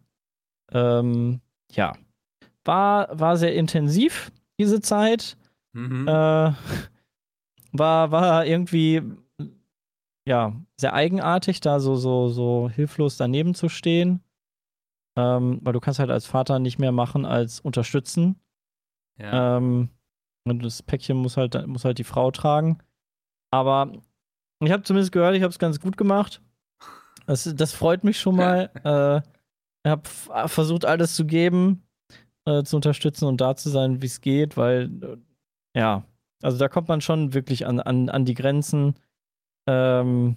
Ähm, 0.73 1.41
ja. 1.71 1.95
War, 2.65 3.19
war 3.19 3.37
sehr 3.37 3.55
intensiv, 3.55 4.33
diese 4.59 4.81
Zeit. 4.81 5.37
Mhm. 5.73 6.09
Äh, 6.09 6.53
war, 7.73 8.11
war 8.11 8.47
irgendwie 8.47 9.03
ja 10.27 10.55
sehr 10.81 10.95
eigenartig, 10.95 11.61
da 11.61 11.81
so, 11.81 11.97
so, 11.97 12.29
so 12.29 12.71
hilflos 12.71 13.17
daneben 13.17 13.55
zu 13.55 13.69
stehen. 13.69 14.23
Ähm, 15.17 15.61
weil 15.63 15.73
du 15.73 15.81
kannst 15.81 16.01
halt 16.01 16.11
als 16.11 16.27
Vater 16.27 16.59
nicht 16.59 16.79
mehr 16.79 16.93
machen 16.93 17.25
als 17.25 17.61
unterstützen. 17.61 18.41
ja. 19.19 19.59
Ähm, 19.59 19.91
und 20.47 20.63
das 20.63 20.83
Päckchen 20.83 21.17
muss 21.17 21.39
halt, 21.39 21.67
muss 21.67 21.87
halt 21.87 21.99
die 21.99 22.05
Frau 22.05 22.31
tragen. 22.31 22.79
Aber 23.55 23.93
ich 24.61 24.73
habe 24.73 24.83
zumindest 24.83 25.13
gehört, 25.13 25.37
ich 25.37 25.43
habe 25.43 25.53
es 25.53 25.61
ganz 25.61 25.81
gut 25.81 25.97
gemacht. 25.97 26.43
Das, 27.27 27.45
das 27.55 27.73
freut 27.73 28.03
mich 28.03 28.19
schon 28.19 28.35
mal. 28.35 28.69
äh, 28.85 29.19
ich 29.87 29.91
habe 29.91 30.49
versucht, 30.49 30.85
alles 30.85 31.15
zu 31.15 31.25
geben, 31.25 31.87
äh, 32.47 32.65
zu 32.65 32.75
unterstützen 32.75 33.27
und 33.27 33.41
da 33.41 33.55
zu 33.55 33.71
sein, 33.71 34.03
wie 34.03 34.07
es 34.07 34.21
geht, 34.21 34.57
weil, 34.57 34.91
äh, 35.05 35.79
ja, 35.79 36.05
also 36.43 36.59
da 36.59 36.69
kommt 36.69 36.89
man 36.89 37.01
schon 37.01 37.33
wirklich 37.33 37.65
an, 37.65 37.79
an, 37.79 38.09
an 38.09 38.25
die 38.25 38.35
Grenzen. 38.35 38.97
Ähm, 39.69 40.37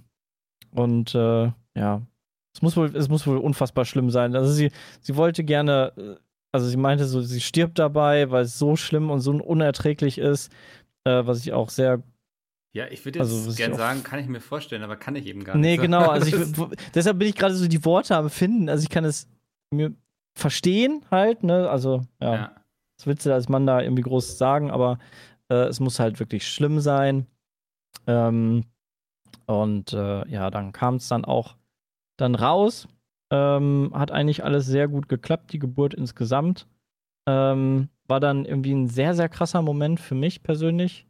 und 0.72 1.15
äh, 1.15 1.51
ja, 1.76 2.01
es 2.53 2.61
muss, 2.61 2.78
wohl, 2.78 2.95
es 2.95 3.09
muss 3.09 3.26
wohl 3.26 3.38
unfassbar 3.38 3.86
schlimm 3.86 4.11
sein. 4.11 4.36
Also 4.36 4.53
sie, 4.53 4.72
sie 5.01 5.15
wollte 5.15 5.43
gerne, 5.43 5.91
äh, 5.97 6.15
also 6.51 6.68
sie 6.68 6.78
meinte 6.78 7.05
so, 7.05 7.22
sie 7.22 7.41
stirbt 7.41 7.80
dabei, 7.80 8.30
weil 8.30 8.43
es 8.43 8.59
so 8.59 8.76
schlimm 8.76 9.09
und 9.09 9.22
so 9.22 9.32
unerträglich 9.32 10.20
ist, 10.20 10.51
äh, 11.03 11.26
was 11.26 11.39
ich 11.39 11.53
auch 11.53 11.70
sehr 11.70 12.03
ja, 12.78 12.88
ich 12.89 13.03
würde 13.05 13.19
jetzt 13.19 13.30
also, 13.32 13.45
was 13.47 13.53
ich 13.53 13.57
gern 13.57 13.73
auch- 13.73 13.78
sagen, 13.78 14.03
kann 14.03 14.19
ich 14.19 14.28
mir 14.28 14.39
vorstellen, 14.39 14.84
aber 14.84 14.95
kann 14.95 15.15
ich 15.15 15.25
eben 15.25 15.43
gar 15.43 15.57
Nee, 15.57 15.71
nicht. 15.73 15.82
genau. 15.82 16.07
Also 16.09 16.28
ich, 16.28 16.36
deshalb 16.93 17.19
bin 17.19 17.28
ich 17.28 17.36
gerade 17.36 17.55
so 17.55 17.67
die 17.67 17.84
Worte 17.84 18.15
am 18.15 18.30
Finden. 18.30 18.69
Also 18.69 18.84
ich 18.84 18.89
kann 18.89 19.03
es 19.03 19.28
mir 19.73 19.93
verstehen 20.38 21.03
halt, 21.11 21.43
ne? 21.43 21.69
Also, 21.69 22.03
ja, 22.21 22.36
ja. 22.36 22.55
was 22.97 23.07
willst 23.07 23.25
du 23.25 23.34
als 23.34 23.49
Mann 23.49 23.65
da 23.65 23.82
irgendwie 23.82 24.03
groß 24.03 24.38
sagen, 24.38 24.69
aber 24.71 24.99
äh, 25.49 25.65
es 25.65 25.80
muss 25.80 25.99
halt 25.99 26.19
wirklich 26.19 26.47
schlimm 26.47 26.80
sein. 26.80 27.25
Ähm, 28.05 28.63
und 29.45 29.93
äh, 29.93 30.28
ja, 30.30 30.49
dann 30.51 30.71
kam 30.71 30.95
es 30.95 31.07
dann 31.07 31.25
auch 31.25 31.55
dann 32.17 32.36
raus. 32.36 32.88
Ähm, 33.32 33.91
hat 33.93 34.11
eigentlich 34.11 34.43
alles 34.43 34.65
sehr 34.67 34.88
gut 34.88 35.09
geklappt, 35.09 35.51
die 35.51 35.59
Geburt 35.59 35.93
insgesamt. 35.93 36.67
Ähm, 37.28 37.89
war 38.07 38.19
dann 38.21 38.45
irgendwie 38.45 38.73
ein 38.73 38.88
sehr, 38.88 39.13
sehr 39.15 39.28
krasser 39.28 39.61
Moment 39.61 39.99
für 39.99 40.15
mich 40.15 40.43
persönlich. 40.43 41.05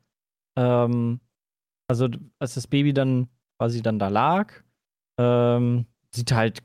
Ähm, 0.57 1.19
also, 1.87 2.07
als 2.39 2.55
das 2.55 2.67
Baby 2.67 2.93
dann 2.93 3.29
quasi 3.59 3.81
dann 3.81 3.99
da 3.99 4.09
lag, 4.09 4.53
ähm, 5.19 5.85
sieht 6.11 6.31
halt, 6.31 6.59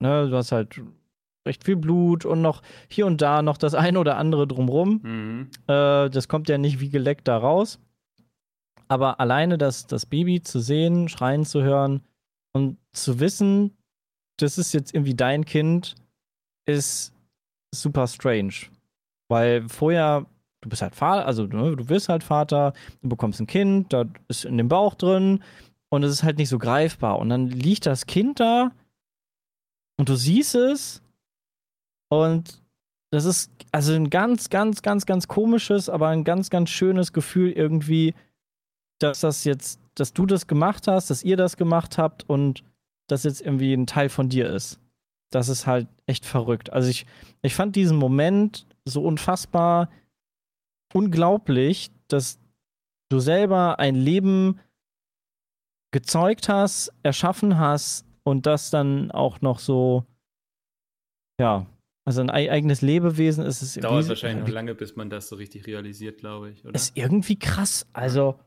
ne, 0.00 0.28
du 0.28 0.36
hast 0.36 0.52
halt 0.52 0.80
recht 1.46 1.64
viel 1.64 1.76
Blut 1.76 2.24
und 2.24 2.40
noch 2.40 2.62
hier 2.88 3.06
und 3.06 3.20
da 3.20 3.42
noch 3.42 3.56
das 3.56 3.74
eine 3.74 3.98
oder 3.98 4.16
andere 4.16 4.46
drumrum. 4.46 5.00
Mhm. 5.02 5.50
Äh, 5.66 6.08
das 6.10 6.28
kommt 6.28 6.48
ja 6.48 6.58
nicht 6.58 6.80
wie 6.80 6.90
geleckt 6.90 7.28
da 7.28 7.36
raus. 7.36 7.78
Aber 8.88 9.20
alleine 9.20 9.58
das, 9.58 9.86
das 9.86 10.06
Baby 10.06 10.42
zu 10.42 10.60
sehen, 10.60 11.08
schreien 11.08 11.44
zu 11.44 11.62
hören 11.62 12.02
und 12.52 12.78
zu 12.92 13.20
wissen, 13.20 13.76
das 14.38 14.58
ist 14.58 14.72
jetzt 14.74 14.94
irgendwie 14.94 15.14
dein 15.14 15.44
Kind, 15.44 15.94
ist 16.66 17.14
super 17.74 18.06
strange. 18.06 18.54
Weil 19.28 19.68
vorher, 19.68 20.26
du 20.62 20.68
bist 20.68 20.80
halt 20.80 20.94
Vater, 20.94 21.26
also 21.26 21.44
ne, 21.44 21.76
du 21.76 21.88
wirst 21.88 22.08
halt 22.08 22.24
Vater, 22.24 22.72
du 23.02 23.08
bekommst 23.08 23.40
ein 23.40 23.46
Kind, 23.46 23.92
da 23.92 24.06
ist 24.28 24.44
in 24.44 24.56
dem 24.56 24.68
Bauch 24.68 24.94
drin 24.94 25.42
und 25.90 26.02
es 26.04 26.12
ist 26.12 26.22
halt 26.22 26.38
nicht 26.38 26.48
so 26.48 26.58
greifbar. 26.58 27.18
Und 27.18 27.28
dann 27.28 27.48
liegt 27.48 27.84
das 27.84 28.06
Kind 28.06 28.40
da 28.40 28.70
und 29.98 30.08
du 30.08 30.14
siehst 30.16 30.54
es 30.54 31.02
und 32.08 32.62
das 33.10 33.26
ist 33.26 33.50
also 33.72 33.92
ein 33.92 34.08
ganz, 34.08 34.48
ganz, 34.48 34.80
ganz, 34.80 35.04
ganz 35.04 35.28
komisches, 35.28 35.90
aber 35.90 36.08
ein 36.08 36.24
ganz, 36.24 36.48
ganz 36.48 36.70
schönes 36.70 37.12
Gefühl 37.12 37.52
irgendwie, 37.52 38.14
dass 38.98 39.20
das 39.20 39.44
jetzt, 39.44 39.80
dass 39.94 40.14
du 40.14 40.24
das 40.24 40.46
gemacht 40.46 40.86
hast, 40.86 41.10
dass 41.10 41.24
ihr 41.24 41.36
das 41.36 41.56
gemacht 41.56 41.98
habt 41.98 42.28
und 42.28 42.62
das 43.08 43.24
jetzt 43.24 43.42
irgendwie 43.42 43.74
ein 43.74 43.86
Teil 43.86 44.08
von 44.08 44.28
dir 44.28 44.48
ist. 44.48 44.78
Das 45.30 45.48
ist 45.48 45.66
halt 45.66 45.88
echt 46.06 46.24
verrückt. 46.24 46.72
Also 46.72 46.88
ich, 46.88 47.04
ich 47.42 47.54
fand 47.54 47.76
diesen 47.76 47.96
Moment 47.96 48.66
so 48.84 49.02
unfassbar 49.02 49.88
unglaublich, 50.94 51.90
dass 52.08 52.38
du 53.10 53.18
selber 53.18 53.78
ein 53.78 53.94
Leben 53.94 54.58
gezeugt 55.92 56.48
hast, 56.48 56.92
erschaffen 57.02 57.58
hast 57.58 58.06
und 58.24 58.46
das 58.46 58.70
dann 58.70 59.10
auch 59.10 59.40
noch 59.40 59.58
so, 59.58 60.06
ja, 61.40 61.66
also 62.04 62.20
ein 62.20 62.30
ei- 62.30 62.50
eigenes 62.50 62.80
Lebewesen 62.82 63.44
ist 63.44 63.62
es. 63.62 63.74
Dauert 63.74 64.08
wahrscheinlich 64.08 64.46
noch 64.46 64.52
lange, 64.52 64.74
bis 64.74 64.96
man 64.96 65.10
das 65.10 65.28
so 65.28 65.36
richtig 65.36 65.66
realisiert, 65.66 66.18
glaube 66.18 66.50
ich, 66.50 66.64
oder? 66.64 66.74
ist 66.74 66.96
irgendwie 66.96 67.38
krass. 67.38 67.86
Also, 67.92 68.38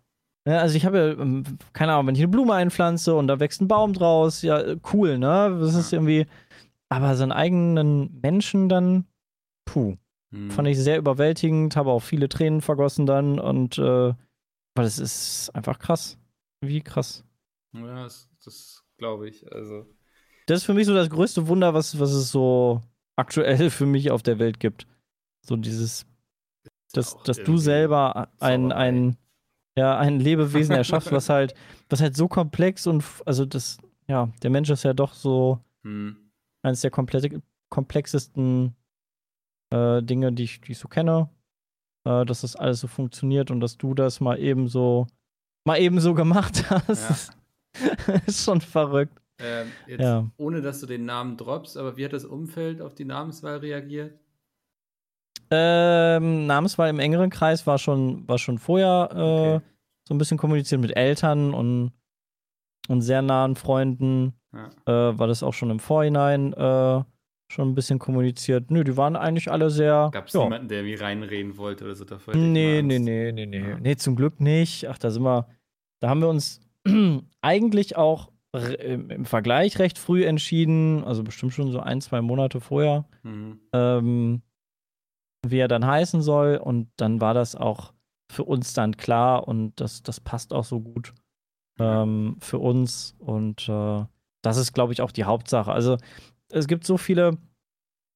ne, 0.45 0.59
also 0.59 0.75
ich 0.75 0.85
habe 0.85 0.97
ja, 0.97 1.07
ähm, 1.21 1.43
keine 1.73 1.93
Ahnung, 1.93 2.07
wenn 2.07 2.15
ich 2.15 2.21
eine 2.21 2.29
Blume 2.29 2.53
einpflanze 2.53 3.13
und 3.15 3.27
da 3.27 3.39
wächst 3.39 3.61
ein 3.61 3.67
Baum 3.67 3.93
draus, 3.93 4.41
ja, 4.41 4.61
cool, 4.93 5.17
ne? 5.17 5.57
Das 5.61 5.75
ist 5.75 5.91
Ja. 5.91 5.97
irgendwie. 5.97 6.25
Aber 6.89 7.15
so 7.15 7.23
einen 7.23 7.31
eigenen 7.31 8.19
Menschen 8.21 8.69
dann, 8.69 9.05
puh, 9.65 9.95
Hm. 10.35 10.51
fand 10.51 10.67
ich 10.67 10.77
sehr 10.77 10.97
überwältigend, 10.97 11.75
habe 11.75 11.91
auch 11.91 12.01
viele 12.01 12.27
Tränen 12.27 12.61
vergossen 12.61 13.05
dann 13.05 13.39
und, 13.39 13.77
äh, 13.77 14.13
weil 14.75 14.85
es 14.85 14.99
ist 14.99 15.49
einfach 15.55 15.79
krass. 15.79 16.17
Wie 16.61 16.81
krass. 16.81 17.23
Ja, 17.73 18.03
das, 18.03 18.27
das 18.43 18.83
glaube 18.97 19.29
ich. 19.29 19.49
Also, 19.51 19.85
Das 20.47 20.59
ist 20.59 20.65
für 20.65 20.73
mich 20.73 20.87
so 20.87 20.93
das 20.93 21.09
größte 21.09 21.47
Wunder, 21.47 21.73
was, 21.73 21.99
was 21.99 22.11
es 22.11 22.31
so 22.31 22.83
aktuell 23.15 23.69
für 23.69 23.85
mich 23.85 24.11
auf 24.11 24.23
der 24.23 24.39
Welt 24.39 24.59
gibt. 24.59 24.87
So 25.41 25.55
dieses, 25.55 26.05
dass, 26.91 27.17
dass 27.23 27.37
du 27.37 27.57
selber 27.57 28.29
ein, 28.39 28.71
ein, 28.71 29.17
ja, 29.77 29.97
ein 29.97 30.19
Lebewesen 30.19 30.75
erschaffst, 30.75 31.11
was 31.11 31.29
halt, 31.29 31.53
was 31.89 32.01
halt 32.01 32.17
so 32.17 32.27
komplex 32.27 32.87
und 32.87 33.03
also 33.25 33.45
das, 33.45 33.77
ja, 34.07 34.29
der 34.41 34.49
Mensch 34.49 34.69
ist 34.69 34.83
ja 34.83 34.93
doch 34.93 35.13
so 35.13 35.59
hm. 35.83 36.17
eines 36.61 36.81
der 36.81 36.91
komplexesten 36.91 38.75
äh, 39.71 40.01
Dinge, 40.03 40.31
die 40.33 40.43
ich, 40.43 40.61
die 40.61 40.73
ich 40.73 40.77
so 40.79 40.87
kenne. 40.87 41.29
Äh, 42.07 42.25
dass 42.25 42.41
das 42.41 42.55
alles 42.55 42.79
so 42.81 42.87
funktioniert 42.87 43.49
und 43.51 43.59
dass 43.61 43.77
du 43.77 43.93
das 43.95 44.19
mal 44.19 44.37
eben 44.39 44.67
so, 44.67 45.07
mal 45.65 45.77
eben 45.79 45.99
so 45.99 46.13
gemacht 46.13 46.69
hast. 46.69 47.31
ist 48.27 48.43
schon 48.45 48.61
verrückt. 48.61 49.19
Ähm, 49.39 49.67
jetzt, 49.87 50.01
Ja. 50.01 50.29
ohne 50.37 50.61
dass 50.61 50.79
du 50.79 50.85
den 50.85 51.05
Namen 51.05 51.35
droppst, 51.35 51.75
aber 51.77 51.97
wie 51.97 52.05
hat 52.05 52.13
das 52.13 52.23
Umfeld 52.25 52.79
auf 52.81 52.95
die 52.95 53.05
Namenswahl 53.05 53.57
reagiert? 53.57 54.17
Ähm, 55.51 56.47
Namenswahl 56.47 56.89
im 56.89 56.99
engeren 56.99 57.29
Kreis 57.29 57.67
war 57.67 57.77
schon, 57.77 58.27
war 58.27 58.37
schon 58.37 58.57
vorher 58.57 59.09
äh, 59.11 59.15
Okay. 59.55 59.65
so 60.07 60.13
ein 60.15 60.17
bisschen 60.17 60.37
kommuniziert 60.37 60.81
mit 60.81 60.95
Eltern 60.95 61.53
und, 61.53 61.91
und 62.87 63.01
sehr 63.01 63.21
nahen 63.21 63.55
Freunden. 63.55 64.33
Ja. 64.53 64.69
Äh, 65.09 65.19
war 65.19 65.27
das 65.27 65.43
auch 65.43 65.53
schon 65.53 65.69
im 65.69 65.79
Vorhinein 65.79 66.53
äh, 66.53 67.03
schon 67.55 67.69
ein 67.69 67.75
bisschen 67.75 67.97
kommuniziert. 67.99 68.69
Nö, 68.69 68.83
die 68.83 68.95
waren 68.97 69.15
eigentlich 69.15 69.51
alle 69.51 69.69
sehr. 69.69 70.09
Gab 70.11 70.27
es 70.27 70.33
ja. 70.33 70.43
niemanden, 70.43 70.67
der 70.67 70.79
irgendwie 70.79 70.95
reinreden 70.95 71.57
wollte 71.57 71.85
oder 71.85 71.95
so? 71.95 72.05
Davor 72.05 72.35
Nee, 72.35 72.81
nee, 72.81 72.99
nee, 72.99 73.31
nee, 73.31 73.45
nee. 73.45 73.69
Ja. 73.69 73.79
Nee, 73.79 73.95
zum 73.95 74.15
Glück 74.15 74.39
nicht. 74.39 74.87
Ach, 74.87 74.97
da 74.97 75.09
sind 75.09 75.23
wir. 75.23 75.47
Da 76.01 76.09
haben 76.09 76.21
wir 76.21 76.29
uns 76.29 76.59
eigentlich 77.41 77.95
auch 77.97 78.31
im 78.79 79.25
Vergleich 79.25 79.79
recht 79.79 79.97
früh 79.97 80.23
entschieden, 80.23 81.03
also 81.03 81.23
bestimmt 81.23 81.53
schon 81.53 81.71
so 81.71 81.79
ein, 81.81 81.99
zwei 81.99 82.21
Monate 82.21 82.61
vorher, 82.61 83.03
Mhm. 83.23 83.59
ähm, 83.73 84.41
wie 85.45 85.57
er 85.57 85.67
dann 85.67 85.85
heißen 85.85 86.21
soll. 86.21 86.57
Und 86.57 86.89
dann 86.97 87.19
war 87.19 87.33
das 87.33 87.55
auch 87.55 87.93
für 88.31 88.43
uns 88.43 88.73
dann 88.73 88.95
klar 88.97 89.47
und 89.47 89.79
das, 89.81 90.03
das 90.03 90.19
passt 90.19 90.53
auch 90.53 90.63
so 90.63 90.79
gut 90.79 91.13
ähm, 91.79 92.37
für 92.39 92.59
uns. 92.59 93.15
Und 93.19 93.67
äh, 93.67 94.03
das 94.41 94.57
ist, 94.57 94.73
glaube 94.73 94.93
ich, 94.93 95.01
auch 95.01 95.11
die 95.11 95.25
Hauptsache. 95.25 95.71
Also 95.71 95.97
es 96.49 96.67
gibt 96.67 96.85
so 96.85 96.97
viele, 96.97 97.37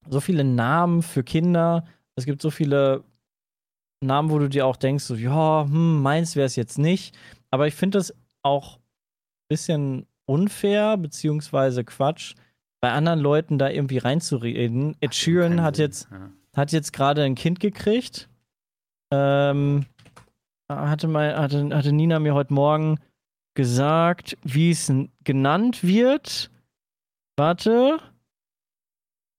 so 0.07 0.19
viele 0.19 0.43
Namen 0.43 1.01
für 1.01 1.23
Kinder. 1.23 1.86
Es 2.15 2.25
gibt 2.25 2.41
so 2.41 2.49
viele 2.51 3.03
Namen, 4.01 4.30
wo 4.30 4.39
du 4.39 4.47
dir 4.49 4.65
auch 4.65 4.75
denkst, 4.77 5.03
so, 5.03 5.15
ja, 5.15 5.63
hm, 5.63 6.01
meins 6.01 6.36
wäre 6.36 6.45
es 6.45 6.55
jetzt 6.55 6.77
nicht. 6.77 7.17
Aber 7.51 7.67
ich 7.67 7.75
finde 7.75 7.97
das 7.97 8.13
auch 8.43 8.77
ein 8.77 8.82
bisschen 9.49 10.05
unfair, 10.25 10.97
beziehungsweise 10.97 11.84
Quatsch, 11.84 12.36
bei 12.82 12.91
anderen 12.91 13.19
Leuten 13.19 13.57
da 13.57 13.69
irgendwie 13.69 13.97
reinzureden. 13.97 14.95
Ed 15.01 15.13
Sheeran 15.15 15.61
hat 15.61 15.77
jetzt, 15.77 16.07
Ja. 16.11 16.32
hat 16.55 16.71
jetzt 16.71 16.93
gerade 16.93 17.23
ein 17.23 17.36
Kind 17.36 17.59
gekriegt. 17.59 18.30
Ähm, 19.11 19.86
hatte, 20.69 21.07
mal, 21.07 21.36
hatte, 21.38 21.75
hatte 21.75 21.91
Nina 21.91 22.19
mir 22.19 22.36
heute 22.36 22.53
Morgen 22.53 22.99
gesagt, 23.55 24.38
wie 24.43 24.71
es 24.71 24.91
genannt 25.23 25.84
wird. 25.84 26.51
Warte. 27.38 27.99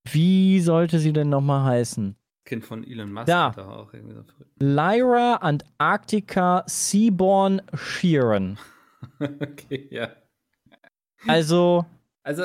Wie 0.04 0.60
sollte 0.60 0.98
sie 0.98 1.12
denn 1.12 1.28
nochmal 1.28 1.64
heißen? 1.64 2.16
Kind 2.44 2.64
von 2.64 2.84
Elon 2.84 3.12
Musk 3.12 3.26
Da. 3.26 3.48
auch 3.50 3.92
irgendwie 3.92 4.14
so. 4.14 4.22
Lyra 4.58 5.36
Antarctica 5.36 6.64
Seaborn 6.66 7.62
Sheeran. 7.74 8.58
okay, 9.20 9.88
ja. 9.90 10.08
Also 11.26 11.84
Also, 12.22 12.44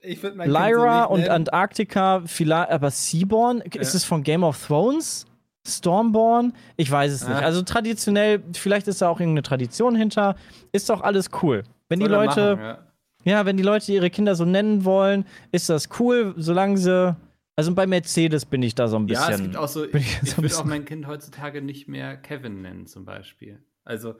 ich 0.00 0.22
würde 0.22 0.36
mein 0.36 0.50
so 0.50 0.56
Lyra 0.58 1.00
nicht 1.02 1.10
und. 1.26 1.28
Antarctica, 1.28 2.22
vielleicht, 2.26 2.70
aber 2.70 2.90
Seaborn? 2.90 3.60
Ist 3.60 3.74
Ja. 3.74 3.82
es 3.82 4.04
von 4.04 4.22
Game 4.22 4.44
of 4.44 4.66
Thrones? 4.66 5.26
Stormborn? 5.66 6.54
Ich 6.76 6.90
weiß 6.90 7.12
es 7.12 7.26
nicht. 7.26 7.36
Ah. 7.36 7.40
Also 7.44 7.62
traditionell, 7.62 8.42
vielleicht 8.52 8.88
ist 8.88 9.00
da 9.00 9.08
auch 9.08 9.20
irgendeine 9.20 9.42
Tradition 9.42 9.94
hinter. 9.94 10.34
Ist 10.72 10.90
doch 10.90 11.02
alles 11.02 11.28
cool. 11.42 11.62
Wenn 11.88 12.00
die 12.00 12.06
Soll 12.06 12.14
er 12.14 12.24
Leute, 12.26 12.56
machen, 12.56 12.64
ja. 12.64 12.78
Ja, 13.24 13.46
wenn 13.46 13.56
die 13.56 13.62
Leute 13.62 13.92
ihre 13.92 14.10
Kinder 14.10 14.34
so 14.34 14.44
nennen 14.44 14.84
wollen, 14.84 15.24
ist 15.50 15.68
das 15.68 15.88
cool, 15.98 16.34
solange 16.36 16.78
sie. 16.78 17.16
Also 17.54 17.74
bei 17.74 17.86
Mercedes 17.86 18.46
bin 18.46 18.62
ich 18.62 18.74
da 18.74 18.88
so 18.88 18.96
ein 18.96 19.06
bisschen. 19.06 19.28
Ja, 19.28 19.34
es 19.34 19.42
gibt 19.42 19.56
auch 19.56 19.68
so, 19.68 19.84
ich 19.84 19.94
ich, 19.94 20.36
ein 20.36 20.42
würde 20.42 20.56
auch 20.56 20.64
mein 20.64 20.84
Kind 20.84 21.06
heutzutage 21.06 21.60
nicht 21.60 21.86
mehr 21.86 22.16
Kevin 22.16 22.62
nennen, 22.62 22.86
zum 22.86 23.04
Beispiel. 23.04 23.62
Also, 23.84 24.14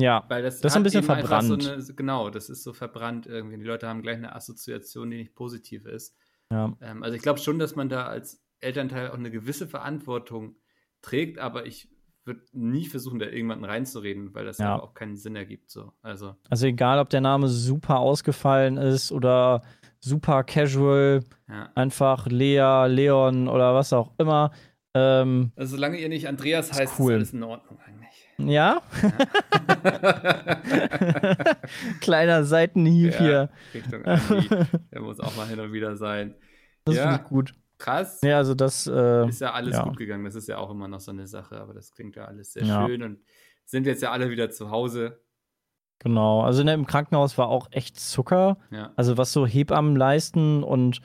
ja. 0.00 0.24
weil 0.28 0.42
das, 0.42 0.60
Das 0.60 0.72
ist 0.72 0.76
ein 0.76 0.82
bisschen 0.82 1.04
verbrannt. 1.04 1.62
So 1.62 1.70
eine, 1.70 1.84
genau, 1.94 2.30
das 2.30 2.50
ist 2.50 2.64
so 2.64 2.72
verbrannt 2.72 3.26
irgendwie. 3.26 3.58
Die 3.58 3.64
Leute 3.64 3.86
haben 3.86 4.02
gleich 4.02 4.16
eine 4.16 4.34
Assoziation, 4.34 5.10
die 5.10 5.18
nicht 5.18 5.34
positiv 5.34 5.86
ist. 5.86 6.16
ja. 6.50 6.76
Ähm, 6.80 7.02
also 7.02 7.14
ich 7.14 7.22
glaube 7.22 7.38
schon, 7.38 7.58
dass 7.58 7.76
man 7.76 7.88
da 7.88 8.06
als 8.06 8.42
Elternteil 8.58 9.10
auch 9.10 9.18
eine 9.18 9.30
gewisse 9.30 9.68
Verantwortung 9.68 10.56
trägt, 11.02 11.38
aber 11.38 11.66
ich 11.66 11.91
würde 12.24 12.40
nie 12.52 12.86
versuchen, 12.86 13.18
da 13.18 13.26
irgendjemanden 13.26 13.64
reinzureden, 13.64 14.34
weil 14.34 14.44
das 14.44 14.58
Ja. 14.58 14.78
auch 14.80 14.94
keinen 14.94 15.16
Sinn 15.16 15.36
ergibt. 15.36 15.70
So. 15.70 15.92
Also, 16.02 16.36
Also 16.50 16.66
egal, 16.66 16.98
ob 16.98 17.10
der 17.10 17.20
Name 17.20 17.48
super 17.48 17.98
ausgefallen 17.98 18.76
ist 18.76 19.12
oder 19.12 19.62
super 20.00 20.44
casual, 20.44 21.20
ja. 21.48 21.70
einfach 21.74 22.26
Lea, 22.26 22.86
Leon 22.88 23.48
oder 23.48 23.74
was 23.74 23.92
auch 23.92 24.12
immer. 24.18 24.50
Ähm, 24.94 25.52
Also 25.56 25.76
solange 25.76 25.98
ihr 25.98 26.08
nicht 26.08 26.28
Andreas 26.28 26.72
heißt, 26.72 26.98
cool. 26.98 27.12
ist 27.12 27.16
alles 27.16 27.32
in 27.32 27.42
Ordnung 27.44 27.78
eigentlich. 27.80 28.28
ja, 28.38 28.82
kleiner 32.00 32.44
Seitenhieb 32.44 33.12
Ja. 33.14 33.18
hier. 33.18 33.48
Richtung 33.74 34.04
Andi. 34.04 34.48
Der 34.92 35.00
muss 35.00 35.20
auch 35.20 35.34
mal 35.36 35.46
hin 35.46 35.60
und 35.60 35.72
wieder 35.72 35.96
sein. 35.96 36.34
Das 36.84 36.96
Ja. 36.96 37.02
finde 37.10 37.22
ich 37.22 37.28
gut. 37.28 37.54
Krass. 37.82 38.20
Ja, 38.22 38.36
also 38.38 38.54
das, 38.54 38.86
äh, 38.86 39.28
Ist 39.28 39.40
ja 39.40 39.52
alles 39.52 39.74
ja. 39.76 39.82
gut 39.84 39.96
gegangen. 39.96 40.24
Das 40.24 40.34
ist 40.34 40.48
ja 40.48 40.58
auch 40.58 40.70
immer 40.70 40.86
noch 40.88 41.00
so 41.00 41.10
eine 41.10 41.26
Sache, 41.26 41.60
aber 41.60 41.74
das 41.74 41.90
klingt 41.92 42.14
ja 42.16 42.24
alles 42.26 42.52
sehr 42.52 42.64
Ja. 42.64 42.86
schön 42.86 43.02
und 43.02 43.18
sind 43.64 43.86
jetzt 43.86 44.02
ja 44.02 44.10
alle 44.12 44.30
wieder 44.30 44.50
zu 44.50 44.70
Hause. 44.70 45.20
genau. 45.98 46.42
Also 46.42 46.64
ne, 46.64 46.74
im 46.74 46.86
Krankenhaus 46.86 47.38
war 47.38 47.48
auch 47.48 47.68
echt 47.70 47.98
Zucker. 47.98 48.56
Ja. 48.70 48.92
Also 48.96 49.16
was 49.18 49.32
so 49.32 49.46
Hebammen 49.46 49.96
leisten 49.96 50.62
und 50.64 51.00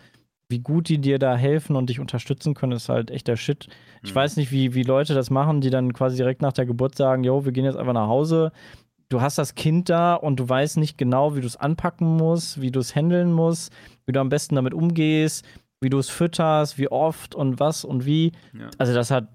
wie 0.50 0.60
gut 0.60 0.88
die 0.90 0.98
dir 1.00 1.20
da 1.20 1.36
helfen 1.36 1.76
und 1.76 1.90
dich 1.90 2.00
unterstützen 2.00 2.54
können, 2.54 2.72
ist 2.72 2.90
halt 2.90 3.12
echt 3.12 3.28
der 3.28 3.36
Shit. 3.36 3.68
Ich 4.02 4.10
Hm. 4.12 4.16
weiß 4.16 4.38
nicht, 4.38 4.52
wie, 4.52 4.74
wie 4.74 4.84
Leute 4.84 5.14
das 5.14 5.30
machen, 5.30 5.62
die 5.62 5.70
dann 5.70 5.94
quasi 5.94 6.16
direkt 6.16 6.42
nach 6.42 6.54
der 6.54 6.66
Geburt 6.66 6.96
sagen, 6.96 7.24
jo, 7.24 7.44
wir 7.46 7.52
gehen 7.52 7.66
jetzt 7.66 7.76
einfach 7.78 7.94
nach 7.94 8.08
Hause. 8.08 8.52
Du 9.10 9.22
hast 9.22 9.38
das 9.38 9.56
Kind 9.56 9.90
da 9.90 10.16
und 10.16 10.40
du 10.40 10.48
weißt 10.50 10.78
nicht 10.78 10.98
genau, 10.98 11.36
wie 11.36 11.42
du 11.42 11.48
es 11.48 11.58
anpacken 11.58 12.18
musst, 12.18 12.60
wie 12.62 12.72
du 12.72 12.80
es 12.80 12.96
handeln 12.96 13.32
musst, 13.34 13.72
wie 14.06 14.12
du 14.14 14.20
am 14.20 14.30
besten 14.30 14.56
damit 14.56 14.74
umgehst, 14.74 15.46
wie 15.82 15.90
du 15.90 15.98
es 16.00 16.10
fütterst, 16.10 16.78
wie 16.78 16.90
oft 16.90 17.36
und 17.36 17.60
was 17.60 17.84
und 17.86 18.06
wie. 18.06 18.32
Ja. 18.54 18.70
Also 18.78 18.94
das 18.94 19.12
hat 19.12 19.28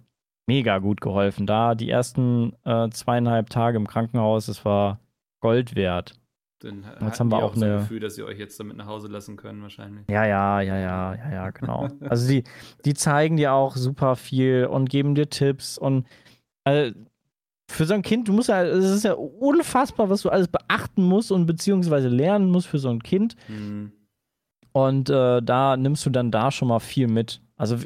mega 0.48 0.78
gut 0.78 1.00
geholfen. 1.00 1.46
Da 1.46 1.74
die 1.74 1.88
ersten 1.90 2.54
äh, 2.64 2.88
zweieinhalb 2.90 3.48
Tage 3.50 3.76
im 3.76 3.86
Krankenhaus, 3.86 4.46
das 4.46 4.64
war 4.64 4.98
Gold 5.40 5.76
wert. 5.76 6.14
Dann 6.60 6.84
Jetzt 7.00 7.18
haben 7.18 7.30
wir 7.32 7.38
die 7.38 7.42
auch 7.42 7.54
so 7.56 7.64
ein 7.64 7.70
eine- 7.70 7.80
Gefühl, 7.80 7.98
dass 8.00 8.14
sie 8.14 8.22
euch 8.22 8.38
jetzt 8.38 8.58
damit 8.60 8.76
nach 8.76 8.86
Hause 8.86 9.08
lassen 9.08 9.36
können, 9.36 9.62
wahrscheinlich. 9.62 10.04
Ja, 10.08 10.24
ja, 10.24 10.60
ja, 10.60 10.78
ja, 10.78 11.14
ja, 11.16 11.32
ja, 11.32 11.50
genau. 11.50 11.88
Also 12.00 12.28
die, 12.28 12.44
die 12.84 12.94
zeigen 12.94 13.36
dir 13.36 13.52
auch 13.52 13.74
super 13.76 14.14
viel 14.14 14.66
und 14.70 14.88
geben 14.88 15.16
dir 15.16 15.28
Tipps 15.28 15.76
und 15.76 16.06
äh, 16.64 16.92
für 17.68 17.84
so 17.84 17.94
ein 17.94 18.02
Kind, 18.02 18.28
du 18.28 18.32
musst 18.32 18.48
ja, 18.48 18.62
es 18.64 18.84
ist 18.84 19.04
ja 19.04 19.14
unfassbar, 19.14 20.08
was 20.10 20.22
du 20.22 20.28
alles 20.30 20.46
beachten 20.46 21.02
musst 21.02 21.32
und 21.32 21.46
beziehungsweise 21.46 22.08
lernen 22.08 22.48
musst 22.50 22.68
für 22.68 22.78
so 22.78 22.90
ein 22.90 23.02
Kind. 23.02 23.34
Hm. 23.46 23.92
Und 24.72 25.10
äh, 25.10 25.42
da 25.42 25.76
nimmst 25.76 26.04
du 26.06 26.10
dann 26.10 26.30
da 26.30 26.50
schon 26.50 26.68
mal 26.68 26.80
viel 26.80 27.06
mit. 27.08 27.40
Also 27.56 27.78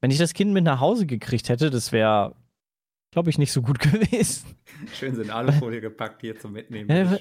wenn 0.00 0.10
ich 0.10 0.18
das 0.18 0.34
Kind 0.34 0.52
mit 0.52 0.64
nach 0.64 0.80
Hause 0.80 1.06
gekriegt 1.06 1.48
hätte, 1.48 1.70
das 1.70 1.92
wäre, 1.92 2.34
glaube 3.12 3.30
ich, 3.30 3.38
nicht 3.38 3.52
so 3.52 3.62
gut 3.62 3.78
gewesen. 3.80 4.56
Schön 4.94 5.14
sind 5.14 5.30
Alufolie 5.30 5.80
gepackt 5.80 6.20
hier 6.22 6.38
zum 6.38 6.52
Mitnehmen. 6.52 6.90
Ja. 6.90 7.18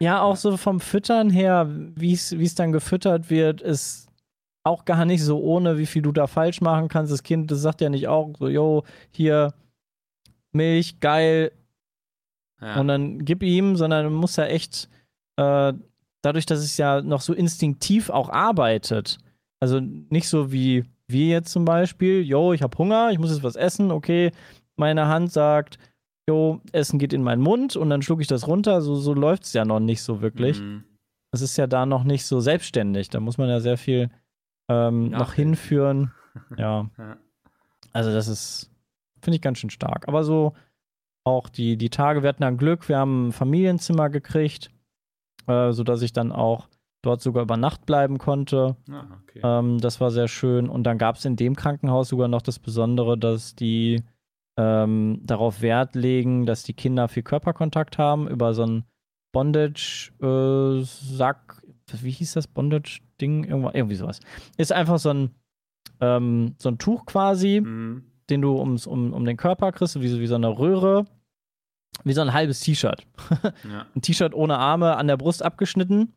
Ja, 0.00 0.20
auch 0.22 0.34
so 0.36 0.56
vom 0.56 0.80
Füttern 0.80 1.30
her, 1.30 1.68
wie 1.70 2.12
es 2.12 2.36
wie 2.36 2.44
es 2.44 2.56
dann 2.56 2.72
gefüttert 2.72 3.30
wird, 3.30 3.60
ist 3.60 4.08
auch 4.64 4.84
gar 4.84 5.04
nicht 5.04 5.22
so 5.22 5.40
ohne, 5.40 5.78
wie 5.78 5.86
viel 5.86 6.02
du 6.02 6.10
da 6.10 6.26
falsch 6.26 6.60
machen 6.60 6.88
kannst. 6.88 7.12
Das 7.12 7.22
Kind, 7.22 7.50
das 7.52 7.60
sagt 7.60 7.80
ja 7.80 7.88
nicht 7.88 8.08
auch 8.08 8.32
so, 8.38 8.48
yo, 8.48 8.84
hier 9.12 9.54
Milch, 10.52 10.98
geil, 11.00 11.52
Ja. 12.60 12.80
und 12.80 12.88
dann 12.88 13.24
gib 13.24 13.42
ihm, 13.44 13.76
sondern 13.76 14.04
du 14.04 14.10
musst 14.10 14.36
ja 14.38 14.44
echt, 14.46 14.88
äh, 15.36 15.72
dadurch, 16.22 16.46
dass 16.46 16.60
es 16.60 16.76
ja 16.76 17.02
noch 17.02 17.20
so 17.20 17.34
instinktiv 17.34 18.10
auch 18.10 18.28
arbeitet, 18.30 19.18
also 19.60 19.80
nicht 19.80 20.28
so 20.28 20.52
wie 20.52 20.84
wir 21.06 21.26
jetzt 21.28 21.52
zum 21.52 21.64
Beispiel, 21.64 22.22
yo, 22.22 22.52
ich 22.52 22.62
habe 22.62 22.76
Hunger, 22.78 23.10
ich 23.12 23.18
muss 23.18 23.30
jetzt 23.30 23.42
was 23.42 23.56
essen, 23.56 23.90
okay, 23.90 24.32
meine 24.76 25.06
Hand 25.08 25.30
sagt, 25.32 25.78
yo, 26.26 26.60
Essen 26.72 26.98
geht 26.98 27.12
in 27.12 27.22
meinen 27.22 27.42
Mund 27.42 27.76
und 27.76 27.90
dann 27.90 28.02
schlucke 28.02 28.22
ich 28.22 28.28
das 28.28 28.46
runter, 28.46 28.80
so, 28.80 28.94
so 28.96 29.12
läuft 29.12 29.44
es 29.44 29.52
ja 29.52 29.64
noch 29.64 29.80
nicht 29.80 30.02
so 30.02 30.22
wirklich. 30.22 30.58
Hm. 30.58 30.84
Es 31.32 31.42
ist 31.42 31.56
ja 31.56 31.66
da 31.66 31.86
noch 31.86 32.04
nicht 32.04 32.24
so 32.24 32.40
selbstständig, 32.40 33.10
da 33.10 33.20
muss 33.20 33.38
man 33.38 33.48
ja 33.48 33.60
sehr 33.60 33.76
viel 33.78 34.10
ähm, 34.68 35.10
noch 35.10 35.18
Nachhelfen. 35.18 35.44
hinführen. 35.44 36.12
Ja, 36.56 36.88
Ja. 36.96 37.18
also 37.92 38.10
das 38.10 38.26
ist, 38.26 38.70
finde 39.20 39.36
ich 39.36 39.42
ganz 39.42 39.58
schön 39.58 39.68
stark. 39.70 40.08
Aber 40.08 40.24
so 40.24 40.54
auch 41.24 41.50
die, 41.50 41.76
die 41.76 41.90
Tage, 41.90 42.22
wir 42.22 42.30
hatten 42.30 42.42
dann 42.42 42.56
Glück, 42.56 42.88
wir 42.88 42.96
haben 42.96 43.28
ein 43.28 43.32
Familienzimmer 43.32 44.08
gekriegt, 44.08 44.70
äh, 45.46 45.72
sodass 45.72 46.02
ich 46.02 46.12
dann 46.12 46.32
auch 46.32 46.68
dort 47.02 47.20
sogar 47.20 47.42
über 47.42 47.56
Nacht 47.56 47.84
bleiben 47.84 48.18
konnte. 48.18 48.76
Ah, 48.90 49.04
okay. 49.22 49.40
Ähm, 49.42 49.78
das 49.78 50.00
war 50.00 50.10
sehr 50.10 50.28
schön. 50.28 50.68
Und 50.68 50.84
dann 50.84 50.98
gab 50.98 51.16
es 51.16 51.24
in 51.24 51.36
dem 51.36 51.56
Krankenhaus 51.56 52.08
sogar 52.08 52.28
noch 52.28 52.42
das 52.42 52.60
Besondere, 52.60 53.18
dass 53.18 53.56
die 53.56 54.02
ähm, 54.56 55.20
darauf 55.24 55.62
Wert 55.62 55.94
legen, 55.94 56.46
dass 56.46 56.62
die 56.62 56.74
Kinder 56.74 57.08
viel 57.08 57.24
Körperkontakt 57.24 57.98
haben 57.98 58.28
über 58.28 58.54
so 58.54 58.62
einen 58.62 58.84
Bondage-Sack. 59.32 61.62
wie 62.02 62.10
hieß 62.10 62.34
das? 62.34 62.46
Bondage-Ding? 62.46 63.44
Irgendwie 63.44 63.96
sowas. 63.96 64.20
Ist 64.56 64.72
einfach 64.72 64.98
so 64.98 65.10
ein, 65.10 65.30
ähm, 66.00 66.54
so 66.58 66.68
ein 66.68 66.78
Tuch 66.78 67.06
quasi 67.06 67.58
Hm. 67.58 68.04
den 68.30 68.42
du 68.42 68.58
ums, 68.58 68.86
um, 68.86 69.12
um 69.12 69.24
den 69.24 69.36
Körper 69.36 69.72
kriegst, 69.72 70.00
wie 70.00 70.08
so, 70.08 70.20
wie 70.20 70.26
so 70.26 70.36
eine 70.36 70.58
Röhre, 70.58 71.06
wie 72.04 72.12
so 72.12 72.20
ein 72.20 72.32
halbes 72.32 72.60
T-Shirt. 72.60 73.06
Ja. 73.70 73.86
Ein 73.94 74.02
T-Shirt 74.02 74.34
ohne 74.34 74.58
Arme 74.58 74.96
an 74.96 75.06
der 75.06 75.16
Brust 75.16 75.42
abgeschnitten. 75.42 76.14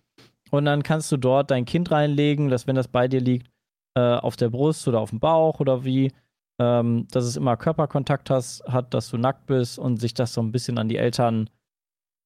Und 0.51 0.65
dann 0.65 0.84
kannst 0.84 1.11
du 1.11 1.17
dort 1.17 1.51
dein 1.51 1.65
Kind 1.65 1.91
reinlegen, 1.91 2.49
dass 2.49 2.67
wenn 2.67 2.76
das 2.76 2.88
bei 2.88 3.07
dir 3.07 3.19
liegt, 3.19 3.49
äh, 3.95 3.99
auf 3.99 4.36
der 4.36 4.49
Brust 4.49 4.88
oder 4.88 4.99
auf 4.99 5.09
dem 5.09 5.19
Bauch 5.19 5.59
oder 5.59 5.84
wie, 5.84 6.11
ähm, 6.59 7.07
dass 7.11 7.26
es 7.26 7.36
immer 7.36 7.57
Körperkontakt 7.57 8.30
hast, 8.30 8.63
hat, 8.65 8.93
dass 8.93 9.09
du 9.09 9.17
nackt 9.17 9.47
bist 9.47 9.80
und 9.80 9.99
sich 9.99 10.13
das 10.13 10.34
so 10.34 10.41
ein 10.41 10.51
bisschen 10.51 10.78
an 10.78 10.89
die 10.89 10.97
Eltern 10.97 11.49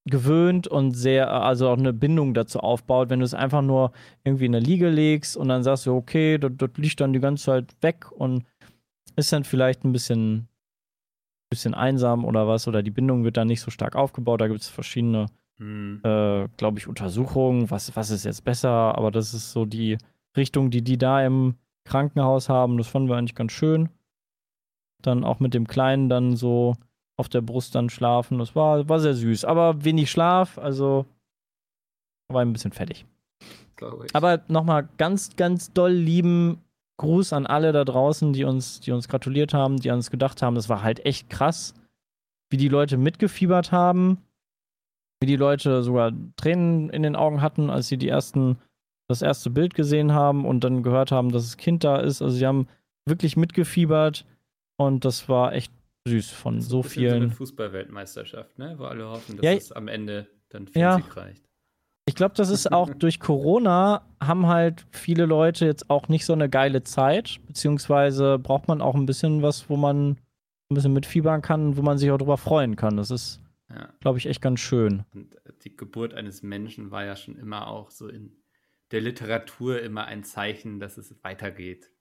gewöhnt 0.06 0.68
und 0.68 0.94
sehr, 0.94 1.32
also 1.32 1.70
auch 1.70 1.78
eine 1.78 1.94
Bindung 1.94 2.34
dazu 2.34 2.60
aufbaut, 2.60 3.10
wenn 3.10 3.20
du 3.20 3.26
es 3.26 3.34
einfach 3.34 3.62
nur 3.62 3.92
irgendwie 4.24 4.46
in 4.46 4.56
eine 4.56 4.66
Liege 4.66 4.90
legst 4.90 5.38
und 5.38 5.48
dann 5.48 5.64
sagst 5.64 5.86
du, 5.86 5.96
okay, 5.96 6.38
das, 6.38 6.52
das 6.58 6.70
liegt 6.78 7.00
dann 7.00 7.14
die 7.14 7.20
ganze 7.20 7.46
Zeit 7.46 7.76
weg 7.82 8.12
und 8.12 8.44
ist 9.16 9.32
dann 9.32 9.44
vielleicht 9.44 9.84
ein 9.84 9.92
bisschen, 9.92 10.49
bisschen 11.50 11.74
einsam 11.74 12.26
oder 12.26 12.48
was, 12.48 12.68
oder 12.68 12.84
die 12.84 12.92
Bindung 12.92 13.24
wird 13.24 13.38
dann 13.38 13.48
nicht 13.48 13.62
so 13.62 13.72
stark 13.72 13.96
aufgebaut. 13.96 14.42
Da 14.42 14.48
gibt 14.48 14.62
es 14.62 14.68
verschiedene, 14.68 15.28
Hm. 15.58 16.00
äh, 16.04 16.48
glaube 16.58 16.80
ich, 16.80 16.88
Untersuchungen, 16.88 17.70
was, 17.70 17.94
was 17.96 18.12
ist 18.12 18.24
jetzt 18.24 18.44
besser, 18.46 18.70
aber 18.70 19.12
das 19.12 19.34
ist 19.34 19.52
so 19.52 19.66
die 19.66 19.98
Richtung, 20.38 20.70
die 20.72 20.82
die 20.82 20.98
da 20.98 21.26
im 21.26 21.56
Krankenhaus 21.86 22.48
haben. 22.50 22.78
Das 22.78 22.88
fanden 22.88 23.10
wir 23.10 23.18
eigentlich 23.18 23.36
ganz 23.36 23.52
schön. 23.52 23.90
Dann 25.02 25.24
auch 25.24 25.40
mit 25.40 25.54
dem 25.54 25.68
Kleinen 25.68 26.08
dann 26.08 26.36
so 26.36 26.76
auf 27.18 27.28
der 27.30 27.42
Brust 27.42 27.76
dann 27.76 27.90
schlafen. 27.90 28.38
Das 28.38 28.56
war, 28.56 28.88
war 28.88 29.00
sehr 29.00 29.16
süß, 29.16 29.44
aber 29.44 29.84
wenig 29.84 30.10
Schlaf, 30.10 30.58
also 30.58 31.06
war 32.30 32.42
ein 32.42 32.54
bisschen 32.54 32.72
fertig. 32.72 33.06
Aber 34.14 34.42
nochmal 34.48 34.88
ganz, 34.98 35.36
ganz 35.36 35.74
doll 35.74 35.92
lieben 35.92 36.62
Gruß 37.00 37.34
an 37.34 37.48
alle 37.48 37.72
da 37.72 37.84
draußen, 37.86 38.34
die 38.34 38.44
uns, 38.44 38.82
die 38.82 38.92
uns 38.92 39.08
gratuliert 39.08 39.54
haben, 39.54 39.78
die 39.78 39.90
an 39.90 39.98
uns 39.98 40.12
gedacht 40.12 40.42
haben. 40.42 40.56
Das 40.56 40.70
war 40.70 40.84
halt 40.84 41.06
echt 41.06 41.30
krass, 41.30 41.74
wie 42.52 42.58
die 42.58 42.68
Leute 42.68 42.98
mitgefiebert 42.98 43.72
haben, 43.72 44.20
wie 45.22 45.28
die 45.28 45.38
Leute 45.38 45.82
sogar 45.82 46.12
Tränen 46.36 46.90
in 46.90 47.02
den 47.04 47.16
Augen 47.16 47.42
hatten, 47.42 47.70
als 47.70 47.88
sie 47.88 47.98
die 47.98 48.10
ersten, 48.10 48.58
das 49.08 49.22
erste 49.22 49.50
Bild 49.50 49.74
gesehen 49.76 50.12
haben 50.14 50.46
und 50.46 50.64
dann 50.64 50.84
gehört 50.84 51.12
haben, 51.12 51.32
dass 51.32 51.44
das 51.46 51.58
Kind 51.58 51.84
da 51.84 51.98
ist. 51.98 52.22
Also 52.22 52.36
sie 52.36 52.46
haben 52.46 52.68
wirklich 53.06 53.38
mitgefiebert 53.38 54.26
und 54.78 55.06
das 55.06 55.30
war 55.30 55.54
echt 55.54 55.72
süß 56.06 56.32
von 56.32 56.62
so 56.62 56.82
bisschen 56.82 57.04
So 57.04 57.10
eine 57.16 57.20
vielen. 57.20 57.32
Fußball-Weltmeisterschaft, 57.32 58.60
ne? 58.60 58.76
Wo 58.78 58.84
alle 58.84 59.08
hoffen, 59.08 59.38
dass 59.38 59.46
Ja, 59.46 59.54
es 59.54 59.72
am 59.72 59.88
Ende 59.88 60.28
dann 60.50 60.68
für 60.68 60.80
Ja. 60.80 60.96
Reicht. 60.96 61.49
Ich 62.10 62.16
glaube, 62.16 62.34
das 62.36 62.50
ist 62.50 62.72
auch 62.72 62.90
durch 62.98 63.20
Corona 63.20 64.02
haben 64.20 64.48
halt 64.48 64.88
viele 64.90 65.28
Leute 65.28 65.68
jetzt 65.68 65.92
auch 65.92 66.08
nicht 66.08 66.26
so 66.26 66.34
eine 66.34 66.50
geile 66.50 66.82
Zeit, 66.82 67.40
beziehungsweise 67.46 68.40
braucht 68.40 68.68
man 68.68 68.82
auch 68.82 68.96
ein 68.96 69.06
bisschen 69.06 69.44
was, 69.44 69.70
wo 69.70 69.78
man 69.78 70.18
ein 70.72 70.74
bisschen 70.74 70.94
mitfiebern 70.94 71.44
kann, 71.44 71.78
wo 71.78 71.84
man 71.84 72.00
sich 72.00 72.10
auch 72.10 72.18
drüber 72.18 72.38
freuen 72.38 72.76
kann. 72.76 72.98
Das 72.98 73.12
ist, 73.12 73.42
Ja. 73.70 73.90
glaube 74.00 74.18
ich, 74.18 74.26
echt 74.26 74.42
ganz 74.42 74.60
schön. 74.60 75.04
Und 75.14 75.36
die 75.64 75.76
Geburt 75.78 76.16
eines 76.16 76.42
Menschen 76.42 76.90
war 76.90 77.06
ja 77.06 77.16
schon 77.16 77.36
immer 77.38 77.68
auch 77.68 77.92
so 77.92 78.08
in 78.08 78.32
der 78.90 79.02
Literatur 79.02 79.80
immer 79.80 80.06
ein 80.06 80.24
Zeichen, 80.24 80.80
dass 80.80 80.98
es 80.98 81.14
weitergeht. 81.24 81.92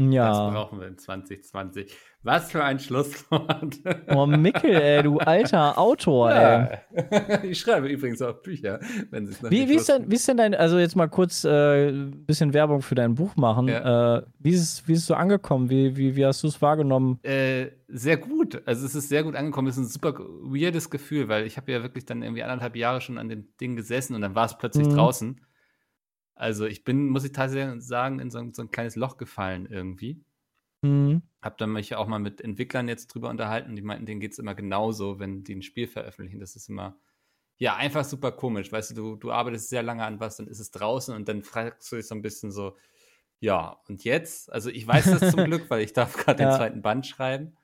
Das 0.00 0.14
Ja. 0.14 0.50
brauchen 0.50 0.78
wir 0.80 0.86
in 0.86 0.96
2020. 0.96 1.92
Was 2.22 2.52
für 2.52 2.62
ein 2.62 2.78
Schlusswort. 2.78 3.76
Oh, 4.14 4.26
Mickel, 4.26 4.70
ey, 4.70 5.02
du 5.02 5.18
alter 5.18 5.76
Autor, 5.76 6.30
ey. 6.30 6.78
Ja. 6.94 7.42
Ich 7.42 7.58
schreibe 7.58 7.88
übrigens 7.88 8.22
auch 8.22 8.40
Bücher, 8.42 8.78
wenn 9.10 9.24
es 9.26 9.42
noch 9.42 9.50
Wie, 9.50 9.60
nicht 9.60 9.68
wie, 9.70 9.74
ist 9.74 9.88
denn, 9.88 10.08
wie 10.10 10.14
ist 10.14 10.26
denn 10.28 10.36
dein, 10.36 10.54
also 10.54 10.78
jetzt 10.78 10.94
mal 10.94 11.08
kurz 11.08 11.44
äh, 11.44 11.88
ein 11.90 12.24
bisschen 12.26 12.54
Werbung 12.54 12.80
für 12.82 12.94
dein 12.94 13.14
Buch 13.16 13.34
machen. 13.36 13.66
Ja. 13.68 14.18
Äh, 14.18 14.22
wie, 14.38 14.50
ist 14.50 14.62
es, 14.62 14.88
wie 14.88 14.92
ist 14.92 15.00
es 15.00 15.06
so 15.06 15.14
angekommen? 15.14 15.68
Wie, 15.68 15.96
wie, 15.96 16.14
wie 16.14 16.24
hast 16.26 16.42
du 16.44 16.46
es 16.48 16.62
wahrgenommen? 16.62 17.18
Äh, 17.24 17.66
sehr 17.88 18.18
gut. 18.18 18.62
Also 18.66 18.86
es 18.86 18.94
ist 18.94 19.08
sehr 19.08 19.24
gut 19.24 19.34
angekommen. 19.34 19.66
Es 19.68 19.76
ist 19.76 19.82
ein 19.84 19.88
super 19.88 20.14
weirdes 20.18 20.90
Gefühl, 20.90 21.28
weil 21.28 21.44
ich 21.44 21.56
habe 21.56 21.72
ja 21.72 21.82
wirklich 21.82 22.04
dann 22.06 22.22
irgendwie 22.22 22.42
anderthalb 22.44 22.76
Jahre 22.76 23.00
schon 23.00 23.18
an 23.18 23.28
dem 23.28 23.48
Ding 23.60 23.74
gesessen 23.76 24.14
und 24.14 24.20
dann 24.20 24.34
war 24.36 24.46
es 24.46 24.56
plötzlich 24.58 24.86
Mhm. 24.86 24.94
draußen. 24.94 25.40
Also 26.38 26.66
ich 26.66 26.84
bin, 26.84 27.08
muss 27.08 27.24
ich 27.24 27.32
tatsächlich 27.32 27.82
sagen, 27.84 28.20
in 28.20 28.30
so 28.30 28.38
ein, 28.38 28.54
so 28.54 28.62
ein 28.62 28.70
kleines 28.70 28.94
Loch 28.94 29.16
gefallen 29.16 29.66
irgendwie. 29.66 30.22
Hm. 30.84 31.22
Hab 31.42 31.58
dann 31.58 31.72
mich 31.72 31.96
auch 31.96 32.06
mal 32.06 32.20
mit 32.20 32.40
Entwicklern 32.40 32.86
jetzt 32.86 33.08
drüber 33.08 33.28
unterhalten. 33.28 33.74
Die 33.74 33.82
meinten, 33.82 34.06
denen 34.06 34.20
geht 34.20 34.32
es 34.32 34.38
immer 34.38 34.54
genauso, 34.54 35.18
wenn 35.18 35.42
die 35.42 35.56
ein 35.56 35.62
Spiel 35.62 35.88
veröffentlichen. 35.88 36.38
Das 36.38 36.54
ist 36.54 36.68
immer, 36.68 36.96
ja, 37.56 37.74
einfach 37.74 38.04
super 38.04 38.30
komisch. 38.30 38.70
Weißt 38.70 38.92
du, 38.92 38.94
du, 38.94 39.16
du 39.16 39.32
arbeitest 39.32 39.68
sehr 39.68 39.82
lange 39.82 40.04
an 40.04 40.20
was, 40.20 40.36
dann 40.36 40.46
ist 40.46 40.60
es 40.60 40.70
draußen 40.70 41.14
und 41.14 41.28
dann 41.28 41.42
fragst 41.42 41.90
du 41.90 41.96
dich 41.96 42.06
so 42.06 42.14
ein 42.14 42.22
bisschen 42.22 42.52
so, 42.52 42.76
ja, 43.40 43.80
und 43.88 44.04
jetzt? 44.04 44.52
Also 44.52 44.70
ich 44.70 44.86
weiß 44.86 45.10
das 45.10 45.32
zum 45.32 45.44
Glück, 45.44 45.68
weil 45.70 45.82
ich 45.82 45.92
darf 45.92 46.16
gerade 46.16 46.42
Ja. 46.42 46.50
den 46.50 46.56
zweiten 46.56 46.82
Band 46.82 47.04
schreiben. 47.04 47.56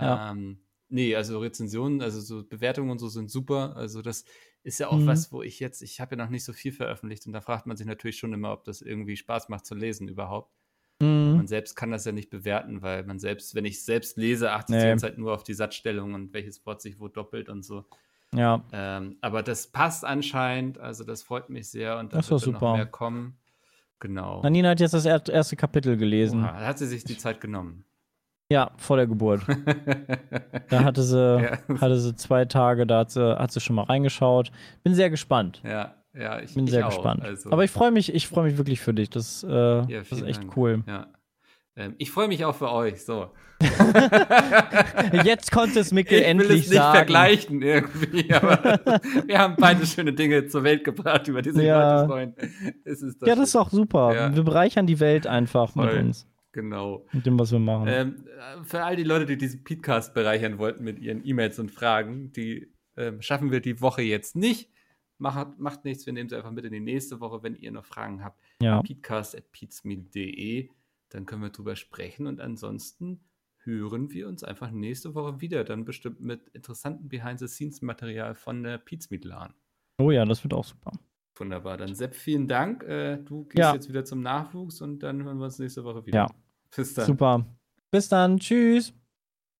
Ja. 0.00 0.32
Ähm, 0.32 0.60
nee, 0.88 1.14
also 1.14 1.38
Rezensionen, 1.38 2.02
also 2.02 2.20
so 2.20 2.44
Bewertungen 2.44 2.90
und 2.90 2.98
so 2.98 3.08
sind 3.08 3.30
super. 3.30 3.76
Also 3.76 4.02
das 4.02 4.24
ist 4.66 4.78
ja 4.80 4.88
auch 4.88 4.98
Mhm. 4.98 5.06
was, 5.06 5.32
wo 5.32 5.42
ich 5.42 5.60
jetzt, 5.60 5.80
ich 5.82 6.00
habe 6.00 6.16
ja 6.16 6.24
noch 6.24 6.30
nicht 6.30 6.44
so 6.44 6.52
viel 6.52 6.72
veröffentlicht 6.72 7.26
und 7.26 7.32
da 7.32 7.40
fragt 7.40 7.66
man 7.66 7.76
sich 7.76 7.86
natürlich 7.86 8.18
schon 8.18 8.32
immer, 8.32 8.52
ob 8.52 8.64
das 8.64 8.82
irgendwie 8.82 9.16
Spaß 9.16 9.48
macht 9.48 9.64
zu 9.64 9.74
lesen 9.74 10.08
überhaupt. 10.08 10.52
Hm. 11.02 11.36
Man 11.36 11.46
selbst 11.46 11.76
kann 11.76 11.90
das 11.90 12.04
ja 12.04 12.12
nicht 12.12 12.30
bewerten, 12.30 12.82
weil 12.82 13.04
man 13.04 13.18
selbst, 13.18 13.54
wenn 13.54 13.64
ich 13.64 13.84
selbst 13.84 14.16
lese, 14.16 14.50
achte 14.52 14.72
ich 14.72 14.76
Nee. 14.78 14.82
die 14.84 14.88
ganze 14.88 15.06
Zeit 15.06 15.18
nur 15.18 15.34
auf 15.34 15.44
die 15.44 15.54
Satzstellung 15.54 16.14
und 16.14 16.32
welches 16.32 16.64
Wort 16.66 16.80
sich 16.82 16.98
wo 16.98 17.08
doppelt 17.08 17.48
und 17.48 17.62
so. 17.64 17.84
Ja. 18.34 18.64
Ähm, 18.72 19.16
aber 19.20 19.42
das 19.42 19.68
passt 19.68 20.04
anscheinend, 20.04 20.78
also 20.78 21.04
das 21.04 21.22
freut 21.22 21.48
mich 21.48 21.68
sehr 21.70 21.98
und 21.98 22.12
da 22.12 22.16
Das 22.18 22.30
wird 22.30 22.40
super. 22.40 22.60
noch 22.70 22.76
mehr 22.76 22.86
kommen. 22.86 23.36
Genau. 24.00 24.42
Nanina 24.42 24.70
hat 24.70 24.80
jetzt 24.80 24.94
das 24.94 25.04
er 25.06 25.26
erste 25.28 25.54
Kapitel 25.56 25.96
gelesen. 25.96 26.40
Oha, 26.42 26.58
da 26.60 26.66
hat 26.66 26.78
sie 26.78 26.86
sich 26.86 27.04
die 27.04 27.16
Zeit 27.16 27.40
genommen. 27.40 27.84
Ja, 28.50 28.70
vor 28.76 28.96
der 28.96 29.06
Geburt. 29.06 29.40
Da 30.68 30.82
hatte 30.84 31.02
sie, 31.02 31.16
Ja. 31.18 31.58
hatte 31.80 31.98
sie 31.98 32.14
zwei 32.16 32.44
Tage, 32.44 32.86
da 32.86 33.00
hat 33.00 33.10
sie, 33.12 33.38
hat 33.38 33.52
sie 33.52 33.60
schon 33.60 33.76
mal 33.76 33.84
reingeschaut. 33.84 34.50
Bin 34.82 34.94
sehr 34.94 35.10
gespannt. 35.10 35.60
ja, 35.64 35.94
ja, 36.12 36.40
ich 36.40 36.54
Bin 36.54 36.64
ich 36.64 36.70
sehr 36.70 36.86
auch, 36.86 36.90
gespannt. 36.90 37.22
Also, 37.22 37.50
Aber 37.52 37.62
ich 37.64 37.70
freue 37.70 37.90
mich, 37.92 38.12
ich 38.14 38.26
freue 38.26 38.44
mich 38.44 38.56
wirklich 38.58 38.80
für 38.80 38.92
dich. 38.94 39.10
Das, 39.10 39.44
äh, 39.44 39.48
ja, 39.52 39.84
das 40.00 40.10
ist 40.12 40.22
echt 40.22 40.42
Dank. 40.42 40.56
cool. 40.56 40.82
Ja. 40.86 41.06
Ähm, 41.76 41.94
ich 41.98 42.10
freue 42.10 42.26
mich 42.28 42.44
auch 42.44 42.54
für 42.54 42.72
euch. 42.72 43.04
So. 43.04 43.30
Jetzt 45.24 45.50
konnte 45.52 45.80
es 45.80 45.92
Mikkel 45.92 46.18
ich 46.18 46.24
will 46.24 46.30
endlich 46.30 46.62
es 46.64 46.68
nicht 46.70 46.78
sagen. 46.78 46.96
vergleichen 46.96 47.62
irgendwie, 47.62 48.32
aber 48.34 48.80
wir 49.26 49.38
haben 49.38 49.54
beide 49.58 49.86
schöne 49.86 50.12
Dinge 50.12 50.46
zur 50.46 50.62
Welt 50.64 50.84
gebracht, 50.84 51.28
über 51.28 51.42
die 51.42 51.50
sich 51.50 51.64
Ja. 51.64 52.02
Leute 52.02 52.08
freuen. 52.08 52.34
Ja, 53.24 53.34
das 53.34 53.48
ist 53.50 53.56
auch 53.56 53.70
super. 53.70 54.14
Ja. 54.14 54.34
Wir 54.34 54.42
bereichern 54.42 54.86
die 54.86 55.00
Welt 55.00 55.26
einfach 55.26 55.74
mit 55.74 55.90
Voll. 55.90 55.98
uns, 56.00 56.26
Genau. 56.56 57.06
mit 57.12 57.26
dem, 57.26 57.38
was 57.38 57.52
wir 57.52 57.58
machen. 57.58 57.86
Ähm, 57.88 58.24
für 58.64 58.82
all 58.82 58.96
die 58.96 59.02
Leute, 59.04 59.26
die 59.26 59.36
diesen 59.36 59.62
Podcast 59.62 60.14
bereichern 60.14 60.56
wollten 60.58 60.82
mit 60.84 60.98
ihren 60.98 61.24
E-Mails 61.26 61.58
und 61.58 61.70
Fragen, 61.70 62.32
die 62.32 62.72
ähm, 62.96 63.20
schaffen 63.20 63.50
wir 63.52 63.60
die 63.60 63.80
Woche 63.82 64.00
jetzt 64.02 64.36
nicht. 64.36 64.70
Macht, 65.18 65.58
macht 65.58 65.84
nichts, 65.84 66.06
wir 66.06 66.12
nehmen 66.14 66.28
sie 66.30 66.36
einfach 66.36 66.50
mit 66.50 66.64
in 66.64 66.72
die 66.72 66.80
nächste 66.80 67.20
Woche, 67.20 67.42
wenn 67.42 67.54
ihr 67.56 67.70
noch 67.72 67.84
Fragen 67.84 68.24
habt. 68.24 68.40
ja. 68.62 68.80
Peatcast.peatsmeet.de, 68.82 70.68
dann 71.10 71.26
können 71.26 71.42
wir 71.42 71.50
drüber 71.50 71.76
sprechen 71.76 72.26
und 72.26 72.40
ansonsten 72.40 73.20
hören 73.58 74.10
wir 74.12 74.28
uns 74.28 74.44
einfach 74.44 74.70
nächste 74.70 75.14
Woche 75.14 75.40
wieder, 75.40 75.64
dann 75.64 75.84
bestimmt 75.84 76.20
mit 76.20 76.48
interessantem 76.50 77.08
Behind-the-Scenes-Material 77.08 78.34
von 78.34 78.62
der 78.62 78.78
Peatsmeet 78.78 79.24
LAN. 79.24 79.54
Oh 79.98 80.10
ja, 80.10 80.24
das 80.24 80.44
wird 80.44 80.54
auch 80.54 80.64
super. 80.64 80.92
Wunderbar, 81.38 81.76
dann 81.76 81.94
Sepp, 81.94 82.14
vielen 82.14 82.46
Dank. 82.48 82.82
Äh, 82.84 83.18
du 83.18 83.44
gehst 83.44 83.58
Ja. 83.58 83.74
jetzt 83.74 83.88
wieder 83.88 84.04
zum 84.04 84.20
Nachwuchs 84.22 84.80
und 84.80 85.00
dann 85.02 85.22
hören 85.24 85.38
wir 85.38 85.44
uns 85.46 85.58
nächste 85.58 85.84
Woche 85.84 86.06
wieder. 86.06 86.18
Ja. 86.18 86.26
Bis 86.76 86.94
dann. 86.94 87.06
Super. 87.06 87.46
Bis 87.90 88.08
dann. 88.08 88.38
Tschüss. 88.38 88.92